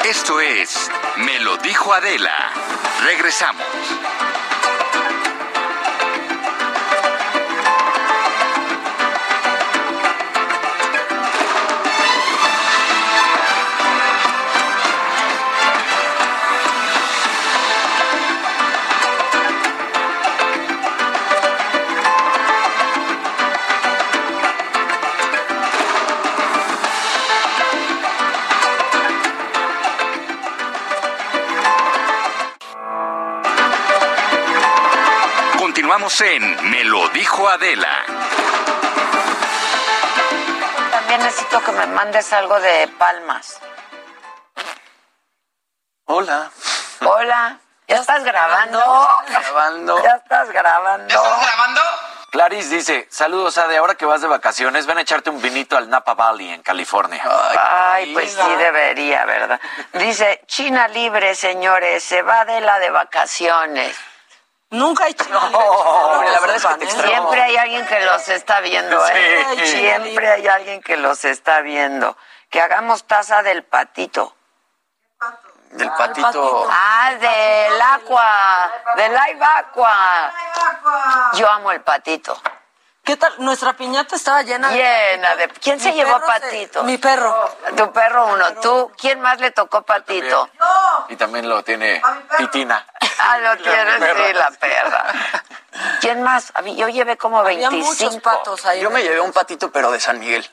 Esto 0.05 0.41
es 0.41 0.91
Me 1.17 1.39
lo 1.41 1.57
dijo 1.59 1.93
Adela. 1.93 2.51
Regresamos. 3.05 3.67
Continuamos 35.93 36.21
en 36.23 36.71
Me 36.71 36.85
lo 36.85 37.07
dijo 37.11 37.47
Adela. 37.47 38.07
También 40.91 41.23
necesito 41.23 41.63
que 41.63 41.73
me 41.73 41.87
mandes 41.89 42.33
algo 42.33 42.59
de 42.61 42.89
palmas. 42.97 43.61
Hola. 46.07 46.51
Hola. 47.05 47.59
¿Ya 47.89 47.97
estás 47.97 48.25
grabando? 48.25 48.81
Grabando. 49.29 50.03
¿Ya 50.03 50.15
estás 50.15 50.51
grabando? 50.51 51.15
grabando? 51.15 51.81
Clarice 52.31 52.75
dice, 52.75 53.07
saludos 53.11 53.59
Ade, 53.59 53.77
ahora 53.77 53.95
que 53.95 54.07
vas 54.07 54.23
de 54.23 54.29
vacaciones, 54.29 54.87
ven 54.87 54.97
a 54.97 55.03
echarte 55.03 55.29
un 55.29 55.43
vinito 55.43 55.77
al 55.77 55.91
Napa 55.91 56.15
Valley 56.15 56.53
en 56.53 56.63
California. 56.63 57.23
Ay, 57.59 58.15
pues 58.15 58.33
sí 58.33 58.57
debería, 58.57 59.27
¿verdad? 59.27 59.61
Dice, 59.93 60.41
China 60.47 60.89
libre, 60.89 61.35
señores, 61.35 62.03
se 62.03 62.23
va 62.23 62.47
de 62.47 62.63
la 62.63 62.79
de 62.79 62.89
vacaciones. 62.89 63.95
Nunca 64.73 65.05
hay 65.05 65.15
hombre, 65.21 66.31
la 66.31 66.41
verdad 66.41 66.57
es 66.57 66.65
que 66.65 66.75
te 66.77 66.85
extraño. 66.87 67.09
Siempre 67.11 67.43
hay 67.43 67.57
alguien 67.59 67.87
que 67.87 68.01
los 68.01 68.29
está 68.29 68.61
viendo, 68.61 69.07
¿eh? 69.09 69.47
Sí. 69.57 69.67
Siempre 69.67 70.31
hay 70.31 70.49
alguien 70.49 70.81
que 70.81 70.97
los 70.97 71.27
está 71.27 71.61
viendo. 71.61 72.17
Que 72.49 72.61
hagamos 72.61 73.05
taza 73.05 73.43
del 73.43 73.65
patito. 73.65 74.35
Del 75.73 75.91
patito. 75.91 76.67
Ah, 76.71 77.13
del 77.21 77.81
agua, 77.83 78.73
del 78.97 79.13
live 79.13 79.45
aqua. 79.57 80.33
Yo 81.35 81.51
amo 81.51 81.71
el 81.71 81.83
patito. 81.83 82.41
¿Qué 83.05 83.17
tal? 83.17 83.33
Nuestra 83.39 83.73
piñata 83.77 84.15
estaba 84.15 84.43
llena 84.43 84.69
de... 84.69 84.77
Llena 84.77 85.35
de... 85.35 85.49
¿Quién 85.49 85.81
se 85.81 85.91
Mi 85.91 85.97
llevó 85.97 86.21
se- 86.21 86.27
patito? 86.27 86.85
Mi 86.85 86.99
perro. 86.99 87.35
Tu 87.77 87.93
perro 87.93 88.27
uno. 88.29 88.53
¿Tú? 88.61 88.93
¿Quién 88.97 89.21
más 89.21 89.41
le 89.41 89.51
tocó 89.51 89.83
patito? 89.83 90.49
Y 91.09 91.17
también 91.17 91.49
lo 91.49 91.63
tiene 91.65 92.01
Pitina. 92.39 92.87
Ah, 93.25 93.39
lo 93.39 93.63
perra. 93.63 93.99
sí, 94.27 94.33
la 94.33 94.51
perra. 94.59 95.05
¿Quién 96.01 96.23
más? 96.25 96.51
A 96.55 96.63
mí- 96.63 96.75
Yo 96.75 96.89
llevé 96.89 97.17
como 97.17 97.39
Había 97.39 97.69
25. 97.71 97.85
muchos 97.87 98.17
patos 98.21 98.67
ahí. 98.67 98.81
Yo 98.81 98.91
me 98.91 99.01
llevé 99.03 99.21
un 99.21 99.33
patito, 99.33 99.71
pero 99.71 99.93
de 99.93 100.01
San 100.01 100.19
Miguel. 100.19 100.49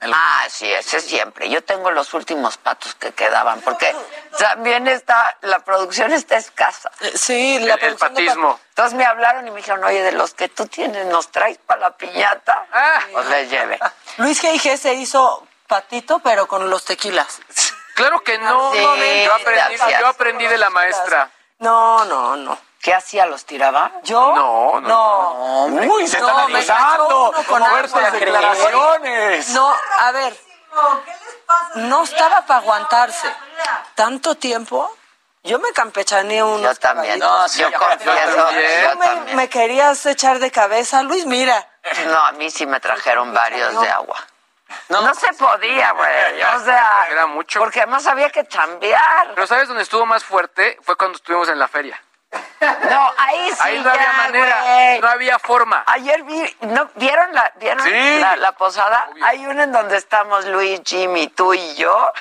Ah, 0.00 0.44
sí, 0.48 0.70
ese 0.70 1.00
siempre. 1.00 1.48
Yo 1.48 1.64
tengo 1.64 1.90
los 1.90 2.12
últimos 2.14 2.58
patos 2.58 2.94
que 2.96 3.12
quedaban, 3.12 3.60
porque 3.62 3.94
también 4.38 4.86
está, 4.88 5.36
la 5.40 5.60
producción 5.60 6.12
está 6.12 6.36
escasa. 6.36 6.90
Eh, 7.00 7.12
Sí, 7.16 7.58
la 7.60 7.74
El, 7.74 7.84
el 7.84 7.96
patismo. 7.96 8.60
Entonces 8.70 8.94
me 8.94 9.06
hablaron 9.06 9.46
y 9.48 9.50
me 9.50 9.56
dijeron, 9.56 9.82
oye, 9.84 10.02
de 10.02 10.12
los 10.12 10.34
que 10.34 10.48
tú 10.48 10.66
tienes, 10.66 11.06
¿nos 11.06 11.32
traes 11.32 11.58
para 11.58 11.80
la 11.80 11.96
piñata? 11.96 12.66
Ah. 12.72 13.00
Pues 13.10 13.26
les 13.28 13.50
llevé. 13.50 13.78
Luis 14.18 14.42
G.I.G. 14.42 14.76
se 14.76 14.94
hizo 14.94 15.46
patito, 15.66 16.18
pero 16.18 16.46
con 16.46 16.68
los 16.68 16.84
tequilas. 16.84 17.40
Claro 17.94 18.22
que 18.22 18.36
no. 18.38 18.72
Sí, 18.72 18.78
yo, 19.24 19.34
aprendí, 19.34 19.76
yo 19.98 20.06
aprendí 20.06 20.46
de 20.46 20.58
la 20.58 20.68
maestra. 20.68 21.30
No, 21.58 22.04
no, 22.04 22.36
no. 22.36 22.65
¿Qué 22.86 22.94
hacía? 22.94 23.26
¿Los 23.26 23.44
tiraba? 23.44 23.90
¿Yo? 24.04 24.32
No, 24.36 24.80
no, 24.80 24.88
No. 24.88 25.64
Hombre. 25.64 25.88
Uy, 25.88 26.06
se 26.06 26.20
No, 26.20 26.46
están 26.56 27.00
uno 27.00 27.32
con 27.48 27.64
Fuertes 27.66 28.12
declaraciones. 28.12 29.48
No, 29.48 29.74
a 29.98 30.12
ver. 30.12 30.36
No 31.74 32.04
estaba 32.04 32.42
para 32.46 32.60
aguantarse. 32.60 33.28
¿Tanto 33.96 34.36
tiempo? 34.36 34.88
Yo 35.42 35.58
me 35.58 35.72
campechaneé 35.72 36.44
unos 36.44 36.62
Yo 36.62 36.74
también. 36.76 37.18
caballitos. 37.18 37.40
No, 37.40 37.48
sí, 37.48 37.60
yo 37.62 37.70
yo 37.70 37.78
confieso, 37.80 38.36
también. 38.36 38.82
yo 38.84 38.92
Tú 38.92 38.98
me, 38.98 39.06
también. 39.06 39.36
me 39.36 39.48
querías 39.48 40.06
echar 40.06 40.38
de 40.38 40.52
cabeza, 40.52 41.02
Luis, 41.02 41.26
mira. 41.26 41.68
No, 42.06 42.20
a 42.20 42.30
mí 42.32 42.48
sí 42.52 42.66
me 42.66 42.78
trajeron 42.78 43.34
varios 43.34 43.80
de 43.80 43.88
agua. 43.90 44.16
No, 44.90 45.12
se 45.12 45.32
podía, 45.32 45.90
güey. 45.90 46.42
O 46.54 46.60
sea, 46.64 47.06
Era 47.10 47.26
mucho. 47.26 47.58
porque 47.58 47.80
además 47.80 48.06
había 48.06 48.30
que 48.30 48.46
chambear. 48.46 49.32
Pero 49.34 49.46
¿sabes 49.48 49.66
dónde 49.66 49.82
estuvo 49.82 50.06
más 50.06 50.22
fuerte? 50.22 50.78
Fue 50.82 50.94
cuando 50.96 51.16
estuvimos 51.16 51.48
en 51.48 51.58
la 51.58 51.66
feria. 51.66 52.00
No, 52.60 53.12
ahí 53.18 53.50
sí 53.50 53.56
Ahí 53.60 53.80
no 53.80 53.90
había 53.90 54.02
ya, 54.02 54.12
manera, 54.12 54.62
güey. 54.62 55.00
no 55.00 55.08
había 55.08 55.38
forma. 55.38 55.84
Ayer 55.86 56.22
vi, 56.22 56.56
¿no, 56.62 56.88
¿vieron, 56.94 57.32
la, 57.34 57.52
¿vieron 57.56 57.82
Sí. 57.84 58.18
la, 58.20 58.36
la 58.36 58.52
posada? 58.52 59.08
Hay 59.24 59.46
una 59.46 59.64
en 59.64 59.72
donde 59.72 59.96
estamos 59.96 60.44
Luis, 60.46 60.80
Jimmy, 60.84 61.28
tú 61.28 61.52
y 61.54 61.74
yo. 61.74 62.12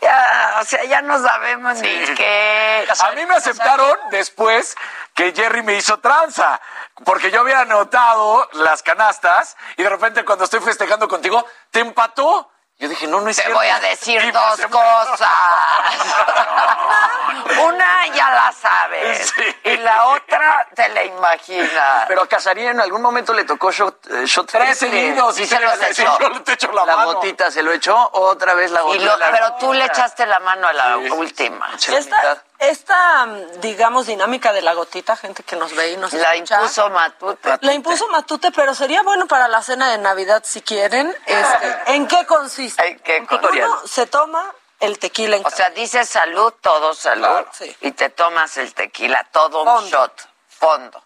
Ya, 0.00 0.56
o 0.60 0.64
sea, 0.64 0.84
ya 0.84 1.02
no 1.02 1.18
sabemos 1.20 1.78
ni 1.80 1.88
qué. 2.16 2.86
A 3.00 3.10
mí 3.12 3.26
me 3.26 3.36
aceptaron 3.36 3.96
después 4.10 4.76
que 5.14 5.32
Jerry 5.32 5.62
me 5.62 5.74
hizo 5.74 5.98
tranza, 5.98 6.60
porque 7.04 7.30
yo 7.30 7.40
había 7.40 7.60
anotado 7.60 8.48
las 8.54 8.82
canastas 8.82 9.56
y 9.76 9.82
de 9.82 9.88
repente 9.88 10.24
cuando 10.24 10.44
estoy 10.44 10.60
festejando 10.60 11.08
contigo, 11.08 11.44
te 11.70 11.80
empató. 11.80 12.50
Yo 12.80 12.88
dije, 12.88 13.08
no, 13.08 13.20
no 13.20 13.28
es 13.28 13.36
Te 13.36 13.42
cierto. 13.42 13.58
voy 13.58 13.66
a 13.68 13.80
decir 13.80 14.22
Y 14.22 14.30
dos 14.30 14.60
cosas. 14.70 15.28
Una 17.64 18.06
ya 18.14 18.30
la 18.30 18.52
sabes. 18.52 19.32
Sí. 19.36 19.56
Y 19.64 19.76
la 19.78 20.06
otra 20.08 20.66
te 20.74 20.88
la 20.90 21.02
imaginas. 21.04 22.04
Pero 22.06 22.22
a 22.22 22.28
Casarín 22.28 22.68
en 22.68 22.80
algún 22.80 23.02
momento 23.02 23.32
le 23.34 23.44
tocó 23.44 23.72
shot, 23.72 24.06
eh, 24.10 24.26
shot 24.26 24.48
Tres 24.50 24.78
seguidos 24.78 25.38
y 25.40 25.46
se 25.46 25.58
los 25.58 25.76
tres- 25.78 25.98
echó. 25.98 26.18
yo 26.20 26.28
le 26.30 26.40
te 26.40 26.52
echo 26.52 26.70
la, 26.72 26.84
La 26.84 26.96
mano. 26.96 27.14
gotita 27.14 27.50
se 27.50 27.62
lo 27.64 27.72
echó, 27.72 28.10
otra 28.12 28.54
vez 28.54 28.70
la 28.70 28.80
Y 28.80 28.84
gotita. 28.84 29.04
lo- 29.06 29.16
la 29.16 29.30
pero 29.32 29.52
tú 29.54 29.72
le 29.72 29.84
echaste 29.84 30.24
la 30.26 30.38
mano 30.38 30.68
a 30.68 30.72
la 30.72 30.96
última. 30.98 31.70
Eché 31.74 32.00
la 32.00 32.38
Esta, 32.58 33.26
mm, 33.26 33.60
digamos, 33.60 34.06
dinámica 34.06 34.52
de 34.52 34.62
la 34.62 34.74
gotita, 34.74 35.16
gente 35.16 35.44
que 35.44 35.54
nos 35.54 35.74
ve 35.76 35.92
y 35.92 35.96
nos 35.96 36.12
La 36.12 36.34
escucha, 36.34 36.56
impuso 36.56 36.90
Matute. 36.90 37.58
La 37.60 37.72
impuso 37.72 38.08
Matute, 38.08 38.50
pero 38.50 38.74
sería 38.74 39.02
bueno 39.02 39.26
para 39.26 39.46
la 39.46 39.62
cena 39.62 39.90
de 39.90 39.98
Navidad 39.98 40.42
si 40.44 40.60
quieren. 40.62 41.14
Este, 41.26 41.78
¿En 41.94 42.08
qué 42.08 42.26
consiste? 42.26 42.84
¿En 42.86 42.98
qué 42.98 43.26
Uno 43.30 43.86
se 43.86 44.06
toma 44.06 44.52
el 44.80 44.98
tequila 44.98 45.36
en 45.36 45.46
O 45.46 45.50
sea, 45.50 45.70
dices 45.70 46.08
salud, 46.08 46.52
todo 46.60 46.94
salud. 46.94 47.26
Claro, 47.26 47.48
sí. 47.52 47.76
Y 47.80 47.92
te 47.92 48.10
tomas 48.10 48.56
el 48.56 48.74
tequila, 48.74 49.26
todo 49.30 49.62
un 49.62 49.68
Fondo. 49.68 49.88
shot, 49.88 50.28
fondo. 50.48 51.04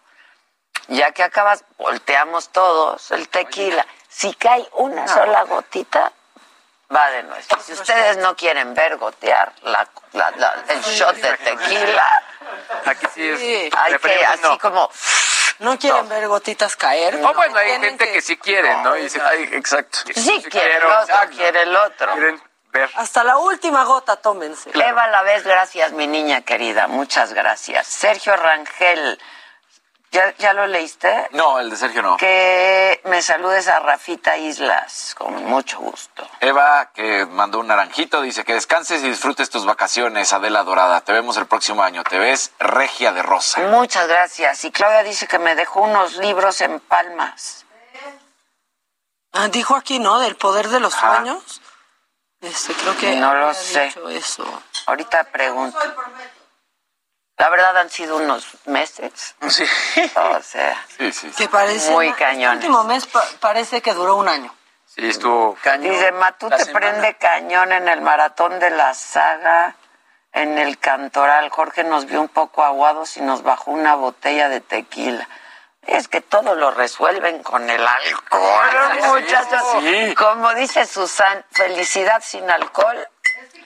Ya 0.87 1.11
que 1.11 1.23
acabas, 1.23 1.63
volteamos 1.77 2.49
todos 2.49 3.11
el 3.11 3.29
tequila. 3.29 3.85
Si 4.09 4.33
cae 4.33 4.67
una 4.73 5.07
sola 5.07 5.43
gotita, 5.43 6.11
va 6.95 7.09
de 7.11 7.23
nuestro. 7.23 7.59
Si 7.61 7.73
ustedes 7.73 8.17
no 8.17 8.35
quieren 8.35 8.73
ver 8.73 8.97
gotear 8.97 9.51
la, 9.63 9.87
la- 10.13 10.31
la- 10.31 10.63
el 10.69 10.81
shot 10.81 11.15
de 11.15 11.37
tequila, 11.37 12.23
Aquí 12.85 13.07
sí 13.13 13.29
es. 13.29 13.39
Sí. 13.39 13.69
hay 13.75 13.97
que 13.97 14.25
así 14.25 14.41
no. 14.43 14.59
como... 14.59 14.89
No 15.59 15.77
quieren 15.79 16.09
ver 16.09 16.27
gotitas 16.27 16.75
caer. 16.75 17.15
O 17.23 17.33
bueno, 17.33 17.57
hay 17.57 17.79
gente 17.79 18.11
que, 18.11 18.21
sí 18.21 18.37
quiere, 18.37 18.75
¿no? 18.77 18.97
Y 18.97 19.03
dice, 19.03 19.21
Ay, 19.23 19.49
exacto. 19.53 19.99
Sí, 20.13 20.43
quiere 20.49 20.75
el 20.75 20.81
quiero, 20.81 20.99
otro, 21.01 21.15
quiere 21.35 21.61
el 21.61 21.75
otro. 21.75 22.11
quieren 22.13 22.43
ver. 22.71 22.89
Hasta 22.95 23.23
la 23.23 23.37
última 23.37 23.83
gota, 23.85 24.17
tómense. 24.17 24.71
Eva 24.73 25.07
la 25.07 25.21
vez, 25.21 25.43
gracias, 25.43 25.91
mi 25.93 26.07
niña 26.07 26.41
querida, 26.41 26.87
muchas 26.87 27.33
gracias. 27.33 27.87
Sergio 27.87 28.35
Rangel, 28.35 29.21
¿ya, 30.13 30.33
ya 30.37 30.53
lo 30.53 30.65
leíste? 30.67 31.27
No, 31.31 31.59
el 31.59 31.69
de 31.69 31.75
Sergio 31.75 32.01
no. 32.01 32.15
Que 32.15 33.01
me 33.05 33.21
saludes 33.21 33.67
a 33.67 33.79
Rafita 33.79 34.37
Islas, 34.37 35.13
con 35.17 35.43
mucho 35.43 35.79
gusto. 35.79 36.25
Eva, 36.39 36.91
que 36.93 37.25
mandó 37.25 37.59
un 37.59 37.67
naranjito, 37.67 38.21
dice 38.21 38.45
que 38.45 38.53
descanses 38.53 39.03
y 39.03 39.09
disfrutes 39.09 39.49
tus 39.49 39.65
vacaciones, 39.65 40.31
Adela 40.31 40.63
Dorada. 40.63 41.01
Te 41.01 41.11
vemos 41.11 41.35
el 41.35 41.47
próximo 41.47 41.83
año. 41.83 42.03
Te 42.05 42.17
ves 42.17 42.51
regia 42.59 43.11
de 43.11 43.21
rosa. 43.23 43.59
Muchas 43.67 44.07
gracias. 44.07 44.63
Y 44.63 44.71
Claudia 44.71 45.03
dice 45.03 45.27
que 45.27 45.39
me 45.39 45.55
dejó 45.55 45.81
unos 45.81 46.15
libros 46.17 46.61
en 46.61 46.79
palmas. 46.79 47.65
Ah, 49.33 49.47
dijo 49.47 49.75
aquí, 49.75 49.99
¿no? 49.99 50.19
Del 50.19 50.35
poder 50.35 50.69
de 50.69 50.79
los 50.79 50.93
sueños. 50.93 51.59
Este, 52.39 52.73
creo 52.73 52.95
que 52.97 53.15
No 53.15 53.33
lo 53.33 53.53
sé. 53.53 53.85
dicho 53.85 54.07
eso. 54.09 54.45
Ahorita 54.85 55.23
pregunto. 55.23 55.79
La 57.37 57.49
verdad 57.49 57.75
han 57.77 57.89
sido 57.89 58.17
unos 58.17 58.45
meses. 58.65 59.35
Sí. 59.49 59.65
O 60.15 60.41
sea, 60.41 60.85
Que 61.37 61.49
parece. 61.49 61.91
Muy 61.91 62.07
El 62.09 62.15
cañones. 62.15 62.57
último 62.63 62.83
mes 62.83 63.05
pa- 63.07 63.25
parece 63.39 63.81
que 63.81 63.93
duró 63.93 64.15
un 64.15 64.27
año. 64.29 64.53
Sí, 64.85 65.07
estuvo. 65.09 65.57
Dice, 65.79 66.11
Matute 66.11 66.65
prende 66.67 67.15
cañón 67.17 67.71
en 67.71 67.87
el 67.87 68.01
maratón 68.01 68.59
de 68.59 68.69
la 68.69 68.93
saga, 68.93 69.75
en 70.33 70.59
el 70.59 70.77
cantoral. 70.77 71.49
Jorge 71.49 71.83
nos 71.83 72.05
vio 72.05 72.21
un 72.21 72.29
poco 72.29 72.63
aguados 72.63 73.17
y 73.17 73.21
nos 73.21 73.41
bajó 73.41 73.71
una 73.71 73.95
botella 73.95 74.49
de 74.49 74.61
tequila. 74.61 75.27
Es 75.87 76.07
que 76.07 76.21
todo 76.21 76.53
lo 76.55 76.69
resuelven 76.71 77.41
con 77.43 77.67
el 77.69 77.85
alcohol, 77.85 78.69
Sí, 79.01 79.07
muchachos. 79.07 79.61
sí. 79.81 80.15
Como 80.15 80.53
dice 80.53 80.85
Susan, 80.85 81.43
felicidad 81.51 82.21
sin 82.23 82.49
alcohol 82.49 83.05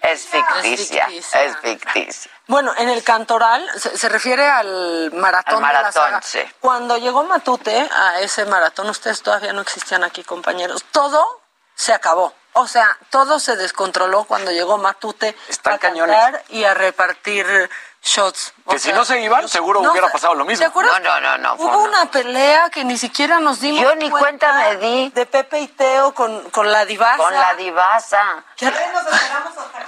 es 0.02 0.26
ficticia. 0.26 1.06
ficticia. 1.08 1.44
Es 1.44 1.58
ficticia. 1.58 2.32
Bueno, 2.48 2.74
en 2.78 2.90
el 2.90 3.04
cantoral 3.04 3.68
se, 3.78 3.98
se 3.98 4.10
refiere 4.10 4.48
al 4.48 5.12
maratón, 5.14 5.56
Al 5.56 5.62
maratón, 5.62 5.84
de 5.84 5.84
la 5.84 5.92
saga. 5.92 6.22
sí. 6.22 6.40
Cuando 6.62 6.98
llegó 6.98 7.24
Matute 7.24 7.90
a 7.94 8.20
ese 8.22 8.46
maratón, 8.46 8.90
ustedes 8.90 9.22
todavía 9.22 9.52
no 9.54 9.62
existían 9.62 10.04
aquí, 10.04 10.24
compañeros. 10.24 10.84
Todo 10.92 11.26
se 11.76 11.94
acabó. 11.94 12.34
O 12.54 12.66
sea, 12.68 12.98
todo 13.12 13.40
se 13.40 13.56
descontroló 13.56 14.24
cuando 14.24 14.52
llegó 14.52 14.78
Matute 14.78 15.36
Están 15.48 15.74
a 15.74 15.78
cañones. 15.78 16.16
cantar 16.16 16.44
y 16.50 16.64
a 16.64 16.74
repartir 16.74 17.70
shots. 18.08 18.54
O 18.66 18.72
Que 18.72 18.80
si 18.80 18.92
no 18.94 19.06
se 19.06 19.20
iban, 19.22 19.48
seguro 19.48 19.82
no 19.82 19.92
hubiera 19.92 20.10
pasado 20.12 20.34
lo 20.36 20.44
mismo. 20.46 20.64
¿Te 20.64 20.68
acuerdas? 20.70 21.00
No, 21.02 21.20
no, 21.20 21.38
no, 21.38 21.38
no, 21.38 21.54
Hubo 21.56 21.78
una- 21.80 22.02
una 22.02 22.12
pelea 22.12 22.70
que 22.70 22.84
ni 22.84 22.98
siquiera 22.98 23.40
nos 23.40 23.60
dimos 23.60 23.82
Yo 23.82 23.96
ni 23.96 24.10
cuenta 24.10 24.52
me 24.54 24.76
di. 24.78 25.10
De 25.10 25.26
Pepe 25.26 25.60
y 25.60 25.68
Teo 25.68 26.14
con, 26.14 26.50
con 26.52 26.72
la 26.72 26.86
divasa. 26.86 27.18
Con 27.18 27.34
la 27.34 27.54
divasa. 27.56 28.44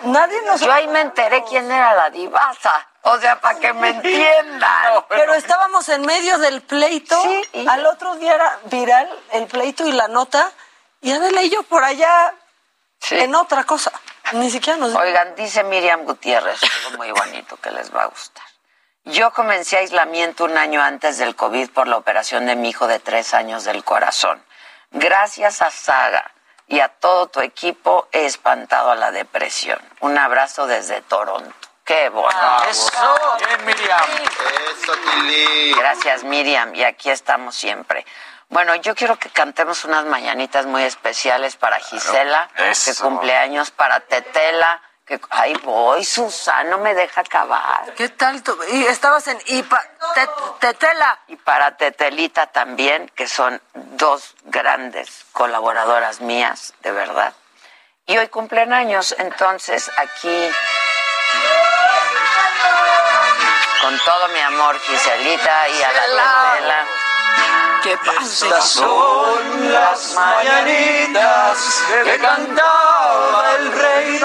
Nadie 0.03 0.41
nos... 0.43 0.61
Yo 0.61 0.71
ahí 0.71 0.87
me 0.87 1.01
enteré 1.01 1.43
quién 1.43 1.69
era 1.71 1.93
la 1.95 2.09
divasa. 2.09 2.87
O 3.03 3.17
sea, 3.17 3.39
para 3.39 3.59
que 3.59 3.73
me 3.73 3.89
entiendan. 3.89 5.03
Pero 5.09 5.33
estábamos 5.33 5.87
en 5.89 6.01
medio 6.05 6.37
del 6.37 6.61
pleito. 6.61 7.21
Al 7.67 7.85
otro 7.85 8.15
día 8.15 8.35
era 8.35 8.59
viral 8.65 9.09
el 9.31 9.47
pleito 9.47 9.85
y 9.87 9.91
la 9.91 10.07
nota. 10.07 10.51
Y 11.01 11.11
Adela 11.11 11.41
y 11.41 11.49
yo 11.49 11.63
por 11.63 11.83
allá 11.83 12.33
en 13.11 13.35
otra 13.35 13.63
cosa. 13.63 13.91
Ni 14.33 14.49
siquiera 14.51 14.77
nos... 14.77 14.93
Oigan, 14.95 15.35
dice 15.35 15.63
Miriam 15.63 16.03
Gutiérrez, 16.03 16.59
algo 16.85 16.97
muy 16.97 17.11
bonito 17.11 17.57
que 17.57 17.71
les 17.71 17.93
va 17.93 18.03
a 18.03 18.07
gustar. 18.07 18.43
Yo 19.05 19.31
comencé 19.33 19.77
aislamiento 19.77 20.43
un 20.43 20.57
año 20.57 20.81
antes 20.83 21.17
del 21.17 21.35
COVID 21.35 21.71
por 21.71 21.87
la 21.87 21.97
operación 21.97 22.45
de 22.45 22.55
mi 22.55 22.69
hijo 22.69 22.87
de 22.87 22.99
tres 22.99 23.33
años 23.33 23.63
del 23.63 23.83
corazón. 23.83 24.43
Gracias 24.91 25.61
a 25.61 25.71
Saga 25.71 26.31
y 26.67 26.79
a 26.79 26.89
todo 26.89 27.27
tu 27.27 27.41
equipo 27.41 28.07
he 28.11 28.25
espantado 28.25 28.91
a 28.91 28.95
la 28.95 29.11
depresión. 29.11 29.79
Un 30.01 30.17
abrazo 30.17 30.67
desde 30.67 31.01
Toronto. 31.01 31.55
Qué 31.83 32.09
bueno. 32.09 32.63
Eso. 32.69 32.91
Bien, 33.39 33.65
Miriam. 33.65 34.03
Eso, 34.71 34.93
Tili. 34.93 35.73
Gracias, 35.73 36.23
Miriam. 36.23 36.75
Y 36.75 36.83
aquí 36.83 37.09
estamos 37.09 37.55
siempre. 37.55 38.05
Bueno, 38.49 38.73
yo 38.75 38.95
quiero 38.95 39.17
que 39.17 39.29
cantemos 39.29 39.85
unas 39.85 40.05
mañanitas 40.05 40.65
muy 40.65 40.83
especiales 40.83 41.55
para 41.55 41.79
Gisela, 41.79 42.49
que 42.55 42.71
Eso. 42.71 43.03
cumpleaños, 43.03 43.69
para 43.69 43.99
Tetela, 43.99 44.81
que 45.05 45.19
ahí 45.29 45.53
voy, 45.63 46.03
Susana, 46.03 46.63
no 46.71 46.79
me 46.79 46.95
deja 46.95 47.21
acabar. 47.21 47.93
¿Qué 47.95 48.09
tal? 48.09 48.41
tú? 48.41 48.57
Y 48.71 48.85
estabas 48.87 49.27
en 49.27 49.39
IPA, 49.45 49.81
Te- 50.15 50.29
Tetela. 50.59 51.19
Y 51.27 51.35
para 51.35 51.77
Tetelita 51.77 52.47
también, 52.47 53.09
que 53.15 53.27
son 53.27 53.61
dos 53.73 54.35
grandes 54.45 55.25
colaboradoras 55.31 56.19
mías, 56.21 56.73
de 56.81 56.91
verdad. 56.91 57.33
Y 58.07 58.17
hoy 58.17 58.27
cumplen 58.29 58.73
años, 58.73 59.13
entonces 59.19 59.91
aquí, 59.97 60.51
con 63.83 63.99
todo 63.99 64.27
mi 64.29 64.39
amor, 64.39 64.79
Giselita 64.79 65.69
y 65.69 65.83
a 65.83 65.91
la 65.91 66.01
Tetela. 66.55 66.85
¿Qué 67.83 67.93
Estas 67.93 68.69
son 68.69 69.71
las 69.71 70.13
mañanitas 70.13 71.83
que 72.03 72.17
cantaba 72.19 73.43
el 73.57 73.71
rey. 73.71 74.21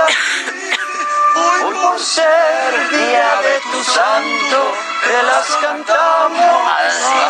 Hoy 1.37 1.77
por 1.77 2.01
ser 2.01 2.91
día 2.91 3.41
de 3.43 3.61
tu 3.61 3.85
santo, 3.85 4.73
te 5.07 5.23
las 5.23 5.47
cantamos 5.63 6.73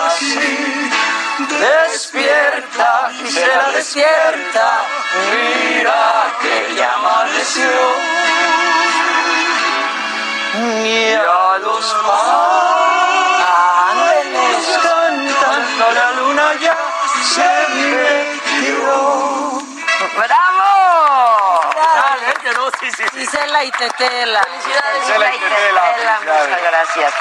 así. 0.09 0.91
Despierta, 1.39 3.11
Gisela, 3.19 3.71
despierta, 3.75 4.83
mira 5.31 6.33
que 6.41 6.75
ya 6.77 6.95
amaneció. 6.95 7.71
Y 10.85 11.15
a 11.15 11.59
los 11.59 11.95
no. 23.25 23.31
Gisela 23.31 23.65
y 23.65 23.71
Tetela. 23.73 24.43
Felicidades, 24.43 25.03
Gisela 25.05 25.35
y 25.35 25.39
Tetela, 25.39 26.21
muchas 26.21 26.63
gracias. 26.63 27.15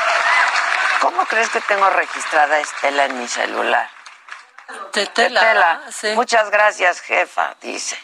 ¿Cómo 1.01 1.25
crees 1.25 1.49
que 1.49 1.61
tengo 1.61 1.89
registrada 1.89 2.55
a 2.55 2.59
Estela 2.59 3.05
en 3.05 3.19
mi 3.19 3.27
celular? 3.27 3.89
Tetela. 4.91 5.39
Tetela. 5.41 5.81
Sí. 5.91 6.07
Muchas 6.15 6.49
gracias, 6.49 7.01
jefa, 7.01 7.55
dice. 7.61 7.97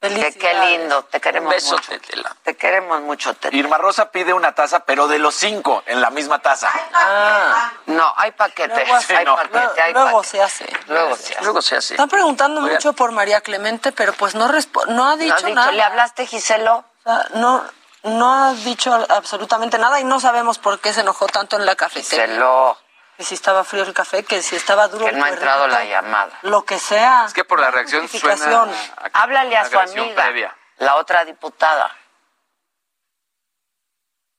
Que 0.00 0.32
qué 0.38 0.54
lindo, 0.54 1.02
te 1.06 1.20
queremos 1.20 1.52
beso, 1.52 1.72
mucho. 1.72 1.90
Tetela. 1.90 2.36
Te 2.44 2.56
queremos 2.56 3.00
mucho, 3.00 3.34
Tetela. 3.34 3.56
Irma 3.58 3.78
Rosa 3.78 4.12
pide 4.12 4.32
una 4.32 4.54
taza, 4.54 4.84
pero 4.84 5.08
de 5.08 5.18
los 5.18 5.34
cinco 5.34 5.82
en 5.86 6.00
la 6.00 6.10
misma 6.10 6.38
taza. 6.38 6.70
Ah, 6.94 7.72
No, 7.86 8.14
hay 8.16 8.30
paquete, 8.30 8.68
Luego 8.68 8.94
hay 8.94 9.24
no. 9.24 9.34
paquete, 9.34 9.82
hay 9.82 9.92
luego 9.92 10.18
paquete. 10.22 10.28
se 10.28 10.42
hace. 10.42 10.66
Luego 10.86 11.16
se 11.16 11.32
hace. 11.34 11.42
Luego 11.42 11.62
se 11.62 11.76
hace. 11.76 11.94
Están 11.94 12.08
preguntando 12.08 12.60
Oigan. 12.60 12.74
mucho 12.74 12.92
por 12.92 13.10
María 13.10 13.40
Clemente, 13.40 13.90
pero 13.90 14.12
pues 14.12 14.36
no 14.36 14.46
no 14.46 14.54
ha 14.54 14.86
No 14.86 15.16
dicho, 15.16 15.34
dicho, 15.34 15.48
nada. 15.48 15.72
¿Le 15.72 15.82
hablaste, 15.82 16.26
Giselo? 16.26 16.84
Sea, 17.08 17.26
no, 17.40 17.64
no 18.02 18.34
ha 18.34 18.52
dicho 18.52 18.92
absolutamente 19.08 19.78
nada 19.78 19.98
y 20.00 20.04
no 20.04 20.20
sabemos 20.20 20.58
por 20.58 20.78
qué 20.80 20.92
se 20.92 21.00
enojó 21.00 21.26
tanto 21.26 21.56
en 21.56 21.64
la 21.64 21.74
cafetería. 21.74 22.74
Que 23.16 23.24
si 23.24 23.34
estaba 23.34 23.64
frío 23.64 23.82
el 23.82 23.92
café, 23.94 24.22
que 24.24 24.42
si 24.42 24.54
estaba 24.56 24.86
duro 24.88 25.04
que 25.06 25.10
el 25.10 25.18
no 25.18 25.24
ha 25.24 25.30
entrado 25.30 25.66
la 25.66 25.84
llamada. 25.84 26.38
Lo 26.42 26.64
que 26.64 26.78
sea. 26.78 27.24
Es 27.26 27.32
que 27.34 27.44
por 27.44 27.58
la 27.60 27.70
reacción 27.70 28.06
suena. 28.08 28.36
Justificación. 28.36 28.70
a- 29.12 29.22
Háblale 29.22 29.56
a 29.56 29.68
su 29.68 29.78
amiga, 29.78 30.22
previa. 30.22 30.56
la 30.76 30.94
otra 30.96 31.24
diputada. 31.24 31.90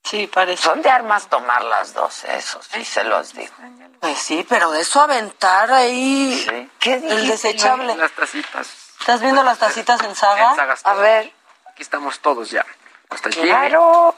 Sí, 0.03 0.27
parece. 0.27 0.63
Son 0.63 0.81
de 0.81 0.89
armas 0.89 1.27
tomar 1.27 1.61
las 1.63 1.93
dos, 1.93 2.23
eso 2.23 2.61
sí 2.63 2.85
se 2.85 3.03
los 3.03 3.33
digo. 3.33 3.53
Pues 3.99 4.17
sí, 4.17 4.45
pero 4.47 4.71
de 4.71 4.81
eso 4.81 5.01
aventar 5.01 5.71
ahí 5.73 6.45
Sí. 6.49 6.71
¿Qué 6.79 6.93
el 6.93 7.27
desechable. 7.27 7.95
Las 7.97 8.11
tacitas. 8.13 8.67
¿Estás 9.01 9.19
viendo 9.21 9.43
las 9.43 9.57
tacitas 9.59 10.01
en 10.03 10.15
saga? 10.15 10.51
En 10.51 10.55
Sagas 10.55 10.81
A 10.85 10.93
ver, 10.93 11.33
Aquí 11.79 11.83
estamos 11.85 12.19
todos 12.19 12.51
ya. 12.51 12.65
Hasta 13.09 13.29
Jimmy. 13.31 13.47
claro. 13.47 14.13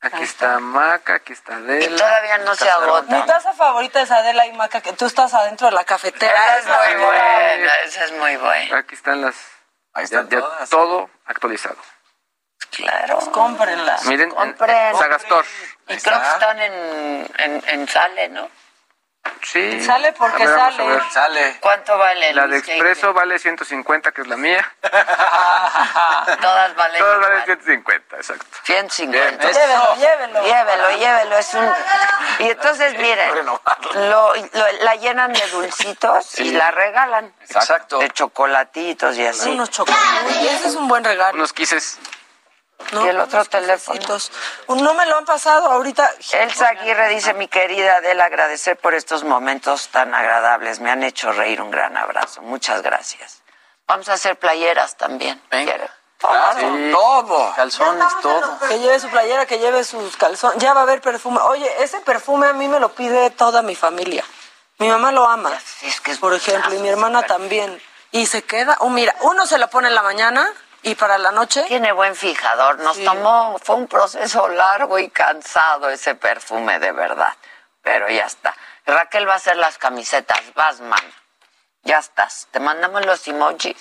Aquí 0.00 0.24
está 0.24 0.58
Maca, 0.58 1.14
aquí 1.14 1.32
está 1.32 1.52
Y 1.52 1.56
Adela. 1.62 1.96
todavía 1.96 2.38
no 2.38 2.56
se 2.56 2.64
Mi 2.64 2.70
agota. 2.70 3.24
taza 3.24 3.52
favorita 3.52 4.00
es 4.02 4.10
Adela 4.10 4.46
y 4.46 4.52
Maca, 4.52 4.80
que 4.80 4.92
tú 4.92 5.06
estás 5.06 5.32
adentro 5.32 5.68
de 5.68 5.74
la 5.74 5.84
cafetera. 5.84 6.58
Esa 6.58 6.90
es 6.90 6.96
muy 6.96 7.04
buena, 7.04 7.72
esa 7.84 8.04
es 8.06 8.12
muy 8.18 8.36
buena. 8.36 8.78
Aquí 8.78 8.96
están 8.96 9.20
las. 9.22 9.36
Ahí 9.94 10.06
Ya, 10.08 10.18
están 10.22 10.28
ya 10.28 10.40
todas. 10.40 10.68
todo 10.70 11.08
actualizado. 11.26 11.76
Claro. 12.72 13.20
Cómprenla. 13.30 13.98
Miren, 14.06 14.30
en- 14.30 14.34
Compren. 14.34 14.96
Sagastor. 14.96 15.44
Y 15.86 15.96
creo 15.98 16.20
que 16.20 16.26
están 16.28 16.60
en, 16.62 17.32
en, 17.38 17.62
en 17.68 17.88
Sale, 17.88 18.28
¿no? 18.30 18.50
Sí. 19.42 19.84
Sale 19.84 20.12
porque 20.12 20.46
ver, 20.46 20.58
sale. 20.58 20.86
ver. 20.86 21.02
Sale. 21.12 21.56
¿Cuánto 21.60 21.96
vale 21.96 22.30
el 22.30 22.36
La 22.36 22.46
de 22.46 22.58
Expreso 22.58 23.12
vale 23.12 23.38
150, 23.38 24.12
que 24.12 24.22
es 24.22 24.26
la 24.26 24.36
mía. 24.36 24.72
Todas 26.40 26.74
valen 26.74 26.98
Todas 26.98 27.20
valen 27.20 27.44
150, 27.44 28.16
exacto. 28.16 28.44
150. 28.64 29.50
Llévelo, 29.50 29.96
llévelo. 29.96 30.42
Llévelo, 30.44 30.90
llévelo, 30.98 31.38
es 31.38 31.54
un... 31.54 31.70
Y 32.38 32.50
entonces, 32.50 32.92
miren, 32.98 33.46
lo, 33.46 33.60
lo- 33.94 34.34
la 34.82 34.94
llenan 34.96 35.32
de 35.32 35.40
dulcitos 35.48 36.38
y 36.40 36.50
la 36.52 36.70
regalan. 36.70 37.32
Exacto. 37.48 37.98
De 37.98 38.10
chocolatitos 38.10 39.16
y 39.16 39.26
así. 39.26 39.50
Unos 39.50 39.70
chocolates. 39.70 40.36
Y 40.42 40.48
ese 40.48 40.68
es 40.68 40.74
un 40.74 40.86
buen 40.86 41.02
regalo. 41.02 41.34
Unos 41.36 41.54
quises. 41.54 41.98
Y 42.92 43.08
el 43.08 43.18
otro 43.18 43.44
teléfono. 43.46 43.98
Quesitos. 43.98 44.30
No 44.68 44.94
me 44.94 45.06
lo 45.06 45.16
han 45.16 45.24
pasado 45.24 45.66
ahorita. 45.70 46.10
Elsa 46.32 46.68
Aguirre 46.68 47.08
dice, 47.08 47.34
mi 47.34 47.48
querida 47.48 47.96
Adela, 47.96 48.24
agradecer 48.26 48.76
por 48.76 48.94
estos 48.94 49.24
momentos 49.24 49.88
tan 49.88 50.14
agradables. 50.14 50.80
Me 50.80 50.90
han 50.90 51.02
hecho 51.02 51.32
reír. 51.32 51.60
Un 51.60 51.70
gran 51.70 51.96
abrazo. 51.96 52.42
Muchas 52.42 52.82
gracias. 52.82 53.42
Vamos 53.86 54.08
a 54.08 54.14
hacer 54.14 54.38
playeras 54.38 54.96
también. 54.96 55.42
Venga. 55.50 55.74
Todo. 56.18 57.52
Calzones, 57.54 58.08
todo. 58.22 58.58
Que 58.68 58.78
lleve 58.78 58.98
su 59.00 59.08
playera, 59.08 59.46
que 59.46 59.58
lleve 59.58 59.84
sus 59.84 60.16
calzones. 60.16 60.58
Ya 60.58 60.72
va 60.72 60.80
a 60.80 60.82
haber 60.84 61.00
perfume. 61.00 61.38
Oye, 61.40 61.70
ese 61.82 62.00
perfume 62.00 62.46
a 62.48 62.52
mí 62.52 62.68
me 62.68 62.80
lo 62.80 62.90
pide 62.94 63.30
toda 63.30 63.62
mi 63.62 63.74
familia. 63.74 64.24
Mi 64.78 64.88
mamá 64.88 65.12
lo 65.12 65.26
ama, 65.26 65.52
Es 65.82 66.00
que 66.00 66.10
es 66.10 66.18
por 66.18 66.34
ejemplo, 66.34 66.74
y 66.74 66.78
mi 66.78 66.88
hermana 66.88 67.22
también. 67.22 67.80
y 68.12 68.26
se 68.26 68.42
queda. 68.42 68.76
Oh, 68.80 68.88
mira, 68.90 69.14
uno 69.22 69.46
se 69.46 69.58
lo 69.58 69.68
pone 69.68 69.88
en 69.88 69.94
la 69.94 70.02
mañana 70.02 70.50
y 70.86 70.94
para 70.94 71.18
la 71.18 71.32
noche. 71.32 71.64
Tiene 71.64 71.90
buen 71.90 72.14
fijador. 72.14 72.78
Nos 72.78 73.02
tomó, 73.02 73.58
fue 73.60 73.74
un 73.74 73.88
proceso 73.88 74.46
largo 74.46 75.00
y 75.00 75.10
cansado 75.10 75.90
ese 75.90 76.14
perfume, 76.14 76.78
de 76.78 76.92
verdad. 76.92 77.32
Pero 77.82 78.08
ya 78.08 78.26
está. 78.26 78.54
Raquel 78.86 79.28
va 79.28 79.32
a 79.32 79.36
hacer 79.36 79.56
las 79.56 79.78
camisetas. 79.78 80.40
Vas, 80.54 80.80
man. 80.80 81.02
Ya 81.82 81.98
estás. 81.98 82.46
Te 82.52 82.60
mandamos 82.60 83.04
los 83.04 83.26
emojis. 83.26 83.76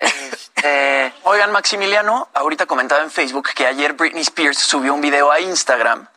Este... 0.00 1.14
Oigan, 1.22 1.52
Maximiliano, 1.52 2.28
ahorita 2.34 2.66
comentaba 2.66 3.04
en 3.04 3.10
Facebook 3.12 3.50
que 3.54 3.68
ayer 3.68 3.92
Britney 3.92 4.22
Spears 4.22 4.58
subió 4.58 4.94
un 4.94 5.00
video 5.00 5.30
a 5.30 5.38
Instagram 5.38 6.08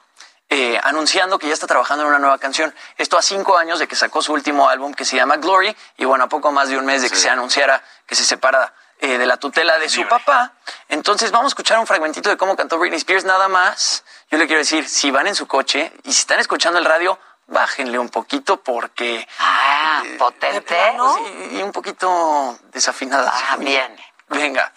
eh, 0.50 0.80
anunciando 0.82 1.38
que 1.38 1.48
ya 1.48 1.54
está 1.54 1.68
trabajando 1.68 2.06
en 2.06 2.10
una 2.10 2.20
nueva 2.20 2.40
canción. 2.40 2.74
Esto 2.98 3.20
a 3.20 3.22
cinco 3.22 3.56
años 3.56 3.78
de 3.78 3.88
que 3.88 3.96
sacó 3.96 4.24
su 4.24 4.34
último 4.34 4.68
álbum 4.68 4.96
que 4.96 5.06
se 5.06 5.16
llama 5.16 5.38
Glory 5.38 5.76
y 5.98 6.06
bueno, 6.06 6.24
a 6.24 6.28
poco 6.28 6.52
más 6.52 6.70
de 6.70 6.78
un 6.80 6.86
mes 6.86 7.04
de 7.04 7.10
que 7.12 7.18
se 7.18 7.30
anunciara 7.30 7.84
que 8.08 8.16
se 8.16 8.24
separa 8.24 8.74
eh, 9.00 9.18
de 9.18 9.26
la 9.26 9.38
tutela 9.38 9.78
de 9.78 9.90
su 9.90 10.08
papá. 10.08 10.54
Entonces 10.90 11.32
vamos 11.32 11.46
a 11.46 11.52
escuchar 11.54 11.80
un 11.80 11.88
fragmentito 11.88 12.30
de 12.30 12.38
cómo 12.38 12.56
cantó 12.56 12.78
Britney 12.78 12.98
Spears 12.98 13.26
nada 13.26 13.48
más. 13.48 14.04
Yo 14.32 14.38
le 14.38 14.48
quiero 14.48 14.60
decir, 14.60 14.88
si 14.88 15.12
van 15.12 15.28
en 15.28 15.36
su 15.36 15.48
coche 15.48 15.92
y 16.04 16.14
si 16.14 16.22
están 16.22 16.40
escuchando 16.40 16.80
el 16.80 16.86
radio, 16.86 17.20
bájenle 17.48 18.00
un 18.00 18.10
poquito 18.10 18.62
porque... 18.62 19.28
Ah, 19.40 20.04
potente. 20.18 20.76
¿no? 20.96 21.18
y 21.52 21.62
un 21.62 21.72
poquito 21.72 22.58
desafinada. 22.72 23.32
Ah, 23.34 23.58
bien. 23.58 23.96
Venga. 24.30 24.72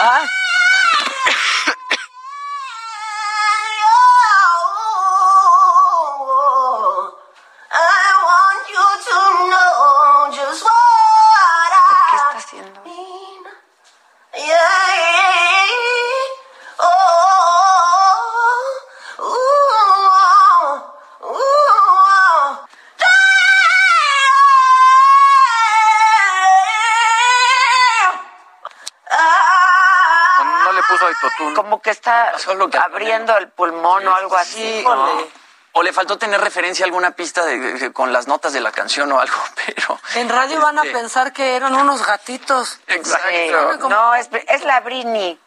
Ah. 0.00 0.22
Como 31.54 31.80
que 31.82 31.90
está 31.90 32.32
abriendo 32.82 33.36
el 33.36 33.48
pulmón 33.48 34.06
o 34.06 34.14
algo 34.14 34.36
así. 34.36 34.82
¿no? 34.84 35.40
O 35.72 35.82
le 35.84 35.92
faltó 35.92 36.18
tener 36.18 36.40
referencia 36.40 36.84
a 36.84 36.86
alguna 36.86 37.12
pista 37.12 37.44
de- 37.44 37.58
de- 37.74 37.92
con 37.92 38.12
las 38.12 38.26
notas 38.26 38.52
de 38.52 38.60
la 38.60 38.72
canción 38.72 39.10
o 39.12 39.20
algo, 39.20 39.36
pero... 39.66 40.00
En 40.16 40.28
radio 40.28 40.60
van 40.60 40.78
a 40.78 40.82
Este, 40.82 40.94
pensar 40.94 41.32
que 41.32 41.54
eran 41.54 41.74
unos 41.74 42.04
gatitos. 42.04 42.80
Exacto. 42.88 43.88
No, 43.88 44.14
es, 44.16 44.28
es 44.48 44.64
la 44.64 44.80
Britney. 44.80 45.38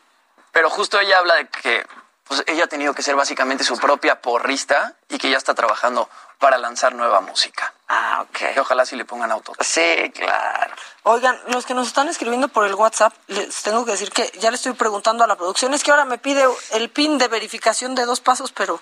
Pero 0.53 0.69
justo 0.69 0.99
ella 0.99 1.17
habla 1.19 1.35
de 1.35 1.47
que 1.47 1.85
pues, 2.25 2.43
ella 2.47 2.65
ha 2.65 2.67
tenido 2.67 2.93
que 2.93 3.03
ser 3.03 3.15
básicamente 3.15 3.63
su 3.63 3.77
propia 3.77 4.21
porrista 4.21 4.95
y 5.09 5.17
que 5.17 5.29
ya 5.29 5.37
está 5.37 5.53
trabajando 5.53 6.09
para 6.39 6.57
lanzar 6.57 6.93
nueva 6.93 7.21
música. 7.21 7.73
Ah, 7.87 8.25
ok. 8.27 8.53
Que 8.53 8.59
ojalá 8.59 8.85
sí 8.85 8.95
le 8.95 9.05
pongan 9.05 9.31
auto. 9.31 9.53
Sí, 9.59 10.11
claro. 10.13 10.73
Oigan, 11.03 11.39
los 11.47 11.65
que 11.65 11.73
nos 11.73 11.87
están 11.87 12.07
escribiendo 12.09 12.47
por 12.47 12.65
el 12.65 12.75
WhatsApp, 12.75 13.13
les 13.27 13.61
tengo 13.63 13.85
que 13.85 13.91
decir 13.91 14.11
que 14.11 14.31
ya 14.39 14.49
le 14.49 14.55
estoy 14.55 14.73
preguntando 14.73 15.23
a 15.23 15.27
la 15.27 15.35
producción, 15.35 15.73
es 15.73 15.83
que 15.83 15.91
ahora 15.91 16.05
me 16.05 16.17
pide 16.17 16.45
el 16.71 16.89
pin 16.89 17.17
de 17.17 17.27
verificación 17.27 17.95
de 17.95 18.05
dos 18.05 18.19
pasos, 18.19 18.51
pero 18.51 18.81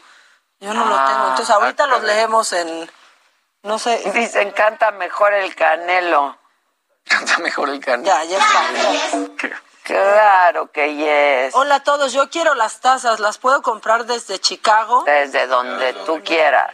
yo 0.59 0.73
no 0.73 0.85
lo 0.85 0.95
Ah, 0.95 1.05
tengo. 1.07 1.27
Entonces 1.29 1.49
ahorita 1.49 1.83
ah, 1.83 1.87
los 1.87 2.03
leemos 2.03 2.53
en, 2.53 2.91
no 3.63 3.79
sé. 3.79 4.11
Dicen, 4.13 4.51
canta 4.51 4.91
mejor 4.91 5.33
el 5.33 5.55
canelo. 5.55 6.37
Canta 7.03 7.39
mejor 7.39 7.69
el 7.69 7.79
canelo. 7.79 8.05
Ya, 8.07 8.23
ya 8.23 8.37
está. 8.37 9.61
Claro 9.83 10.71
que 10.71 10.95
yes. 10.95 11.55
Hola 11.55 11.75
a 11.75 11.83
todos, 11.83 12.13
yo 12.13 12.29
quiero 12.29 12.55
las 12.55 12.79
tazas, 12.81 13.19
las 13.19 13.37
puedo 13.37 13.61
comprar 13.61 14.05
desde 14.05 14.39
Chicago. 14.39 15.03
Desde 15.05 15.47
donde 15.47 15.93
tú 16.05 16.21
quieras. 16.23 16.73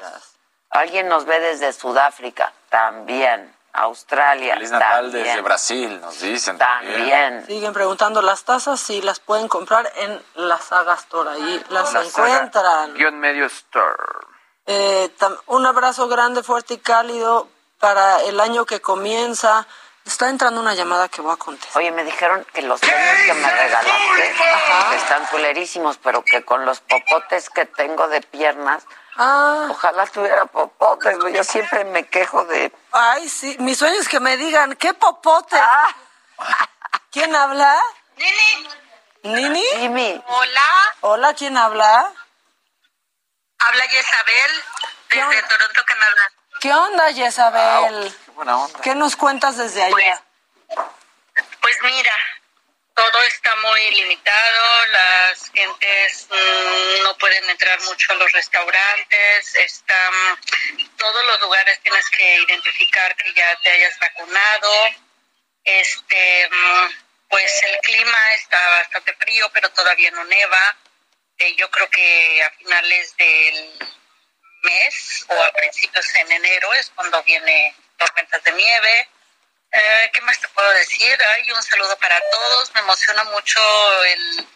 Alguien 0.69 1.07
nos 1.07 1.25
ve 1.25 1.39
desde 1.39 1.71
Sudáfrica, 1.73 2.53
también. 2.69 3.55
Australia, 3.73 4.55
Feliz 4.55 4.71
Natal 4.71 5.03
también. 5.05 5.23
desde 5.23 5.41
Brasil, 5.41 6.01
nos 6.01 6.19
dicen. 6.19 6.57
También. 6.57 7.45
Siguen 7.45 7.73
preguntando 7.73 8.23
las 8.23 8.43
tazas 8.43 8.79
si 8.79 9.01
las 9.01 9.19
pueden 9.19 9.47
comprar 9.47 9.91
en 9.97 10.19
la 10.33 10.57
Saga 10.57 10.95
Store, 10.95 11.29
ahí 11.29 11.63
las 11.69 11.93
La 11.93 12.03
encuentran. 12.03 12.93
Guión 12.95 13.19
medio 13.19 13.45
store. 13.45 14.03
Eh, 14.65 15.11
un 15.45 15.65
abrazo 15.65 16.07
grande, 16.07 16.41
fuerte 16.41 16.73
y 16.75 16.77
cálido 16.79 17.47
para 17.79 18.23
el 18.23 18.39
año 18.39 18.65
que 18.65 18.81
comienza. 18.81 19.67
Está 20.07 20.29
entrando 20.29 20.61
una 20.61 20.73
llamada 20.73 21.09
que 21.09 21.21
voy 21.21 21.33
a 21.33 21.37
contestar. 21.37 21.77
Oye, 21.77 21.91
me 21.91 22.03
dijeron 22.05 22.45
que 22.53 22.61
los 22.61 22.79
tenis 22.79 23.25
que 23.25 23.33
me 23.33 23.51
regalaste 23.51 24.33
están 24.95 25.25
culerísimos, 25.25 25.97
pero 25.97 26.23
que 26.23 26.43
con 26.45 26.65
los 26.65 26.79
popotes 26.79 27.49
que 27.49 27.65
tengo 27.65 28.07
de 28.07 28.21
piernas, 28.21 28.83
Ah, 29.19 29.67
ojalá 29.69 30.05
tuviera 30.05 30.45
popotes. 30.45 31.17
güey. 31.19 31.33
Yo 31.33 31.43
siempre 31.43 31.83
me 31.85 32.07
quejo 32.07 32.45
de... 32.45 32.71
ay, 32.91 33.27
sí. 33.27 33.57
Mi 33.59 33.73
sueño 33.75 33.99
es 33.99 34.07
que 34.07 34.19
me 34.19 34.37
digan, 34.37 34.75
¿qué 34.75 34.93
popote? 34.93 35.57
Ah. 35.59 35.87
¿Quién 37.11 37.35
habla? 37.35 37.77
Nini. 38.15 38.69
¿Nini? 39.23 39.63
Jimmy. 39.79 40.23
Hola, 40.27 40.93
Hola, 41.01 41.33
¿quién 41.33 41.57
habla? 41.57 42.13
habla 43.59 43.85
Isabel 43.85 44.51
desde 45.09 45.41
Toronto, 45.47 45.81
Canadá. 45.85 46.31
¿Qué 46.59 46.73
onda, 46.73 47.13
Jezabel? 47.13 48.15
Qué 48.25 48.31
buena 48.31 48.57
onda. 48.57 48.81
¿Qué 48.81 48.95
nos 48.95 49.15
cuentas 49.15 49.57
desde 49.57 49.83
allá? 49.83 50.23
Pues 51.61 51.77
mira, 51.83 52.13
todo 52.95 53.21
está 53.23 53.55
muy 53.57 53.91
limitado, 53.91 54.85
las 54.87 55.51
gentes 55.51 56.27
mm, 56.31 57.03
no 57.03 57.15
pueden 57.17 57.47
entrar 57.49 57.79
mucho 57.81 58.11
a 58.11 58.15
los 58.15 58.31
restaurantes, 58.31 59.55
están, 59.55 60.13
todos 60.97 61.25
los 61.25 61.41
lugares 61.41 61.79
tienes 61.83 62.09
que 62.09 62.35
identificar 62.47 63.15
que 63.15 63.33
ya 63.33 63.55
te 63.61 63.71
hayas 63.71 63.99
vacunado. 63.99 64.71
Este, 65.63 66.49
mm, 66.49 66.91
pues 67.29 67.63
el 67.63 67.77
clima 67.81 68.33
está 68.35 68.59
bastante 68.69 69.13
frío, 69.13 69.47
pero 69.53 69.69
todavía 69.71 70.09
no 70.11 70.23
neva. 70.23 70.77
Eh, 71.37 71.55
yo 71.55 71.69
creo 71.69 71.89
que 71.89 72.41
a 72.41 72.49
finales 72.51 73.15
del 73.17 73.97
mes 74.63 75.25
o 75.29 75.43
a 75.43 75.51
principios 75.51 76.15
en 76.15 76.31
enero 76.31 76.73
es 76.73 76.91
cuando 76.95 77.21
viene 77.23 77.75
tormentas 77.97 78.43
de 78.43 78.51
nieve. 78.51 79.09
Eh, 79.71 80.09
¿Qué 80.13 80.21
más 80.21 80.39
te 80.39 80.47
puedo 80.49 80.69
decir? 80.71 81.17
Ay, 81.35 81.51
un 81.51 81.63
saludo 81.63 81.97
para 81.97 82.19
todos. 82.31 82.73
Me 82.73 82.79
emociona 82.81 83.23
mucho 83.25 83.59
el 84.05 84.47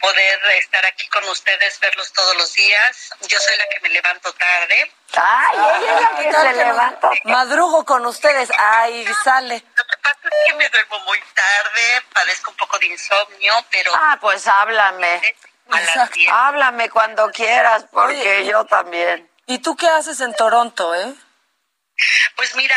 poder 0.00 0.40
estar 0.58 0.84
aquí 0.86 1.06
con 1.08 1.24
ustedes, 1.24 1.78
verlos 1.80 2.12
todos 2.12 2.36
los 2.36 2.52
días. 2.54 3.10
Yo 3.28 3.38
soy 3.38 3.56
la 3.56 3.66
que 3.66 3.80
me 3.80 3.88
levanto 3.90 4.32
tarde. 4.32 4.92
Ay, 5.16 5.58
ella 5.58 5.94
es 5.94 6.00
la 6.00 6.16
que 6.16 6.32
se 6.32 6.64
levanta. 6.64 7.10
Madrugo 7.24 7.84
con 7.84 8.06
ustedes. 8.06 8.50
Ay, 8.56 9.06
sale. 9.24 9.62
Lo 9.74 9.84
que 9.84 9.96
pasa 10.02 10.18
es 10.24 10.50
que 10.50 10.54
me 10.54 10.68
duermo 10.68 10.98
muy 11.00 11.20
tarde, 11.34 12.02
padezco 12.12 12.50
un 12.50 12.56
poco 12.56 12.78
de 12.78 12.86
insomnio, 12.86 13.54
pero... 13.70 13.92
Ah, 13.94 14.18
pues 14.20 14.46
háblame. 14.46 15.34
A 15.70 15.80
las 15.80 16.12
10. 16.12 16.30
Háblame 16.32 16.88
cuando 16.90 17.28
quieras, 17.30 17.86
porque 17.90 18.20
Oye, 18.20 18.46
yo 18.46 18.64
también. 18.66 19.28
¿Y 19.46 19.58
tú 19.58 19.76
qué 19.76 19.88
haces 19.88 20.20
en 20.20 20.34
Toronto, 20.34 20.94
eh? 20.94 21.14
Pues 22.34 22.54
mira, 22.56 22.76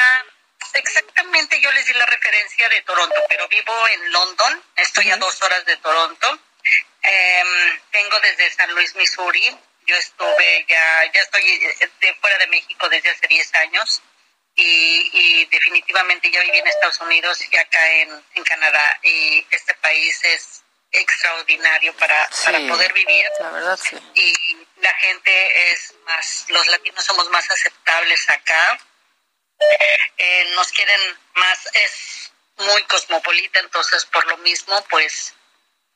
exactamente 0.73 1.59
yo 1.59 1.71
les 1.71 1.85
di 1.85 1.93
la 1.93 2.05
referencia 2.05 2.69
de 2.69 2.81
Toronto, 2.83 3.15
pero 3.27 3.47
vivo 3.47 3.87
en 3.87 4.11
London, 4.11 4.63
estoy 4.75 5.09
a 5.09 5.17
dos 5.17 5.41
horas 5.41 5.65
de 5.65 5.77
Toronto. 5.77 6.39
Em, 7.01 7.79
vengo 7.91 8.19
desde 8.19 8.51
San 8.51 8.71
Luis, 8.75 8.93
Missouri. 8.95 9.57
Yo 9.87 9.95
estuve 9.95 10.65
ya, 10.67 11.11
ya 11.11 11.21
estoy 11.21 11.43
eh, 11.43 11.89
de 12.01 12.13
fuera 12.15 12.37
de 12.37 12.47
México 12.47 12.87
desde 12.89 13.09
hace 13.09 13.27
10 13.27 13.55
años 13.55 14.03
y, 14.55 15.09
y 15.13 15.45
definitivamente 15.45 16.29
ya 16.29 16.41
viví 16.41 16.59
en 16.59 16.67
Estados 16.67 16.99
Unidos 16.99 17.41
y 17.49 17.57
acá 17.57 17.91
en, 17.93 18.23
en 18.35 18.43
Canadá 18.43 18.99
y 19.01 19.43
este 19.49 19.73
país 19.75 20.23
es 20.23 20.63
extraordinario 20.91 21.93
para, 21.97 22.29
para 22.45 22.59
poder 22.67 22.93
vivir 22.93 23.25
La 23.39 23.49
verdad, 23.51 23.79
sí. 23.81 23.97
y 24.15 24.33
la 24.81 24.93
gente 24.95 25.71
es 25.71 25.93
más, 26.05 26.45
los 26.49 26.65
latinos 26.67 27.03
somos 27.05 27.29
más 27.29 27.49
aceptables 27.51 28.29
acá, 28.29 28.79
Eh, 30.17 30.45
nos 30.55 30.71
quieren 30.71 30.99
más, 31.35 31.67
es 31.73 32.31
muy 32.57 32.81
cosmopolita, 32.83 33.59
entonces 33.59 34.05
por 34.05 34.25
lo 34.27 34.37
mismo 34.37 34.81
pues 34.89 35.33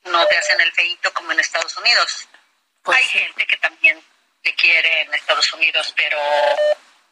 no 0.04 0.26
te 0.26 0.36
hacen 0.36 0.60
el 0.60 0.72
feito 0.72 1.12
como 1.14 1.32
en 1.32 1.40
Estados 1.40 1.76
Unidos. 1.78 2.28
Pues 2.82 2.98
Hay 2.98 3.04
gente 3.04 3.46
que 3.46 3.56
también 3.56 4.02
te 4.42 4.54
quiere 4.54 5.00
en 5.02 5.14
Estados 5.14 5.50
Unidos, 5.54 5.92
pero 5.96 6.18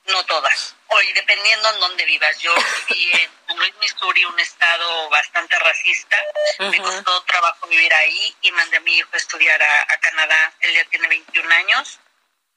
no 0.07 0.24
todas. 0.27 0.74
Hoy 0.89 1.12
dependiendo 1.12 1.69
en 1.70 1.81
dónde 1.81 2.05
vivas, 2.05 2.39
yo 2.39 2.55
viví 2.89 3.11
en 3.12 3.31
San 3.47 3.59
Luis, 3.59 3.74
Missouri, 3.81 4.24
un 4.24 4.39
estado 4.41 5.09
bastante 5.11 5.59
racista. 5.59 6.16
Me 6.59 6.79
costó 6.79 7.23
trabajo 7.24 7.66
vivir 7.69 7.93
ahí 7.95 8.37
y 8.43 8.53
mandé 8.53 8.77
a 8.77 8.81
mi 8.81 8.97
hijo 8.97 9.09
a 9.12 9.16
estudiar 9.16 9.62
a, 9.62 9.83
a 9.83 9.97
Canadá. 9.99 10.53
Él 10.61 10.74
ya 10.74 10.85
tiene 10.87 11.09
21 11.09 11.55
años. 11.55 11.99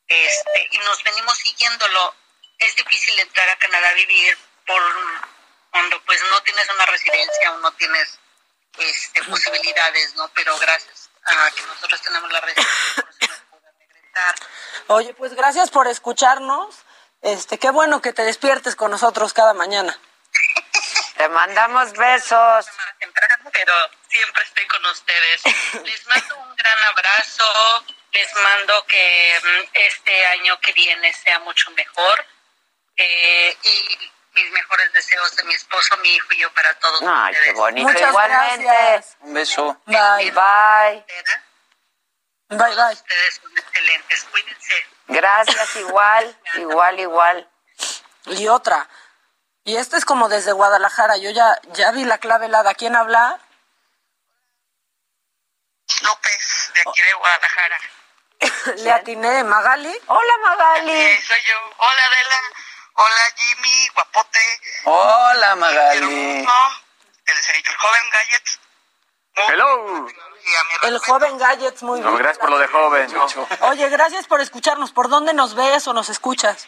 Este, 0.07 0.67
y 0.71 0.77
nos 0.79 1.03
venimos 1.03 1.37
siguiéndolo. 1.37 2.15
Es 2.59 2.75
difícil 2.75 3.19
entrar 3.19 3.49
a 3.49 3.57
Canadá 3.57 3.89
a 3.89 3.93
vivir 3.93 4.37
por 4.65 4.81
cuando 5.71 6.01
pues 6.03 6.21
no 6.31 6.41
tienes 6.43 6.69
una 6.69 6.85
residencia 6.85 7.51
o 7.51 7.57
no 7.57 7.71
tienes 7.73 8.17
este, 8.77 9.23
posibilidades, 9.23 10.15
¿no? 10.15 10.29
Pero 10.29 10.57
gracias 10.57 11.09
a 11.25 11.51
que 11.51 11.63
nosotros 11.63 12.01
tenemos 12.01 12.31
la 12.31 12.39
residencia, 12.39 13.03
por 13.03 13.09
eso 13.19 13.69
regresar. 13.77 14.35
Oye, 14.87 15.13
pues 15.15 15.33
gracias 15.33 15.69
por 15.69 15.87
escucharnos. 15.87 16.84
Este, 17.25 17.57
qué 17.57 17.71
bueno 17.71 18.03
que 18.03 18.13
te 18.13 18.23
despiertes 18.23 18.75
con 18.75 18.91
nosotros 18.91 19.33
cada 19.33 19.55
mañana. 19.55 19.97
Te 21.17 21.27
mandamos 21.27 21.91
besos. 21.93 22.67
temprano, 22.99 23.49
pero 23.51 23.73
siempre 24.07 24.43
estoy 24.43 24.67
con 24.67 24.85
ustedes. 24.85 25.41
Les 25.83 26.07
mando 26.07 26.37
un 26.37 26.55
gran 26.55 26.83
abrazo, 26.83 27.83
les 28.11 28.31
mando 28.35 28.85
que 28.85 29.39
mm, 29.41 29.69
este 29.73 30.25
año 30.27 30.59
que 30.59 30.71
viene 30.73 31.11
sea 31.13 31.39
mucho 31.39 31.71
mejor 31.71 32.25
eh, 32.95 33.57
y 33.63 34.11
mis 34.33 34.51
mejores 34.51 34.93
deseos 34.93 35.35
de 35.35 35.43
mi 35.45 35.55
esposo, 35.55 35.97
mi 35.97 36.09
hijo 36.09 36.27
y 36.31 36.37
yo 36.37 36.53
para 36.53 36.75
todos 36.75 37.01
Ay, 37.07 37.33
qué 37.43 37.53
bonito. 37.53 37.89
Igualmente. 37.89 39.03
Un 39.21 39.33
beso. 39.33 39.81
Bye. 39.87 40.29
Bye. 40.29 40.31
Bye, 40.31 41.05
bye. 42.49 42.93
Ustedes 42.93 43.41
son 43.41 43.57
excelentes, 43.57 44.23
cuídense. 44.31 44.85
Gracias, 45.07 45.75
igual, 45.77 46.37
igual, 46.55 46.99
igual. 46.99 47.49
Y 48.25 48.47
otra. 48.47 48.87
Y 49.63 49.77
esta 49.77 49.97
es 49.97 50.05
como 50.05 50.29
desde 50.29 50.51
Guadalajara. 50.51 51.17
Yo 51.17 51.31
ya, 51.31 51.59
ya 51.73 51.91
vi 51.91 52.05
la 52.05 52.17
clave 52.17 52.45
helada. 52.45 52.73
¿Quién 52.75 52.95
habla? 52.95 53.39
López, 56.01 56.71
de 56.73 56.81
aquí 56.81 57.01
de 57.01 57.13
Guadalajara. 57.13 57.79
Le 58.77 58.91
atiné, 58.91 59.43
Magali. 59.43 59.95
Hola, 60.07 60.37
Magali. 60.43 61.15
Sí, 61.17 61.21
soy 61.27 61.41
yo. 61.47 61.55
Hola, 61.77 62.05
Adela. 62.05 62.41
Hola, 62.93 63.23
Jimmy, 63.35 63.89
guapote. 63.93 64.61
Hola, 64.85 65.55
Magali. 65.55 66.47
El, 67.25 67.37
el 67.37 67.75
joven 67.77 68.09
Gadget. 68.11 68.64
Hello. 69.47 70.07
El 70.83 70.99
joven 70.99 71.37
Gadgets, 71.37 71.83
muy 71.83 71.99
No, 71.99 72.09
bien. 72.09 72.19
gracias 72.19 72.37
por 72.39 72.49
lo 72.51 72.57
de 72.59 72.67
joven. 72.67 73.13
Oye, 73.61 73.89
gracias 73.89 74.27
por 74.27 74.39
escucharnos. 74.41 74.91
¿Por 74.91 75.09
dónde 75.09 75.33
nos 75.33 75.55
ves 75.55 75.87
o 75.87 75.93
nos 75.93 76.09
escuchas? 76.09 76.67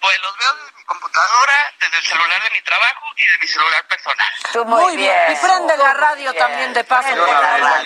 Pues 0.00 0.18
los 0.20 0.38
veo 0.38 0.54
desde 0.54 0.76
mi 0.78 0.84
computadora, 0.84 1.74
desde 1.78 1.98
el 1.98 2.04
celular 2.04 2.42
de 2.42 2.50
mi 2.50 2.62
trabajo 2.62 3.04
y 3.16 3.24
de 3.30 3.38
mi 3.38 3.46
celular 3.46 3.86
personal. 3.86 4.28
Tú 4.52 4.64
muy, 4.64 4.94
Y 4.94 5.36
prende 5.36 5.76
la 5.76 5.94
radio 5.94 6.34
también 6.34 6.72
de 6.72 6.84
paso. 6.84 7.08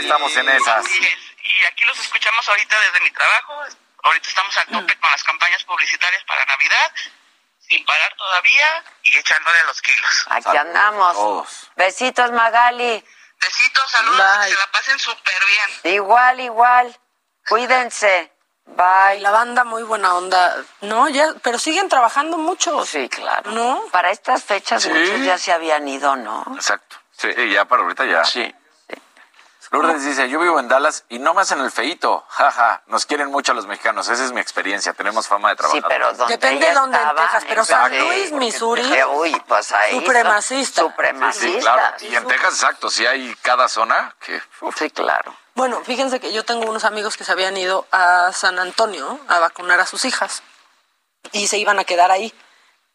Estamos 0.00 0.36
en 0.36 0.48
esas. 0.48 0.86
Y 0.88 1.64
aquí 1.66 1.84
los 1.84 1.98
escuchamos 1.98 2.48
ahorita 2.48 2.76
desde 2.80 3.00
mi 3.04 3.10
trabajo. 3.10 3.64
Ahorita 4.04 4.28
estamos 4.28 4.56
al 4.58 4.66
tope 4.68 4.98
con 4.98 5.10
las 5.10 5.24
campañas 5.24 5.62
publicitarias 5.64 6.22
para 6.24 6.44
Navidad, 6.46 6.92
sin 7.68 7.84
parar 7.84 8.14
todavía 8.16 8.84
y 9.02 9.16
echándole 9.16 9.64
los 9.64 9.82
kilos. 9.82 10.26
Aquí 10.30 10.56
andamos. 10.56 11.68
Besitos, 11.74 12.30
Magali. 12.30 13.04
Besitos, 13.40 13.90
saludos, 13.90 14.22
que 14.44 14.48
se 14.52 14.58
la 14.58 14.66
pasen 14.72 14.98
súper 14.98 15.34
bien. 15.82 15.94
Igual, 15.94 16.40
igual. 16.40 16.96
Cuídense. 17.48 18.32
Bye. 18.64 19.20
La 19.20 19.30
banda 19.30 19.62
muy 19.64 19.82
buena 19.84 20.14
onda. 20.14 20.56
No, 20.80 21.08
ya, 21.08 21.32
pero 21.42 21.58
siguen 21.58 21.88
trabajando 21.88 22.36
mucho. 22.36 22.84
Sí, 22.84 23.08
claro. 23.08 23.50
¿No? 23.52 23.84
Para 23.92 24.10
estas 24.10 24.42
fechas 24.42 24.82
Sí. 24.82 24.88
muchos 24.90 25.20
ya 25.24 25.38
se 25.38 25.52
habían 25.52 25.86
ido, 25.86 26.16
¿no? 26.16 26.44
Exacto. 26.56 26.96
Sí, 27.12 27.28
y 27.36 27.52
ya 27.52 27.64
para 27.66 27.82
ahorita 27.82 28.04
ya. 28.04 28.24
Sí. 28.24 28.52
Lourdes 29.82 30.04
dice, 30.04 30.28
yo 30.28 30.40
vivo 30.40 30.58
en 30.58 30.68
Dallas 30.68 31.04
y 31.08 31.18
no 31.18 31.34
más 31.34 31.52
en 31.52 31.60
el 31.60 31.70
feito. 31.70 32.24
Jaja, 32.28 32.82
nos 32.86 33.04
quieren 33.06 33.30
mucho 33.30 33.52
a 33.52 33.54
los 33.54 33.66
mexicanos. 33.66 34.08
Esa 34.08 34.24
es 34.24 34.32
mi 34.32 34.40
experiencia. 34.40 34.92
Tenemos 34.94 35.28
fama 35.28 35.50
de 35.50 35.56
trabajar. 35.56 35.82
Sí, 35.82 35.86
pero 35.88 36.12
donde 36.14 36.34
Depende 36.34 36.66
de 36.66 36.72
dónde 36.72 36.98
en 36.98 37.14
Texas, 37.14 37.44
pero 37.46 37.64
San 37.64 37.98
Luis, 37.98 38.32
Missouri. 38.32 38.82
Uy, 39.14 39.42
pues 39.46 39.72
ahí. 39.72 39.94
Supremacista. 39.94 40.82
Sí, 41.32 41.58
claro. 41.60 41.96
Y 42.00 42.14
en 42.14 42.26
Texas, 42.26 42.54
exacto. 42.54 42.90
Sí 42.90 43.04
hay 43.06 43.34
cada 43.42 43.68
zona 43.68 44.14
que... 44.20 44.40
uf. 44.60 44.76
Sí, 44.78 44.90
claro. 44.90 45.36
Bueno, 45.54 45.80
fíjense 45.84 46.20
que 46.20 46.32
yo 46.32 46.44
tengo 46.44 46.68
unos 46.68 46.84
amigos 46.84 47.16
que 47.16 47.24
se 47.24 47.32
habían 47.32 47.56
ido 47.56 47.86
a 47.90 48.30
San 48.32 48.58
Antonio 48.58 49.18
a 49.28 49.38
vacunar 49.38 49.80
a 49.80 49.86
sus 49.86 50.04
hijas 50.04 50.42
y 51.32 51.46
se 51.46 51.58
iban 51.58 51.78
a 51.78 51.84
quedar 51.84 52.10
ahí. 52.10 52.32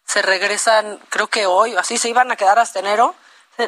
Se 0.06 0.22
regresan, 0.22 1.00
creo 1.10 1.28
que 1.28 1.46
hoy 1.46 1.76
o 1.76 1.80
así, 1.80 1.98
se 1.98 2.10
iban 2.10 2.32
a 2.32 2.36
quedar 2.36 2.60
hasta 2.60 2.80
enero. 2.80 3.16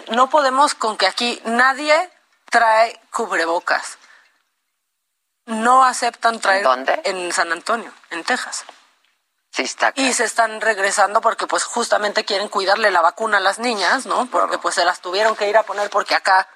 No 0.10 0.30
podemos 0.30 0.76
con 0.76 0.98
que 0.98 1.08
aquí 1.08 1.42
nadie 1.46 2.10
trae 2.54 3.00
cubrebocas. 3.12 3.98
No 5.48 5.84
aceptan 5.84 6.40
traer. 6.40 6.64
dónde? 6.64 7.02
En 7.04 7.32
San 7.32 7.52
Antonio, 7.52 7.92
en 8.12 8.24
Texas. 8.24 8.64
Sí, 9.50 9.64
está 9.64 9.92
Y 9.96 10.14
se 10.14 10.24
están 10.24 10.62
regresando 10.62 11.20
porque 11.20 11.48
pues 11.48 11.64
justamente 11.64 12.26
quieren 12.26 12.50
cuidarle 12.50 12.92
la 12.92 13.02
vacuna 13.02 13.38
a 13.38 13.40
las 13.40 13.58
niñas, 13.58 14.06
¿no? 14.06 14.28
Porque 14.28 14.60
pues 14.60 14.76
se 14.76 14.86
las 14.86 15.02
tuvieron 15.02 15.36
que 15.36 15.50
ir 15.50 15.58
a 15.58 15.64
poner 15.64 15.90
porque 15.90 16.14
acá 16.14 16.48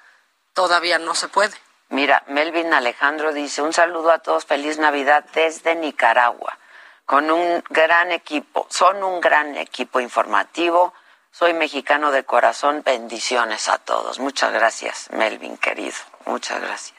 todavía 0.52 1.00
no 1.00 1.16
se 1.16 1.26
puede. 1.26 1.56
Mira, 1.88 2.22
Melvin 2.28 2.72
Alejandro 2.72 3.32
dice, 3.32 3.62
un 3.62 3.72
saludo 3.72 4.12
a 4.12 4.20
todos, 4.20 4.46
feliz 4.46 4.78
Navidad 4.78 5.24
desde 5.34 5.74
Nicaragua, 5.74 6.58
con 7.06 7.28
un 7.30 7.64
gran 7.70 8.12
equipo, 8.12 8.68
son 8.70 9.02
un 9.02 9.20
gran 9.20 9.56
equipo 9.56 9.98
informativo, 9.98 10.94
soy 11.30 11.54
mexicano 11.54 12.10
de 12.10 12.24
corazón, 12.24 12.82
bendiciones 12.84 13.68
a 13.68 13.78
todos. 13.78 14.18
Muchas 14.18 14.52
gracias, 14.52 15.08
Melvin, 15.12 15.56
querido, 15.58 15.96
muchas 16.26 16.60
gracias. 16.60 16.98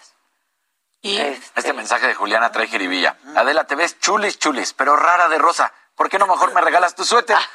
Este 1.02 1.72
mensaje 1.74 2.08
de 2.08 2.14
Juliana 2.14 2.52
trae 2.52 2.68
jiribilla. 2.68 3.16
Adela, 3.36 3.64
te 3.66 3.76
ves 3.76 4.00
chulis, 4.00 4.38
chulis, 4.38 4.74
pero 4.74 4.96
rara 4.98 5.30
de 5.30 5.38
rosa. 5.38 5.72
¿Por 5.96 6.10
qué 6.10 6.18
no 6.20 6.28
mejor 6.28 6.54
me 6.54 6.62
regalas 6.62 6.96
tu 6.96 7.04
suéter? 7.06 7.38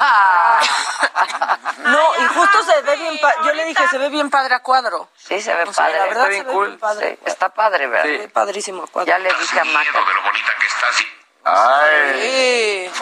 No, 1.79 2.01
y 2.19 2.27
justo 2.29 2.63
se 2.65 2.81
ve 2.83 2.97
bien, 2.97 3.19
pa- 3.21 3.35
yo 3.45 3.53
le 3.53 3.65
dije, 3.67 3.87
se 3.89 3.99
ve 3.99 4.09
bien 4.09 4.31
padre 4.31 4.55
a 4.55 4.61
cuadro. 4.61 5.11
Sí, 5.17 5.41
se 5.43 5.53
ve 5.55 5.65
O 5.65 5.73
sea, 5.73 5.85
padre. 5.85 5.99
la 5.99 6.05
verdad 6.07 6.23
Está 6.23 6.25
se 6.25 6.31
bien 6.31 6.47
ve 6.47 6.53
cool. 6.53 6.67
bien 6.69 6.79
padre. 6.79 7.19
Sí, 7.19 7.31
está 7.31 7.49
padre, 7.51 7.87
¿verdad? 7.87 8.05
Se 8.05 8.19
ve 8.19 8.29
padrísimo 8.29 8.85
a 8.85 8.87
cuadro. 8.87 9.07
Ya 9.13 9.19
le 9.19 9.29
dije 9.35 9.61
a 9.61 9.65
Maca. 9.65 9.99
de 9.99 10.15
lo 10.15 10.23
bonita 10.23 10.53
que 10.59 10.67
estás. 10.67 10.97
Ay. 11.45 12.89
Sí. 12.91 13.01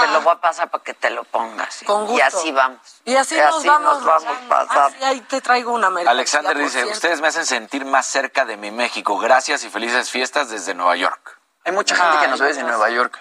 Te 0.00 0.06
lo 0.12 0.20
voy 0.22 0.32
a 0.32 0.40
pasar 0.40 0.70
para 0.70 0.82
que 0.82 0.94
te 0.94 1.10
lo 1.10 1.24
pongas. 1.24 1.74
sí. 1.74 1.84
Con 1.84 2.06
gusto. 2.06 2.16
Y 2.16 2.20
así 2.20 2.52
vamos. 2.52 2.80
Y 3.04 3.14
así, 3.14 3.36
nos 3.36 3.64
vamos. 3.64 4.02
nos 4.02 4.04
vamos 4.04 4.38
pasando. 4.48 4.80
Así 4.80 5.04
ahí 5.04 5.20
te 5.22 5.40
traigo 5.40 5.72
una 5.72 5.90
mercancía, 5.90 6.10
Alexander 6.12 6.56
dice, 6.56 6.70
cierto. 6.70 6.92
ustedes 6.92 7.20
me 7.20 7.28
hacen 7.28 7.46
sentir 7.46 7.84
más 7.84 8.06
cerca 8.06 8.44
de 8.44 8.56
mi 8.56 8.70
México. 8.70 9.18
Gracias 9.18 9.64
y 9.64 9.70
felices 9.70 10.10
fiestas 10.10 10.50
desde 10.50 10.74
Nueva 10.74 10.96
York. 10.96 11.38
Hay 11.64 11.72
mucha 11.72 11.94
gente 11.94 12.18
que 12.20 12.28
nos 12.28 12.40
ve 12.40 12.48
desde 12.48 12.62
Nueva 12.62 12.88
York. 12.90 13.18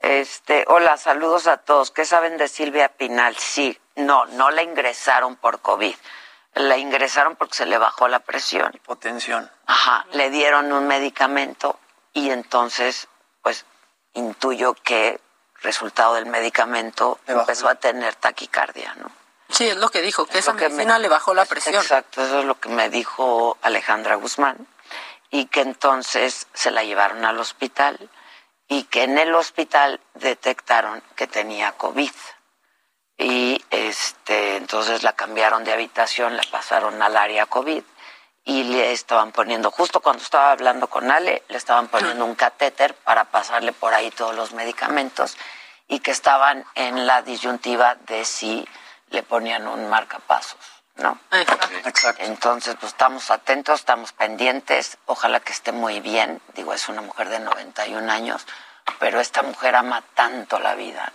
Este, 0.00 0.64
hola, 0.68 0.96
saludos 0.96 1.46
a 1.46 1.56
todos. 1.58 1.90
¿Qué 1.90 2.04
saben 2.04 2.36
de 2.36 2.48
Silvia 2.48 2.88
Pinal? 2.88 3.36
Sí, 3.36 3.78
no, 3.96 4.24
no 4.26 4.50
la 4.50 4.62
ingresaron 4.62 5.36
por 5.36 5.60
COVID. 5.60 5.96
La 6.54 6.78
ingresaron 6.78 7.36
porque 7.36 7.54
se 7.54 7.66
le 7.66 7.76
bajó 7.76 8.08
la 8.08 8.20
presión. 8.20 8.70
Hipotensión. 8.74 9.50
Ajá, 9.66 10.06
le 10.12 10.30
dieron 10.30 10.72
un 10.72 10.86
medicamento 10.86 11.78
y 12.12 12.30
entonces, 12.30 13.08
pues, 13.46 13.64
intuyo 14.14 14.74
que 14.74 15.20
resultado 15.62 16.14
del 16.14 16.26
medicamento 16.26 17.20
empezó 17.28 17.68
a 17.68 17.76
tener 17.76 18.16
taquicardia, 18.16 18.92
¿no? 18.96 19.08
Sí, 19.50 19.68
es 19.68 19.76
lo 19.76 19.88
que 19.88 20.02
dijo, 20.02 20.26
que 20.26 20.38
Es 20.38 20.46
esa 20.48 20.54
medicina 20.54 20.94
me- 20.94 20.98
le 21.02 21.08
bajó 21.08 21.32
la 21.32 21.44
presión. 21.44 21.76
Exacto, 21.76 22.24
eso 22.24 22.40
es 22.40 22.44
lo 22.44 22.58
que 22.58 22.68
me 22.70 22.90
dijo 22.90 23.56
Alejandra 23.62 24.16
Guzmán. 24.16 24.66
Y 25.30 25.44
que 25.46 25.60
entonces 25.60 26.48
se 26.54 26.72
la 26.72 26.82
llevaron 26.82 27.24
al 27.24 27.38
hospital 27.38 28.10
y 28.66 28.82
que 28.82 29.04
en 29.04 29.16
el 29.16 29.32
hospital 29.32 30.00
detectaron 30.14 31.00
que 31.14 31.28
tenía 31.28 31.70
COVID. 31.70 32.10
Y 33.16 33.64
este, 33.70 34.56
entonces 34.56 35.04
la 35.04 35.12
cambiaron 35.12 35.62
de 35.62 35.72
habitación, 35.72 36.36
la 36.36 36.42
pasaron 36.50 37.00
al 37.00 37.16
área 37.16 37.46
COVID 37.46 37.84
y 38.46 38.62
le 38.62 38.92
estaban 38.92 39.32
poniendo, 39.32 39.72
justo 39.72 40.00
cuando 40.00 40.22
estaba 40.22 40.52
hablando 40.52 40.86
con 40.86 41.10
Ale, 41.10 41.42
le 41.48 41.58
estaban 41.58 41.88
poniendo 41.88 42.24
un 42.24 42.36
catéter 42.36 42.94
para 42.94 43.24
pasarle 43.24 43.72
por 43.72 43.92
ahí 43.92 44.10
todos 44.12 44.36
los 44.36 44.52
medicamentos 44.52 45.36
y 45.88 45.98
que 45.98 46.12
estaban 46.12 46.64
en 46.76 47.08
la 47.08 47.22
disyuntiva 47.22 47.96
de 48.06 48.24
si 48.24 48.66
le 49.10 49.24
ponían 49.24 49.66
un 49.66 49.90
marcapasos, 49.90 50.60
¿no? 50.94 51.18
Exacto. 51.32 52.22
Entonces, 52.24 52.76
pues 52.78 52.92
estamos 52.92 53.32
atentos, 53.32 53.80
estamos 53.80 54.12
pendientes, 54.12 54.96
ojalá 55.06 55.40
que 55.40 55.52
esté 55.52 55.72
muy 55.72 55.98
bien. 55.98 56.40
Digo, 56.54 56.72
es 56.72 56.88
una 56.88 57.02
mujer 57.02 57.28
de 57.28 57.40
91 57.40 58.12
años, 58.12 58.46
pero 59.00 59.18
esta 59.18 59.42
mujer 59.42 59.74
ama 59.74 60.04
tanto 60.14 60.60
la 60.60 60.76
vida 60.76 61.12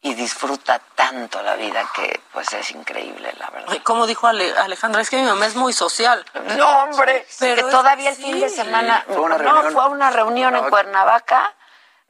y 0.00 0.14
disfruta 0.14 0.78
tanto 0.94 1.42
la 1.42 1.56
vida 1.56 1.84
que 1.94 2.20
pues 2.32 2.52
es 2.52 2.70
increíble, 2.70 3.32
la 3.38 3.50
verdad. 3.50 3.78
Como 3.82 4.06
dijo 4.06 4.26
Ale- 4.28 4.56
Alejandra, 4.56 5.00
es 5.02 5.10
que 5.10 5.16
mi 5.16 5.24
mamá 5.24 5.46
es 5.46 5.56
muy 5.56 5.72
social. 5.72 6.24
No, 6.56 6.84
hombre, 6.84 7.26
pero 7.40 7.64
que 7.66 7.70
todavía 7.70 8.10
el 8.10 8.16
sí. 8.16 8.22
fin 8.22 8.40
de 8.40 8.48
semana, 8.48 9.04
fue 9.08 9.18
una 9.20 9.38
no, 9.38 9.70
fue 9.70 9.82
a 9.82 9.86
una 9.86 10.10
reunión 10.10 10.54
en 10.54 10.70
Cuernavaca, 10.70 11.52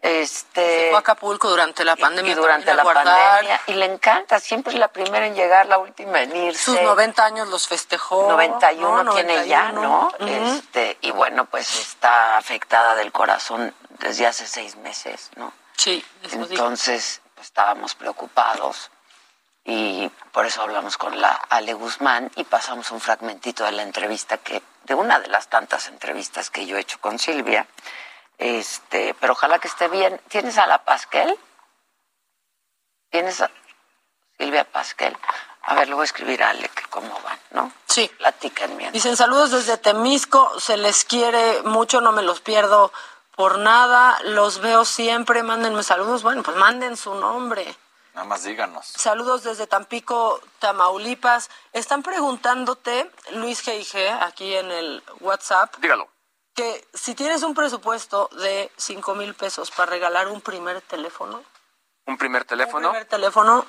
este, 0.02 0.88
Fue 0.90 0.96
a 0.96 1.00
Acapulco 1.00 1.48
durante 1.50 1.84
la 1.84 1.96
pandemia. 1.96 2.32
y 2.32 2.34
durante 2.36 2.72
la 2.72 2.84
pandemia, 2.84 3.60
y 3.66 3.72
le 3.72 3.86
encanta, 3.86 4.38
siempre 4.38 4.72
es 4.72 4.78
la 4.78 4.88
primera 4.88 5.26
en 5.26 5.34
llegar, 5.34 5.66
la 5.66 5.78
última 5.78 6.22
en 6.22 6.36
irse. 6.36 6.62
Sus 6.62 6.80
90 6.80 7.24
años 7.24 7.48
los 7.48 7.66
festejó. 7.66 8.28
91 8.28 9.02
¿no? 9.02 9.14
tiene 9.14 9.48
ya, 9.48 9.72
91. 9.72 10.12
¿no? 10.20 10.26
Este, 10.56 10.98
y 11.00 11.10
bueno, 11.10 11.46
pues 11.46 11.74
está 11.80 12.36
afectada 12.36 12.94
del 12.94 13.10
corazón 13.10 13.74
desde 13.98 14.26
hace 14.26 14.46
seis 14.46 14.76
meses, 14.76 15.30
¿no? 15.36 15.52
Sí, 15.76 16.04
eso. 16.22 16.36
Entonces, 16.36 17.20
estábamos 17.40 17.94
preocupados 17.94 18.90
y 19.64 20.10
por 20.32 20.46
eso 20.46 20.62
hablamos 20.62 20.96
con 20.96 21.20
la 21.20 21.30
Ale 21.50 21.74
Guzmán 21.74 22.30
y 22.36 22.44
pasamos 22.44 22.90
un 22.90 23.00
fragmentito 23.00 23.64
de 23.64 23.72
la 23.72 23.82
entrevista 23.82 24.38
que 24.38 24.62
de 24.84 24.94
una 24.94 25.18
de 25.20 25.28
las 25.28 25.48
tantas 25.48 25.88
entrevistas 25.88 26.48
que 26.50 26.64
yo 26.64 26.76
he 26.76 26.80
hecho 26.80 26.98
con 27.00 27.18
Silvia. 27.18 27.66
Este, 28.38 29.14
pero 29.20 29.34
ojalá 29.34 29.58
que 29.58 29.68
esté 29.68 29.88
bien. 29.88 30.18
¿Tienes 30.28 30.56
a 30.56 30.66
la 30.66 30.84
Pasquel? 30.84 31.38
¿Tienes 33.10 33.40
a 33.42 33.50
Silvia 34.38 34.64
Pasquel? 34.64 35.16
A 35.62 35.74
ver, 35.74 35.92
a 35.92 36.04
escribir 36.04 36.42
a 36.42 36.50
Ale 36.50 36.70
que 36.70 36.84
cómo 36.84 37.20
van, 37.20 37.38
¿no? 37.50 37.72
Sí. 37.86 38.10
Platican 38.16 38.78
Dicen 38.92 39.16
saludos 39.16 39.50
desde 39.50 39.76
Temisco, 39.76 40.58
se 40.60 40.78
les 40.78 41.04
quiere 41.04 41.62
mucho, 41.64 42.00
no 42.00 42.12
me 42.12 42.22
los 42.22 42.40
pierdo 42.40 42.90
por 43.38 43.56
nada, 43.60 44.18
los 44.24 44.58
veo 44.58 44.84
siempre, 44.84 45.44
mándenme 45.44 45.84
saludos. 45.84 46.24
Bueno, 46.24 46.42
pues 46.42 46.56
manden 46.56 46.96
su 46.96 47.14
nombre. 47.14 47.72
Nada 48.12 48.26
más 48.26 48.42
díganos. 48.42 48.84
Saludos 48.84 49.44
desde 49.44 49.68
Tampico, 49.68 50.40
Tamaulipas. 50.58 51.48
Están 51.72 52.02
preguntándote, 52.02 53.08
Luis 53.34 53.64
G.I.G., 53.64 54.10
aquí 54.22 54.56
en 54.56 54.72
el 54.72 55.04
WhatsApp. 55.20 55.72
Dígalo. 55.76 56.08
Que 56.52 56.84
si 56.92 57.14
tienes 57.14 57.44
un 57.44 57.54
presupuesto 57.54 58.28
de 58.32 58.72
cinco 58.76 59.14
mil 59.14 59.32
pesos 59.34 59.70
para 59.70 59.88
regalar 59.88 60.26
un 60.26 60.40
primer 60.40 60.80
teléfono. 60.80 61.44
Un 62.06 62.18
primer 62.18 62.44
teléfono. 62.44 62.88
Un 62.88 62.92
primer 62.94 63.08
teléfono. 63.08 63.66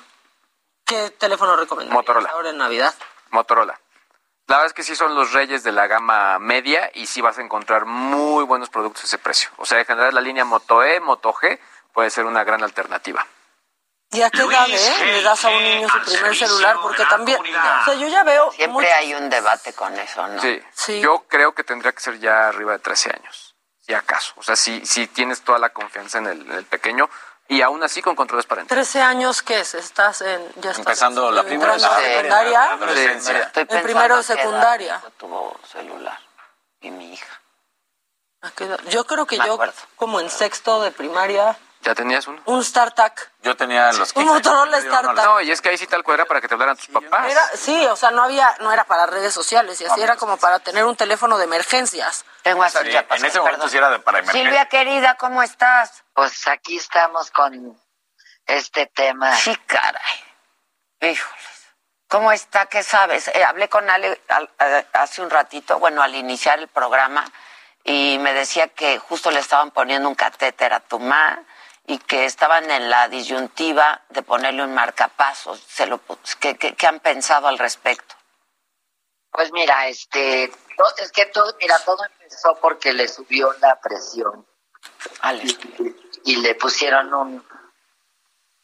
¿Qué 0.84 1.10
teléfono 1.10 1.54
recomiendas? 1.54 1.94
Motorola. 1.94 2.30
Ahora 2.30 2.50
en 2.50 2.58
Navidad. 2.58 2.92
Motorola. 3.30 3.80
La 4.50 4.56
verdad 4.56 4.66
es 4.66 4.72
que 4.72 4.82
sí 4.82 4.96
son 4.96 5.14
los 5.14 5.32
reyes 5.32 5.62
de 5.62 5.70
la 5.70 5.86
gama 5.86 6.40
media 6.40 6.90
y 6.94 7.06
sí 7.06 7.20
vas 7.20 7.38
a 7.38 7.40
encontrar 7.40 7.84
muy 7.84 8.42
buenos 8.42 8.68
productos 8.68 9.04
a 9.04 9.06
ese 9.06 9.18
precio. 9.18 9.48
O 9.58 9.64
sea, 9.64 9.78
en 9.78 9.86
general 9.86 10.12
la 10.12 10.20
línea 10.20 10.44
Moto 10.44 10.82
E, 10.82 10.98
Moto 10.98 11.32
G 11.32 11.56
puede 11.92 12.10
ser 12.10 12.24
una 12.24 12.42
gran 12.42 12.64
alternativa. 12.64 13.24
¿Y 14.10 14.22
a 14.22 14.28
qué 14.28 14.42
edad 14.42 14.66
eh? 14.68 15.06
le 15.06 15.22
das 15.22 15.44
a 15.44 15.50
un 15.50 15.62
niño 15.62 15.88
su 15.88 16.00
primer 16.00 16.34
celular? 16.34 16.78
Porque 16.82 17.04
también, 17.04 17.38
o 17.40 17.84
sea, 17.84 17.94
yo 17.94 18.08
ya 18.08 18.24
veo... 18.24 18.50
Siempre 18.50 18.92
hay 18.92 19.14
un 19.14 19.30
debate 19.30 19.72
con 19.72 19.96
eso, 19.96 20.26
¿no? 20.26 20.42
Sí. 20.42 21.00
Yo 21.00 21.26
creo 21.28 21.54
que 21.54 21.62
tendría 21.62 21.92
que 21.92 22.00
ser 22.00 22.18
ya 22.18 22.48
arriba 22.48 22.72
de 22.72 22.80
13 22.80 23.10
años, 23.10 23.54
si 23.78 23.94
acaso. 23.94 24.34
O 24.34 24.42
sea, 24.42 24.56
si, 24.56 24.84
si 24.84 25.06
tienes 25.06 25.42
toda 25.42 25.60
la 25.60 25.68
confianza 25.68 26.18
en 26.18 26.26
el, 26.26 26.40
en 26.40 26.56
el 26.56 26.64
pequeño 26.64 27.08
y 27.50 27.62
aún 27.62 27.82
así 27.82 28.00
con 28.00 28.14
controles 28.14 28.46
parentales. 28.46 28.88
13 28.88 29.02
años, 29.02 29.42
¿qué 29.42 29.60
es? 29.60 29.74
Estás 29.74 30.22
en... 30.22 30.40
Ya 30.56 30.70
estás 30.70 30.78
Empezando 30.78 31.30
la 31.32 31.40
entrando 31.42 31.66
primaria. 31.66 31.86
a 31.96 32.00
secundaria. 32.00 32.72
Adolescencia. 32.72 33.38
Estoy 33.40 33.66
En 33.68 33.82
primero 33.82 34.16
de 34.16 34.22
secundaria. 34.22 35.02
tuvo 35.18 35.58
celular 35.70 36.18
y 36.80 36.90
mi 36.90 37.12
hija. 37.12 37.40
Yo 38.88 39.04
creo 39.04 39.26
que 39.26 39.36
Me 39.36 39.46
yo, 39.46 39.54
acuerdo. 39.54 39.74
como 39.96 40.20
en 40.20 40.30
sexto 40.30 40.80
de 40.80 40.92
primaria, 40.92 41.58
¿Ya 41.82 41.94
tenías 41.94 42.26
uno? 42.26 42.42
un 42.44 42.62
StarTAC. 42.62 43.30
Yo 43.42 43.56
tenía 43.56 43.90
los 43.92 44.12
Un 44.14 44.26
Motorola 44.26 44.80
StarTAC. 44.82 45.24
No, 45.24 45.40
y 45.40 45.50
es 45.50 45.62
que 45.62 45.70
ahí 45.70 45.78
sí 45.78 45.86
tal 45.86 46.02
cual 46.04 46.16
era 46.16 46.26
para 46.26 46.40
que 46.42 46.46
te 46.48 46.52
hablaran 46.54 46.76
tus 46.76 46.88
papás. 46.88 47.30
Era, 47.30 47.40
sí, 47.54 47.86
o 47.86 47.96
sea, 47.96 48.10
no 48.10 48.22
había, 48.22 48.54
no 48.60 48.70
era 48.70 48.84
para 48.84 49.06
redes 49.06 49.32
sociales 49.32 49.80
y 49.80 49.86
así 49.86 50.00
era 50.02 50.16
como 50.16 50.36
para 50.36 50.58
tener 50.58 50.84
un 50.84 50.94
teléfono 50.94 51.38
de 51.38 51.44
emergencias. 51.44 52.24
Tengo 52.42 52.68
Sí, 52.68 52.78
en 52.86 53.24
ese 53.24 53.38
momento 53.40 53.68
sí 53.68 53.78
era 53.78 53.88
de 53.90 53.98
para 53.98 54.18
emergencia. 54.18 54.42
Silvia, 54.50 54.66
querida, 54.68 55.14
¿cómo 55.16 55.42
estás? 55.42 56.04
Pues 56.12 56.46
aquí 56.48 56.76
estamos 56.76 57.30
con 57.30 57.80
este 58.46 58.86
tema. 58.86 59.34
Sí, 59.36 59.56
caray. 59.66 60.24
Híjoles. 61.00 61.66
¿Cómo 62.08 62.30
está? 62.32 62.66
¿Qué 62.66 62.82
sabes? 62.82 63.28
Eh, 63.28 63.42
hablé 63.44 63.68
con 63.70 63.88
Ale 63.88 64.20
al- 64.28 64.50
eh, 64.58 64.86
hace 64.92 65.22
un 65.22 65.30
ratito, 65.30 65.78
bueno, 65.78 66.02
al 66.02 66.14
iniciar 66.14 66.58
el 66.58 66.68
programa, 66.68 67.24
y 67.84 68.18
me 68.18 68.34
decía 68.34 68.68
que 68.68 68.98
justo 68.98 69.30
le 69.30 69.38
estaban 69.40 69.70
poniendo 69.70 70.08
un 70.08 70.14
catéter 70.14 70.72
a 70.74 70.80
tu 70.80 70.98
ma 70.98 71.38
y 71.90 71.98
que 71.98 72.24
estaban 72.24 72.70
en 72.70 72.88
la 72.88 73.08
disyuntiva 73.08 74.02
de 74.10 74.22
ponerle 74.22 74.62
un 74.62 74.72
marcapasos. 74.74 75.58
Se 75.60 75.86
lo, 75.86 76.00
¿qué, 76.38 76.56
qué, 76.56 76.74
qué 76.76 76.86
han 76.86 77.00
pensado 77.00 77.48
al 77.48 77.58
respecto? 77.58 78.14
Pues 79.32 79.50
mira, 79.52 79.88
este, 79.88 80.44
es 80.44 81.12
que 81.12 81.26
todo, 81.26 81.52
mira, 81.60 81.78
todo 81.84 82.04
empezó 82.04 82.54
porque 82.60 82.92
le 82.92 83.08
subió 83.08 83.52
la 83.60 83.80
presión 83.80 84.46
y, 86.24 86.32
y 86.32 86.36
le 86.36 86.54
pusieron 86.54 87.12
un, 87.12 87.46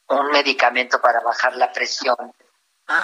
un 0.09 0.27
medicamento 0.31 1.01
para 1.01 1.21
bajar 1.21 1.57
la 1.57 1.73
presión 1.73 2.17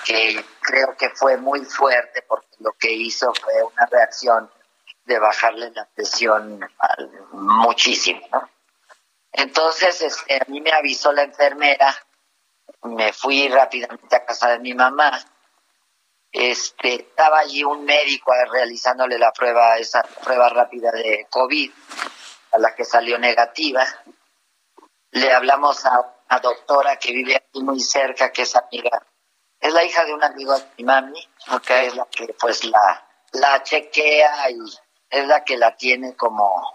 que 0.04 0.44
creo 0.60 0.96
que 0.96 1.10
fue 1.10 1.36
muy 1.36 1.64
fuerte 1.64 2.22
porque 2.22 2.46
lo 2.60 2.72
que 2.74 2.92
hizo 2.92 3.32
fue 3.34 3.60
una 3.64 3.86
reacción 3.86 4.48
de 5.04 5.18
bajarle 5.18 5.72
la 5.72 5.84
presión 5.86 6.60
al- 6.78 7.10
muchísimo, 7.32 8.20
¿no? 8.30 8.48
Entonces, 9.32 10.02
este, 10.02 10.36
a 10.36 10.44
mí 10.48 10.60
me 10.60 10.72
avisó 10.72 11.12
la 11.12 11.22
enfermera, 11.22 11.94
me 12.82 13.12
fui 13.12 13.48
rápidamente 13.48 14.14
a 14.14 14.24
casa 14.24 14.50
de 14.50 14.58
mi 14.58 14.74
mamá, 14.74 15.18
este, 16.30 16.94
estaba 16.94 17.40
allí 17.40 17.62
un 17.62 17.84
médico 17.84 18.32
realizándole 18.50 19.18
la 19.18 19.32
prueba, 19.32 19.76
esa 19.78 20.02
prueba 20.02 20.48
rápida 20.48 20.90
de 20.90 21.26
COVID, 21.30 21.70
a 22.52 22.58
la 22.58 22.74
que 22.74 22.84
salió 22.84 23.18
negativa. 23.18 23.86
Le 25.10 25.32
hablamos 25.32 25.84
a 25.84 26.00
una 26.30 26.40
doctora 26.40 26.96
que 26.96 27.12
vive 27.12 27.36
aquí 27.36 27.62
muy 27.62 27.80
cerca, 27.80 28.32
que 28.32 28.42
es 28.42 28.56
amiga, 28.56 29.02
es 29.60 29.72
la 29.72 29.84
hija 29.84 30.04
de 30.04 30.14
un 30.14 30.24
amigo 30.24 30.58
de 30.58 30.64
mi 30.78 30.84
mami, 30.84 31.28
que 31.64 31.86
es 31.86 31.94
la 31.94 32.06
que 32.06 32.34
pues 32.38 32.64
la, 32.64 33.08
la 33.32 33.62
chequea 33.62 34.50
y 34.50 34.58
es 35.08 35.26
la 35.26 35.44
que 35.44 35.56
la 35.56 35.76
tiene 35.76 36.16
como, 36.16 36.74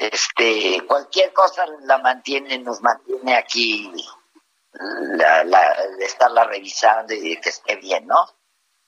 este, 0.00 0.82
cualquier 0.86 1.30
cosa 1.34 1.66
la 1.82 1.98
mantiene, 1.98 2.56
nos 2.58 2.80
mantiene 2.80 3.36
aquí, 3.36 3.92
la, 4.72 5.44
la, 5.44 5.72
estarla 5.98 6.44
revisando 6.44 7.12
y 7.12 7.38
que 7.38 7.50
esté 7.50 7.76
bien, 7.76 8.06
¿no? 8.06 8.26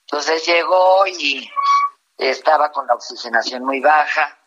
Entonces 0.07 0.43
llegó 0.43 1.05
y 1.05 1.47
estaba 2.17 2.71
con 2.71 2.87
la 2.87 2.95
oxigenación 2.95 3.63
muy 3.63 3.79
baja, 3.79 4.39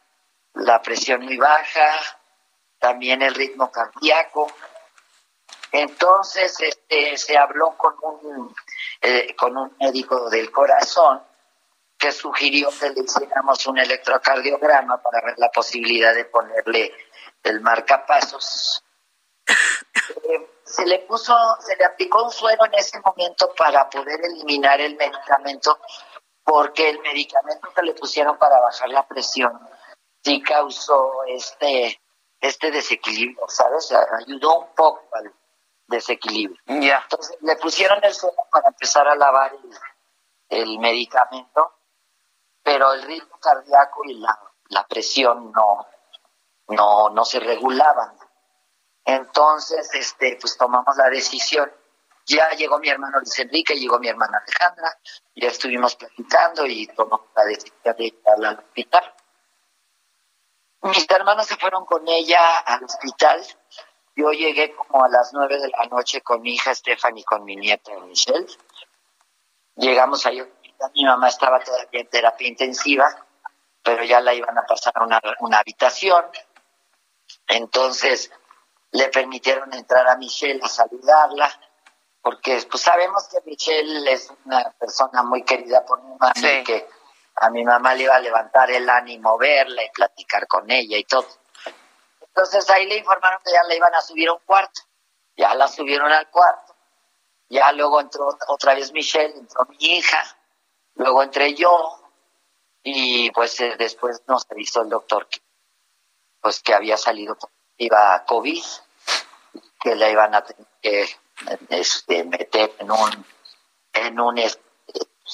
la 0.54 0.82
presión 0.82 1.24
muy 1.24 1.36
baja, 1.36 2.00
también 2.80 3.22
el 3.22 3.36
ritmo 3.36 3.70
cardíaco. 3.70 4.50
Entonces 5.70 6.58
este, 6.58 7.16
se 7.16 7.38
habló 7.38 7.76
con 7.76 7.94
un, 8.02 8.56
eh, 9.02 9.36
con 9.36 9.56
un 9.56 9.76
médico 9.78 10.28
del 10.30 10.50
corazón 10.50 11.22
que 12.06 12.12
sugirió 12.12 12.68
que 12.70 12.90
le 12.90 13.00
hiciéramos 13.00 13.66
un 13.66 13.78
electrocardiograma 13.78 15.02
para 15.02 15.20
ver 15.22 15.34
la 15.38 15.50
posibilidad 15.50 16.14
de 16.14 16.26
ponerle 16.26 16.94
el 17.42 17.60
marcapasos. 17.60 18.84
Eh, 19.48 20.60
se 20.62 20.86
le 20.86 21.00
puso, 21.00 21.34
se 21.58 21.74
le 21.74 21.84
aplicó 21.84 22.22
un 22.22 22.30
suero 22.30 22.64
en 22.66 22.74
ese 22.74 23.00
momento 23.00 23.52
para 23.58 23.90
poder 23.90 24.20
eliminar 24.24 24.80
el 24.80 24.94
medicamento, 24.94 25.80
porque 26.44 26.90
el 26.90 27.00
medicamento 27.00 27.72
que 27.74 27.82
le 27.82 27.94
pusieron 27.94 28.38
para 28.38 28.60
bajar 28.60 28.88
la 28.90 29.04
presión 29.06 29.58
sí 30.22 30.40
causó 30.42 31.24
este, 31.26 32.00
este 32.40 32.70
desequilibrio, 32.70 33.48
¿sabes? 33.48 33.92
Ayudó 33.92 34.60
un 34.60 34.74
poco 34.76 35.08
al 35.12 35.34
desequilibrio. 35.88 36.60
Ya. 36.66 37.00
Entonces 37.02 37.36
le 37.40 37.56
pusieron 37.56 37.98
el 38.04 38.14
suero 38.14 38.36
para 38.52 38.68
empezar 38.68 39.08
a 39.08 39.16
lavar 39.16 39.52
el, 39.54 40.60
el 40.60 40.78
medicamento, 40.78 41.75
pero 42.66 42.92
el 42.94 43.02
ritmo 43.02 43.38
cardíaco 43.38 44.02
y 44.06 44.14
la, 44.14 44.36
la 44.70 44.84
presión 44.88 45.52
no, 45.52 45.86
no, 46.66 47.10
no 47.10 47.24
se 47.24 47.38
regulaban. 47.38 48.18
Entonces, 49.04 49.88
este, 49.94 50.36
pues 50.40 50.58
tomamos 50.58 50.96
la 50.96 51.08
decisión. 51.08 51.72
Ya 52.26 52.50
llegó 52.50 52.80
mi 52.80 52.88
hermano 52.88 53.20
Luis 53.20 53.38
Enrique, 53.38 53.78
llegó 53.78 54.00
mi 54.00 54.08
hermana 54.08 54.42
Alejandra, 54.44 54.98
ya 55.36 55.46
estuvimos 55.46 55.94
platicando 55.94 56.66
y 56.66 56.88
tomamos 56.88 57.28
la 57.36 57.44
decisión 57.44 57.94
de 57.96 58.10
llevarla 58.10 58.48
al 58.48 58.58
hospital. 58.58 59.14
Mis 60.82 61.06
hermanos 61.08 61.46
se 61.46 61.56
fueron 61.56 61.86
con 61.86 62.08
ella 62.08 62.58
al 62.66 62.82
hospital. 62.82 63.46
Yo 64.16 64.32
llegué 64.32 64.74
como 64.74 65.04
a 65.04 65.08
las 65.08 65.32
nueve 65.32 65.60
de 65.60 65.68
la 65.68 65.84
noche 65.84 66.20
con 66.20 66.42
mi 66.42 66.54
hija 66.54 66.74
Stephanie 66.74 67.20
y 67.20 67.24
con 67.24 67.44
mi 67.44 67.54
nieta 67.54 67.92
Michelle. 68.00 68.48
Llegamos 69.76 70.26
ahí, 70.26 70.42
hospital, 70.76 70.90
mi 70.94 71.04
mamá 71.04 71.28
estaba 71.28 71.60
todavía 71.60 72.00
en 72.00 72.08
terapia 72.08 72.48
intensiva, 72.48 73.26
pero 73.82 74.04
ya 74.04 74.20
la 74.20 74.34
iban 74.34 74.56
a 74.58 74.66
pasar 74.66 74.92
a 74.96 75.04
una, 75.04 75.20
una 75.40 75.58
habitación. 75.58 76.24
Entonces 77.48 78.30
le 78.92 79.08
permitieron 79.08 79.72
entrar 79.74 80.08
a 80.08 80.16
Michelle 80.16 80.60
a 80.62 80.68
saludarla, 80.68 81.50
porque 82.22 82.60
pues 82.70 82.82
sabemos 82.82 83.28
que 83.28 83.38
Michelle 83.44 84.10
es 84.10 84.32
una 84.44 84.70
persona 84.78 85.22
muy 85.22 85.42
querida 85.44 85.84
por 85.84 86.02
mi 86.02 86.10
mamá 86.10 86.32
y 86.36 86.64
que 86.64 86.88
a 87.36 87.50
mi 87.50 87.64
mamá 87.64 87.94
le 87.94 88.04
iba 88.04 88.16
a 88.16 88.20
levantar 88.20 88.70
el 88.70 88.88
ánimo 88.88 89.36
verla 89.36 89.84
y 89.84 89.90
platicar 89.90 90.46
con 90.46 90.70
ella 90.70 90.96
y 90.96 91.04
todo. 91.04 91.26
Entonces 92.20 92.68
ahí 92.70 92.86
le 92.86 92.96
informaron 92.96 93.40
que 93.44 93.52
ya 93.52 93.62
la 93.64 93.74
iban 93.74 93.94
a 93.94 94.00
subir 94.00 94.28
a 94.28 94.34
un 94.34 94.40
cuarto. 94.44 94.82
Ya 95.36 95.54
la 95.54 95.68
subieron 95.68 96.10
al 96.10 96.28
cuarto. 96.30 96.74
Ya 97.48 97.70
luego 97.72 98.00
entró 98.00 98.28
otra 98.48 98.74
vez 98.74 98.92
Michelle, 98.92 99.34
entró 99.36 99.64
mi 99.66 99.76
hija, 99.78 100.22
luego 100.96 101.22
entré 101.22 101.54
yo 101.54 102.00
y 102.82 103.30
pues 103.30 103.60
eh, 103.60 103.76
después 103.78 104.22
nos 104.26 104.46
avisó 104.50 104.82
el 104.82 104.88
doctor 104.88 105.28
que 105.28 105.40
pues 106.40 106.60
que 106.60 106.74
había 106.74 106.96
salido 106.96 107.36
positiva 107.36 108.14
a 108.14 108.24
COVID, 108.24 108.62
que 109.80 109.96
la 109.96 110.10
iban 110.10 110.34
a 110.34 110.44
tener 110.44 110.66
que 110.80 111.08
este, 111.70 112.24
meter 112.24 112.72
en 112.78 112.90
un 112.90 113.26
en 113.92 114.20
un, 114.20 114.38
en, 114.38 114.48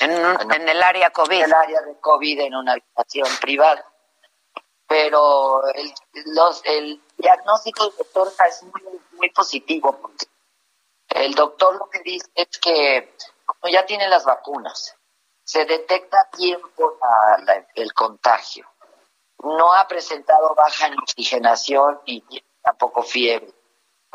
en, 0.00 0.68
el 0.68 0.82
área 0.82 1.10
COVID. 1.10 1.36
En 1.36 1.44
el 1.44 1.52
área 1.52 1.82
de 1.82 2.00
COVID 2.00 2.40
en 2.40 2.54
una 2.54 2.72
habitación 2.72 3.28
privada. 3.40 3.84
Pero 4.86 5.62
el, 5.74 5.92
los, 6.34 6.62
el 6.64 7.00
diagnóstico 7.16 7.88
del 7.88 7.96
doctor 7.98 8.32
es 8.48 8.62
muy, 8.62 9.00
muy 9.12 9.30
positivo 9.30 9.98
porque 10.00 10.26
el 11.10 11.34
doctor 11.34 11.76
lo 11.76 11.88
que 11.90 12.00
dice 12.00 12.30
es 12.34 12.58
que 12.58 13.14
como 13.44 13.72
ya 13.72 13.84
tiene 13.84 14.08
las 14.08 14.24
vacunas, 14.24 14.96
se 15.44 15.64
detecta 15.64 16.20
a 16.20 16.30
tiempo 16.30 16.98
el 17.74 17.92
contagio. 17.92 18.66
No 19.38 19.72
ha 19.72 19.86
presentado 19.88 20.54
baja 20.54 20.86
en 20.86 20.98
oxigenación 20.98 22.00
y 22.04 22.22
tampoco 22.62 23.02
fiebre. 23.02 23.52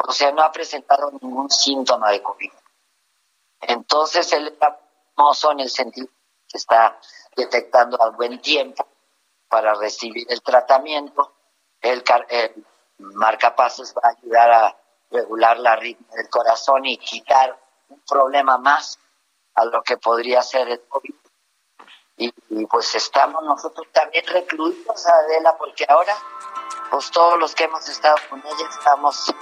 O 0.07 0.11
sea, 0.11 0.31
no 0.31 0.41
ha 0.41 0.51
presentado 0.51 1.11
ningún 1.21 1.49
síntoma 1.49 2.11
de 2.11 2.21
COVID. 2.21 2.51
Entonces, 3.61 4.31
él 4.33 4.47
está 4.47 4.79
famoso 5.15 5.51
en 5.51 5.61
el 5.61 5.69
sentido 5.69 6.07
que 6.47 6.57
está 6.57 6.99
detectando 7.35 8.01
al 8.01 8.11
buen 8.11 8.39
tiempo 8.39 8.87
para 9.49 9.73
recibir 9.73 10.25
el 10.29 10.41
tratamiento. 10.41 11.33
El, 11.81 12.03
el 12.29 12.65
marcapasos 12.99 13.93
va 13.95 14.09
a 14.09 14.15
ayudar 14.17 14.51
a 14.51 14.77
regular 15.09 15.57
la 15.59 15.75
ritmo 15.75 16.07
del 16.15 16.29
corazón 16.29 16.85
y 16.85 16.97
quitar 16.97 17.59
un 17.89 18.01
problema 18.01 18.57
más 18.57 18.99
a 19.57 19.65
lo 19.65 19.81
que 19.81 19.97
podría 19.97 20.41
ser 20.43 20.69
el 20.69 20.81
COVID. 20.87 21.15
Y, 22.19 22.31
pues 22.67 22.95
estamos 22.95 23.43
nosotros 23.43 23.87
también 23.91 24.25
recluidos, 24.27 25.05
Adela, 25.05 25.55
porque 25.57 25.85
ahora, 25.87 26.15
pues 26.89 27.11
todos 27.11 27.37
los 27.37 27.53
que 27.53 27.65
hemos 27.65 27.87
estado 27.89 28.15
con 28.29 28.39
ella 28.39 28.69
estamos 28.69 29.33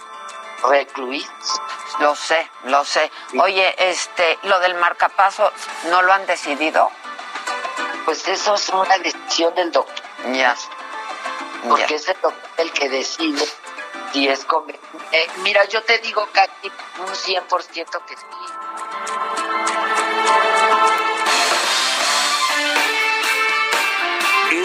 recluidos. 0.70 1.62
Lo 2.00 2.16
sé, 2.16 2.50
lo 2.64 2.84
sé. 2.84 3.12
Oye, 3.42 3.76
este, 3.78 4.38
lo 4.44 4.60
del 4.60 4.76
marcapaso, 4.76 5.52
¿no 5.90 6.02
lo 6.02 6.12
han 6.14 6.26
decidido? 6.26 6.90
Pues 8.06 8.28
eso 8.28 8.56
es 8.56 8.70
una 8.70 8.98
decisión 8.98 9.54
del 9.56 9.72
doctor. 9.72 10.06
Ya. 10.34 10.56
Porque 11.68 11.96
es 11.96 12.08
el 12.08 12.22
doctor 12.22 12.50
el 12.58 12.72
que 12.72 12.90
decide 12.90 13.46
si 14.12 14.28
es 14.28 14.46
conveniente. 14.46 14.88
Eh, 15.12 15.28
mira, 15.38 15.66
yo 15.66 15.84
te 15.84 15.98
digo, 16.00 16.26
Katy, 16.32 16.72
un 17.00 17.08
100% 17.08 18.06
que 18.06 18.18
sí. 18.18 18.26